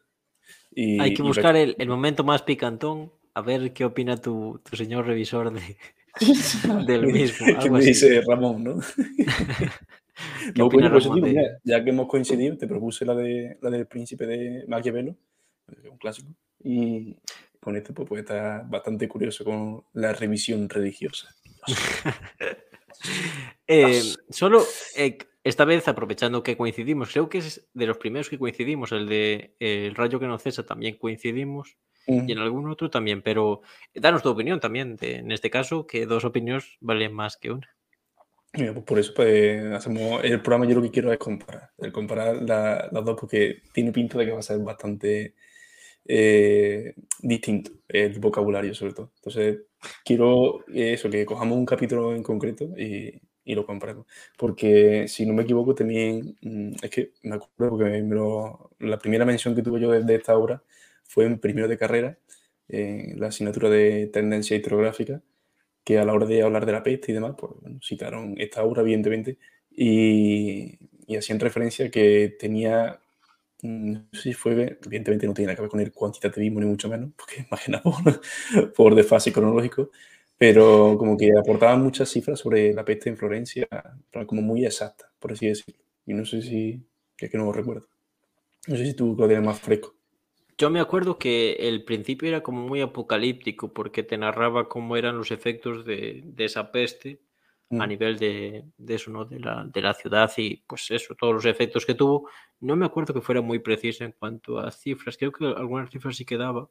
Y, 0.74 1.00
Hay 1.00 1.14
que 1.14 1.22
y 1.22 1.26
buscar 1.26 1.56
el, 1.56 1.76
el 1.78 1.88
momento 1.88 2.24
más 2.24 2.42
picantón, 2.42 3.12
a 3.36 3.42
ver 3.42 3.74
qué 3.74 3.86
opina 3.86 4.18
tu, 4.18 4.60
tu 4.68 4.76
señor 4.76 5.06
revisor 5.06 5.54
de, 5.54 5.78
del 6.88 7.06
mismo. 7.14 7.46
¿Qué 7.46 7.54
algo 7.54 7.76
me 7.76 7.82
dice 7.84 8.22
Ramón, 8.28 8.64
no? 8.64 8.80
¿Qué 8.96 10.60
No, 10.60 10.66
opina 10.66 10.90
coño, 10.90 10.92
pues, 10.92 11.04
Ramón 11.06 11.20
tío, 11.20 11.26
de- 11.26 11.30
mira, 11.30 11.60
ya 11.64 11.84
que 11.84 11.90
hemos 11.92 12.08
coincidido, 12.08 12.58
te 12.58 12.68
propuse 12.68 13.06
la, 13.06 13.14
de, 13.14 13.58
la 13.62 13.70
del 13.70 13.86
príncipe 13.86 14.26
de 14.26 14.66
Maquiavelo, 14.68 15.16
un 15.90 15.98
clásico, 16.00 16.30
y 16.64 17.16
con 17.60 17.76
este 17.78 17.94
pues, 17.94 18.08
puede 18.10 18.22
estar 18.22 18.68
bastante 18.68 19.08
curioso 19.08 19.44
con 19.46 19.84
la 19.94 20.12
revisión 20.14 20.68
religiosa. 20.68 21.30
Eh, 23.74 24.02
solo 24.30 24.64
eh, 24.96 25.18
esta 25.44 25.66
vez, 25.66 25.88
aprovechando 25.88 26.44
que 26.44 26.58
coincidimos, 26.58 27.12
creo 27.12 27.30
que 27.30 27.38
es 27.38 27.70
de 27.74 27.86
los 27.88 27.98
primeros 27.98 28.30
que 28.30 28.38
coincidimos, 28.38 28.92
el 28.92 29.08
de 29.08 29.56
eh, 29.60 29.88
El 29.88 29.96
rayo 29.96 30.20
que 30.20 30.28
no 30.28 30.38
cesa 30.38 30.66
también 30.66 30.98
coincidimos, 30.98 31.78
y 32.08 32.32
en 32.32 32.40
algún 32.40 32.70
otro 32.70 32.90
también, 32.90 33.22
pero 33.22 33.62
danos 33.94 34.24
tu 34.24 34.30
opinión 34.30 34.60
también, 34.60 34.98
de- 34.98 35.18
en 35.18 35.32
este 35.32 35.50
caso, 35.50 35.88
que 35.88 36.06
dos 36.06 36.26
opiniones 36.26 36.78
valen 36.82 37.14
más 37.14 37.38
que 37.38 37.52
una. 37.52 37.70
Mira, 38.54 38.74
pues 38.74 38.86
por 38.86 39.00
eso 39.00 39.14
pues, 39.16 39.64
hacemos 39.72 40.22
el 40.26 40.42
programa. 40.42 40.66
Yo 40.68 40.76
lo 40.76 40.82
que 40.82 40.92
quiero 40.92 41.14
es 41.14 41.18
comparar, 41.18 41.72
el 41.78 41.92
comparar 41.94 42.42
la- 42.42 42.90
las 42.92 43.06
dos, 43.06 43.18
porque 43.18 43.62
tiene 43.72 43.94
pinta 43.94 44.18
de 44.18 44.26
que 44.26 44.32
va 44.34 44.40
a 44.40 44.42
ser 44.44 44.60
bastante 44.60 45.36
eh, 46.06 46.94
distinto 47.20 47.72
el 47.88 48.20
vocabulario, 48.20 48.74
sobre 48.74 48.94
todo. 48.94 49.12
Entonces, 49.16 49.60
quiero 50.04 50.66
eso, 50.68 51.10
que 51.10 51.26
cojamos 51.26 51.58
un 51.58 51.66
capítulo 51.66 52.14
en 52.16 52.24
concreto 52.24 52.66
y, 52.78 53.22
y 53.44 53.56
lo 53.56 53.66
comparemos. 53.66 54.06
Porque 54.38 55.08
si 55.08 55.26
no 55.26 55.34
me 55.34 55.44
equivoco, 55.44 55.76
también 55.76 56.38
mm, 56.42 56.74
es 56.84 56.89
que 56.92 57.14
me 57.24 57.36
acuerdo 57.36 57.78
porque 57.78 58.02
me 58.02 58.89
la 58.89 59.00
primera 59.00 59.26
mención 59.26 59.56
que 59.56 59.62
tuve 59.64 59.80
yo 59.82 59.92
de, 59.92 60.04
de 60.04 60.16
esta 60.16 60.38
obra 60.38 60.64
fue 61.04 61.26
en 61.26 61.39
primero 61.39 61.68
de 61.68 61.78
carrera, 61.78 62.18
en 62.68 63.20
la 63.20 63.28
asignatura 63.28 63.70
de 63.70 64.08
tendencia 64.08 64.56
historiográfica 64.56 65.22
que 65.84 65.98
a 66.00 66.06
la 66.06 66.14
hora 66.14 66.26
de 66.26 66.42
hablar 66.44 66.66
de 66.66 66.72
la 66.74 66.84
peste 66.84 67.12
y 67.12 67.16
demás, 67.16 67.36
pues 67.38 67.54
bueno, 67.62 67.80
citaron 67.82 68.36
esta 68.38 68.64
obra, 68.64 68.82
evidentemente, 68.82 69.38
y, 69.72 70.78
y 71.08 71.16
hacían 71.16 71.39
referencia 71.39 71.89
que 71.89 72.36
tenía, 72.39 73.00
mm, 73.64 73.92
no 73.94 74.08
si 74.14 74.34
fue, 74.34 74.80
evidentemente 74.86 75.28
no 75.28 75.34
tiene 75.34 75.48
nada 75.48 75.56
que 75.58 75.62
ver 75.64 75.72
con 75.72 75.80
el 75.82 75.92
cuantitativismo 75.94 76.60
ni 76.60 76.68
mucho 76.68 76.89
menos, 76.89 77.12
porque 77.18 77.46
por, 77.84 78.74
por 78.74 78.96
desfase 78.96 79.34
cronológico, 79.34 79.92
pero 80.42 80.96
como 80.98 81.16
que 81.16 81.30
aportaban 81.38 81.84
muchas 81.84 82.10
cifras 82.10 82.39
sobre 82.39 82.74
la 82.74 82.84
peste 82.84 83.12
en 83.12 83.16
Florencia, 83.16 83.68
como 84.26 84.42
muy 84.42 84.66
exactas, 84.66 85.12
por 85.20 85.34
así 85.34 85.46
decirlo. 85.46 85.80
Y 86.08 86.16
no 86.16 86.26
sé 86.26 86.42
si, 86.42 86.84
es 87.20 87.30
que 87.30 87.38
no 87.38 87.52
recuerdo. 87.52 87.88
No 88.68 88.76
sé 88.76 88.88
si 88.88 88.96
tú 88.96 89.16
lo 89.16 89.28
tienes 89.28 89.46
más 89.46 89.60
fresco. 89.60 89.94
Yo 90.58 90.72
me 90.72 90.80
acuerdo 90.80 91.20
que 91.20 91.54
el 91.60 91.84
principio 91.84 92.28
era 92.28 92.42
como 92.42 92.68
muy 92.68 92.82
apocalíptico 92.82 93.72
porque 93.72 94.02
te 94.02 94.18
narraba 94.18 94.68
cómo 94.68 94.98
eran 94.98 95.16
los 95.16 95.30
efectos 95.30 95.86
de, 95.86 96.24
de 96.26 96.46
esa 96.46 96.72
peste 96.72 97.22
a 97.78 97.86
Mm. 97.86 97.89
nivel 97.89 98.18
de, 98.18 98.66
de 98.78 98.96
eso, 98.96 99.12
¿no? 99.12 99.26
De 99.26 99.39
la, 99.39 99.64
de 99.64 99.82
la 99.82 99.94
ciudad 99.94 100.32
y 100.38 100.58
pues 100.68 100.89
eso, 100.89 101.14
todos 101.14 101.36
los 101.36 101.46
efectos 101.46 101.86
que 101.86 101.94
tuvo. 101.94 102.28
No 102.62 102.76
me 102.76 102.88
acuerdo 102.88 103.14
que 103.14 103.22
fuera 103.22 103.42
muy 103.42 103.60
preciso 103.60 104.04
en 104.06 104.14
cuanto 104.14 104.58
a 104.58 104.72
cifras, 104.72 105.18
creo 105.18 105.32
que 105.32 105.46
algunas 105.46 105.92
cifras 105.92 106.16
sí 106.18 106.26
que 106.26 106.38
daba, 106.38 106.68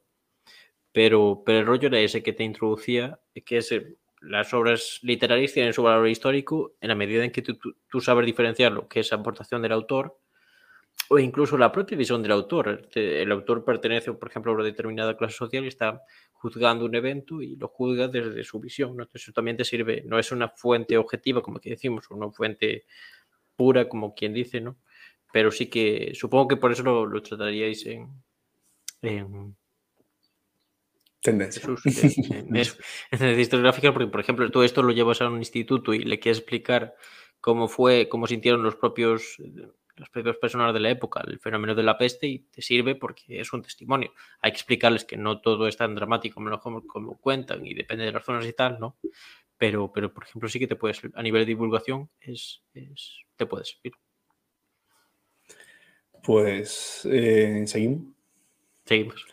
pero, 0.91 1.43
pero 1.45 1.59
el 1.59 1.65
rollo 1.65 1.87
era 1.87 1.99
ese 1.99 2.23
que 2.23 2.33
te 2.33 2.43
introducía, 2.43 3.19
que 3.45 3.57
es 3.57 3.71
eh, 3.71 3.97
las 4.21 4.53
obras 4.53 4.99
literarias 5.01 5.53
tienen 5.53 5.73
su 5.73 5.83
valor 5.83 6.07
histórico 6.07 6.75
en 6.79 6.89
la 6.89 6.95
medida 6.95 7.23
en 7.23 7.31
que 7.31 7.41
tú, 7.41 8.01
sabes 8.01 8.25
diferenciar 8.25 8.71
lo 8.71 8.87
que 8.87 8.99
es 8.99 9.11
aportación 9.11 9.61
del 9.63 9.71
autor 9.71 10.19
o 11.09 11.17
incluso 11.17 11.57
la 11.57 11.71
propia 11.71 11.97
visión 11.97 12.21
del 12.21 12.31
autor. 12.31 12.87
El 12.93 13.31
autor 13.31 13.65
pertenece, 13.65 14.13
por 14.13 14.29
ejemplo, 14.29 14.51
a 14.51 14.55
una 14.55 14.63
determinada 14.63 15.17
clase 15.17 15.35
social 15.35 15.63
y 15.63 15.69
está 15.69 16.03
juzgando 16.33 16.85
un 16.85 16.93
evento 16.95 17.41
y 17.41 17.55
lo 17.55 17.67
juzga 17.67 18.07
desde 18.07 18.43
su 18.43 18.59
visión. 18.59 18.95
¿no? 18.95 19.07
Eso 19.11 19.31
también 19.31 19.57
te 19.57 19.65
sirve, 19.65 20.03
no 20.05 20.19
es 20.19 20.31
una 20.31 20.49
fuente 20.49 20.97
objetiva, 20.97 21.41
como 21.41 21.57
aquí 21.57 21.71
decimos, 21.71 22.09
una 22.11 22.29
fuente 22.31 22.85
pura, 23.55 23.89
como 23.89 24.13
quien 24.13 24.33
dice, 24.33 24.61
¿no? 24.61 24.77
Pero 25.33 25.51
sí 25.51 25.67
que 25.67 26.11
supongo 26.13 26.49
que 26.49 26.57
por 26.57 26.71
eso 26.71 26.83
lo, 26.83 27.21
trataríais 27.23 27.85
en, 27.85 29.55
Tendencia. 31.21 31.61
En 31.67 33.17
ciencia 33.19 33.31
historiográfica, 33.41 33.93
porque, 33.93 34.07
por 34.07 34.19
ejemplo, 34.19 34.49
tú 34.51 34.63
esto 34.63 34.81
lo 34.83 34.91
llevas 34.91 35.21
a 35.21 35.29
un 35.29 35.37
instituto 35.37 35.93
y 35.93 35.99
le 35.99 36.19
quieres 36.19 36.39
explicar 36.39 36.95
cómo 37.39 37.67
fue, 37.67 38.07
cómo 38.09 38.27
sintieron 38.27 38.63
los 38.63 38.75
propios, 38.75 39.37
las 39.97 40.09
propias 40.09 40.37
personas 40.37 40.73
de 40.73 40.79
la 40.79 40.89
época 40.89 41.21
el 41.27 41.39
fenómeno 41.39 41.75
de 41.75 41.83
la 41.83 41.97
peste 41.97 42.27
y 42.27 42.39
te 42.39 42.61
sirve 42.61 42.95
porque 42.95 43.39
es 43.39 43.51
un 43.53 43.61
testimonio. 43.61 44.13
Hay 44.41 44.51
que 44.51 44.57
explicarles 44.57 45.05
que 45.05 45.17
no 45.17 45.41
todo 45.41 45.67
es 45.67 45.77
tan 45.77 45.93
dramático 45.95 46.35
como, 46.35 46.49
lo- 46.49 46.59
como, 46.59 46.85
como 46.87 47.17
cuentan 47.19 47.65
y 47.65 47.73
depende 47.73 48.05
de 48.05 48.11
las 48.11 48.23
zonas 48.25 48.45
y 48.47 48.53
tal, 48.53 48.79
¿no? 48.79 48.97
Pero, 49.57 49.91
pero, 49.93 50.11
por 50.13 50.23
ejemplo, 50.23 50.49
sí 50.49 50.57
que 50.59 50.67
te 50.67 50.75
puedes, 50.75 51.01
a 51.13 51.21
nivel 51.21 51.41
de 51.43 51.45
divulgación, 51.47 52.09
es, 52.19 52.63
es- 52.73 53.17
te 53.35 53.45
puede 53.45 53.65
servir. 53.65 53.93
Pues 56.23 57.07
eh, 57.11 57.63
seguimos. 57.67 58.01
Seguimos. 58.85 59.25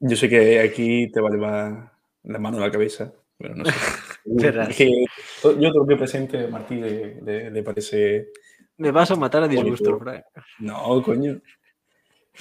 Yo 0.00 0.16
sé 0.16 0.28
que 0.28 0.60
aquí 0.60 1.10
te 1.10 1.20
va 1.20 1.28
a 1.28 1.32
llevar 1.32 1.92
la 2.24 2.38
mano 2.38 2.58
a 2.58 2.60
la 2.60 2.70
cabeza, 2.70 3.12
pero 3.36 3.54
no 3.54 3.64
sé. 3.64 3.72
Es 4.70 4.76
que 4.76 4.90
yo 4.90 5.72
todo 5.72 5.80
lo 5.80 5.86
que 5.86 5.96
presente 5.96 6.44
a 6.44 6.48
Martí 6.48 6.74
le, 6.76 7.20
le- 7.22 7.50
le 7.50 7.62
parece. 7.62 8.28
Me 8.76 8.90
vas 8.90 9.10
a 9.10 9.16
matar 9.16 9.42
a 9.42 9.48
disgusto. 9.48 9.98
Frank. 9.98 10.22
No, 10.60 11.02
coño. 11.02 11.40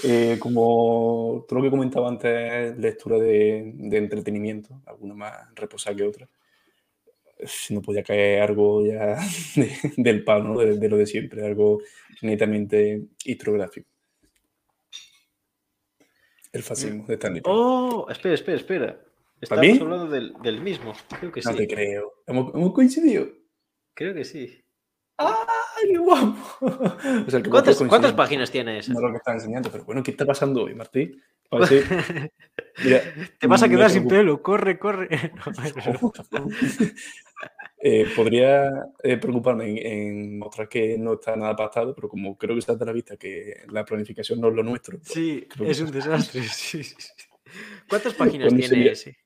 Eh, 0.03 0.37
como 0.39 1.45
todo 1.47 1.59
lo 1.59 1.63
que 1.63 1.71
comentaba 1.71 2.09
antes, 2.09 2.77
lectura 2.77 3.17
de, 3.17 3.71
de 3.75 3.97
entretenimiento, 3.97 4.81
alguna 4.85 5.15
más 5.15 5.33
reposada 5.55 5.95
que 5.95 6.03
otra. 6.03 6.27
Si 7.45 7.73
no 7.73 7.81
podía 7.81 8.03
caer 8.03 8.41
algo 8.41 8.85
ya 8.85 9.17
de- 9.55 9.71
del 9.97 10.23
palo, 10.23 10.49
¿no? 10.49 10.59
de, 10.59 10.77
de 10.77 10.89
lo 10.89 10.97
de 10.97 11.05
siempre, 11.05 11.45
algo 11.45 11.79
netamente 12.21 13.01
historiográfico. 13.23 13.89
El 16.57 16.63
fascismo 16.63 17.05
de 17.05 17.13
Stanley. 17.13 17.41
Park. 17.41 17.55
Oh, 17.55 18.07
espera, 18.09 18.33
espera, 18.33 18.57
espera. 18.57 18.99
Estamos 19.39 19.81
hablando 19.81 20.07
del, 20.07 20.33
del 20.41 20.61
mismo. 20.61 20.93
Creo 21.19 21.31
que 21.31 21.41
no 21.41 21.51
sí. 21.51 21.57
te 21.57 21.67
creo. 21.67 22.13
¿Hemos, 22.25 22.53
hemos 22.55 22.73
coincidido? 22.73 23.27
Creo 23.93 24.13
que 24.15 24.25
sí. 24.25 24.63
¡Ay, 25.17 25.91
qué 25.91 25.97
guapo! 25.97 26.35
O 27.27 27.29
sea, 27.29 27.41
que 27.41 27.49
¿Cuántas, 27.49 28.13
páginas 28.13 28.49
tiene 28.49 28.79
esa? 28.79 28.93
No 28.93 29.01
lo 29.01 29.11
que 29.11 29.17
está 29.17 29.33
enseñando, 29.33 29.69
pero 29.71 29.83
bueno, 29.83 30.01
¿qué 30.01 30.11
está 30.11 30.25
pasando 30.25 30.63
hoy, 30.63 30.73
Martí? 30.73 31.21
Mira, 32.83 33.01
Te 33.39 33.47
vas 33.47 33.63
a 33.63 33.69
quedar 33.69 33.89
sin 33.89 34.07
pelo, 34.07 34.41
corre, 34.41 34.77
corre. 34.77 35.09
No, 35.35 35.53
pero- 35.73 36.11
Eh, 37.79 38.07
podría 38.15 38.71
eh, 39.03 39.17
preocuparme 39.17 39.79
en, 39.85 40.39
mostrar 40.39 40.67
que 40.67 40.97
no 40.97 41.13
está 41.13 41.35
nada 41.35 41.55
pactado, 41.55 41.93
pero 41.93 42.09
como 42.09 42.35
creo 42.35 42.55
que 42.55 42.59
está 42.59 42.75
de 42.75 42.85
la 42.85 42.91
vista 42.91 43.17
que 43.17 43.65
la 43.69 43.85
planificación 43.85 44.41
no 44.41 44.49
es 44.49 44.55
lo 44.55 44.63
nuestro. 44.63 44.97
Pues 44.97 45.11
sí, 45.11 45.47
es 45.63 45.79
un 45.81 45.91
desastre. 45.91 46.41
¿Cuántas 47.87 48.15
páginas 48.15 48.53
tiene 48.53 48.87
ese? 48.87 49.17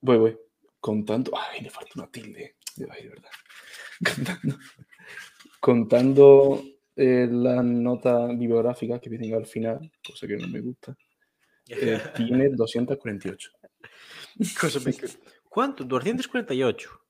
Voy, 0.00 0.18
voy. 0.18 0.38
Contando. 0.80 1.30
Ay, 1.36 1.60
le 1.60 1.70
falta 1.70 1.92
una 1.94 2.10
tilde. 2.10 2.56
Ay, 2.90 3.04
de 3.04 3.08
verdad. 3.08 3.30
Contando. 4.14 4.58
Contando 5.60 6.64
eh, 6.96 7.28
la 7.30 7.62
nota 7.62 8.26
bibliográfica 8.26 8.98
que 8.98 9.08
viene 9.08 9.32
al 9.32 9.46
final, 9.46 9.92
cosa 10.04 10.26
que 10.26 10.36
no 10.36 10.48
me 10.48 10.60
gusta. 10.60 10.96
tiene 12.16 12.48
248. 12.48 13.50
¿Cuánto? 15.48 15.84
248. 15.84 17.01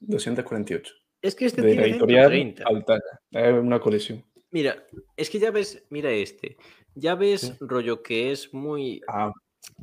248. 0.00 0.94
Es 1.22 1.34
que 1.34 1.46
este 1.46 1.62
de 1.62 1.72
tiene 1.72 1.86
editorial 1.86 2.30
130. 2.30 3.00
Es 3.30 3.52
una 3.54 3.80
colección. 3.80 4.24
Mira, 4.50 4.86
es 5.16 5.30
que 5.30 5.38
ya 5.38 5.50
ves, 5.50 5.84
mira 5.90 6.10
este. 6.10 6.56
Ya 6.94 7.14
ves, 7.14 7.56
rollo, 7.60 8.02
que 8.02 8.30
es 8.30 8.52
muy. 8.54 9.00
Ah, 9.08 9.32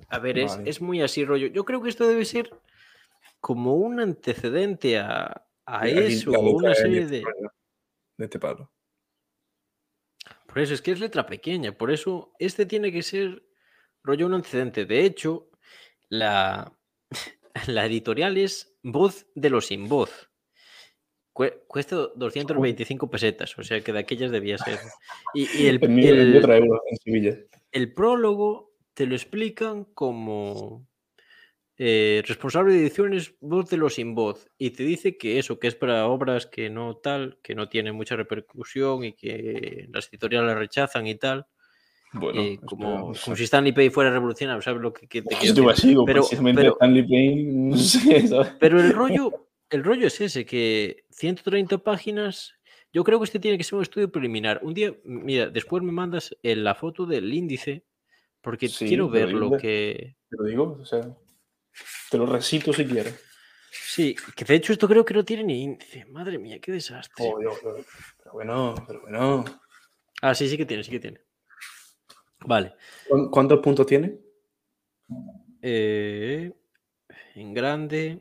a 0.07 0.19
ver, 0.19 0.39
es, 0.39 0.59
es, 0.65 0.81
muy 0.81 1.01
así, 1.01 1.25
rollo. 1.25 1.47
Yo 1.47 1.65
creo 1.65 1.81
que 1.81 1.89
esto 1.89 2.07
debe 2.07 2.25
ser 2.25 2.51
como 3.39 3.75
un 3.75 3.99
antecedente 3.99 4.99
a, 4.99 5.45
a 5.65 5.87
eso, 5.87 6.31
una 6.31 6.75
serie 6.75 7.05
de. 7.07 7.23
De 8.17 8.25
este 8.25 8.39
palo. 8.39 8.71
Por 10.45 10.59
eso 10.59 10.73
es 10.73 10.81
que 10.81 10.91
es 10.91 10.99
letra 10.99 11.25
pequeña. 11.25 11.71
Por 11.71 11.91
eso 11.91 12.33
este 12.37 12.65
tiene 12.65 12.91
que 12.91 13.03
ser 13.03 13.43
rollo 14.03 14.25
un 14.25 14.35
antecedente. 14.35 14.85
De 14.85 15.05
hecho, 15.05 15.49
la, 16.09 16.77
la 17.67 17.85
editorial 17.85 18.37
es 18.37 18.70
Voz 18.83 19.27
de 19.35 19.49
los 19.49 19.67
sin 19.67 19.87
voz. 19.87 20.29
Cuesta 21.33 21.95
225 22.15 23.09
pesetas, 23.09 23.57
o 23.57 23.63
sea 23.63 23.81
que 23.81 23.93
de 23.93 23.99
aquellas 23.99 24.31
debía 24.31 24.57
ser. 24.57 24.77
Y, 25.33 25.67
el, 25.67 25.79
el, 27.71 27.93
prólogo 27.93 28.73
te 28.93 29.05
lo 29.05 29.15
explican 29.15 29.85
como 29.85 30.85
eh, 31.77 32.21
responsable 32.27 32.73
de 32.73 32.81
ediciones 32.81 33.33
voz 33.39 33.69
de 33.69 33.77
los 33.77 33.95
sin 33.95 34.13
voz 34.13 34.47
y 34.57 34.71
te 34.71 34.83
dice 34.83 35.17
que 35.17 35.39
eso, 35.39 35.57
que 35.57 35.67
es 35.67 35.75
para 35.75 36.05
obras 36.07 36.45
que 36.45 36.69
no 36.69 36.97
tal, 36.97 37.39
que 37.41 37.55
no 37.55 37.69
tienen 37.69 37.95
mucha 37.95 38.17
repercusión 38.17 39.05
y 39.05 39.13
que 39.13 39.87
las 39.91 40.09
editoriales 40.09 40.57
rechazan 40.57 41.07
y 41.07 41.15
tal. 41.15 41.47
Bueno, 42.13 42.41
eh, 42.41 42.59
como, 42.65 43.13
como, 43.13 43.35
si 43.35 43.43
Stanley 43.43 43.71
Payne 43.71 43.91
fuera 43.91 44.11
revolucionario, 44.11 44.61
¿sabes 44.61 44.81
lo 44.81 44.91
que, 44.91 45.07
que 45.07 45.21
te 45.21 45.35
quiero 45.35 45.67
decir? 45.69 45.97
pero, 46.05 46.25
pero, 46.53 46.73
Stanley 46.73 47.07
Payne, 47.07 47.43
no 47.69 47.77
sé, 47.77 48.27
¿sabes? 48.27 48.53
pero 48.59 48.81
el 48.81 48.91
rollo, 48.91 49.47
el 49.69 49.83
rollo 49.83 50.07
es 50.07 50.19
ese, 50.19 50.45
que 50.45 51.05
130 51.11 51.77
páginas, 51.77 52.53
yo 52.91 53.05
creo 53.05 53.19
que 53.19 53.25
este 53.25 53.39
tiene 53.39 53.57
que 53.57 53.63
ser 53.63 53.75
un 53.75 53.83
estudio 53.83 54.11
preliminar. 54.11 54.59
Un 54.61 54.73
día, 54.73 54.93
mira, 55.05 55.49
después 55.49 55.81
me 55.83 55.93
mandas 55.93 56.35
la 56.43 56.75
foto 56.75 57.05
del 57.05 57.33
índice, 57.33 57.85
porque 58.41 58.67
quiero 58.67 59.09
ver 59.09 59.31
lo 59.31 59.57
que... 59.57 60.17
Te 60.29 60.37
lo 60.37 60.43
digo, 60.43 60.77
o 60.81 60.85
sea, 60.85 61.15
te 62.09 62.17
lo 62.17 62.25
recito 62.25 62.73
si 62.73 62.85
quieres. 62.85 63.23
Sí, 63.71 64.15
que 64.35 64.43
de 64.43 64.55
hecho 64.55 64.73
esto 64.73 64.87
creo 64.87 65.05
que 65.05 65.13
no 65.13 65.23
tiene 65.23 65.45
ni 65.45 65.63
índice. 65.63 66.03
Madre 66.05 66.37
mía, 66.37 66.59
qué 66.59 66.73
desastre. 66.73 67.25
Oh, 67.25 67.37
pero, 67.37 67.53
pero 68.17 68.33
bueno, 68.33 68.75
pero 68.85 69.01
bueno. 69.01 69.45
Ah, 70.21 70.35
sí, 70.35 70.49
sí 70.49 70.57
que 70.57 70.65
tiene, 70.65 70.83
sí 70.83 70.91
que 70.91 70.99
tiene. 70.99 71.21
Vale. 72.45 72.73
¿Cuántos 73.31 73.59
puntos 73.59 73.85
tiene? 73.85 74.17
Eh, 75.61 76.51
en 77.35 77.53
grande. 77.53 78.19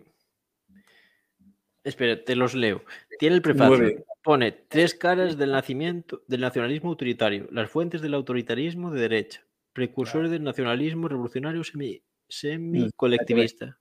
Espera, 1.83 2.23
te 2.23 2.37
los 2.37 2.55
leo. 2.55 2.85
Tiene 3.19 3.37
el 3.37 3.43
prefacio. 3.43 4.05
Pone 4.23 4.53
tres 4.53 4.95
caras 4.95 5.39
del 5.39 5.53
nacimiento 5.53 6.23
del 6.27 6.43
nacionalismo 6.43 6.91
autoritario, 6.91 7.49
las 7.51 7.71
fuentes 7.71 8.03
del 8.03 8.13
autoritarismo 8.13 8.91
de 8.91 9.01
derecha, 9.01 9.47
precursores 9.73 10.31
del 10.31 10.43
nacionalismo 10.43 11.09
revolucionario 11.09 11.65
semi, 11.65 12.03
semi-colectivista. 12.29 13.79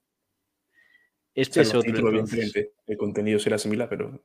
Este 1.36 1.62
es 1.62 1.76
otro. 1.76 2.24
El 2.88 2.98
contenido 2.98 3.38
será 3.40 3.58
similar, 3.58 3.90
pero 3.90 4.24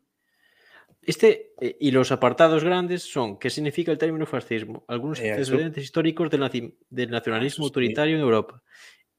este 1.06 1.54
eh, 1.60 1.76
y 1.80 1.90
los 1.90 2.12
apartados 2.12 2.64
grandes 2.64 3.02
son 3.02 3.38
¿qué 3.38 3.50
significa 3.50 3.92
el 3.92 3.98
término 3.98 4.26
fascismo? 4.26 4.84
Algunos 4.88 5.20
antecedentes 5.20 5.84
históricos 5.84 6.30
del, 6.30 6.74
del 6.90 7.10
nacionalismo 7.10 7.64
autoritario 7.64 8.16
en 8.16 8.22
Europa. 8.22 8.62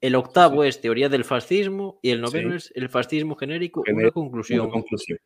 El 0.01 0.15
octavo 0.15 0.63
es 0.63 0.81
teoría 0.81 1.09
del 1.09 1.23
fascismo 1.23 1.99
y 2.01 2.11
el 2.11 2.21
noveno 2.21 2.55
es 2.55 2.71
el 2.75 2.89
fascismo 2.89 3.35
genérico, 3.35 3.83
una 3.87 4.11
conclusión. 4.11 4.69
conclusión. 4.69 5.19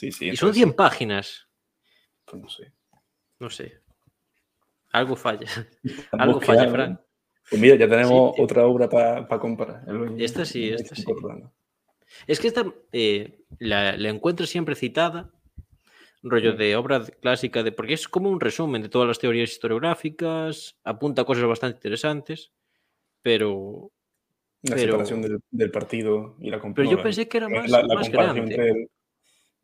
y 0.00 0.36
son 0.36 0.54
100 0.54 0.72
páginas. 0.74 1.48
Pues 2.24 2.42
no 2.42 2.48
sé. 2.48 2.72
No 3.38 3.50
sé. 3.50 3.80
Algo 4.92 5.16
falla. 5.16 5.48
Algo 6.12 6.40
falla, 6.40 6.68
Frank. 6.68 7.00
Pues 7.48 7.60
mira, 7.60 7.74
ya 7.76 7.88
tenemos 7.88 8.34
otra 8.38 8.66
obra 8.66 8.88
para 8.88 9.40
comparar. 9.40 9.84
esta 10.18 10.44
sí, 10.44 10.68
esta 10.68 10.94
sí. 10.94 11.04
Es 12.26 12.38
que 12.38 12.48
esta 12.48 12.64
eh, 12.92 13.40
la, 13.58 13.96
la 13.96 14.08
encuentro 14.08 14.46
siempre 14.46 14.74
citada 14.74 15.32
rollo 16.22 16.52
de 16.52 16.76
obra 16.76 17.04
clásica, 17.20 17.62
de 17.62 17.72
porque 17.72 17.94
es 17.94 18.08
como 18.08 18.30
un 18.30 18.40
resumen 18.40 18.82
de 18.82 18.88
todas 18.88 19.08
las 19.08 19.18
teorías 19.18 19.50
historiográficas, 19.50 20.76
apunta 20.84 21.24
cosas 21.24 21.44
bastante 21.44 21.76
interesantes, 21.76 22.52
pero... 23.22 23.90
La 24.62 24.76
separación 24.76 25.22
del, 25.50 25.70
partido 25.70 26.36
y 26.38 26.50
la 26.50 26.60
Pero 26.60 26.90
yo 26.90 27.02
pensé 27.02 27.26
que 27.26 27.38
era 27.38 27.48
más, 27.48 27.70
la, 27.70 27.80
grande. 28.10 28.40
Entre 28.40 28.90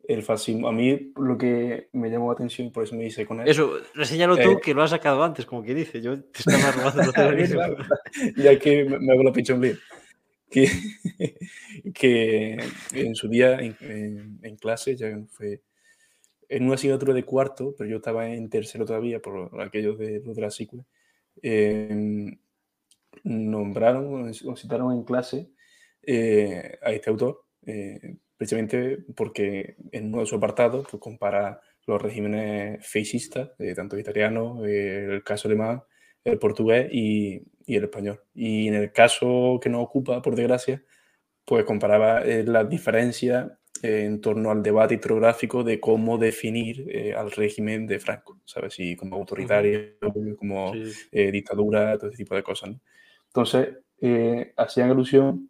el, 0.07 0.23
fascismo. 0.23 0.67
A 0.67 0.71
mí 0.71 1.11
lo 1.15 1.37
que 1.37 1.89
me 1.93 2.09
llamó 2.09 2.29
la 2.29 2.33
atención, 2.33 2.71
por 2.71 2.83
eso 2.83 2.95
me 2.95 3.05
hice 3.05 3.23
con 3.23 3.39
él. 3.39 3.47
Eso, 3.47 3.77
reseñalo 3.93 4.35
tú, 4.37 4.53
eh, 4.53 4.59
que 4.59 4.73
lo 4.73 4.81
has 4.81 4.89
sacado 4.89 5.23
antes, 5.23 5.45
como 5.45 5.61
que 5.61 5.75
dice. 5.75 6.01
Yo 6.01 6.19
te 6.19 6.39
estaba 6.39 6.71
robando 6.71 7.13
claro, 7.13 7.77
Ya 8.37 8.57
que 8.57 8.85
me, 8.85 9.13
hago 9.13 9.21
la 9.21 9.31
pichón 9.31 9.61
bien. 9.61 9.77
Que, 10.49 10.67
que 11.93 12.57
en 12.93 13.13
su 13.13 13.27
día 13.27 13.59
en, 13.59 14.39
en 14.41 14.55
clase, 14.55 14.95
ya 14.95 15.15
fue 15.29 15.61
en 16.49 16.65
una 16.65 16.75
asignatura 16.75 17.13
de 17.13 17.25
cuarto, 17.25 17.75
pero 17.77 17.89
yo 17.89 17.97
estaba 17.97 18.27
en 18.29 18.49
tercero 18.49 18.85
todavía 18.85 19.21
por 19.21 19.61
aquello 19.61 19.95
de 19.95 20.19
de 20.19 20.41
la 20.41 20.51
SICUE, 20.51 20.85
em, 21.41 22.37
nombraron 23.23 24.31
o 24.45 24.55
citaron 24.55 24.93
en 24.93 25.03
clase 25.03 25.49
eh, 26.03 26.77
a 26.81 26.91
este 26.91 27.09
autor, 27.09 27.45
eh, 27.65 28.17
precisamente 28.37 28.99
porque 29.15 29.75
en 29.91 30.07
uno 30.07 30.21
de 30.21 30.25
sus 30.27 30.37
apartados 30.37 30.87
pues, 30.89 31.01
compara 31.01 31.59
los 31.85 32.01
regímenes 32.01 32.85
fascistas, 32.85 33.51
tanto 33.75 33.95
el 33.95 34.01
italiano, 34.01 34.65
el 34.65 35.23
caso 35.23 35.47
alemán, 35.47 35.83
el 36.23 36.39
portugués 36.39 36.89
y, 36.91 37.43
y, 37.65 37.75
el 37.75 37.85
español. 37.85 38.21
Y 38.33 38.67
en 38.67 38.75
el 38.75 38.91
caso 38.91 39.59
que 39.61 39.69
nos 39.69 39.83
ocupa, 39.83 40.21
por 40.21 40.35
desgracia, 40.35 40.83
pues 41.47 41.63
comparaba 41.63 42.23
eh, 42.23 42.43
las 42.43 42.69
diferencias 42.69 43.49
en 43.81 44.21
torno 44.21 44.51
al 44.51 44.63
debate 44.63 44.95
historiográfico 44.95 45.63
de 45.63 45.79
cómo 45.79 46.17
definir 46.17 46.85
eh, 46.89 47.13
al 47.13 47.31
régimen 47.31 47.87
de 47.87 47.99
Franco, 47.99 48.39
¿sabes? 48.45 48.73
Si 48.73 48.95
como 48.95 49.15
autoritario, 49.15 49.97
como 50.37 50.73
eh, 51.11 51.31
dictadura, 51.31 51.97
todo 51.97 52.09
ese 52.09 52.17
tipo 52.17 52.35
de 52.35 52.43
cosas. 52.43 52.71
Entonces, 53.27 53.69
eh, 54.01 54.53
hacían 54.57 54.89
alusión 54.91 55.49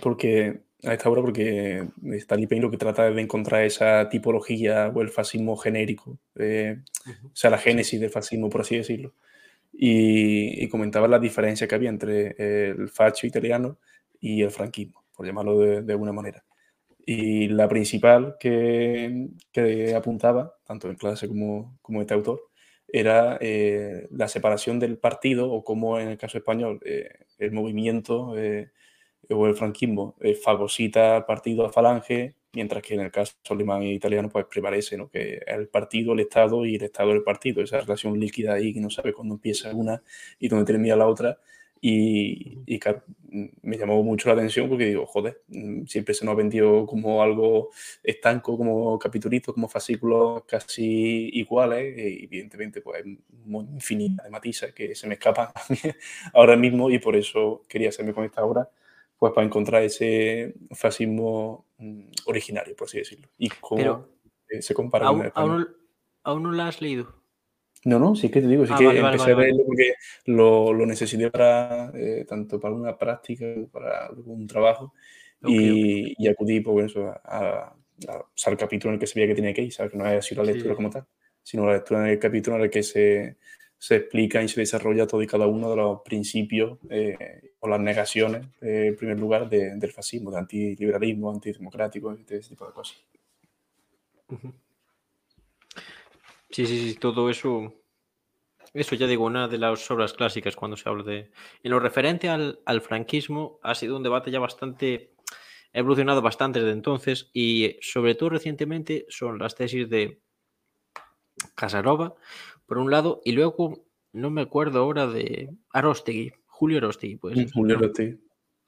porque, 0.00 0.62
a 0.84 0.94
esta 0.94 1.08
obra 1.08 1.22
porque 1.22 1.88
Stanley 2.02 2.46
Payne 2.46 2.62
lo 2.62 2.70
que 2.70 2.78
trata 2.78 3.08
es 3.08 3.14
de 3.14 3.22
encontrar 3.22 3.64
esa 3.64 4.08
tipología 4.08 4.90
o 4.94 5.02
el 5.02 5.08
fascismo 5.08 5.56
genérico, 5.56 6.18
o 6.36 7.34
sea, 7.34 7.50
la 7.50 7.58
génesis 7.58 8.00
del 8.00 8.10
fascismo, 8.10 8.48
por 8.48 8.62
así 8.62 8.76
decirlo. 8.76 9.14
Y, 9.72 10.68
comentaba 10.68 11.08
la 11.08 11.18
diferencia 11.18 11.66
que 11.66 11.74
había 11.74 11.88
entre 11.88 12.70
el 12.70 12.88
facho 12.88 13.26
italiano 13.26 13.78
y 14.20 14.42
el 14.42 14.50
franquismo, 14.50 15.04
por 15.14 15.26
llamarlo 15.26 15.58
de, 15.58 15.82
de 15.82 15.92
alguna 15.92 16.12
manera. 16.12 16.44
Y 17.04 17.48
la 17.48 17.68
principal 17.68 18.36
que, 18.38 19.28
apuntaba, 19.96 20.56
tanto 20.64 20.88
en 20.88 20.96
clase 20.96 21.28
como, 21.28 21.78
como 21.82 22.00
este 22.00 22.14
autor, 22.14 22.52
era 22.88 23.38
eh, 23.40 24.06
la 24.10 24.28
separación 24.28 24.78
del 24.78 24.98
partido 24.98 25.50
o 25.50 25.64
como 25.64 25.98
en 25.98 26.08
el 26.08 26.18
caso 26.18 26.38
español 26.38 26.80
eh, 26.84 27.08
el 27.38 27.52
movimiento 27.52 28.36
eh, 28.38 28.70
o 29.30 29.46
el 29.46 29.54
franquismo 29.54 30.16
fagocita 30.44 31.16
al 31.16 31.24
partido 31.24 31.64
a 31.64 31.72
falange, 31.72 32.36
mientras 32.52 32.82
que 32.82 32.94
en 32.94 33.00
el 33.00 33.10
caso 33.10 33.34
alemán 33.50 33.82
e 33.82 33.94
italiano 33.94 34.28
pues 34.28 34.44
prevalece 34.46 34.96
¿no? 34.98 35.08
que 35.08 35.40
el 35.46 35.68
partido, 35.68 36.12
el 36.12 36.20
Estado 36.20 36.66
y 36.66 36.76
el 36.76 36.82
Estado 36.82 37.12
el 37.12 37.22
partido, 37.22 37.62
esa 37.62 37.80
relación 37.80 38.18
líquida 38.20 38.54
ahí 38.54 38.74
que 38.74 38.80
no 38.80 38.90
sabe 38.90 39.12
cuándo 39.12 39.34
empieza 39.34 39.74
una 39.74 40.02
y 40.38 40.48
dónde 40.48 40.66
termina 40.66 40.96
la 40.96 41.06
otra 41.06 41.38
y, 41.84 42.62
y 42.64 42.80
me 43.62 43.76
llamó 43.76 44.04
mucho 44.04 44.28
la 44.28 44.34
atención 44.34 44.68
porque 44.68 44.86
digo, 44.86 45.04
joder, 45.04 45.42
mm, 45.48 45.86
siempre 45.86 46.14
se 46.14 46.24
nos 46.24 46.34
ha 46.34 46.36
vendido 46.36 46.86
como 46.86 47.20
algo 47.22 47.70
estanco, 48.04 48.56
como 48.56 48.96
capitulitos, 49.00 49.52
como 49.52 49.68
fascículos 49.68 50.44
casi 50.44 51.30
iguales, 51.32 51.98
y 51.98 52.24
evidentemente 52.24 52.82
pues 52.82 53.02
hay 53.02 53.18
infinidad 53.74 54.22
de 54.22 54.30
matices 54.30 54.72
que 54.72 54.94
se 54.94 55.08
me 55.08 55.14
escapan 55.14 55.48
ahora 56.34 56.56
mismo 56.56 56.88
y 56.88 57.00
por 57.00 57.16
eso 57.16 57.62
quería 57.68 57.88
hacerme 57.88 58.14
con 58.14 58.24
esta 58.24 58.44
obra, 58.44 58.70
pues 59.18 59.32
para 59.32 59.44
encontrar 59.44 59.82
ese 59.82 60.54
fascismo 60.70 61.66
mm, 61.78 62.10
originario, 62.26 62.76
por 62.76 62.86
así 62.86 62.98
decirlo. 62.98 63.28
Y 63.38 63.48
cómo 63.60 64.06
eh, 64.48 64.62
se 64.62 64.72
compara 64.72 65.06
con 65.06 65.22
el 65.56 65.66
¿Aún 66.24 66.44
no 66.44 66.52
la 66.52 66.68
has 66.68 66.80
leído? 66.80 67.21
No, 67.84 67.98
no, 67.98 68.14
sí 68.14 68.28
que 68.28 68.40
te 68.40 68.46
digo, 68.46 68.64
sí 68.64 68.72
ah, 68.74 68.78
que 68.78 68.98
empecé 68.98 69.32
a 69.32 69.36
leerlo 69.36 69.64
porque 69.66 69.94
lo, 70.26 70.72
lo, 70.72 70.86
necesité 70.86 71.30
para 71.30 71.90
eh, 71.94 72.24
tanto 72.28 72.60
para 72.60 72.74
una 72.74 72.96
práctica 72.96 73.44
para 73.72 74.10
un 74.24 74.46
trabajo 74.46 74.94
y, 75.44 76.14
y, 76.16 76.28
acudí 76.28 76.60
pues, 76.60 76.92
eso, 76.92 77.08
a, 77.08 77.74
a, 78.08 78.24
al 78.46 78.56
capítulo 78.56 78.90
en 78.90 78.94
el 78.94 79.00
que 79.00 79.08
se 79.08 79.18
veía 79.18 79.28
que 79.28 79.34
tenía 79.34 79.52
que 79.52 79.62
ir, 79.62 79.72
¿sabes? 79.72 79.90
que 79.90 79.98
no 79.98 80.04
haya 80.04 80.22
sido 80.22 80.44
la 80.44 80.52
lectura 80.52 80.76
como 80.76 80.90
tal, 80.90 81.04
sino 81.42 81.66
la 81.66 81.74
lectura 81.74 82.04
en 82.04 82.12
el 82.12 82.18
capítulo 82.20 82.56
en 82.56 82.62
el 82.62 82.70
que 82.70 82.84
se, 82.84 83.36
se 83.82 83.96
explica 83.96 84.40
y 84.40 84.46
se 84.46 84.60
desarrolla 84.60 85.08
todo 85.08 85.20
y 85.22 85.26
cada 85.26 85.48
uno 85.48 85.68
de 85.70 85.76
los 85.76 86.02
principios 86.02 86.78
eh, 86.88 87.54
o 87.58 87.66
las 87.66 87.80
negaciones, 87.80 88.46
eh, 88.60 88.86
en 88.90 88.96
primer 88.96 89.18
lugar, 89.18 89.48
del 89.48 89.90
fascismo, 89.90 90.30
de 90.30 90.38
antiliberalismo, 90.38 91.32
antidemocrático, 91.32 92.12
ese 92.12 92.50
tipo 92.50 92.64
de 92.64 92.72
cosas. 92.72 93.04
Sí, 96.52 96.66
sí, 96.66 96.90
sí, 96.90 96.98
todo 96.98 97.30
eso. 97.30 97.74
Eso 98.74 98.94
ya 98.94 99.06
digo, 99.06 99.24
una 99.24 99.48
de 99.48 99.58
las 99.58 99.90
obras 99.90 100.12
clásicas 100.12 100.54
cuando 100.54 100.76
se 100.76 100.88
habla 100.88 101.02
de. 101.02 101.30
En 101.62 101.70
lo 101.70 101.80
referente 101.80 102.28
al, 102.28 102.80
franquismo, 102.82 103.58
ha 103.62 103.74
sido 103.74 103.96
un 103.96 104.02
debate 104.02 104.30
ya 104.30 104.38
bastante. 104.38 105.14
Ha 105.74 105.78
evolucionado 105.78 106.20
bastante 106.20 106.60
desde 106.60 106.72
entonces 106.72 107.30
y, 107.32 107.78
sobre 107.80 108.14
todo 108.14 108.28
recientemente, 108.28 109.06
son 109.08 109.38
las 109.38 109.54
tesis 109.54 109.88
de 109.88 110.20
Casarova, 111.54 112.14
por 112.66 112.76
un 112.76 112.90
lado, 112.90 113.22
y 113.24 113.32
luego, 113.32 113.86
no 114.12 114.30
me 114.30 114.42
acuerdo 114.42 114.80
ahora 114.80 115.06
de 115.06 115.50
Arostegui, 115.70 116.32
Julio 116.46 116.78
Arostegui, 116.78 117.16
pues. 117.16 117.52
Julio 117.52 117.78
Arostegui. 117.78 118.20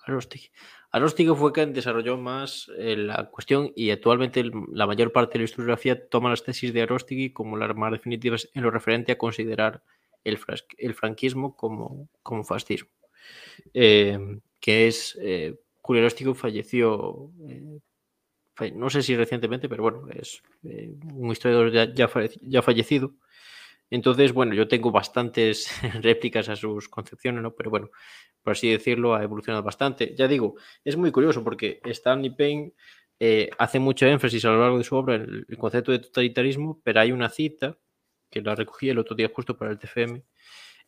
Arostegui. 0.06 0.48
Arostegui 0.94 1.34
fue 1.34 1.52
quien 1.52 1.72
desarrolló 1.72 2.16
más 2.16 2.70
eh, 2.78 2.96
la 2.96 3.28
cuestión 3.28 3.72
y 3.74 3.90
actualmente 3.90 4.48
la 4.72 4.86
mayor 4.86 5.10
parte 5.10 5.32
de 5.32 5.38
la 5.40 5.44
historiografía 5.46 6.08
toma 6.08 6.30
las 6.30 6.44
tesis 6.44 6.72
de 6.72 6.82
Arostegui 6.82 7.32
como 7.32 7.56
las 7.56 7.74
más 7.74 7.90
definitivas 7.90 8.48
en 8.54 8.62
lo 8.62 8.70
referente 8.70 9.10
a 9.10 9.18
considerar 9.18 9.82
el, 10.22 10.38
franquismo 10.94 11.56
como, 11.56 12.08
fascismo. 12.44 12.90
Eh, 13.74 14.38
que 14.60 14.86
es 14.86 15.18
eh, 15.20 15.58
Julio 15.82 16.02
Arostegui 16.02 16.32
falleció, 16.32 17.32
no 18.76 18.88
sé 18.88 19.02
si 19.02 19.16
recientemente, 19.16 19.68
pero 19.68 19.82
bueno, 19.82 20.06
es 20.14 20.44
un 20.62 21.32
historiador 21.32 21.72
ya 21.96 22.62
fallecido. 22.62 23.14
Entonces, 23.90 24.32
bueno, 24.32 24.54
yo 24.54 24.68
tengo 24.68 24.90
bastantes 24.90 25.68
réplicas 26.02 26.48
a 26.48 26.56
sus 26.56 26.88
concepciones, 26.88 27.42
¿no? 27.42 27.54
Pero 27.54 27.70
bueno, 27.70 27.90
por 28.42 28.52
así 28.52 28.70
decirlo, 28.70 29.14
ha 29.14 29.22
evolucionado 29.22 29.62
bastante. 29.62 30.14
Ya 30.16 30.28
digo, 30.28 30.56
es 30.84 30.96
muy 30.96 31.10
curioso 31.10 31.42
porque 31.44 31.80
Stanley 31.84 32.30
Payne 32.30 32.72
eh, 33.20 33.50
hace 33.58 33.78
mucho 33.78 34.06
énfasis 34.06 34.44
a 34.44 34.50
lo 34.50 34.60
largo 34.60 34.78
de 34.78 34.84
su 34.84 34.96
obra 34.96 35.16
en 35.16 35.46
el 35.48 35.58
concepto 35.58 35.92
de 35.92 36.00
totalitarismo, 36.00 36.80
pero 36.84 37.00
hay 37.00 37.12
una 37.12 37.30
cita 37.30 37.78
que 38.30 38.42
la 38.42 38.54
recogí 38.54 38.88
el 38.90 38.98
otro 38.98 39.14
día 39.16 39.30
justo 39.32 39.56
para 39.56 39.70
el 39.70 39.78
TFM, 39.78 40.24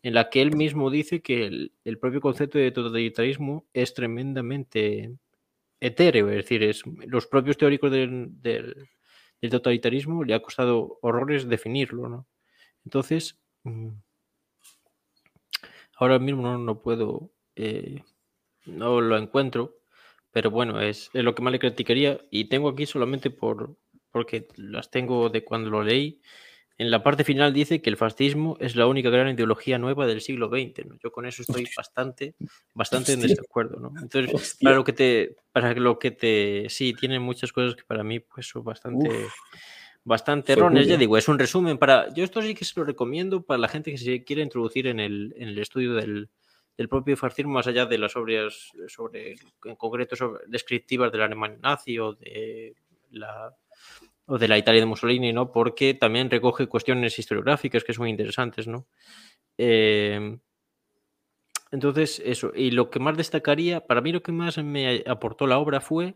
en 0.03 0.15
la 0.15 0.29
que 0.31 0.43
él 0.43 0.57
mismo 0.57 0.91
dice 0.91 1.23
que 1.23 1.47
el, 1.47 1.99
propio 1.99 2.21
concepto 2.21 2.59
de 2.59 2.73
totalitarismo 2.73 3.67
es 3.73 3.95
tremendamente 3.95 5.15
etéreo, 5.81 6.29
es 6.31 6.37
decir, 6.37 6.63
es, 6.65 6.83
los 7.07 7.27
propios 7.27 7.57
teóricos 7.57 7.91
del, 7.91 8.41
del 8.43 9.51
totalitarismo 9.51 10.25
le 10.25 10.35
ha 10.35 10.43
costado 10.43 10.99
horrores 11.03 11.49
definirlo, 11.49 12.09
¿no? 12.09 12.27
Entonces, 12.87 13.37
mm, 13.65 13.89
ahora 15.97 16.21
mismo 16.21 16.57
no, 16.57 16.81
puedo, 16.83 17.33
eh, 17.57 18.05
no 18.65 19.01
lo 19.01 19.19
encuentro, 19.19 19.81
pero 20.31 20.53
bueno, 20.53 20.81
es, 20.81 21.11
lo 21.13 21.35
que 21.35 21.43
más 21.43 21.53
le 21.53 21.59
criticaría 21.59 22.21
y 22.31 22.45
tengo 22.45 22.69
aquí 22.69 22.87
solamente 22.87 23.31
por, 23.31 23.77
porque 24.13 24.47
las 24.55 24.93
tengo 24.93 25.29
de 25.31 25.45
cuando 25.45 25.69
lo 25.69 25.83
leí. 25.83 26.23
En 26.79 26.93
la 26.93 27.03
parte 27.03 27.25
final 27.25 27.53
dice 27.53 27.83
que 27.83 27.91
el 27.91 27.97
fascismo 27.97 28.57
es 28.61 28.77
la 28.77 28.87
única 28.87 29.11
gran 29.11 29.35
ideología 29.35 29.79
nueva 29.79 30.07
del 30.07 30.21
siglo 30.21 30.49
XX. 30.49 30.87
Yo 31.03 31.11
con 31.11 31.27
eso 31.27 31.43
estoy 31.43 31.67
bastante, 31.77 32.37
bastante 32.73 33.15
en 33.15 33.23
desacuerdo. 33.23 33.81
¿no? 33.81 33.93
Entonces, 34.01 34.59
para 34.63 34.77
lo 34.77 34.85
que 34.85 34.93
te, 34.93 35.37
para 35.51 35.75
lo 35.75 35.99
que 35.99 36.13
te, 36.13 36.67
sí, 36.69 36.93
tiene 36.93 37.19
muchas 37.19 37.51
cosas 37.51 37.75
que 37.75 37.83
para 37.83 38.05
mí 38.05 38.21
pues 38.21 38.47
son 38.47 38.63
bastante, 38.63 39.09
bastante 40.07 40.53
erróneas. 40.53 40.87
Ya 40.87 40.97
digo, 40.97 41.19
es 41.19 41.29
un 41.29 41.39
resumen 41.39 41.79
para. 41.79 42.13
Yo 42.15 42.25
esto 42.25 42.41
sí 42.41 42.55
que 42.55 42.65
se 42.65 42.79
lo 42.79 42.87
recomiendo 42.87 43.43
para 43.43 43.59
la 43.59 43.69
gente 43.69 43.91
que 43.91 43.99
se 43.99 44.25
quiere 44.25 44.41
introducir 44.41 44.87
en 44.87 45.01
el, 45.01 45.35
en 45.37 45.49
el 45.49 45.59
estudio 45.59 45.95
del, 45.95 46.31
del, 46.77 46.89
propio 46.89 47.17
fascismo, 47.17 47.55
más 47.55 47.67
allá 47.67 47.87
de 47.87 47.99
las 47.99 48.15
obras 48.15 48.71
sobre, 48.87 49.35
en 49.65 49.75
concreto, 49.75 50.15
sobre, 50.15 50.45
descriptivas 50.47 51.11
del 51.11 51.23
Alemania 51.23 51.59
nazi 51.61 51.99
o 51.99 52.13
de 52.13 52.77
la 53.11 53.53
o 54.27 54.39
de 54.39 54.49
la 54.49 54.59
Italia 54.59 54.81
de 54.81 54.87
Mussolini, 54.87 55.33
¿no? 55.33 55.51
Porque 55.51 55.95
también 55.95 56.31
recoge 56.31 56.69
cuestiones 56.69 57.19
historiográficas 57.19 57.83
que 57.83 57.93
son 57.93 58.05
muy 58.05 58.11
interesantes, 58.11 58.69
¿no? 58.69 58.87
Eh, 59.59 60.39
entonces, 61.73 62.23
eso. 62.25 62.53
Y 62.55 62.71
lo 62.71 62.91
que 62.91 63.01
más 63.01 63.17
destacaría, 63.17 63.87
para 63.87 64.01
mí 64.01 64.13
lo 64.13 64.23
que 64.23 64.33
más 64.33 64.57
me 64.59 65.03
aportó 65.07 65.49
la 65.49 65.59
obra 65.59 65.81
fue 65.81 66.15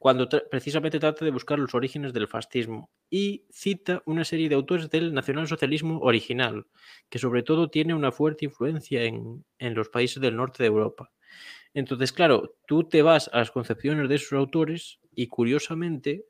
cuando 0.00 0.30
precisamente 0.50 0.98
trata 0.98 1.26
de 1.26 1.30
buscar 1.30 1.58
los 1.58 1.74
orígenes 1.74 2.14
del 2.14 2.26
fascismo 2.26 2.90
y 3.10 3.44
cita 3.50 4.02
una 4.06 4.24
serie 4.24 4.48
de 4.48 4.54
autores 4.54 4.88
del 4.88 5.12
nacionalsocialismo 5.12 5.98
original, 5.98 6.64
que 7.10 7.18
sobre 7.18 7.42
todo 7.42 7.68
tiene 7.68 7.92
una 7.92 8.10
fuerte 8.10 8.46
influencia 8.46 9.04
en, 9.04 9.44
los 9.58 9.90
países 9.90 10.22
del 10.22 10.36
norte 10.36 10.62
de 10.62 10.68
Europa. 10.68 11.12
Entonces, 11.74 12.14
claro, 12.14 12.56
tú 12.66 12.84
te 12.84 13.02
vas 13.02 13.28
a 13.30 13.40
las 13.40 13.50
concepciones 13.50 14.08
de 14.08 14.14
esos 14.14 14.32
autores 14.32 15.00
y 15.14 15.26
curiosamente 15.26 16.24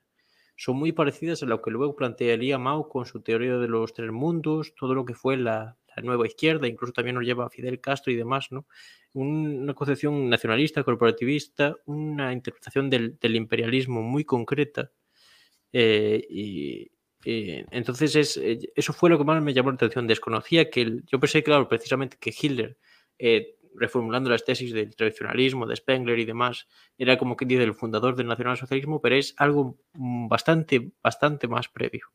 son 0.56 0.76
muy 0.76 0.90
parecidas 0.90 1.44
a 1.44 1.46
lo 1.46 1.62
que 1.62 1.70
luego 1.70 1.94
plantearía 1.94 2.58
Mao 2.58 2.88
con 2.88 3.06
su 3.06 3.22
teoría 3.22 3.56
de 3.56 3.68
los 3.68 3.94
tres 3.94 4.10
mundos, 4.10 4.74
todo 4.74 4.96
lo 4.96 5.04
que 5.04 5.14
fue 5.14 5.36
la, 5.36 5.78
la 5.96 6.02
nueva 6.02 6.26
izquierda, 6.26 6.66
incluso 6.68 6.92
también 6.92 7.16
nos 7.16 7.24
lleva 7.24 7.46
a 7.46 7.50
Fidel 7.50 7.80
Castro 7.80 8.12
y 8.12 8.16
demás, 8.16 8.48
¿no? 8.50 8.66
una 9.12 9.74
concepción 9.74 10.28
nacionalista, 10.28 10.84
corporativista, 10.84 11.76
una 11.86 12.32
interpretación 12.32 12.88
del, 12.90 13.18
imperialismo 13.22 14.02
muy 14.02 14.24
concreta. 14.24 14.92
Eh, 15.72 16.24
y, 16.30 16.90
entonces 17.22 18.16
es, 18.16 18.36
eh, 18.38 18.58
eso 18.74 18.94
fue 18.94 19.10
lo 19.10 19.18
que 19.18 19.24
más 19.24 19.42
me 19.42 19.52
llamó 19.52 19.70
la 19.70 19.74
atención. 19.74 20.06
Desconocía 20.06 20.70
que 20.70 21.00
yo 21.06 21.20
pensé, 21.20 21.42
claro, 21.42 21.68
precisamente 21.68 22.16
que 22.18 22.32
Hitler 22.38 22.78
eh, 23.18 23.56
reformulando 23.74 24.30
las 24.30 24.44
tesis 24.44 24.72
del 24.72 24.94
tradicionalismo, 24.94 25.66
de 25.66 25.76
Spengler 25.76 26.18
y 26.18 26.24
demás, 26.24 26.66
era 26.98 27.16
como 27.18 27.36
que 27.36 27.44
dice 27.44 27.62
el 27.62 27.74
fundador 27.74 28.16
del 28.16 28.26
nacionalsocialismo, 28.26 29.00
pero 29.00 29.16
es 29.16 29.34
algo 29.36 29.78
mm, 29.94 30.28
bastante, 30.28 30.92
bastante 31.02 31.48
más 31.48 31.68
previo. 31.68 32.06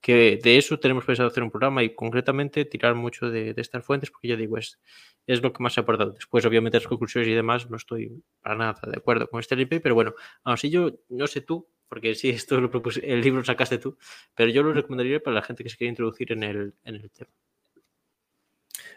Que 0.00 0.38
de 0.42 0.58
eso 0.58 0.78
tenemos 0.78 1.04
pensado 1.04 1.28
hacer 1.28 1.42
un 1.42 1.50
programa 1.50 1.82
y 1.82 1.94
concretamente 1.94 2.64
tirar 2.64 2.94
mucho 2.94 3.30
de, 3.30 3.54
estas 3.56 3.84
fuentes, 3.84 4.10
porque 4.10 4.28
ya 4.28 4.36
digo, 4.36 4.58
es, 4.58 4.80
es 5.26 5.42
lo 5.42 5.52
que 5.52 5.62
más 5.62 5.74
se 5.74 5.80
ha 5.80 5.82
aportado. 5.82 6.12
Después, 6.12 6.44
obviamente, 6.44 6.78
las 6.78 6.86
conclusiones 6.86 7.28
y 7.28 7.34
demás, 7.34 7.70
no 7.70 7.76
estoy 7.76 8.22
para 8.40 8.56
nada 8.56 8.80
de 8.86 8.96
acuerdo 8.96 9.28
con 9.28 9.40
este 9.40 9.54
LP, 9.54 9.80
pero 9.80 9.94
bueno, 9.94 10.14
aún 10.44 10.54
así 10.54 10.70
yo 10.70 10.92
no 11.08 11.26
sé 11.26 11.40
tú, 11.40 11.68
porque 11.88 12.14
sí, 12.14 12.30
esto 12.30 12.60
lo 12.60 12.70
propuse, 12.70 13.00
el 13.04 13.20
libro 13.20 13.40
lo 13.40 13.44
sacaste 13.44 13.78
tú, 13.78 13.96
pero 14.34 14.50
yo 14.50 14.62
lo 14.62 14.72
recomendaría 14.72 15.20
para 15.22 15.34
la 15.34 15.42
gente 15.42 15.62
que 15.62 15.70
se 15.70 15.76
quiere 15.76 15.90
introducir 15.90 16.32
en 16.32 16.42
el, 16.42 16.74
en 16.84 16.94
el 16.96 17.10
tema. 17.10 17.30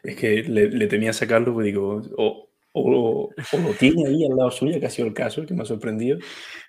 Es 0.03 0.15
que 0.15 0.43
le, 0.43 0.87
temía 0.87 1.13
sacarlo, 1.13 1.53
porque 1.53 1.67
digo, 1.67 2.01
o, 2.17 2.49
o, 2.73 3.29
lo 3.57 3.73
tiene 3.79 4.07
ahí 4.07 4.25
al 4.25 4.35
lado 4.35 4.51
suyo, 4.51 4.79
que 4.79 4.85
ha 4.85 4.89
sido 4.89 5.07
el 5.07 5.13
caso, 5.13 5.45
que 5.45 5.53
me 5.53 5.63
ha 5.63 5.65
sorprendido, 5.65 6.19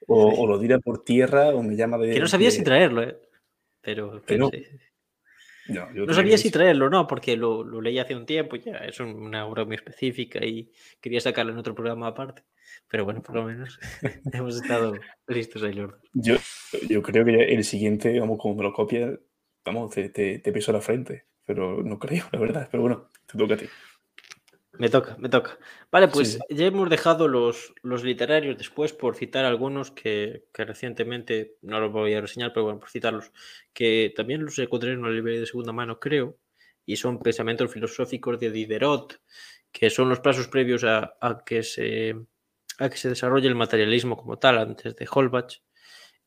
o, 0.07 0.47
lo 0.47 0.59
tira 0.59 0.79
por 0.79 1.05
tierra, 1.05 1.49
o 1.49 1.63
me 1.63 1.77
llama 1.77 1.99
de. 1.99 2.13
Que 2.13 2.21
no 2.21 2.29
sabía 2.29 2.51
si 2.51 2.63
traerlo, 2.63 3.03
¿eh? 3.03 3.17
Pero. 3.81 4.23
no. 4.37 4.51
No, 5.69 6.15
sabía 6.15 6.39
si 6.39 6.53
traerlo, 6.53 6.89
no, 6.89 7.09
porque 7.09 7.37
lo, 7.37 7.65
lo, 7.65 7.81
leí 7.81 7.99
hace 7.99 8.15
un 8.15 8.25
tiempo, 8.25 8.55
ya 8.55 8.77
es 8.77 9.01
una 9.01 9.47
obra 9.47 9.65
muy 9.65 9.75
específica 9.75 10.45
y 10.45 10.71
quería 11.01 11.21
sacarlo 11.21 11.51
en 11.53 11.59
otro 11.59 11.75
programa 11.75 12.07
aparte. 12.07 12.45
Pero 12.89 13.05
bueno, 13.05 13.21
por 13.21 13.35
lo 13.35 13.45
menos 13.45 13.81
hemos 14.33 14.63
estado 14.63 14.95
listos 15.27 15.65
ahí, 15.65 15.73
Lord. 15.73 15.99
Yo, 16.13 16.37
yo 16.89 17.03
creo 17.03 17.25
que 17.25 17.53
el 17.53 17.65
siguiente, 17.65 18.19
vamos, 18.21 18.39
como 18.41 18.55
me 18.55 18.63
lo 18.63 18.73
copia, 18.73 19.19
vamos, 19.65 19.93
te, 19.93 20.09
te, 20.11 20.39
te 20.39 20.53
peso 20.53 20.71
la 20.71 20.81
frente 20.81 21.25
pero 21.47 21.83
no 21.83 21.99
creo, 21.99 22.27
la 22.33 22.39
verdad. 22.39 22.69
Pero 22.71 22.83
bueno, 22.83 23.11
te 23.25 23.39
toca 23.39 23.55
a 23.55 23.57
ti. 23.57 23.67
Me 24.79 24.91
toca, 24.91 25.17
me 25.19 25.31
toca. 25.31 25.59
Vale, 25.91 26.09
pues 26.09 26.39
ya 26.51 26.67
hemos 26.67 26.91
dejado 26.91 27.29
los, 27.29 27.73
los 27.83 28.05
literarios 28.05 28.59
después 28.59 28.93
por 28.93 29.17
citar 29.17 29.47
algunos 29.47 29.91
que, 29.91 30.45
que, 30.53 30.65
recientemente, 30.67 31.57
no 31.63 31.81
los 31.81 31.91
voy 31.91 32.13
a 32.13 32.21
reseñar, 32.21 32.53
pero 32.53 32.65
bueno, 32.65 32.81
por 32.81 32.91
citarlos, 32.91 33.33
que 33.73 34.13
también 34.15 34.45
los 34.45 34.59
encontré 34.59 34.93
en 34.93 34.99
una 34.99 35.11
librería 35.11 35.41
de 35.41 35.47
segunda 35.47 35.73
mano, 35.73 35.99
creo, 35.99 36.37
y 36.85 36.97
son 36.97 37.21
pensamientos 37.21 37.73
filosóficos 37.73 38.39
de 38.39 38.51
Diderot, 38.51 39.19
que 39.73 39.89
son 39.89 40.11
los 40.11 40.21
pasos 40.21 40.49
previos 40.49 40.85
a, 40.85 41.17
a 41.21 41.43
que, 41.45 41.63
se, 41.63 42.15
a 42.79 42.91
que 42.91 42.97
se 42.99 43.09
desarrolle 43.09 43.49
el 43.49 43.55
materialismo 43.55 44.17
como 44.17 44.39
tal, 44.39 44.59
antes 44.59 44.95
de 44.95 45.09
Holbach. 45.11 45.63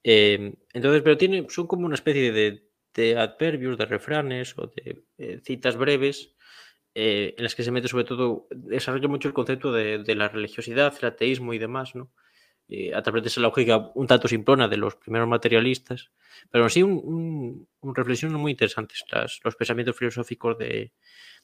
Eh, 0.03 0.53
entonces, 0.74 1.01
pero 1.03 1.17
tiene, 1.17 1.45
son 1.49 1.67
como 1.67 1.86
una 1.86 1.95
especie 1.95 2.32
de, 2.32 2.68
de 3.00 3.18
adverbios, 3.18 3.78
de 3.78 3.86
refranes 3.86 4.58
o 4.58 4.68
de 4.68 5.04
eh, 5.18 5.39
citas 5.45 5.78
breves 5.78 6.36
eh, 6.95 7.34
en 7.38 7.43
las 7.43 7.56
que 7.56 7.64
se 7.64 7.72
mete 7.72 7.88
sobre 7.88 8.04
todo, 8.04 8.47
desarrolla 8.52 9.08
mucho 9.08 9.30
el 9.30 9.34
concepto 9.34 9.72
de, 9.72 10.16
la 10.16 10.28
religiosidad, 10.28 10.93
el 11.00 11.08
ateísmo 11.08 11.54
y 11.54 11.60
demás, 11.60 11.95
¿no? 11.95 12.12
Eh, 12.72 12.93
a 12.93 13.01
través 13.01 13.24
de 13.24 13.30
esa 13.30 13.41
lógica 13.41 13.91
un 13.95 14.05
tanto 14.05 14.28
simplona 14.28 14.67
de 14.67 14.78
los 14.78 14.95
primeros 14.95 15.28
materialistas, 15.28 16.11
pero 16.51 16.70
sí 16.70 16.84
un, 16.84 17.67
un, 17.82 17.95
reflexiones 17.95 18.38
muy 18.38 18.51
interesantes, 18.51 19.03
las, 19.11 19.39
los 19.43 19.55
pensamientos 19.55 19.97
filosóficos 19.97 20.55
de, 20.59 20.91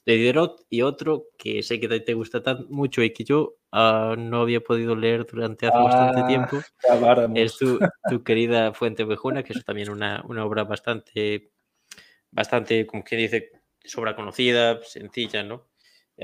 de 0.04 0.12
Diderot 0.14 0.64
y 0.70 0.82
otro 0.82 1.26
que 1.36 1.64
sé 1.64 1.80
que 1.80 1.88
te 1.88 2.14
gusta 2.14 2.44
tan 2.44 2.66
mucho 2.68 3.02
y 3.02 3.12
que 3.12 3.24
yo 3.24 3.56
uh, 3.72 4.14
no 4.16 4.42
había 4.42 4.60
podido 4.60 4.94
leer 4.94 5.26
durante 5.26 5.66
hace 5.66 5.76
ah, 5.76 5.82
bastante 5.82 6.22
tiempo, 6.28 6.58
es 7.34 7.58
tu, 7.58 7.80
tu, 8.08 8.22
querida 8.24 8.72
Fuente 8.72 9.02
Ovejuna, 9.02 9.42
que 9.42 9.52
es 9.52 9.64
también 9.64 9.90
una, 9.90 10.22
una 10.28 10.44
obra 10.44 10.62
bastante, 10.62 11.50
bastante, 12.30 12.86
como 12.86 13.02
que 13.02 13.16
dice, 13.16 13.50
sobra 13.84 14.14
conocida, 14.14 14.80
sencilla, 14.84 15.42
¿no? 15.42 15.66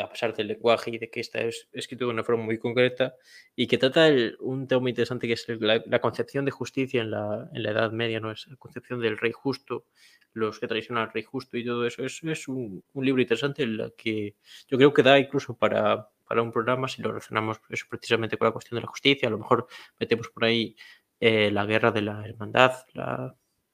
A 0.01 0.09
pesar 0.09 0.35
del 0.35 0.49
lenguaje 0.49 0.91
y 0.93 0.99
de 0.99 1.11
que 1.11 1.21
está 1.21 1.41
es 1.41 1.69
escrito 1.73 2.07
de 2.07 2.13
una 2.13 2.25
forma 2.25 2.45
muy 2.45 2.59
concreta 2.59 3.15
y 3.55 3.67
que 3.67 3.79
trata 3.79 4.09
el, 4.09 4.37
un 4.41 4.67
tema 4.67 4.81
muy 4.81 4.91
interesante 4.91 5.27
que 5.27 5.35
es 5.35 5.47
la, 5.49 6.01
concepción 6.01 6.45
de 6.45 6.51
justicia 6.51 7.03
en 7.03 7.11
la, 7.11 7.51
en 7.53 7.63
la, 7.63 7.71
Edad 7.71 7.93
Media, 7.93 8.21
¿no? 8.21 8.31
Es 8.31 8.47
la 8.49 8.57
concepción 8.57 9.01
del 9.01 9.19
rey 9.19 9.33
justo, 9.33 9.87
los 10.33 10.59
que 10.59 10.67
traicionan 10.67 11.05
al 11.05 11.13
rey 11.13 11.23
justo 11.23 11.57
y 11.59 11.65
todo 11.65 11.87
eso. 11.87 12.05
Es, 12.05 12.23
es 12.23 12.49
un, 12.49 12.83
un, 12.93 13.05
libro 13.05 13.21
interesante 13.21 13.65
en 13.65 13.77
la 13.77 13.91
que 13.91 14.37
yo 14.69 14.79
creo 14.79 14.95
que 14.95 15.03
da 15.03 15.19
incluso 15.19 15.57
para, 15.57 16.09
para 16.27 16.43
un 16.43 16.53
programa 16.53 16.89
si 16.89 17.03
lo 17.03 17.09
relacionamos 17.11 17.61
eso 17.69 17.87
precisamente 17.91 18.39
con 18.39 18.47
la 18.47 18.53
cuestión 18.53 18.77
de 18.77 18.83
la 18.83 18.89
justicia. 18.89 19.29
A 19.29 19.31
lo 19.31 19.39
mejor 19.39 19.67
metemos 20.01 20.29
por 20.31 20.45
ahí 20.45 20.75
eh, 21.21 21.51
la 21.51 21.67
guerra 21.67 21.93
de 21.93 22.03
la 22.03 22.25
hermandad, 22.25 22.73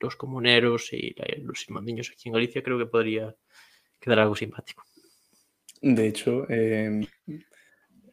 los 0.01 0.17
comuneros 0.17 0.93
y 0.93 1.15
los 1.43 1.65
irmandiños 1.69 2.11
aquí 2.11 2.29
en 2.29 2.35
Galicia. 2.35 2.63
Creo 2.63 2.79
que 2.79 2.87
podría 2.87 3.37
quedar 4.01 4.19
algo 4.19 4.35
simpático. 4.35 4.88
De 5.81 6.07
hecho, 6.07 6.47
eh, 6.49 7.01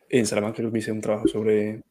en 0.09 0.25
Salamanca 0.25 0.57
creo 0.57 0.71
que 0.71 0.79
hice 0.79 0.91
un 0.91 1.01
trabajo 1.01 1.27
sobre, 1.27 1.83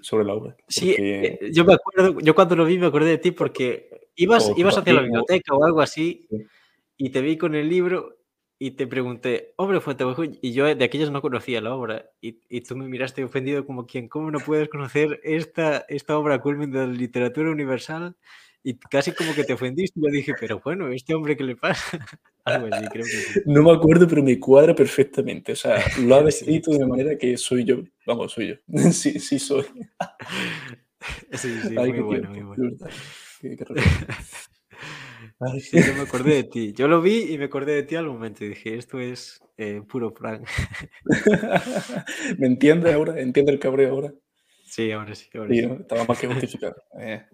sobre 0.00 0.24
la 0.24 0.34
obra. 0.34 0.56
Sí, 0.68 0.94
eh, 0.98 1.38
yo 1.52 1.64
me 1.64 1.74
acuerdo, 1.74 2.20
yo 2.20 2.34
cuando 2.34 2.56
lo 2.56 2.64
vi 2.64 2.78
me 2.78 2.86
acordé 2.86 3.10
de 3.10 3.18
ti 3.18 3.30
porque 3.32 4.08
ibas, 4.16 4.52
ibas 4.56 4.78
hacia 4.78 4.92
la 4.92 5.02
biblioteca 5.02 5.54
o 5.54 5.64
algo 5.64 5.80
así 5.80 6.26
sí. 6.30 6.46
y 6.96 7.10
te 7.10 7.20
vi 7.20 7.36
con 7.36 7.54
el 7.54 7.68
libro 7.68 8.16
y 8.60 8.72
te 8.72 8.86
pregunté, 8.88 9.54
hombre, 9.56 9.80
Fuente 9.80 10.04
y 10.42 10.52
yo 10.52 10.64
de 10.74 10.84
aquellos 10.84 11.12
no 11.12 11.22
conocía 11.22 11.60
la 11.60 11.74
obra 11.74 12.10
y, 12.20 12.40
y, 12.48 12.60
tú 12.62 12.76
me 12.76 12.88
miraste 12.88 13.22
ofendido 13.22 13.64
como 13.64 13.86
quien, 13.86 14.08
¿cómo 14.08 14.32
no 14.32 14.40
puedes 14.40 14.68
conocer 14.68 15.20
esta, 15.22 15.84
esta 15.88 16.18
obra 16.18 16.40
culmin 16.40 16.72
de 16.72 16.80
la 16.80 16.92
literatura 16.92 17.50
universal? 17.50 18.16
Y 18.62 18.74
casi 18.78 19.12
como 19.12 19.34
que 19.34 19.44
te 19.44 19.52
ofendiste. 19.52 20.00
Yo 20.00 20.10
dije, 20.10 20.34
pero 20.38 20.60
bueno, 20.60 20.88
¿este 20.88 21.14
hombre 21.14 21.36
qué 21.36 21.44
le 21.44 21.56
pasa? 21.56 21.98
Algo 22.44 22.66
así, 22.66 22.86
creo 22.88 23.04
que 23.04 23.10
sí. 23.10 23.40
No 23.46 23.62
me 23.62 23.72
acuerdo, 23.72 24.06
pero 24.08 24.22
me 24.22 24.38
cuadra 24.38 24.74
perfectamente. 24.74 25.52
O 25.52 25.56
sea, 25.56 25.82
lo 26.00 26.16
ha 26.16 26.22
descrito 26.24 26.72
de 26.72 26.86
manera 26.86 27.16
que 27.16 27.36
soy 27.36 27.64
yo. 27.64 27.82
Vamos, 28.06 28.32
soy 28.32 28.48
yo. 28.48 28.54
Sí, 28.92 29.18
sí 29.20 29.38
soy. 29.38 29.64
Sí, 31.32 31.60
sí, 31.68 31.74
Ay, 31.76 31.92
muy 31.92 32.00
bueno, 32.00 32.30
muy 32.30 32.42
bueno. 32.42 32.76
Qué, 33.40 33.56
qué 33.56 33.64
Ay. 35.40 35.60
Sí, 35.60 35.78
yo 35.78 35.94
me 35.94 36.02
acordé 36.02 36.34
de 36.34 36.44
ti. 36.44 36.72
Yo 36.72 36.88
lo 36.88 37.00
vi 37.00 37.32
y 37.32 37.38
me 37.38 37.44
acordé 37.44 37.74
de 37.74 37.84
ti 37.84 37.94
al 37.94 38.06
momento 38.06 38.44
y 38.44 38.48
dije, 38.48 38.76
esto 38.76 38.98
es 38.98 39.40
eh, 39.56 39.82
puro 39.86 40.12
prank. 40.12 40.48
¿Me 42.38 42.46
entiende 42.48 42.92
ahora? 42.92 43.20
¿Entiende 43.20 43.52
el 43.52 43.60
cabreo 43.60 43.90
ahora? 43.90 44.14
Sí, 44.68 44.92
ahora 44.92 45.14
sí. 45.14 45.28
Ahora 45.34 45.54
sí. 45.54 45.60
Estaba 45.60 46.04
más 46.04 46.18
que 46.18 46.26
justificado. 46.26 46.76
Eh, 47.00 47.24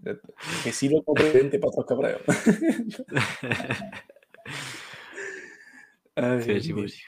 que 0.63 0.71
sí 0.73 0.89
lo 0.89 1.03
competente 1.03 1.59
para 1.59 1.71
otros 1.71 1.87
cabreos. 1.87 2.21
sí, 6.45 6.61
sí, 6.61 6.73
pues 6.73 6.93
sí. 6.93 7.03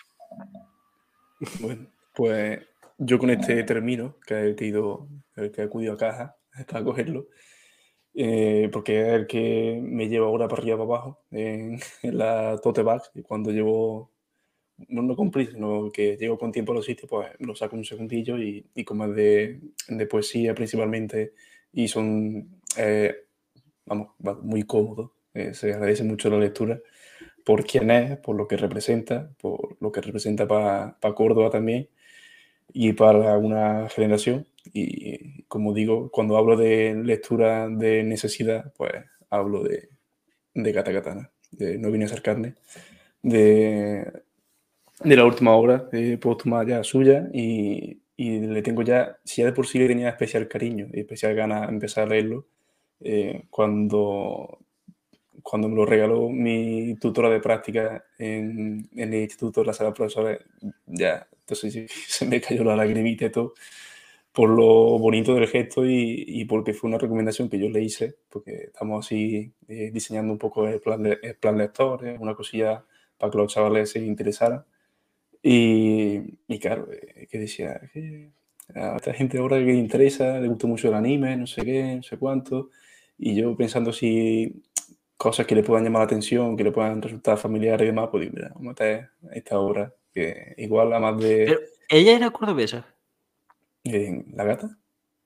Bueno, 1.61 1.87
pues 2.14 2.61
yo 2.99 3.18
con 3.18 3.31
este 3.31 3.62
termino, 3.64 4.16
que 4.27 4.57
he 4.59 4.64
ido, 4.64 5.09
el 5.37 5.53
que 5.53 5.61
he 5.61 5.64
acudido 5.64 5.93
a 5.93 5.99
caja 5.99 6.37
para 6.68 6.85
cogerlo, 6.85 7.29
eh, 8.14 8.70
porque 8.72 9.03
es 9.03 9.09
el 9.09 9.27
que 9.27 9.79
me 9.83 10.09
lleva 10.09 10.27
ahora 10.27 10.49
para 10.49 10.62
arriba 10.62 10.79
para 10.79 10.89
abajo 10.89 11.22
en, 11.31 11.79
en 12.03 12.18
la 12.18 12.59
tote 12.62 12.83
bag 12.83 13.03
y 13.14 13.22
cuando 13.22 13.51
llevo 13.51 14.16
no, 14.89 15.16
cumplir, 15.16 15.53
sino 15.53 15.91
que 15.91 16.16
llego 16.16 16.39
con 16.39 16.53
tiempo 16.53 16.72
a 16.72 16.77
los 16.77 16.85
sitios, 16.85 17.09
pues 17.09 17.29
lo 17.39 17.55
saco 17.55 17.77
un 17.77 17.85
segundillo 17.85 18.39
y, 18.39 18.66
y 18.74 18.85
como 18.85 19.07
es 19.07 19.14
de, 19.14 19.61
de, 19.89 20.07
poesía 20.07 20.55
principalmente 20.55 21.33
y 21.72 21.89
son, 21.89 22.61
eh, 22.77 23.14
vamos, 23.87 24.11
muy 24.43 24.64
cómodos, 24.64 25.11
eh, 25.35 25.55
se 25.55 25.72
agradece 25.72 26.05
mucho 26.05 26.31
la 26.31 26.39
lectura 26.39 26.81
por 27.45 27.64
quién 27.64 27.91
es, 27.91 28.18
por 28.18 28.37
lo 28.37 28.49
que 28.49 28.57
representa, 28.57 29.31
por 29.41 29.77
lo 29.81 29.93
que 29.93 30.01
representa 30.01 30.49
para 30.49 30.99
pa 31.01 31.14
Córdoba 31.14 31.51
también 31.51 31.89
y 32.72 32.93
para 32.93 33.39
una 33.39 33.89
generación. 33.89 34.49
Y 34.72 35.45
como 35.45 35.72
digo, 35.74 36.11
cuando 36.11 36.37
hablo 36.37 36.57
de 36.57 36.95
lectura 37.05 37.68
de 37.68 38.03
necesidad, 38.05 38.72
pues 38.77 38.93
hablo 39.31 39.62
de, 39.62 39.91
de 40.55 40.72
Gata 40.72 40.93
Katana, 40.93 41.31
de 41.53 41.79
No 41.79 41.91
vine 41.93 42.07
a 42.07 42.09
ser 42.09 42.22
carne, 42.22 42.55
de 43.22 44.24
de 45.01 45.16
la 45.16 45.24
última 45.24 45.53
obra 45.53 45.88
eh, 45.92 46.18
póstuma 46.18 46.64
ya 46.64 46.82
suya 46.84 47.28
y, 47.32 48.01
y, 48.16 48.40
le 48.40 48.62
tengo 48.62 48.82
ya, 48.82 49.18
si 49.24 49.42
ya 49.42 49.47
de 49.47 49.53
por 49.53 49.66
sí 49.66 49.78
le 49.78 49.88
tenía 49.88 50.09
especial 50.09 50.49
cariño 50.49 50.88
y 50.92 51.01
especial 51.01 51.34
ganas 51.34 51.68
de 51.68 51.74
empezar 51.74 52.05
a 52.05 52.11
leerlo, 52.11 52.47
eh, 53.01 53.44
cuando, 53.51 54.59
cuando 55.42 55.68
me 55.68 55.76
lo 55.76 55.86
regaló 55.86 56.28
mi 56.30 56.97
tutora 56.97 57.28
de 57.30 57.40
práctica 57.40 58.05
en, 58.18 58.88
en 58.94 59.14
el 59.14 59.22
instituto 59.22 59.61
de 59.61 59.66
la 59.66 59.72
sala 59.72 59.90
de 59.90 59.97
profesores, 59.97 60.38
ya, 60.86 61.28
entonces 61.40 61.90
se 62.09 62.26
me 62.26 62.40
cayó 62.40 62.64
la 62.64 62.76
lagrimita 62.76 63.26
y 63.26 63.30
todo 63.30 63.55
por 64.36 64.51
lo 64.51 64.99
bonito 64.99 65.34
del 65.34 65.49
gesto 65.49 65.86
y, 65.86 66.22
y, 66.28 66.44
porque 66.44 66.74
fue 66.74 66.88
una 66.88 66.99
recomendación 66.99 67.49
que 67.49 67.59
yo 67.59 67.70
le 67.70 67.80
hice, 67.82 68.18
porque 68.28 68.64
estamos 68.64 69.07
así 69.07 69.55
eh, 69.66 69.90
diseñando 69.90 70.30
un 70.30 70.38
poco 70.38 70.68
el 70.68 70.78
plan, 70.78 71.03
de, 71.03 71.18
el 71.22 71.36
plan 71.36 71.57
lector, 71.57 72.07
eh, 72.07 72.18
una 72.20 72.34
cosilla 72.34 72.84
para 73.16 73.32
que 73.32 73.38
los 73.38 73.51
chavales 73.51 73.92
se 73.92 74.01
interesaran. 74.01 74.66
Y, 75.49 76.40
y 76.49 76.59
claro, 76.59 76.88
eh, 76.90 77.28
que 77.30 77.38
decía, 77.38 77.80
que 77.92 78.32
a 78.74 78.97
esta 78.97 79.14
gente 79.14 79.38
ahora 79.38 79.59
que 79.59 79.66
le 79.66 79.74
interesa, 79.74 80.40
le 80.40 80.49
gusta 80.49 80.66
mucho 80.66 80.88
el 80.88 80.94
anime, 80.94 81.36
no 81.36 81.47
sé 81.47 81.62
qué, 81.62 81.94
no 81.94 82.03
sé 82.03 82.18
cuánto. 82.18 82.70
Y 83.16 83.36
yo 83.36 83.57
pensando 83.57 83.92
si 83.92 84.64
cosas 85.16 85.47
que 85.47 85.55
le 85.55 85.62
puedan 85.62 85.84
llamar 85.84 86.01
la 86.01 86.07
atención, 86.07 86.57
que 86.57 86.64
le 86.64 86.72
puedan 86.72 87.01
resultar 87.01 87.38
familiares 87.38 87.84
y 87.84 87.86
demás, 87.86 88.09
pues 88.11 88.22
digo, 88.22 88.34
mira, 88.34 88.49
vamos 88.57 88.66
a 88.66 88.70
meter 88.70 89.11
esta 89.34 89.61
obra, 89.61 89.94
que 90.12 90.55
igual 90.59 90.92
a 90.92 90.99
más 90.99 91.16
de... 91.16 91.44
Pero, 91.47 91.61
¿Ella 91.90 92.16
era 92.16 92.30
cordobesa? 92.30 92.84
¿En 93.84 94.26
¿La 94.34 94.42
gata? 94.42 94.76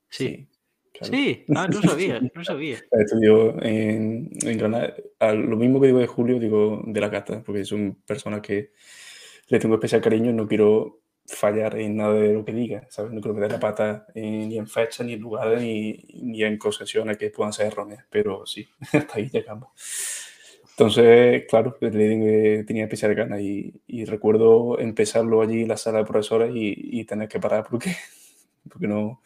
Sí. 0.07 0.47
Claro. 0.93 1.13
Sí, 1.15 1.45
ah, 1.55 1.67
no 1.67 1.81
sabía, 1.81 2.21
no 2.35 2.43
sabía. 2.43 2.77
Estudió 2.91 3.59
en, 3.63 4.29
en 4.43 4.57
Granada. 4.59 4.93
Lo 5.33 5.57
mismo 5.57 5.81
que 5.81 5.87
digo 5.87 5.97
de 5.97 6.05
Julio, 6.05 6.39
digo 6.39 6.83
de 6.85 7.01
la 7.01 7.09
gata, 7.09 7.41
porque 7.41 7.65
son 7.65 7.95
personas 8.05 8.41
que 8.41 8.69
le 9.51 9.59
tengo 9.59 9.75
especial 9.75 10.01
cariño, 10.01 10.31
no 10.31 10.47
quiero 10.47 11.01
fallar 11.27 11.77
en 11.77 11.97
nada 11.97 12.13
de 12.13 12.33
lo 12.33 12.45
que 12.45 12.53
diga, 12.53 12.87
¿sabes? 12.89 13.11
No 13.11 13.19
quiero 13.19 13.35
meter 13.35 13.51
la 13.51 13.59
pata 13.59 14.07
en, 14.15 14.47
ni 14.47 14.57
en 14.57 14.67
fecha, 14.67 15.03
ni 15.03 15.13
en 15.13 15.19
lugares, 15.19 15.61
ni, 15.61 16.05
ni 16.23 16.43
en 16.43 16.57
concesiones 16.57 17.17
que 17.17 17.29
puedan 17.29 17.51
ser 17.51 17.67
erróneas, 17.67 18.05
pero 18.09 18.45
sí, 18.45 18.67
hasta 18.93 19.17
ahí 19.17 19.29
llegamos. 19.29 19.69
Entonces, 20.69 21.43
claro, 21.49 21.77
le 21.81 22.63
tenía 22.63 22.83
especial 22.85 23.13
ganas 23.13 23.41
y, 23.41 23.73
y, 23.87 24.05
recuerdo 24.05 24.79
empezarlo 24.79 25.41
allí 25.41 25.63
en 25.63 25.67
la 25.67 25.77
sala 25.77 25.99
de 25.99 26.05
profesores 26.05 26.51
y, 26.55 26.99
y 26.99 27.03
tener 27.03 27.27
que 27.27 27.39
parar 27.39 27.67
porque, 27.69 27.93
porque 28.69 28.87
no, 28.87 29.21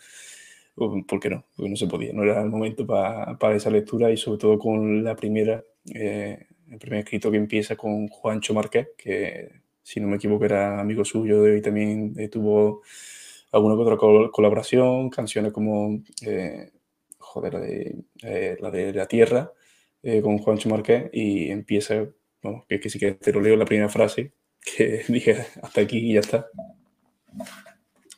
porque 1.08 1.30
no, 1.30 1.46
porque 1.56 1.70
no 1.70 1.76
se 1.76 1.88
podía, 1.88 2.14
no 2.14 2.24
era 2.24 2.42
el 2.42 2.50
momento 2.50 2.86
para, 2.88 3.38
para 3.38 3.56
esa 3.56 3.70
lectura 3.70 4.10
y 4.12 4.18
sobre 4.18 4.40
todo 4.40 4.58
con 4.58 5.04
la 5.04 5.16
primera, 5.16 5.64
eh, 5.94 6.48
el 6.72 6.80
primer 6.80 7.00
escrito 7.02 7.30
que 7.30 7.38
empieza 7.38 7.76
con 7.76 8.08
Juancho 8.08 8.56
Marqués, 8.56 8.88
que 8.98 9.65
si 9.86 10.00
no 10.00 10.08
me 10.08 10.16
equivoco, 10.16 10.46
era 10.46 10.80
amigo 10.80 11.06
suyo 11.06 11.48
y 11.56 11.62
también 11.62 12.16
eh, 12.18 12.28
tuvo 12.28 12.82
alguna 13.52 13.76
otra 13.76 13.98
col 13.98 14.32
colaboración, 14.32 15.12
canciones 15.12 15.54
como, 15.54 16.02
eh, 16.26 16.72
joder, 17.20 17.54
la 17.54 17.60
de, 17.60 17.96
eh, 18.24 18.58
la 18.60 18.72
de 18.72 18.94
La 18.94 19.08
Tierra, 19.08 19.54
eh, 20.02 20.24
con 20.24 20.40
Juancho 20.40 20.70
Marqués, 20.70 21.12
y 21.14 21.52
empieza, 21.52 22.08
bueno, 22.42 22.66
que, 22.68 22.80
que 22.80 22.90
sí 22.90 22.98
que 22.98 23.12
te 23.14 23.32
lo 23.32 23.42
leo 23.42 23.56
la 23.56 23.66
primera 23.66 23.88
frase, 23.88 24.34
que 24.60 25.04
dije 25.08 25.46
hasta 25.62 25.82
aquí 25.82 26.00
y 26.00 26.14
ya 26.16 26.22
está. 26.22 26.48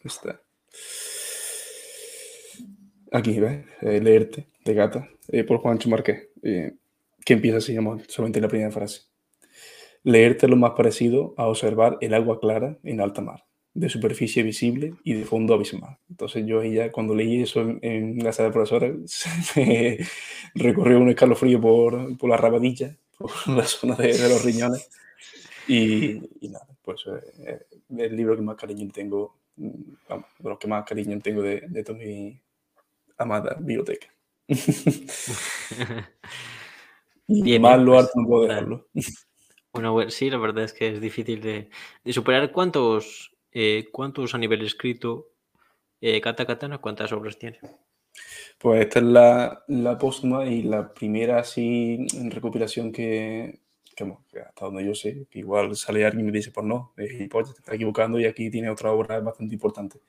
Está. 0.05 0.41
Aquí, 3.11 3.39
¿ves? 3.41 3.65
leerte, 3.81 4.47
de 4.63 4.73
gata, 4.73 5.09
por 5.45 5.57
Juancho 5.57 5.89
Marqués, 5.89 6.29
que 6.41 7.33
empieza 7.33 7.57
así, 7.57 7.75
solamente 8.07 8.39
la 8.39 8.47
primera 8.47 8.71
frase 8.71 9.01
leerte 10.07 10.47
lo 10.47 10.55
más 10.55 10.71
parecido 10.71 11.33
a 11.35 11.47
observar 11.47 11.97
el 11.99 12.13
agua 12.13 12.39
clara 12.39 12.77
en 12.83 13.01
alta 13.01 13.21
mar, 13.21 13.43
de 13.73 13.89
superficie 13.89 14.41
visible 14.41 14.93
y 15.03 15.13
de 15.13 15.25
fondo 15.25 15.53
abismal. 15.53 15.97
Entonces 16.09 16.45
yo 16.45 16.63
ya 16.63 16.93
cuando 16.93 17.13
leí 17.13 17.41
eso 17.41 17.59
en, 17.59 17.79
en 17.81 18.23
la 18.23 18.31
sala 18.31 18.47
de 18.47 18.53
profesores, 18.53 19.25
me 19.57 19.97
recorrió 20.55 20.99
un 20.99 21.09
escalofrío 21.09 21.59
por, 21.59 22.17
por 22.17 22.29
la 22.29 22.37
rabadilla, 22.37 22.95
por 23.17 23.31
la 23.53 23.65
zona 23.65 23.95
de, 23.95 24.17
de 24.17 24.29
los 24.29 24.45
riñones. 24.45 24.89
Y, 25.67 26.21
y, 26.39 26.47
nada, 26.47 26.65
pues 26.81 27.03
eh, 27.45 27.65
el 27.97 28.15
libro 28.15 28.37
que 28.37 28.41
más 28.41 28.55
cariño 28.55 28.89
tengo, 28.93 29.35
vamos, 30.07 30.27
de 30.39 30.49
los 30.49 30.57
que 30.57 30.67
más 30.69 30.85
cariño 30.85 31.19
tengo 31.19 31.41
de, 31.41 31.65
de 31.67 31.83
toda 31.83 31.99
mi 31.99 32.39
amada 33.17 33.57
biblioteca. 33.59 34.07
Bien, 37.27 37.61
Más 37.61 37.77
lo 37.77 37.91
pues, 37.91 38.05
harto 38.05 38.21
no 38.21 38.27
puedo 38.27 38.43
dejarlo. 38.47 38.87
Sí, 40.09 40.29
la 40.29 40.37
verdad 40.37 40.63
es 40.63 40.73
que 40.73 40.89
es 40.89 41.01
difícil 41.01 41.41
de, 41.41 41.69
de 42.03 42.13
superar. 42.13 42.51
¿Cuántos, 42.51 43.35
eh, 43.51 43.85
¿Cuántos 43.91 44.33
a 44.35 44.37
nivel 44.37 44.61
escrito 44.63 45.29
eh, 46.01 46.21
Kata 46.21 46.45
Katana, 46.45 46.79
cuántas 46.79 47.11
obras 47.11 47.37
tiene? 47.37 47.59
Pues 48.57 48.81
esta 48.81 48.99
es 48.99 49.05
la, 49.05 49.63
la 49.67 49.97
póstuma 49.97 50.45
y 50.45 50.63
la 50.63 50.93
primera 50.93 51.39
así 51.39 52.07
en 52.13 52.31
recopilación 52.31 52.91
que, 52.91 53.59
que, 53.95 54.05
que 54.31 54.39
hasta 54.39 54.65
donde 54.65 54.85
yo 54.85 54.95
sé, 54.95 55.27
que 55.29 55.39
igual 55.39 55.75
sale 55.75 56.05
alguien 56.05 56.27
y 56.27 56.31
me 56.31 56.37
dice, 56.37 56.51
pues 56.51 56.65
no, 56.65 56.93
es 56.97 57.11
gilipollas, 57.11 57.53
te 57.53 57.59
estás 57.59 57.75
equivocando 57.75 58.19
y 58.19 58.25
aquí 58.25 58.49
tiene 58.49 58.69
otra 58.69 58.91
obra 58.91 59.19
bastante 59.19 59.53
importante. 59.55 59.99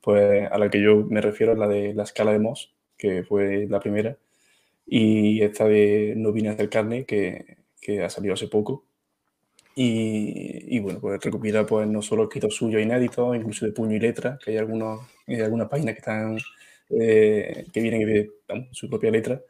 Pues 0.00 0.50
a 0.50 0.58
la 0.58 0.70
que 0.70 0.82
yo 0.82 1.06
me 1.08 1.20
refiero 1.20 1.52
es 1.52 1.58
la 1.58 1.68
de 1.68 1.94
La 1.94 2.04
escala 2.04 2.32
de 2.32 2.38
Moss, 2.38 2.74
que 2.96 3.24
fue 3.24 3.66
la 3.68 3.80
primera, 3.80 4.18
y 4.86 5.42
esta 5.42 5.66
de 5.66 6.14
No 6.16 6.32
vine 6.32 6.50
a 6.50 6.52
hacer 6.52 6.70
carne, 6.70 7.06
que, 7.06 7.58
que 7.80 8.02
ha 8.04 8.10
salido 8.10 8.34
hace 8.34 8.48
poco. 8.48 8.85
Y, 9.78 10.74
y 10.74 10.80
bueno, 10.80 11.00
pues 11.00 11.22
recopila 11.22 11.66
pues 11.66 11.86
no 11.86 12.00
solo 12.00 12.22
escritos 12.24 12.54
suyos 12.54 12.80
inéditos, 12.80 13.36
incluso 13.36 13.66
de 13.66 13.72
puño 13.72 13.94
y 13.94 14.00
letra, 14.00 14.38
que 14.42 14.52
hay, 14.52 14.56
algunos, 14.56 15.06
hay 15.26 15.38
algunas 15.42 15.68
páginas 15.68 15.94
que 15.94 15.98
están 15.98 16.38
eh, 16.88 17.66
que 17.70 17.80
vienen 17.82 18.06
de 18.06 18.30
vamos, 18.48 18.68
su 18.72 18.88
propia 18.88 19.10
letra. 19.10 19.42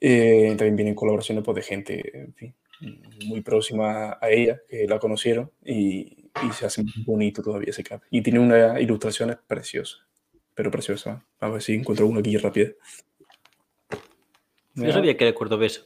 Eh, 0.00 0.54
también 0.56 0.76
vienen 0.76 0.94
colaboraciones 0.94 1.42
pues, 1.42 1.56
de 1.56 1.62
gente 1.62 2.16
en 2.16 2.34
fin, 2.34 2.54
muy 3.26 3.40
próxima 3.40 4.18
a 4.20 4.30
ella, 4.30 4.60
que 4.68 4.86
la 4.86 5.00
conocieron 5.00 5.50
y, 5.64 6.30
y 6.46 6.52
se 6.52 6.66
hace 6.66 6.84
muy 6.84 7.02
bonito 7.04 7.42
todavía 7.42 7.70
ese 7.70 7.82
cap. 7.82 8.02
Y 8.10 8.22
tiene 8.22 8.38
unas 8.38 8.80
ilustraciones 8.80 9.38
preciosas, 9.44 10.00
pero 10.54 10.70
preciosas. 10.70 11.20
A 11.40 11.48
ver 11.48 11.60
si 11.60 11.74
encuentro 11.74 12.06
una 12.06 12.20
aquí 12.20 12.36
rápida. 12.36 12.70
Yo 14.74 14.92
sabía 14.92 15.16
que 15.16 15.24
era 15.24 15.34
cordobesa. 15.34 15.82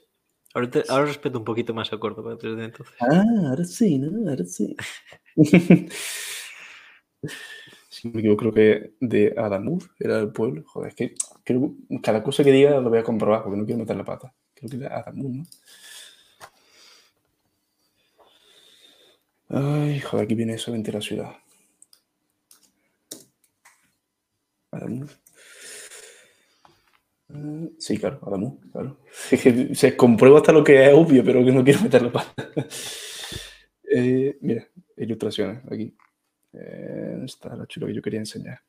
Ahora, 0.59 0.71
te- 0.71 0.85
ahora 0.89 1.05
respeto 1.07 1.39
un 1.39 1.45
poquito 1.45 1.73
más 1.73 1.93
a 1.93 1.99
Córdoba 1.99 2.35
desde 2.35 2.65
entonces. 2.65 2.95
Ah, 3.01 3.23
ahora 3.51 3.65
sí, 3.65 3.97
¿no? 3.97 4.29
Ahora 4.29 4.45
sí. 4.45 4.75
Si 7.89 8.09
me 8.09 8.21
equivoco, 8.21 8.41
creo 8.51 8.53
que 8.55 8.93
de 9.01 9.35
Adamuz 9.37 9.91
era 9.99 10.19
el 10.19 10.33
pueblo. 10.33 10.63
Joder, 10.67 10.89
es 10.91 10.95
que 10.95 11.15
creo 11.45 11.75
que 11.89 12.01
cada 12.01 12.23
cosa 12.23 12.45
que 12.45 12.53
diga 12.53 12.81
lo 12.81 12.91
voy 12.91 12.99
a 12.99 13.03
comprobar 13.03 13.43
porque 13.43 13.59
no 13.59 13.65
quiero 13.67 13.81
meter 13.81 13.97
la 13.97 14.05
pata. 14.05 14.35
Creo 14.55 14.71
que 14.71 14.77
era 14.77 14.99
Adamuz, 14.99 15.33
¿no? 15.37 15.45
Ay, 19.51 20.01
joder, 20.01 20.25
aquí 20.25 20.35
viene 20.35 20.57
solamente 20.57 20.91
la 20.91 21.03
ciudad. 21.03 21.37
Adamuz. 24.73 25.19
Sí, 27.79 27.99
claro, 27.99 28.21
Adamuz, 28.27 28.59
claro. 28.73 28.99
Es 29.31 29.43
que 29.43 29.75
se 29.75 29.97
comprueba 29.97 30.39
hasta 30.39 30.53
lo 30.53 30.65
que 30.65 30.87
es 30.87 30.95
obvio, 30.95 31.23
pero 31.25 31.45
que 31.45 31.53
no 31.53 31.63
quiero 31.63 31.81
meter 31.83 32.03
la 32.03 32.13
pata. 32.13 32.35
Eh, 33.91 34.37
mira, 34.43 34.69
ilustraciones 34.99 35.63
aquí. 35.73 35.97
Eh, 36.53 37.23
está 37.25 37.57
lo 37.57 37.65
chulo 37.65 37.87
que 37.87 37.95
yo 37.95 38.03
quería 38.03 38.19
enseñar. 38.21 38.61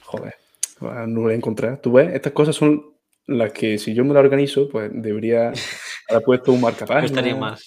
Joder, 0.00 0.34
ah, 0.80 1.06
no 1.06 1.14
lo 1.14 1.22
voy 1.22 1.34
a 1.34 1.36
encontrar. 1.36 1.80
Tú 1.80 1.92
ves, 1.92 2.12
estas 2.12 2.32
cosas 2.32 2.56
son 2.56 2.96
las 3.28 3.52
que 3.52 3.78
si 3.78 3.94
yo 3.94 4.04
me 4.04 4.12
la 4.12 4.18
organizo, 4.18 4.68
pues 4.68 4.90
debería 4.92 5.52
haber 6.08 6.24
puesto 6.24 6.50
un 6.50 6.62
marcapáginas. 6.62 7.12
estaría 7.12 7.36
más. 7.36 7.64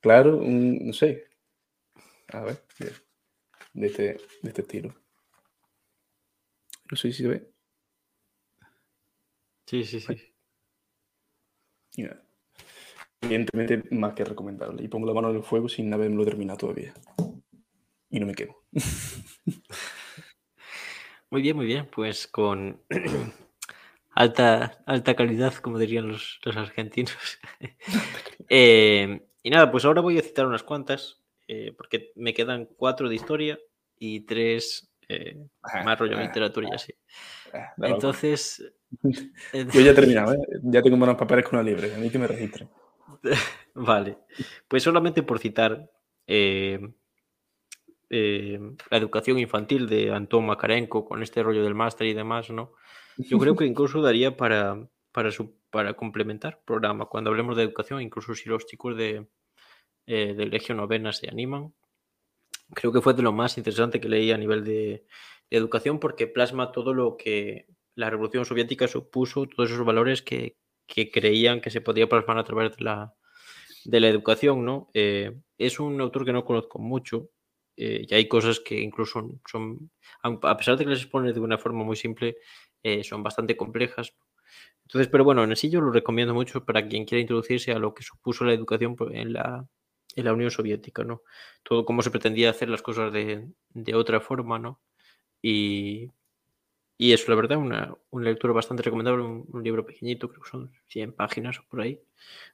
Claro, 0.00 0.38
un, 0.38 0.88
no 0.88 0.92
sé. 0.92 1.28
A 2.32 2.40
ver, 2.40 2.60
de 3.72 3.86
este, 3.86 4.02
de 4.42 4.48
este 4.48 4.62
estilo. 4.62 4.94
No 6.90 6.96
sé 6.96 7.12
si 7.12 7.22
se 7.22 7.28
ve. 7.28 7.57
Sí, 9.68 9.84
sí, 9.84 10.00
sí. 10.00 10.16
Evidentemente, 13.20 13.82
más 13.94 14.14
que 14.14 14.24
recomendable. 14.24 14.82
Y 14.82 14.88
pongo 14.88 15.06
la 15.06 15.12
mano 15.12 15.28
en 15.28 15.36
el 15.36 15.42
fuego 15.42 15.68
sin 15.68 15.92
haberlo 15.92 16.24
terminado 16.24 16.56
todavía. 16.56 16.94
Y 18.08 18.18
no 18.18 18.24
me 18.26 18.34
quemo. 18.34 18.56
Muy 21.30 21.42
bien, 21.42 21.56
muy 21.56 21.66
bien. 21.66 21.86
Pues 21.94 22.26
con 22.26 22.82
alta, 24.12 24.82
alta 24.86 25.14
calidad, 25.14 25.52
como 25.56 25.78
dirían 25.78 26.08
los, 26.08 26.40
los 26.44 26.56
argentinos. 26.56 27.38
Eh, 28.50 29.20
y 29.42 29.50
nada, 29.50 29.70
pues 29.70 29.84
ahora 29.84 30.00
voy 30.00 30.16
a 30.16 30.22
citar 30.22 30.46
unas 30.46 30.62
cuantas, 30.62 31.22
eh, 31.48 31.74
porque 31.76 32.12
me 32.14 32.32
quedan 32.32 32.64
cuatro 32.64 33.10
de 33.10 33.16
historia 33.16 33.58
y 33.98 34.20
tres 34.20 34.90
eh, 35.06 35.36
más 35.84 35.98
rollo 35.98 36.18
literatura 36.18 36.66
y 36.70 36.74
así. 36.74 36.94
Entonces, 37.78 38.72
Yo 39.52 39.80
ya 39.80 39.90
he 39.90 39.94
terminado, 39.94 40.34
¿eh? 40.34 40.38
Ya 40.62 40.82
tengo 40.82 40.96
buenos 40.96 41.16
papeles 41.16 41.44
con 41.44 41.58
una 41.58 41.68
libre. 41.68 41.94
A 41.94 41.98
mí 41.98 42.10
que 42.10 42.18
me 42.18 42.26
registren. 42.26 42.68
Vale, 43.74 44.18
pues 44.66 44.82
solamente 44.82 45.22
por 45.22 45.38
citar 45.38 45.90
eh, 46.26 46.80
eh, 48.10 48.60
la 48.90 48.96
educación 48.96 49.38
infantil 49.38 49.88
de 49.88 50.12
Antón 50.12 50.46
Makarenko 50.46 51.04
con 51.04 51.22
este 51.22 51.42
rollo 51.42 51.62
del 51.62 51.74
máster 51.74 52.06
y 52.06 52.14
demás, 52.14 52.50
¿no? 52.50 52.72
Yo 53.16 53.38
creo 53.38 53.56
que 53.56 53.66
incluso 53.66 54.00
daría 54.00 54.36
para, 54.36 54.88
para, 55.12 55.30
su, 55.30 55.54
para 55.70 55.94
complementar 55.94 56.62
programa 56.64 57.06
cuando 57.06 57.30
hablemos 57.30 57.56
de 57.56 57.64
educación, 57.64 58.00
incluso 58.02 58.34
si 58.34 58.48
los 58.48 58.66
chicos 58.66 58.96
de, 58.96 59.26
eh, 60.06 60.34
del 60.34 60.50
Legio 60.50 60.74
Novena 60.74 61.12
se 61.12 61.28
animan. 61.28 61.74
Creo 62.74 62.92
que 62.92 63.00
fue 63.00 63.14
de 63.14 63.22
lo 63.22 63.32
más 63.32 63.56
interesante 63.58 64.00
que 64.00 64.08
leí 64.08 64.30
a 64.30 64.38
nivel 64.38 64.64
de, 64.64 65.04
educación 65.50 65.98
porque 65.98 66.26
plasma 66.26 66.72
todo 66.72 66.94
lo 66.94 67.16
que 67.16 67.66
la 67.94 68.10
Revolución 68.10 68.44
Soviética 68.44 68.86
supuso, 68.86 69.46
todos 69.46 69.70
esos 69.70 69.84
valores 69.84 70.22
que, 70.22 70.56
que 70.86 71.10
creían 71.10 71.60
que 71.60 71.70
se 71.70 71.80
podía 71.80 72.08
plasmar 72.08 72.38
a 72.38 72.44
través 72.44 72.76
de 72.76 72.84
la, 72.84 73.14
de 73.84 74.00
la 74.00 74.08
educación, 74.08 74.64
¿no? 74.64 74.90
Eh, 74.94 75.40
es 75.56 75.80
un 75.80 76.00
autor 76.00 76.24
que 76.24 76.32
no 76.32 76.44
conozco 76.44 76.78
mucho 76.78 77.30
eh, 77.76 78.06
y 78.08 78.14
hay 78.14 78.28
cosas 78.28 78.60
que 78.60 78.80
incluso 78.80 79.40
son, 79.46 79.90
a 80.22 80.56
pesar 80.56 80.76
de 80.76 80.84
que 80.84 80.90
les 80.90 81.02
expone 81.02 81.32
de 81.32 81.40
una 81.40 81.58
forma 81.58 81.84
muy 81.84 81.96
simple, 81.96 82.36
eh, 82.82 83.02
son 83.04 83.22
bastante 83.22 83.56
complejas. 83.56 84.14
Entonces, 84.84 85.08
pero 85.08 85.24
bueno, 85.24 85.44
en 85.44 85.54
sí 85.56 85.70
yo 85.70 85.80
lo 85.80 85.90
recomiendo 85.90 86.34
mucho 86.34 86.64
para 86.64 86.86
quien 86.88 87.04
quiera 87.04 87.20
introducirse 87.20 87.72
a 87.72 87.78
lo 87.78 87.94
que 87.94 88.02
supuso 88.02 88.44
la 88.44 88.54
educación 88.54 88.96
pues, 88.96 89.14
en 89.14 89.32
la, 89.34 89.66
en 90.18 90.24
la 90.24 90.32
Unión 90.32 90.50
Soviética, 90.50 91.04
¿no? 91.04 91.22
Todo 91.62 91.84
cómo 91.84 92.02
se 92.02 92.10
pretendía 92.10 92.50
hacer 92.50 92.68
las 92.68 92.82
cosas 92.82 93.12
de, 93.12 93.48
de 93.70 93.94
otra 93.94 94.20
forma, 94.20 94.58
¿no? 94.58 94.80
Y, 95.42 96.10
y 96.96 97.12
eso, 97.12 97.30
la 97.30 97.36
verdad, 97.36 97.58
una, 97.58 97.94
una 98.10 98.24
lectura 98.24 98.52
bastante 98.52 98.82
recomendable, 98.82 99.22
un, 99.22 99.62
libro 99.62 99.86
pequeñito, 99.86 100.28
creo 100.28 100.42
que 100.42 100.50
son 100.50 100.72
100 100.88 101.12
páginas 101.12 101.58
o 101.60 101.64
por 101.68 101.80
ahí. 101.80 102.00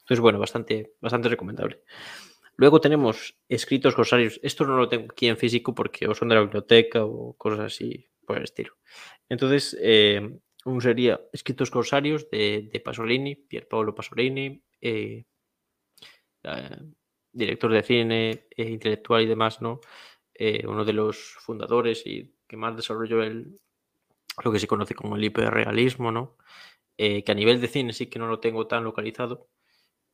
Entonces, 0.01 0.21
bueno, 0.21 0.39
bastante, 0.39 0.93
bastante 1.01 1.31
recomendable. 1.31 1.83
Luego 2.57 2.81
tenemos 2.81 3.37
escritos 3.49 3.95
corsarios. 3.95 4.39
Esto 4.43 4.67
no 4.67 4.77
lo 4.77 4.89
tengo 4.89 5.07
aquí 5.11 5.29
en 5.29 5.39
físico 5.39 5.75
porque 5.75 6.07
o 6.07 6.15
son 6.15 6.29
de 6.29 6.35
la 6.37 6.43
biblioteca 6.43 7.05
o 7.05 7.33
cosas 7.35 7.61
así 7.61 8.09
por 8.27 8.37
el 8.37 8.45
estilo. 8.45 8.77
Entonces, 9.29 9.77
eh, 9.81 10.39
un 10.67 10.81
sería 10.81 11.21
escritos 11.33 11.71
corsarios 11.71 12.29
de, 12.31 12.69
de 12.73 12.81
Pasolini, 12.81 13.37
Pier 13.37 13.67
Paolo 13.67 13.95
Pasolini, 13.95 14.63
eh, 14.81 15.25
eh, 16.45 16.79
director 17.35 17.73
de 17.73 17.83
cine, 17.83 18.47
intelectual 18.57 19.23
y 19.23 19.27
demás, 19.27 19.61
¿no? 19.61 19.81
Eh, 20.35 20.65
uno 20.67 20.85
de 20.85 20.93
los 20.93 21.19
fundadores 21.41 22.07
y 22.07 22.35
que 22.49 22.57
más 22.57 22.77
desarrolló 22.77 23.23
el, 23.23 23.61
lo 24.45 24.53
que 24.53 24.59
se 24.59 24.67
conoce 24.67 24.95
como 24.95 25.17
el 25.17 25.25
hiperrealismo, 25.25 26.13
¿no? 26.13 26.37
Eh, 26.99 27.25
que 27.25 27.33
a 27.33 27.35
nivel 27.35 27.61
de 27.61 27.69
cine 27.69 27.93
sí 27.93 28.07
que 28.09 28.19
no 28.19 28.29
lo 28.29 28.41
tengo 28.41 28.67
tan 28.67 28.85
localizado, 28.85 29.49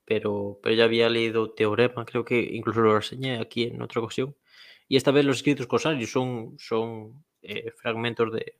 pero, 0.05 0.59
pero 0.63 0.75
ya 0.75 0.85
había 0.85 1.09
leído 1.09 1.53
Teorema, 1.53 2.05
creo 2.05 2.25
que 2.25 2.41
incluso 2.41 2.81
lo 2.81 2.97
reseñé 2.97 3.39
aquí 3.39 3.65
en 3.65 3.83
otra 3.83 4.01
ocasión. 4.03 4.37
Y 4.89 4.97
esta 4.97 5.13
vez 5.13 5.25
los 5.25 5.37
escritos 5.37 5.69
corsarios 5.69 6.11
son, 6.11 6.57
son 6.59 7.25
eh, 7.43 7.71
fragmentos 7.77 8.33
de. 8.33 8.59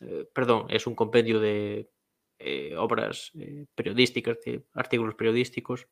Eh, 0.00 0.26
perdón, 0.34 0.66
es 0.70 0.86
un 0.86 0.94
compendio 0.94 1.40
de 1.40 1.90
eh, 2.38 2.74
obras 2.76 3.32
periodísticas, 3.74 4.38
artículos 4.72 5.14
periodísticos, 5.14 5.88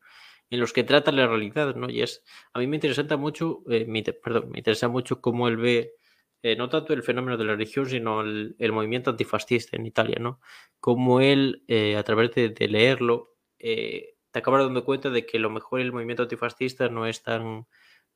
en 0.51 0.61
los 0.61 0.73
que 0.73 0.85
trata 0.85 1.13
la 1.13 1.27
realidad, 1.27 1.75
¿no? 1.77 1.89
Y 1.89 2.03
es. 2.03 2.25
A 2.53 2.59
mí 2.59 2.67
me 2.67 2.77
interesa 2.77 3.17
mucho, 3.17 3.63
me, 3.67 4.03
perdón, 4.03 4.51
me 4.51 4.59
interesa 4.59 4.89
mucho 4.89 5.21
cómo 5.21 5.49
él 5.49 5.57
ve 5.57 5.95
eh, 6.43 6.57
no 6.57 6.69
tanto 6.71 6.95
el 6.95 7.03
fenómeno 7.03 7.37
de 7.37 7.45
la 7.45 7.53
religión, 7.53 7.87
sino 7.87 8.23
el, 8.23 8.73
movimiento 8.73 9.11
antifascista 9.11 9.77
en 9.77 9.87
Italia, 9.87 10.17
¿no? 10.21 10.41
Como 10.81 11.21
él, 11.21 11.65
eh, 11.69 11.97
a 11.97 12.03
través 12.03 12.33
de, 12.35 12.69
leerlo, 12.69 13.37
eh, 13.59 14.15
te 14.31 14.39
acabas 14.39 14.65
dando 14.65 14.85
cuenta 14.85 15.11
de 15.11 15.27
que 15.27 15.39
lo 15.39 15.51
mejor 15.51 15.81
el 15.81 15.93
movimiento 15.93 16.23
antifascista 16.23 16.89
no 16.89 17.07
es 17.07 17.23
tan, 17.23 17.67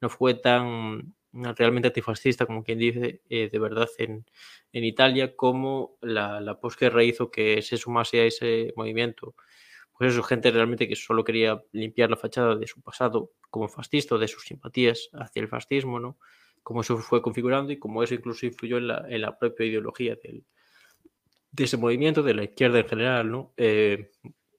fue 0.09 0.35
tan 0.35 1.15
realmente 1.33 1.89
antifascista, 1.89 2.47
como 2.47 2.65
quien 2.65 2.79
dice, 2.79 3.23
eh, 3.29 3.49
de 3.51 3.59
verdad 3.59 3.89
en, 3.99 4.25
Italia, 4.73 5.37
como 5.37 5.99
la 6.01 6.59
posguerra 6.61 7.05
hizo 7.05 7.31
que 7.31 7.63
se 7.63 7.77
sumase 7.77 8.21
a 8.21 8.25
ese 8.25 8.73
movimiento. 8.77 9.35
Pues 9.97 10.13
eso, 10.13 10.23
gente 10.23 10.51
realmente 10.51 10.89
que 10.89 10.97
solo 10.97 11.25
quería 11.25 11.63
limpiar 11.73 12.11
la 12.11 12.17
fachada 12.17 12.57
de 12.57 12.67
su 12.67 12.81
pasado 12.83 13.31
como 13.51 13.69
fascista, 13.69 14.19
de 14.19 14.29
sus 14.29 14.45
simpatías 14.45 15.09
hacia 15.13 15.41
el 15.41 15.49
fascismo, 15.49 16.01
¿no? 16.01 16.19
cómo 16.65 16.81
eso 16.81 16.97
fue 16.97 17.23
configurando 17.23 17.73
y 17.73 17.79
cómo 17.79 18.03
eso 18.03 18.15
incluso 18.15 18.47
influyó 18.47 18.79
en 18.79 18.89
la, 18.89 19.05
en 19.09 19.21
la 19.21 19.39
propia 19.39 19.67
ideología 19.67 20.17
del, 20.17 20.45
de 21.53 21.65
ese 21.65 21.77
movimiento, 21.77 22.23
de 22.25 22.35
la 22.35 22.43
izquierda 22.43 22.81
en 22.81 22.89
general, 22.89 23.31
¿no? 23.31 23.53
Eh, 23.57 24.11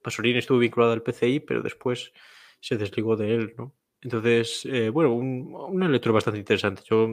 Pasolini 0.02 0.38
estuvo 0.38 0.60
vinculado 0.60 0.94
al 0.94 1.02
PCI, 1.02 1.42
pero 1.42 1.62
después 1.62 2.14
se 2.62 2.78
desligó 2.78 3.18
de 3.18 3.36
él, 3.36 3.56
¿no? 3.58 3.76
Entonces, 4.02 4.66
eh, 4.66 4.90
bueno, 4.90 5.14
una 5.16 5.90
lectura 5.90 6.14
bastante 6.14 6.40
interesante. 6.40 6.84
Yo, 6.88 7.08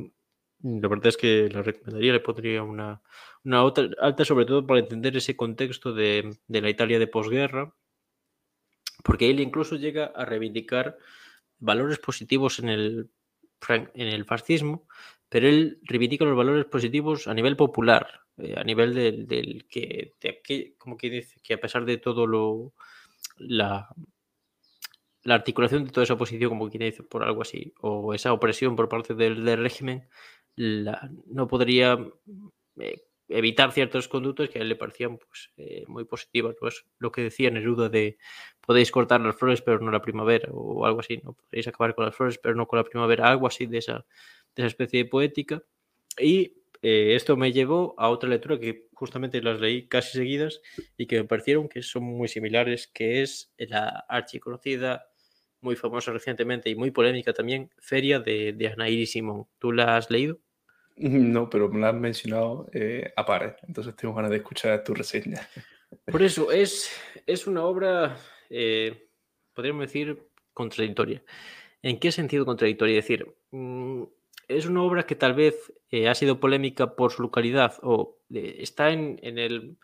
la 0.62 0.88
verdad 0.88 1.06
es 1.06 1.16
que 1.16 1.48
la 1.50 1.62
recomendaría, 1.62 2.12
le 2.12 2.20
pondría 2.20 2.62
una, 2.62 3.00
una 3.44 3.62
alta, 3.62 4.24
sobre 4.26 4.44
todo 4.44 4.66
para 4.66 4.80
entender 4.80 5.16
ese 5.16 5.36
contexto 5.36 5.94
de, 5.94 6.36
de 6.46 6.60
la 6.60 6.68
Italia 6.68 6.98
de 6.98 7.06
posguerra, 7.06 7.74
porque 9.02 9.30
él 9.30 9.40
incluso 9.40 9.76
llega 9.76 10.06
a 10.06 10.24
reivindicar 10.24 10.98
valores 11.58 11.98
positivos 11.98 12.58
en 12.58 12.68
el, 12.68 13.10
en 13.68 14.08
el 14.08 14.24
fascismo, 14.24 14.86
pero 15.28 15.48
él 15.48 15.78
reivindica 15.82 16.24
los 16.24 16.36
valores 16.36 16.66
positivos 16.66 17.28
a 17.28 17.34
nivel 17.34 17.56
popular, 17.56 18.20
eh, 18.36 18.54
a 18.56 18.64
nivel 18.64 18.94
del, 19.26 19.66
que, 19.68 20.12
como 20.78 20.96
que 20.96 21.10
dice, 21.10 21.40
que 21.42 21.54
a 21.54 21.60
pesar 21.60 21.84
de 21.84 21.98
todo 21.98 22.26
lo, 22.26 22.74
la, 23.38 23.88
la 25.22 25.34
articulación 25.34 25.84
de 25.84 25.90
toda 25.90 26.04
esa 26.04 26.14
oposición, 26.14 26.50
como 26.50 26.68
quien 26.68 26.82
dice, 26.82 27.02
por 27.02 27.22
algo 27.22 27.42
así, 27.42 27.72
o 27.80 28.14
esa 28.14 28.32
opresión 28.32 28.76
por 28.76 28.88
parte 28.88 29.14
del, 29.14 29.56
régimen, 29.56 30.08
no 30.56 31.46
podría 31.48 31.98
eh, 32.78 33.02
evitar 33.28 33.72
ciertos 33.72 34.08
conductos 34.08 34.48
que 34.48 34.58
a 34.58 34.62
él 34.62 34.68
le 34.68 34.76
parecían 34.76 35.18
pues, 35.18 35.50
eh, 35.56 35.84
muy 35.88 36.04
positivas. 36.04 36.56
Pues 36.58 36.84
lo 36.98 37.12
que 37.12 37.22
decía 37.22 37.50
Neruda 37.50 37.88
de 37.88 38.18
podéis 38.60 38.90
cortar 38.90 39.20
las 39.20 39.36
flores 39.36 39.62
pero 39.62 39.80
no 39.80 39.90
la 39.90 40.02
primavera 40.02 40.48
o 40.52 40.84
algo 40.86 41.00
así, 41.00 41.20
no 41.24 41.34
podéis 41.34 41.68
acabar 41.68 41.94
con 41.94 42.04
las 42.04 42.14
flores 42.14 42.38
pero 42.38 42.54
no 42.54 42.66
con 42.66 42.78
la 42.78 42.84
primavera, 42.84 43.28
algo 43.28 43.46
así 43.46 43.66
de 43.66 43.78
esa, 43.78 44.04
de 44.54 44.62
esa 44.62 44.66
especie 44.66 45.04
de 45.04 45.10
poética. 45.10 45.62
Y 46.18 46.54
eh, 46.82 47.14
esto 47.14 47.36
me 47.36 47.52
llevó 47.52 47.94
a 47.98 48.08
otra 48.08 48.28
lectura 48.28 48.58
que 48.58 48.88
justamente 48.92 49.40
las 49.42 49.60
leí 49.60 49.86
casi 49.88 50.18
seguidas 50.18 50.60
y 50.96 51.06
que 51.06 51.16
me 51.18 51.24
parecieron 51.24 51.68
que 51.68 51.82
son 51.82 52.04
muy 52.04 52.28
similares, 52.28 52.88
que 52.88 53.22
es 53.22 53.52
la 53.56 54.04
archiconocida, 54.08 55.06
muy 55.60 55.76
famosa 55.76 56.12
recientemente 56.12 56.70
y 56.70 56.74
muy 56.74 56.90
polémica 56.90 57.32
también, 57.32 57.70
Feria 57.78 58.18
de, 58.18 58.52
de 58.52 58.68
Anaíri 58.68 59.06
Simón. 59.06 59.46
¿Tú 59.58 59.72
la 59.72 59.96
has 59.96 60.10
leído? 60.10 60.40
No, 61.10 61.50
pero 61.50 61.68
me 61.68 61.80
la 61.80 61.88
has 61.88 61.94
mencionado 61.94 62.68
eh, 62.72 63.12
a 63.16 63.26
pares, 63.26 63.54
entonces 63.66 63.96
tengo 63.96 64.14
ganas 64.14 64.30
de 64.30 64.36
escuchar 64.38 64.84
tu 64.84 64.94
reseña. 64.94 65.48
Por 66.06 66.22
eso, 66.22 66.52
es, 66.52 66.90
es 67.26 67.46
una 67.46 67.64
obra, 67.64 68.16
eh, 68.48 69.08
podríamos 69.52 69.86
decir, 69.86 70.22
contradictoria. 70.54 71.22
¿En 71.82 71.98
qué 71.98 72.12
sentido 72.12 72.46
contradictoria? 72.46 72.98
Es 72.98 73.04
decir, 73.04 73.34
mm, 73.50 74.04
es 74.48 74.66
una 74.66 74.82
obra 74.82 75.04
que 75.04 75.16
tal 75.16 75.34
vez 75.34 75.72
eh, 75.90 76.08
ha 76.08 76.14
sido 76.14 76.38
polémica 76.38 76.94
por 76.94 77.10
su 77.10 77.22
localidad 77.22 77.74
o 77.82 78.18
está 78.30 78.90
en, 78.90 79.18
el 79.22 79.76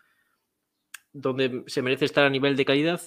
donde 1.11 1.63
se 1.67 1.81
merece 1.81 2.05
estar 2.05 2.25
a 2.25 2.29
nivel 2.29 2.55
de 2.55 2.65
calidad. 2.65 3.01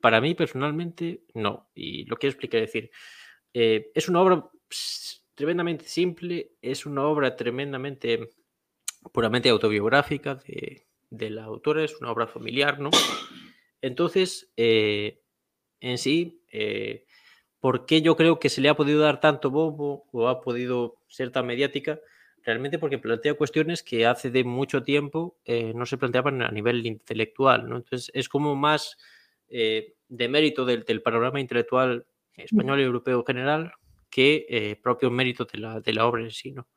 para 0.00 0.20
mí, 0.20 0.34
personalmente, 0.34 1.22
no. 1.34 1.70
Y 1.74 2.04
lo 2.04 2.16
quiero 2.16 2.32
explicar, 2.32 2.62
es 2.62 2.72
decir, 2.72 2.90
es 3.52 4.08
una 4.08 4.20
obra 4.20 4.50
tremendamente 5.36 5.84
simple, 5.86 6.52
es 6.62 6.86
una 6.86 7.04
obra 7.04 7.36
tremendamente 7.36 8.30
puramente 9.12 9.50
autobiográfica 9.50 10.34
de, 10.34 11.30
la 11.30 11.44
autora, 11.44 11.84
es 11.84 11.94
una 12.00 12.10
obra 12.10 12.26
familiar, 12.26 12.80
¿no? 12.80 12.90
Entonces, 13.80 14.50
eh, 14.56 15.20
en 15.80 15.98
sí, 15.98 16.42
eh, 16.50 17.04
¿por 17.60 17.86
qué 17.86 18.02
yo 18.02 18.16
creo 18.16 18.40
que 18.40 18.48
se 18.48 18.60
le 18.60 18.70
ha 18.70 18.76
podido 18.76 19.00
dar 19.00 19.20
tanto 19.20 19.50
bobo 19.50 20.06
o 20.10 20.28
ha 20.28 20.40
podido 20.40 20.96
ser 21.06 21.30
tan 21.30 21.46
mediática? 21.46 22.00
Realmente 22.42 22.78
porque 22.78 22.98
plantea 22.98 23.34
cuestiones 23.34 23.82
que 23.82 24.06
hace 24.06 24.30
de 24.30 24.42
mucho 24.42 24.82
tiempo 24.82 25.38
eh, 25.44 25.72
no 25.74 25.84
se 25.84 25.98
planteaban 25.98 26.42
a 26.42 26.50
nivel 26.50 26.86
intelectual, 26.86 27.68
¿no? 27.68 27.76
Entonces, 27.76 28.10
es 28.14 28.28
como 28.28 28.56
más 28.56 28.96
de 29.48 30.28
mérito 30.28 30.64
del, 30.64 30.82
del 30.84 31.02
panorama 31.02 31.40
intelectual 31.40 32.04
español 32.34 32.80
y 32.80 32.82
europeo 32.82 33.20
en 33.20 33.26
general, 33.26 33.72
que 34.10 34.46
eh, 34.48 34.76
propio 34.82 35.10
mérito 35.10 35.44
de 35.44 35.58
la, 35.58 35.80
de 35.80 35.92
la, 35.92 36.06
obra 36.06 36.22
en 36.22 36.30
sí. 36.30 36.52
¿no? 36.52 36.68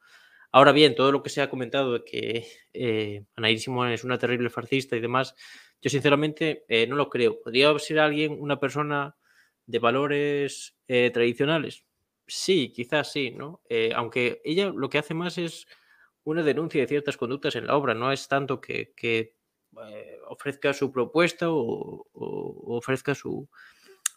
Ahora 0.51 0.71
bien, 0.71 0.95
todo 0.95 1.11
lo 1.11 1.21
que 1.21 1.29
se 1.29 1.41
ha 1.41 1.49
comentado 1.49 1.93
de 1.93 2.03
que 2.03 2.47
eh, 2.73 3.23
Simón 3.57 3.91
es 3.91 4.03
una 4.03 4.17
terrible 4.17 4.49
fascista 4.49 4.95
y 4.95 4.99
demás, 4.99 5.35
yo 5.81 5.89
sinceramente 5.89 6.65
eh, 6.67 6.87
no 6.87 6.95
lo 6.95 7.09
creo. 7.09 7.39
¿Podría 7.41 7.77
ser 7.79 7.99
alguien, 7.99 8.35
una 8.39 8.59
persona 8.59 9.15
de 9.67 9.79
valores 9.79 10.75
eh, 10.87 11.11
tradicionales? 11.13 11.85
Sí, 12.27 12.71
quizás 12.75 13.11
sí, 13.11 13.31
¿no? 13.31 13.61
aunque 13.95 14.39
ella 14.43 14.71
lo 14.75 14.87
que 14.89 14.99
hace 14.99 15.15
más 15.15 15.39
es 15.39 15.65
una 16.23 16.43
denuncia 16.43 16.81
de 16.81 16.87
ciertas 16.87 17.17
conductas 17.17 17.55
en 17.55 17.65
la 17.65 17.75
obra, 17.75 17.95
no 17.95 18.11
es 18.11 18.27
tanto 18.27 18.61
que, 18.61 18.93
que 18.95 19.35
ofrezca 20.27 20.73
su 20.73 20.91
propuesta 20.91 21.47
o 21.49 22.05
ofrezca 22.13 23.15
su, 23.15 23.49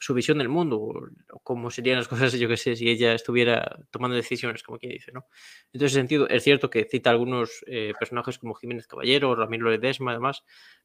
su 0.03 0.15
visión 0.15 0.39
del 0.39 0.49
mundo, 0.49 0.81
o, 0.81 1.41
cómo 1.45 1.71
serían 1.71 1.99
las 1.99 2.09
cosas, 2.09 2.33
yo 2.41 2.49
qué 2.49 2.57
sé, 2.57 2.75
si 2.75 2.91
ella 2.91 3.15
estuviera 3.15 3.79
tomando 3.93 4.17
decisiones, 4.17 4.65
como 4.65 4.79
quien 4.79 4.93
dice, 4.93 5.13
¿no? 5.13 5.27
En 5.73 5.81
ese 5.81 5.95
sentido, 5.95 6.29
es 6.29 6.43
cierto 6.43 6.71
que 6.71 6.85
cita 6.85 7.11
algunos 7.11 7.65
eh, 7.69 7.93
personajes 7.97 8.37
como 8.39 8.55
Jiménez 8.55 8.89
Caballero, 8.89 9.37
Ramiro 9.37 9.71
Ledesma, 9.71 10.11
además, 10.11 10.43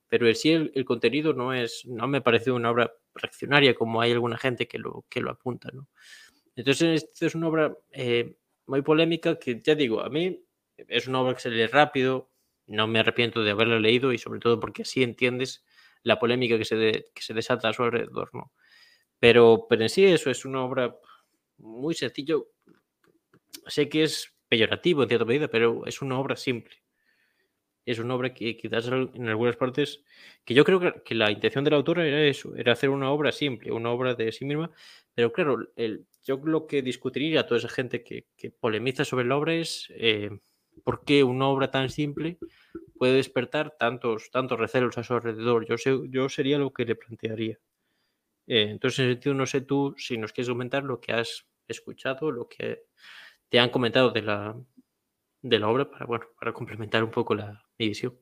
pero 0.08 0.28
en 0.28 0.36
sí 0.36 0.52
el, 0.52 0.86
contenido 0.86 1.34
no 1.34 1.52
es, 1.52 1.84
no 1.88 2.08
me 2.08 2.22
parece 2.22 2.52
una 2.52 2.70
obra 2.70 2.94
reaccionaria 3.16 3.74
como 3.74 4.02
hay 4.02 4.12
alguna 4.12 4.38
gente 4.38 4.68
que 4.68 4.78
lo, 4.78 5.06
que 5.10 5.20
lo 5.20 5.32
apunta, 5.32 5.70
¿no? 5.74 5.88
Entonces, 6.56 7.04
esta 7.04 7.26
es 7.26 7.34
una 7.34 7.48
obra 7.48 7.76
eh, 7.92 8.36
muy 8.68 8.84
polémica 8.84 9.40
que, 9.40 9.60
ya 9.64 9.74
digo, 9.74 10.02
a 10.02 10.10
mí 10.10 10.46
es 10.78 11.08
una 11.08 11.22
obra 11.22 11.34
que 11.34 11.42
se 11.42 11.50
lee 11.50 11.66
rápido, 11.66 12.30
no 12.68 12.88
me 12.88 13.00
arrepiento 13.00 13.44
de 13.44 13.52
haberla 13.52 13.80
leído 13.80 14.14
y 14.14 14.20
sobre 14.20 14.40
todo 14.40 14.60
porque 14.60 14.84
así 14.84 15.02
entiendes 15.02 15.66
la 16.04 16.20
polémica 16.20 16.58
que 16.58 16.66
se, 16.66 17.06
que 17.16 17.22
se 17.22 17.34
desata 17.34 17.70
a 17.70 17.74
su 17.74 17.82
alrededor, 17.82 18.30
¿no? 18.34 18.52
Pero, 19.20 19.66
pero 19.70 19.82
en 19.82 19.90
sí 19.90 20.06
eso 20.06 20.30
es 20.30 20.46
una 20.46 20.64
obra 20.64 20.96
muy 21.58 21.96
sencillo. 21.96 22.48
Sé 23.68 23.90
que 23.90 24.04
es 24.04 24.34
peyorativo 24.48 25.04
en 25.04 25.10
cierta 25.10 25.26
medida, 25.26 25.48
pero 25.48 25.86
es 25.86 26.02
una 26.02 26.20
obra 26.20 26.36
simple. 26.36 26.76
Es 27.86 28.00
una 28.00 28.16
obra 28.16 28.34
que 28.34 28.58
quizás 28.58 28.88
en 28.88 29.28
algunas 29.30 29.56
partes, 29.56 30.04
que 30.44 30.54
yo 30.54 30.66
creo 30.66 31.04
que 31.04 31.16
la 31.16 31.32
intención 31.32 31.64
del 31.64 31.74
autor 31.74 32.00
era 32.00 32.22
eso, 32.26 32.54
era 32.56 32.74
hacer 32.74 32.90
una 32.90 33.10
obra 33.12 33.32
simple, 33.32 33.72
una 33.72 33.92
obra 33.92 34.14
de 34.14 34.32
sí 34.34 34.44
misma, 34.44 34.72
pero 35.16 35.32
claro, 35.32 35.70
el, 35.78 36.06
yo 36.26 36.38
lo 36.44 36.68
que 36.68 36.82
discutiría 36.82 37.40
a 37.40 37.46
toda 37.46 37.60
esa 37.60 37.70
gente 37.70 38.04
que, 38.04 38.26
polemiza 38.60 39.06
sobre 39.06 39.26
la 39.26 39.38
obra 39.38 39.54
es 39.54 39.88
eh, 39.92 40.30
por 40.84 41.06
qué 41.06 41.24
una 41.24 41.48
obra 41.48 41.72
tan 41.72 41.90
simple 41.90 42.38
puede 42.98 43.14
despertar 43.14 43.76
tantos, 43.80 44.32
tantos 44.32 44.60
recelos 44.60 44.98
a 44.98 45.04
su 45.04 45.14
alrededor. 45.14 45.66
Yo, 45.66 45.78
sé, 45.78 45.98
yo 46.10 46.28
sería 46.28 46.58
lo 46.58 46.74
que 46.74 46.84
le 46.84 46.96
plantearía. 46.96 47.58
Eh, 48.48 48.68
entonces, 48.72 49.00
en 49.00 49.06
ese 49.06 49.14
sentido, 49.14 49.36
no 49.36 49.46
sé 49.46 49.62
tú 49.62 49.94
si 49.98 50.18
nos 50.18 50.34
quieres 50.34 50.50
comentar 50.50 50.84
lo 50.84 51.00
que 51.00 51.14
has 51.14 51.46
escuchado, 51.68 52.32
lo 52.32 52.48
que 52.48 52.86
te 53.50 53.60
han 53.60 53.70
comentado 53.70 54.12
de 54.12 54.22
la, 54.22 54.56
de 55.42 55.60
la 55.60 55.68
obra 55.68 55.90
para, 55.90 56.06
bueno, 56.06 56.26
para 56.40 56.54
complementar 56.54 57.04
un 57.04 57.12
poco 57.12 57.36
la, 57.36 57.64
mi 57.78 57.90
visión. 57.90 58.18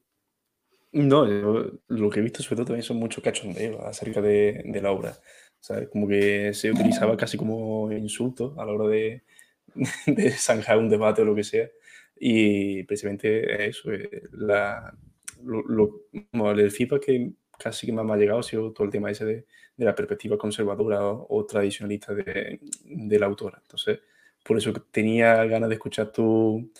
No, 0.91 1.25
lo 1.25 2.09
que 2.09 2.19
he 2.19 2.23
visto 2.23 2.41
sobre 2.41 2.57
todo 2.57 2.67
también 2.67 2.83
son 2.83 2.97
muchos 2.97 3.23
cachondeos 3.23 3.83
acerca 3.83 4.21
de, 4.21 4.61
de 4.65 4.81
la 4.81 4.91
obra. 4.91 5.15
¿sabes? 5.65 5.89
Como 5.89 6.07
que 6.07 6.53
se 6.53 6.71
utilizaba 6.71 7.17
casi 7.17 7.37
como 7.37 7.91
insulto 7.91 8.53
a 8.59 8.65
la 8.65 8.71
hora 8.71 8.87
de, 8.87 9.23
de 10.05 10.31
zanjar 10.31 10.77
un 10.77 10.89
debate 10.89 11.23
o 11.23 11.25
lo 11.25 11.33
que 11.33 11.43
sea. 11.43 11.67
Y 12.17 12.83
precisamente 12.83 13.67
eso, 13.67 13.91
eh, 13.91 14.23
la, 14.31 14.95
lo, 15.43 15.63
lo, 15.63 16.51
el 16.51 16.71
feedback 16.71 17.05
que 17.05 17.31
casi 17.57 17.85
que 17.87 17.93
más 17.93 18.05
me 18.05 18.13
ha 18.13 18.17
llegado 18.17 18.39
ha 18.39 18.43
sido 18.43 18.71
todo 18.71 18.85
el 18.85 18.91
tema 18.91 19.11
ese 19.11 19.25
de, 19.25 19.45
de 19.77 19.85
la 19.85 19.95
perspectiva 19.95 20.37
conservadora 20.37 20.99
o, 21.03 21.45
tradicionalista 21.45 22.13
de, 22.13 22.59
de, 22.83 23.19
la 23.19 23.25
autora. 23.25 23.59
Entonces, 23.61 23.99
por 24.43 24.57
eso 24.57 24.73
tenía 24.91 25.43
ganas 25.45 25.69
de 25.69 25.75
escuchar 25.75 26.11
tu, 26.11 26.71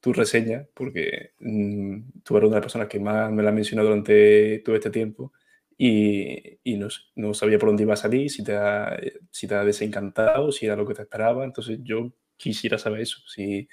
tu 0.00 0.12
reseña, 0.12 0.66
porque 0.74 1.32
mm, 1.40 2.22
tú 2.24 2.36
eres 2.36 2.48
una 2.48 2.56
de 2.56 2.60
las 2.60 2.64
personas 2.64 2.88
que 2.88 3.00
más 3.00 3.30
me 3.32 3.42
la 3.42 3.50
ha 3.50 3.52
mencionado 3.52 3.88
durante 3.88 4.60
todo 4.60 4.76
este 4.76 4.90
tiempo 4.90 5.32
y, 5.76 6.58
y 6.64 6.76
no, 6.76 6.88
no, 7.16 7.34
sabía 7.34 7.58
por 7.58 7.68
dónde 7.68 7.84
iba 7.84 7.94
a 7.94 7.96
salir, 7.96 8.30
si 8.30 8.42
te, 8.44 8.56
ha, 8.56 8.98
si 9.30 9.46
te 9.46 9.54
ha 9.54 9.64
desencantado, 9.64 10.52
si 10.52 10.66
era 10.66 10.76
lo 10.76 10.86
que 10.86 10.94
te 10.94 11.02
esperaba. 11.02 11.44
Entonces, 11.44 11.78
yo 11.82 12.12
quisiera 12.36 12.78
saber 12.78 13.00
eso, 13.02 13.18
si, 13.26 13.68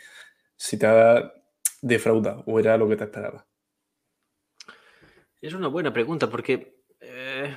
si 0.56 0.78
te 0.78 0.88
ha 0.88 1.34
defraudado 1.82 2.44
o 2.48 2.60
era 2.60 2.78
lo 2.78 2.88
que 2.90 2.96
te 2.98 3.06
esperaba. 3.06 3.46
Es 5.46 5.54
una 5.54 5.68
buena 5.68 5.94
pregunta 5.94 6.28
porque 6.28 6.82
eh, 7.02 7.56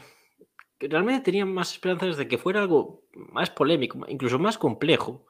realmente 0.79 1.25
tenía 1.25 1.47
más 1.47 1.73
esperanzas 1.73 2.19
de 2.19 2.29
que 2.29 2.37
fuera 2.37 2.61
algo 2.61 3.03
más 3.15 3.49
polémico, 3.49 4.05
incluso 4.09 4.39
más 4.39 4.59
complejo, 4.59 5.25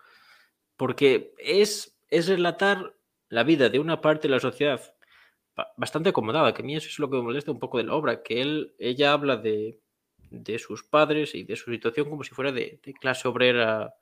porque 0.76 1.34
es, 1.38 2.00
es 2.08 2.26
relatar 2.26 2.96
la 3.28 3.44
vida 3.44 3.68
de 3.68 3.78
una 3.78 4.00
parte 4.00 4.26
de 4.26 4.34
la 4.34 4.40
sociedad 4.40 4.92
bastante 5.76 6.08
acomodada, 6.08 6.52
que 6.52 6.62
a 6.62 6.64
mí 6.64 6.74
eso 6.74 6.88
es 6.88 6.98
lo 6.98 7.08
que 7.08 7.18
me 7.18 7.22
molesta 7.22 7.52
un 7.52 7.60
poco 7.60 7.78
de 7.78 7.84
la 7.84 7.94
obra, 7.94 8.24
que 8.24 8.40
él, 8.40 8.74
ella 8.80 9.12
habla 9.12 9.36
de, 9.36 9.78
de 10.30 10.58
sus 10.58 10.82
padres 10.82 11.36
y 11.36 11.44
de 11.44 11.54
su 11.54 11.70
situación 11.70 12.10
como 12.10 12.24
si 12.24 12.34
fuera 12.34 12.50
de, 12.50 12.80
clase 13.00 13.28
obrera 13.28 13.94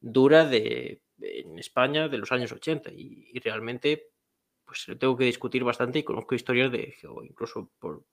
dura 0.00 0.44
de, 0.46 1.00
en 1.20 1.60
España 1.60 2.08
de 2.08 2.18
los 2.18 2.32
años 2.32 2.50
80 2.50 2.90
y, 2.90 3.28
y 3.32 3.38
realmente 3.38 4.10
pues 4.68 4.86
tengo 4.98 5.16
que 5.16 5.24
discutir 5.24 5.64
bastante 5.64 6.00
y 6.00 6.02
conozco 6.02 6.34
historias 6.34 6.70
de, 6.70 6.94
incluso 7.24 7.72
por, 7.78 8.04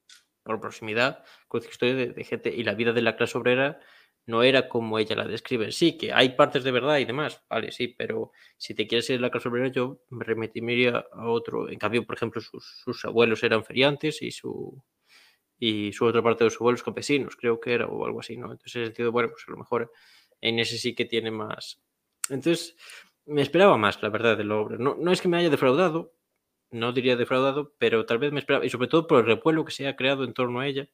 por 0.42 0.62
proximidad, 0.62 1.24
conozco 1.50 1.72
historias 1.72 2.16
de, 2.16 2.24
gente 2.24 2.56
y 2.56 2.64
la 2.64 2.76
vida 2.76 2.94
de 2.94 3.02
la 3.02 3.18
clase 3.18 3.38
obrera 3.38 3.80
no 4.26 4.42
era 4.42 4.70
como 4.70 4.98
ella 4.98 5.18
la 5.18 5.28
describe. 5.28 5.72
Sí, 5.72 5.98
que 5.98 6.14
hay 6.14 6.30
partes 6.30 6.64
de 6.64 6.72
verdad 6.72 6.98
y 6.98 7.06
demás, 7.06 7.44
vale, 7.50 7.72
sí, 7.72 7.90
pero 7.90 8.32
si 8.58 8.74
te 8.74 8.88
quieres 8.88 9.10
ir 9.10 9.18
a 9.18 9.22
la 9.22 9.30
clase 9.30 9.50
obrera, 9.50 9.68
yo 9.68 10.00
me 10.10 10.24
remitiría 10.24 11.06
a 11.12 11.30
otro. 11.30 11.70
En 11.70 11.78
cambio, 11.78 12.06
por 12.06 12.16
ejemplo, 12.16 12.42
sus, 12.42 12.82
sus 12.84 13.04
abuelos 13.06 13.44
eran 13.44 13.66
feriantes 13.66 14.22
y 14.22 14.32
su, 14.32 14.82
y 15.60 15.92
su 15.92 16.06
otra 16.06 16.24
parte 16.24 16.46
de 16.46 16.50
sus 16.50 16.62
abuelos 16.62 16.84
campesinos, 16.84 17.36
creo 17.36 17.60
que 17.60 17.74
era, 17.74 17.88
o 17.88 18.06
algo 18.06 18.22
así, 18.22 18.38
¿no? 18.38 18.52
Entonces, 18.52 18.76
en 18.78 18.82
ese 18.84 18.88
sentido, 18.88 19.12
bueno, 19.12 19.30
pues 19.30 19.44
a 19.48 19.52
lo 19.52 19.58
mejor 19.58 19.92
en 20.42 20.60
ese 20.60 20.78
sí 20.78 20.96
que 20.96 21.06
tiene 21.06 21.32
más. 21.32 21.82
Entonces, 22.30 22.76
me 23.26 23.42
esperaba 23.42 23.78
más, 23.78 24.02
la 24.02 24.10
verdad, 24.10 24.38
de 24.38 24.44
la 24.46 24.56
obra. 24.56 24.78
No, 24.78 24.96
no 24.96 25.12
es 25.12 25.22
que 25.22 25.28
me 25.28 25.38
haya 25.38 25.50
defraudado, 25.50 26.14
no 26.72 26.94
diría 26.94 27.16
defraudado, 27.16 27.74
pero 27.78 28.06
tal 28.06 28.18
vez 28.18 28.32
me 28.32 28.40
esperaba, 28.40 28.66
y 28.66 28.70
sobre 28.70 28.88
todo 28.88 29.08
por 29.08 29.20
el 29.20 29.26
repuelo 29.26 29.66
que 29.66 29.72
se 29.72 29.88
ha 29.88 29.96
creado 29.96 30.24
en 30.24 30.34
torno 30.34 30.60
a 30.60 30.68
ella, 30.68 30.88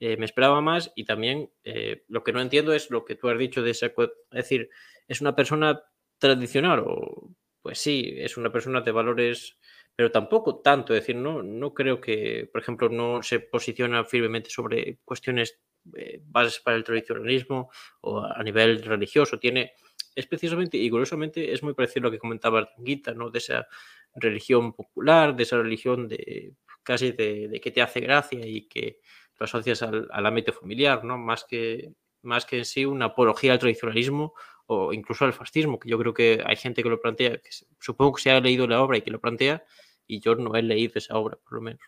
eh, 0.00 0.16
me 0.16 0.24
esperaba 0.24 0.60
más 0.60 0.92
y 0.96 1.04
también 1.04 1.50
eh, 1.64 2.04
lo 2.08 2.24
que 2.24 2.32
no 2.32 2.40
entiendo 2.40 2.72
es 2.72 2.90
lo 2.90 3.04
que 3.04 3.14
tú 3.14 3.28
has 3.28 3.38
dicho 3.38 3.62
de 3.62 3.70
esa, 3.70 3.86
es 3.86 3.94
decir, 4.30 4.68
es 5.06 5.20
una 5.20 5.36
persona 5.36 5.82
tradicional 6.18 6.82
o 6.86 7.30
pues 7.62 7.78
sí, 7.78 8.14
es 8.16 8.36
una 8.36 8.50
persona 8.50 8.80
de 8.80 8.90
valores 8.90 9.56
pero 9.94 10.10
tampoco 10.10 10.60
tanto. 10.60 10.94
Es 10.94 11.00
decir, 11.00 11.16
no, 11.16 11.42
no 11.42 11.74
creo 11.74 12.00
que, 12.00 12.48
por 12.52 12.62
ejemplo, 12.62 12.88
no 12.88 13.22
se 13.22 13.40
posiciona 13.40 14.04
firmemente 14.04 14.50
sobre 14.50 14.98
cuestiones 15.04 15.60
eh, 15.94 16.20
bases 16.24 16.60
para 16.60 16.76
el 16.76 16.84
tradicionalismo 16.84 17.70
o 18.00 18.20
a 18.24 18.42
nivel 18.42 18.82
religioso. 18.82 19.38
Tiene, 19.38 19.74
es 20.14 20.26
precisamente 20.26 20.78
y 20.78 20.88
curiosamente 20.90 21.52
es 21.52 21.62
muy 21.62 21.74
parecido 21.74 22.02
a 22.02 22.04
lo 22.04 22.10
que 22.10 22.18
comentaba 22.18 22.66
Tanguita, 22.74 23.12
¿no? 23.14 23.30
De 23.30 23.38
esa 23.38 23.66
religión 24.14 24.72
popular, 24.72 25.34
de 25.34 25.42
esa 25.42 25.56
religión 25.56 26.08
de 26.08 26.54
casi 26.82 27.12
de, 27.12 27.60
que 27.62 27.70
te 27.70 27.82
hace 27.82 28.00
gracia 28.00 28.44
y 28.46 28.62
que 28.66 28.98
lo 29.38 29.44
asocias 29.44 29.82
al, 29.82 30.08
al, 30.10 30.26
ámbito 30.26 30.52
familiar, 30.52 31.04
¿no? 31.04 31.16
Más 31.16 31.44
que, 31.44 31.92
más 32.22 32.44
que 32.44 32.58
en 32.58 32.64
sí 32.64 32.84
una 32.84 33.06
apología 33.06 33.52
al 33.52 33.58
tradicionalismo 33.58 34.34
o 34.66 34.92
incluso 34.92 35.24
al 35.24 35.32
fascismo, 35.32 35.78
que 35.78 35.88
yo 35.88 35.98
creo 35.98 36.14
que 36.14 36.42
hay 36.44 36.56
gente 36.56 36.82
que 36.82 36.88
lo 36.88 37.00
plantea, 37.00 37.38
que 37.38 37.50
supongo 37.80 38.14
que 38.14 38.22
se 38.22 38.30
ha 38.30 38.40
leído 38.40 38.66
la 38.66 38.82
obra 38.82 38.98
y 38.98 39.02
que 39.02 39.10
lo 39.10 39.20
plantea, 39.20 39.64
y 40.06 40.20
yo 40.20 40.34
no 40.34 40.54
he 40.56 40.62
leído 40.62 40.94
esa 40.96 41.16
obra, 41.16 41.36
por 41.36 41.54
lo 41.54 41.60
menos. 41.60 41.82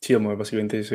Sí, 0.00 0.14
básicamente 0.16 0.80
es 0.80 0.92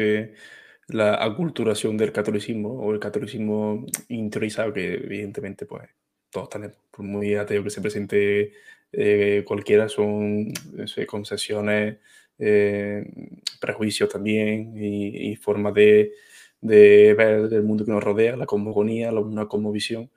la 0.88 1.23
aculturación 1.23 1.97
del 1.97 2.11
catolicismo 2.11 2.73
o 2.80 2.93
el 2.93 2.99
catolicismo 2.99 3.85
interiorizado 4.09 4.73
que 4.73 4.95
evidentemente 4.95 5.65
pues 5.65 5.89
todos 6.30 6.49
tenemos, 6.49 6.77
por 6.91 7.05
muy 7.05 7.35
ateo 7.35 7.64
que 7.64 7.69
se 7.69 7.81
presente 7.81 8.53
eh, 8.91 9.43
cualquiera, 9.45 9.89
son 9.89 10.51
concesiones, 11.07 11.97
eh, 12.39 13.05
prejuicios 13.59 14.09
también 14.09 14.73
y, 14.77 15.35
formas 15.38 15.73
de, 15.73 16.14
de, 16.61 17.14
ver 17.15 17.51
el 17.53 17.64
mundo 17.64 17.85
que 17.85 17.91
nos 17.91 18.03
rodea, 18.03 18.35
la 18.35 18.45
cosmogonía, 18.45 19.11
una 19.11 19.47
cosmovisión 19.47 20.11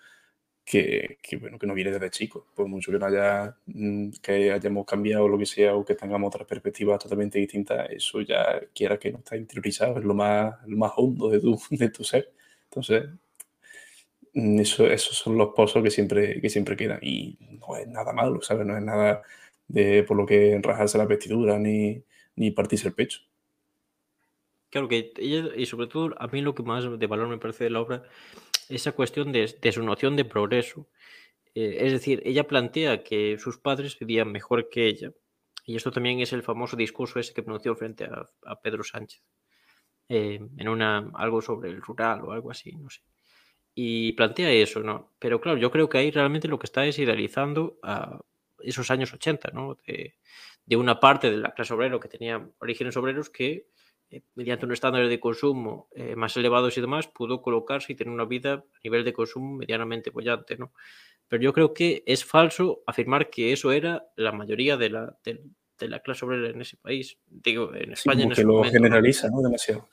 que, 0.64 1.18
bueno, 1.40 1.59
que 1.59 1.66
no 1.66 1.74
viene 1.74 1.90
desde 1.90 2.10
chico, 2.10 2.47
por 2.55 2.68
mucho 2.68 2.92
que 2.92 2.98
no 2.98 3.06
haya, 3.06 3.56
mm, 3.66 4.10
que 4.22 4.52
hayamos 4.52 4.86
cambiado 4.86 5.26
lo 5.28 5.38
que 5.38 5.47
sea 5.47 5.74
o 5.74 5.84
que 5.84 5.94
tengamos 5.97 6.28
otras 6.28 6.47
perspectivas 6.47 6.98
totalmente 7.01 7.38
distintas, 7.38 7.90
eso 7.90 8.20
ya 8.20 8.60
quiera 8.74 8.98
que 8.98 9.10
no 9.10 9.18
está 9.18 9.36
interiorizado, 9.36 9.98
es 9.98 10.05
lo 10.05 10.14
más, 10.14 10.55
lo 10.66 10.76
más 10.76 10.92
hondo 10.97 11.28
de 11.28 11.40
tu, 11.40 11.59
de 11.70 11.90
tu 11.90 12.05
ser. 12.05 12.32
Entonces, 12.64 13.05
eso, 14.35 14.86
esos 14.86 15.16
son 15.16 15.36
los 15.36 15.51
pozos 15.55 15.82
que 15.82 15.90
siempre, 15.90 16.40
que 16.40 16.51
siempre 16.51 16.77
quedan 16.77 17.01
y 17.02 17.39
no 17.59 17.77
es 17.77 17.89
nada 17.89 18.12
malo, 18.12 18.40
¿sabes? 18.43 18.66
No 18.66 18.77
es 18.77 18.82
nada 18.82 19.23
de 19.69 20.02
por 20.05 20.16
lo 20.16 20.27
que 20.27 20.52
enrajarse 20.52 20.98
la 20.98 21.07
vestidura 21.07 21.59
ni, 21.59 22.02
ni 22.36 22.51
partirse 22.51 22.89
el 22.89 22.94
pecho. 22.94 23.20
Claro 24.70 24.89
que 24.89 25.12
ella, 25.16 25.48
y 25.57 25.66
sobre 25.66 25.89
todo 25.89 26.15
a 26.19 26.28
mí 26.28 26.40
lo 26.43 26.55
que 26.55 26.62
más 26.62 26.85
de 26.98 27.07
valor 27.07 27.28
me 27.28 27.39
parece 27.39 27.65
de 27.65 27.70
la 27.70 27.81
obra 27.81 28.05
esa 28.69 28.93
cuestión 28.93 29.32
de, 29.32 29.48
su 29.73 29.82
noción 29.82 30.16
de 30.16 30.24
progreso. 30.24 30.89
Eh, 31.55 31.78
es 31.81 31.93
decir, 31.93 32.23
ella 32.24 32.47
plantea 32.47 33.02
que 33.02 33.36
sus 33.39 33.59
padres 33.59 33.98
vivían 33.98 34.31
mejor 34.31 34.69
que 34.70 34.86
ella. 34.86 35.12
Y 35.66 35.77
esto 35.77 35.90
también 35.90 36.20
es 36.20 36.32
el 36.32 36.43
famoso 36.43 36.77
discurso 36.77 37.19
ese 37.19 37.35
que 37.35 37.43
pronunció 37.43 37.74
frente 37.74 38.05
a, 38.05 38.61
Pedro 38.62 38.85
Sánchez. 38.85 39.23
Eh, 40.09 40.40
en 40.57 40.69
una, 40.69 41.11
algo 41.15 41.43
sobre 41.43 41.70
el 41.70 41.82
rural 41.82 42.23
o 42.24 42.32
algo 42.32 42.51
así, 42.51 42.73
no 42.73 42.90
sé. 42.90 43.02
Y 43.82 44.12
plantea 44.12 44.52
eso, 44.52 44.81
¿no? 44.81 45.09
Pero 45.19 45.40
claro, 45.40 45.57
yo 45.57 45.70
creo 45.70 45.89
que 45.89 45.97
ahí 45.97 46.11
realmente 46.11 46.48
lo 46.48 46.59
que 46.59 46.66
está 46.66 46.85
es 46.85 46.98
idealizando 46.98 47.78
a 47.82 48.20
esos 48.59 48.90
años 48.90 49.11
80, 49.15 49.52
¿no? 49.55 49.78
De, 49.86 50.16
de 50.66 50.77
una 50.77 51.01
parte 51.01 51.31
de 51.31 51.39
la 51.39 51.55
clase 51.55 51.73
obrera 51.73 51.98
que 51.98 52.09
tenía 52.09 52.47
orígenes 52.59 52.94
obreros 52.98 53.31
que 53.31 53.69
eh, 54.11 54.20
mediante 54.35 54.66
un 54.66 54.73
estándar 54.73 55.09
de 55.09 55.19
consumo 55.19 55.89
eh, 55.94 56.15
más 56.15 56.36
elevados 56.36 56.77
y 56.77 56.82
demás, 56.82 57.09
pudo 57.09 57.40
colocarse 57.40 57.94
y 57.94 57.97
tener 57.97 58.12
una 58.12 58.27
vida 58.27 58.52
a 58.52 58.78
nivel 58.85 59.02
de 59.02 59.15
consumo 59.15 59.57
medianamente 59.57 60.11
bollante, 60.11 60.59
¿no? 60.59 60.74
Pero 61.27 61.43
yo 61.43 61.55
creo 61.55 61.73
que 61.73 62.02
es 62.05 62.23
falso 62.23 62.82
afirmar 62.86 63.31
que 63.31 63.51
eso 63.55 63.73
era 63.73 64.11
la 64.16 64.32
mayoría 64.32 64.77
de 64.77 64.90
la, 64.90 65.16
de, 65.24 65.89
la 65.89 66.01
clase 66.01 66.27
obrera 66.27 66.51
en 66.51 66.61
ese 66.61 66.77
país. 66.77 67.16
Digo, 67.27 67.74
en 67.74 67.93
España 67.93 68.24
en 68.24 68.32
ese 68.32 68.43
que 68.43 68.47
lo 68.47 68.62
generaliza, 68.62 69.31
¿no? 69.31 69.40
Demasiado. 69.40 69.89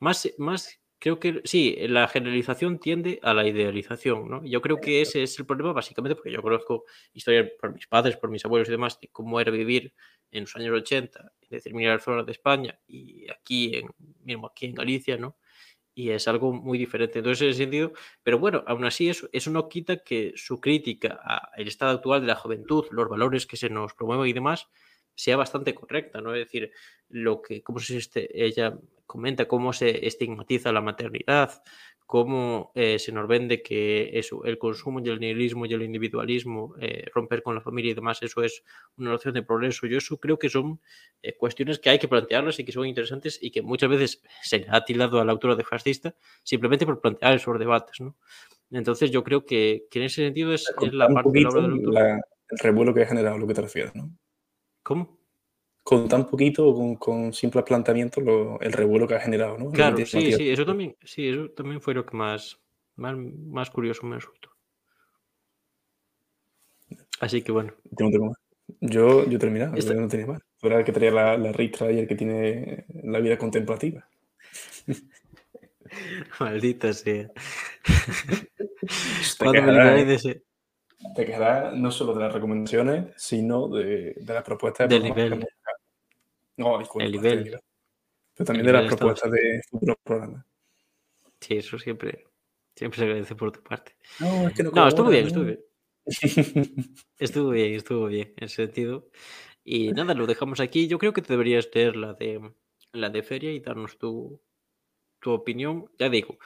Más, 0.00 0.30
más 0.36 0.81
creo 1.02 1.18
que 1.18 1.42
sí, 1.44 1.76
la 1.88 2.06
generalización 2.06 2.78
tiende 2.78 3.18
a 3.24 3.34
la 3.34 3.44
idealización, 3.44 4.28
¿no? 4.28 4.44
Yo 4.44 4.62
creo 4.62 4.80
que 4.80 5.00
ese 5.02 5.24
es 5.24 5.36
el 5.36 5.46
problema, 5.46 5.72
básicamente, 5.72 6.14
porque 6.14 6.30
yo 6.30 6.40
conozco 6.40 6.84
historias 7.12 7.50
por 7.60 7.74
mis 7.74 7.88
padres, 7.88 8.16
por 8.16 8.30
mis 8.30 8.44
abuelos 8.44 8.68
y 8.68 8.70
demás, 8.70 9.00
de 9.00 9.08
cómo 9.08 9.40
era 9.40 9.50
vivir 9.50 9.92
en 10.30 10.42
los 10.42 10.54
años 10.54 10.70
80 10.80 11.32
en 11.40 11.48
determinadas 11.50 12.04
zonas 12.04 12.24
de 12.24 12.30
España 12.30 12.78
y 12.86 13.28
aquí, 13.32 13.74
en, 13.74 13.88
mismo 14.20 14.46
aquí 14.46 14.66
en 14.66 14.76
Galicia, 14.76 15.16
¿no? 15.16 15.36
Y 15.92 16.10
es 16.10 16.28
algo 16.28 16.52
muy 16.52 16.78
diferente. 16.78 17.18
Entonces, 17.18 17.42
en 17.42 17.48
ese 17.48 17.58
sentido, 17.58 17.92
pero 18.22 18.38
bueno, 18.38 18.62
aún 18.68 18.84
así 18.84 19.08
eso, 19.08 19.28
eso 19.32 19.50
no 19.50 19.68
quita 19.68 20.04
que 20.04 20.34
su 20.36 20.60
crítica 20.60 21.18
al 21.52 21.66
estado 21.66 21.96
actual 21.96 22.20
de 22.20 22.28
la 22.28 22.36
juventud, 22.36 22.86
los 22.92 23.08
valores 23.08 23.44
que 23.44 23.56
se 23.56 23.68
nos 23.68 23.92
promueven 23.94 24.28
y 24.28 24.32
demás, 24.34 24.68
sea 25.14 25.36
bastante 25.36 25.74
correcta, 25.74 26.20
¿no? 26.20 26.34
Es 26.34 26.46
decir, 26.46 26.72
lo 27.08 27.42
que, 27.42 27.62
como 27.62 27.78
se 27.78 27.96
este, 27.96 28.44
ella 28.44 28.78
comenta, 29.06 29.46
cómo 29.46 29.72
se 29.72 30.06
estigmatiza 30.06 30.72
la 30.72 30.80
maternidad, 30.80 31.62
cómo 32.06 32.72
eh, 32.74 32.98
se 32.98 33.12
nos 33.12 33.26
vende 33.26 33.62
que 33.62 34.10
eso, 34.18 34.44
el 34.44 34.58
consumo 34.58 35.00
y 35.00 35.08
el 35.08 35.20
nihilismo 35.20 35.64
y 35.66 35.72
el 35.72 35.82
individualismo, 35.82 36.74
eh, 36.78 37.06
romper 37.14 37.42
con 37.42 37.54
la 37.54 37.60
familia 37.60 37.92
y 37.92 37.94
demás, 37.94 38.22
eso 38.22 38.42
es 38.42 38.62
una 38.96 39.10
noción 39.10 39.34
de 39.34 39.42
progreso. 39.42 39.86
Yo 39.86 39.98
eso 39.98 40.18
creo 40.18 40.38
que 40.38 40.48
son 40.48 40.80
eh, 41.22 41.36
cuestiones 41.36 41.78
que 41.78 41.90
hay 41.90 41.98
que 41.98 42.08
plantearlas 42.08 42.58
y 42.58 42.64
que 42.64 42.72
son 42.72 42.86
interesantes 42.86 43.38
y 43.40 43.50
que 43.50 43.62
muchas 43.62 43.88
veces 43.88 44.22
se 44.42 44.58
le 44.58 44.66
ha 44.68 44.84
tildado 44.84 45.20
a 45.20 45.24
la 45.24 45.32
autora 45.32 45.56
de 45.56 45.64
fascista 45.64 46.14
simplemente 46.42 46.84
por 46.84 47.00
plantear 47.00 47.34
esos 47.34 47.58
debates, 47.58 48.00
¿no? 48.00 48.16
Entonces 48.70 49.10
yo 49.10 49.22
creo 49.22 49.44
que, 49.44 49.86
en 49.90 50.02
ese 50.02 50.24
sentido 50.24 50.52
es, 50.52 50.66
la 50.92 51.08
parte 51.08 51.30
de 51.32 51.92
la 51.92 52.20
el 52.52 52.58
revuelo 52.58 52.92
que 52.92 53.02
ha 53.02 53.06
generado, 53.06 53.38
lo 53.38 53.46
que 53.46 53.54
te 53.54 53.62
refieres, 53.62 53.94
¿no? 53.94 54.10
¿Cómo? 54.82 55.22
con 55.82 56.08
tan 56.08 56.26
poquito, 56.28 56.72
con, 56.74 56.96
con 56.96 57.32
simples 57.32 57.64
planteamientos, 57.64 58.22
el 58.60 58.72
revuelo 58.72 59.06
que 59.06 59.14
ha 59.14 59.20
generado, 59.20 59.58
¿no? 59.58 59.70
Claro, 59.72 59.96
sí, 59.98 60.32
sí, 60.32 60.50
eso 60.50 60.64
también, 60.64 60.96
sí, 61.04 61.28
eso 61.28 61.50
también 61.50 61.80
fue 61.80 61.94
lo 61.94 62.06
que 62.06 62.16
más, 62.16 62.60
más, 62.96 63.16
más 63.16 63.70
curioso 63.70 64.06
me 64.06 64.16
resultó. 64.16 64.50
Así 67.20 67.42
que 67.42 67.52
bueno. 67.52 67.74
Yo 67.90 68.08
no. 68.10 68.32
Yo, 68.80 69.28
yo 69.28 69.38
terminaba, 69.38 69.76
yo 69.76 69.94
no 69.94 70.08
tenía 70.08 70.26
más. 70.26 70.42
Tú 70.58 70.68
el 70.68 70.84
que 70.84 70.92
traía 70.92 71.10
la, 71.10 71.36
la 71.36 71.52
ristra 71.52 71.90
y 71.92 71.98
el 71.98 72.08
que 72.08 72.14
tiene 72.14 72.86
la 73.02 73.18
vida 73.18 73.36
contemplativa. 73.36 74.08
Maldita 76.40 76.92
sea. 76.92 77.30
Te 79.38 79.50
quedará, 79.50 80.04
de 80.04 80.14
ese... 80.14 80.42
te 81.14 81.24
quedará 81.26 81.72
no 81.72 81.90
solo 81.90 82.14
de 82.14 82.20
las 82.20 82.32
recomendaciones, 82.32 83.12
sino 83.16 83.68
de, 83.68 84.14
de 84.16 84.34
las 84.34 84.42
propuestas 84.42 84.88
del 84.88 85.02
nivel. 85.02 85.46
No, 86.56 86.80
el 86.80 87.12
nivel. 87.12 87.60
Pero 88.34 88.46
también 88.46 88.66
de 88.66 88.72
las 88.72 88.86
propuestas 88.86 89.30
de 89.30 89.62
futuros 89.68 89.96
programas. 90.02 90.44
Sí, 91.40 91.56
eso 91.56 91.78
siempre, 91.78 92.26
siempre 92.74 92.98
se 92.98 93.04
agradece 93.04 93.34
por 93.34 93.52
tu 93.52 93.62
parte. 93.62 93.96
No, 94.20 94.48
es 94.48 94.54
que 94.54 94.62
no, 94.62 94.70
no 94.70 94.88
estuvo 94.88 95.10
bien, 95.10 95.26
estuvo 95.26 95.44
bien. 95.44 95.60
estuvo 97.18 97.50
bien, 97.50 97.74
estuvo 97.74 98.06
bien, 98.06 98.32
en 98.36 98.44
ese 98.44 98.66
sentido. 98.66 99.08
Y 99.64 99.92
nada, 99.92 100.14
lo 100.14 100.26
dejamos 100.26 100.60
aquí. 100.60 100.88
Yo 100.88 100.98
creo 100.98 101.12
que 101.12 101.22
te 101.22 101.32
deberías 101.32 101.68
leer 101.74 101.96
la 101.96 102.14
de 102.14 102.52
la 102.92 103.10
de 103.10 103.22
feria 103.22 103.52
y 103.52 103.60
darnos 103.60 103.98
tu, 103.98 104.40
tu 105.20 105.30
opinión. 105.30 105.90
Ya 105.98 106.08
digo, 106.08 106.38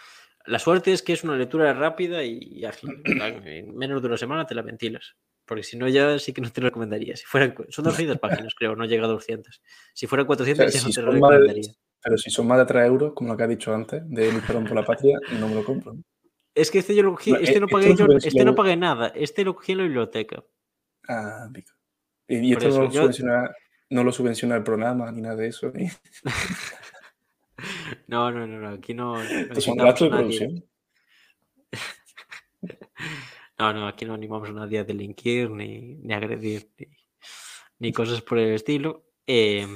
la 0.47 0.59
suerte 0.59 0.93
es 0.93 1.03
que 1.03 1.13
es 1.13 1.25
una 1.25 1.37
lectura 1.37 1.73
rápida 1.73 2.23
y 2.25 2.65
ágil. 2.65 3.03
En 3.45 3.77
menos 3.77 4.01
de 4.03 4.09
una 4.09 4.17
semana 4.17 4.47
te 4.47 4.55
la 4.55 4.63
ventilas. 4.63 5.17
Porque 5.45 5.63
si 5.63 5.77
no, 5.77 5.87
ya 5.89 6.19
sí 6.19 6.33
que 6.33 6.41
no 6.41 6.51
te 6.51 6.61
lo 6.61 6.67
recomendaría. 6.69 7.17
Si 7.17 7.25
fueran, 7.25 7.55
son 7.69 7.85
200 7.85 8.19
páginas, 8.19 8.55
creo, 8.57 8.75
no 8.75 8.85
llega 8.85 9.05
a 9.05 9.09
200. 9.09 9.63
Si 9.95 10.07
fueran 10.09 10.27
400, 10.27 10.73
ya 10.75 10.83
no 10.83 10.91
te 10.91 11.03
lo 11.03 11.13
recomendaría. 11.13 11.73
pero 12.03 12.19
si 12.19 12.31
son 12.31 12.49
más 12.49 12.59
de 12.59 12.67
3 12.67 12.87
euros, 12.87 13.13
como 13.15 13.31
lo 13.31 13.37
que 13.37 13.45
ha 13.45 13.49
dicho 13.49 13.73
antes, 13.73 14.03
de 14.07 14.33
mi 14.33 14.41
perdón 14.41 14.65
por 14.65 14.75
la 14.75 14.85
patria, 14.85 15.19
no 15.39 15.49
me 15.49 15.55
lo 15.55 15.65
compro. 15.65 15.97
Es 16.55 16.71
que 16.71 16.79
este 16.79 16.95
yo 16.97 17.03
lo 17.05 17.11
cogí, 17.13 17.33
este, 17.41 17.61
no 17.61 17.69
pagué, 17.69 17.95
yo, 17.95 18.07
este 18.17 18.45
no 18.45 18.55
pagué 18.55 18.77
nada. 18.77 19.09
Este 19.15 19.45
lo 19.45 19.55
cogí 19.55 19.73
en 19.73 19.79
la 19.79 19.85
biblioteca. 19.85 20.43
Ah, 21.09 21.49
pico. 21.53 21.73
Y 22.27 22.53
esto 22.53 22.69
eso, 22.69 22.79
no, 22.79 22.85
lo 22.85 22.91
yo- 22.91 23.01
subvenciona, 23.03 23.51
no 23.91 24.03
lo 24.05 24.11
subvenciona 24.13 24.57
el 24.57 24.63
programa 24.65 25.13
ni 25.13 25.21
nada 25.21 25.37
de 25.37 25.49
eso. 25.49 25.69
¿eh? 25.77 25.93
No, 28.07 28.31
no, 28.31 28.47
no, 28.47 28.61
no, 28.61 28.69
aquí 28.69 28.95
no, 28.95 29.23
no 29.23 29.25
son 29.61 29.77
gastos 29.77 30.11
de 30.11 30.17
producción. 30.17 30.65
No, 33.59 33.73
no, 33.73 33.89
aquí 33.89 34.05
no 34.05 34.13
animamos 34.13 34.51
a 34.51 34.53
nadie 34.53 34.81
a 34.81 34.85
delinquir 34.85 35.49
ni, 35.49 35.95
ni 35.95 36.13
a 36.13 36.19
agredir 36.19 36.69
ni, 36.77 36.89
ni 37.79 37.91
cosas 37.91 38.21
por 38.21 38.37
el 38.39 38.53
estilo. 38.53 39.07
Eh, 39.27 39.67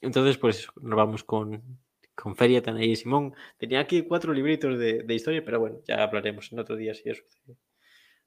entonces, 0.00 0.36
pues 0.36 0.66
nos 0.80 0.96
vamos 0.96 1.22
con, 1.22 1.78
con 2.14 2.34
Feria, 2.34 2.60
Tanay 2.60 2.90
y 2.90 2.96
Simón. 2.96 3.34
Tenía 3.56 3.80
aquí 3.80 4.02
cuatro 4.02 4.32
libritos 4.32 4.78
de, 4.78 5.04
de 5.04 5.14
historia, 5.14 5.44
pero 5.44 5.60
bueno, 5.60 5.80
ya 5.86 6.02
hablaremos 6.02 6.50
en 6.52 6.58
otro 6.58 6.74
día 6.74 6.92
si 6.94 7.08
eso, 7.08 7.22
de, 7.46 7.56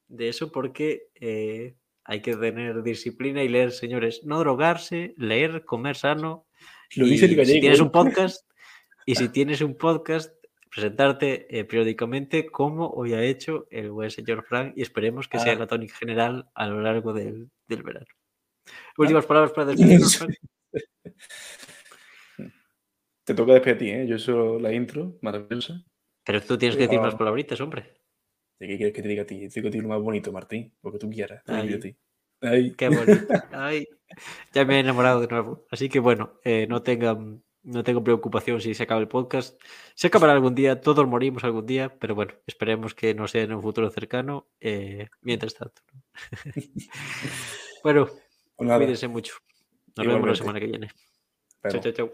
de 0.07 0.29
eso 0.29 0.51
porque 0.51 1.09
eh, 1.15 1.75
hay 2.05 2.21
que 2.21 2.35
tener 2.35 2.83
disciplina 2.83 3.43
y 3.43 3.49
leer, 3.49 3.71
señores, 3.71 4.21
no 4.23 4.39
drogarse, 4.39 5.13
leer, 5.17 5.65
comer 5.65 5.95
sano. 5.95 6.47
Lo 6.95 7.05
dice 7.05 7.25
el 7.25 7.35
gallego. 7.35 7.55
si 7.55 7.61
tienes 7.61 7.79
¿eh? 7.79 7.83
un 7.83 7.91
podcast, 7.91 8.49
y 9.05 9.15
si 9.15 9.29
tienes 9.29 9.61
un 9.61 9.75
podcast, 9.75 10.33
presentarte 10.69 11.45
eh, 11.59 11.65
periódicamente 11.65 12.45
como 12.47 12.87
hoy 12.89 13.13
ha 13.13 13.23
hecho 13.23 13.67
el 13.69 13.91
buen 13.91 14.09
señor 14.09 14.43
Frank 14.43 14.73
y 14.75 14.81
esperemos 14.81 15.27
que 15.27 15.39
sea 15.39 15.53
Ah. 15.53 15.59
la 15.59 15.67
tónica 15.67 15.95
general 15.95 16.49
a 16.55 16.67
lo 16.67 16.81
largo 16.81 17.13
del, 17.13 17.49
del 17.67 17.83
verano. 17.83 18.07
Últimas 18.97 19.25
palabras 19.25 19.51
para 19.53 19.67
despedirnos, 19.67 20.17
Frank. 20.17 20.35
Te 23.25 23.33
toca 23.33 23.53
despedir 23.53 23.75
a 23.75 23.77
ti, 23.77 23.89
¿eh? 23.89 24.07
Yo 24.07 24.17
solo 24.19 24.59
la 24.59 24.73
intro, 24.73 25.17
maravillosa. 25.21 25.83
Pero 26.25 26.41
tú 26.41 26.57
tienes 26.57 26.75
que 26.75 26.83
decir 26.83 26.99
unas 26.99 27.13
Ah. 27.13 27.17
palabritas, 27.17 27.59
hombre. 27.61 27.93
¿De 28.59 28.67
qué 28.67 28.77
quieres 28.77 28.93
que 28.95 29.01
te 29.01 29.07
diga 29.07 29.23
a 29.23 29.25
ti? 29.25 29.47
Te 29.47 29.59
digo 29.59 29.67
a 29.69 29.71
ti 29.71 29.79
lo 29.79 29.87
más 29.89 30.01
bonito, 30.01 30.31
Martín, 30.31 30.73
lo 30.83 30.91
que 30.91 30.99
tú 30.99 31.09
quieras. 31.09 31.43
Te 31.43 31.51
digo 31.53 31.63
Ay. 31.65 31.73
a 31.73 31.79
ti. 31.79 31.95
Ay. 32.41 32.73
Qué 32.75 32.89
bonito. 32.89 33.03
Ay, 33.51 33.87
ya 34.53 34.65
me 34.65 34.75
he 34.75 34.79
enamorado 34.79 35.21
de 35.21 35.27
nuevo. 35.27 35.65
Así 35.71 35.87
que 35.89 35.99
bueno, 35.99 36.39
eh, 36.43 36.67
no 36.67 36.81
tengan 36.83 37.43
no 37.63 37.83
tengo 37.83 38.03
preocupación 38.03 38.61
si 38.61 38.73
se 38.73 38.83
acaba 38.83 39.01
el 39.01 39.07
podcast. 39.07 39.59
Se 39.95 40.07
acabará 40.07 40.33
algún 40.33 40.53
día, 40.53 40.81
todos 40.81 41.07
morimos 41.07 41.43
algún 41.43 41.65
día, 41.65 41.97
pero 41.97 42.13
bueno, 42.15 42.33
esperemos 42.45 42.93
que 42.93 43.15
no 43.15 43.27
sea 43.27 43.43
en 43.43 43.53
un 43.53 43.61
futuro 43.61 43.89
cercano. 43.89 44.47
eh, 44.59 45.07
mientras 45.21 45.55
tanto. 45.55 45.81
¿no? 45.93 46.01
bueno, 47.83 48.07
Pues 48.55 48.69
cuídense 48.77 49.07
mucho. 49.07 49.35
Nos 49.95 50.07
vemos 50.07 50.27
la 50.27 50.35
semana 50.35 50.59
que 50.59 50.67
viene. 50.67 50.89
Chao, 51.69 51.79
chao, 51.79 51.91
chao. 51.91 52.11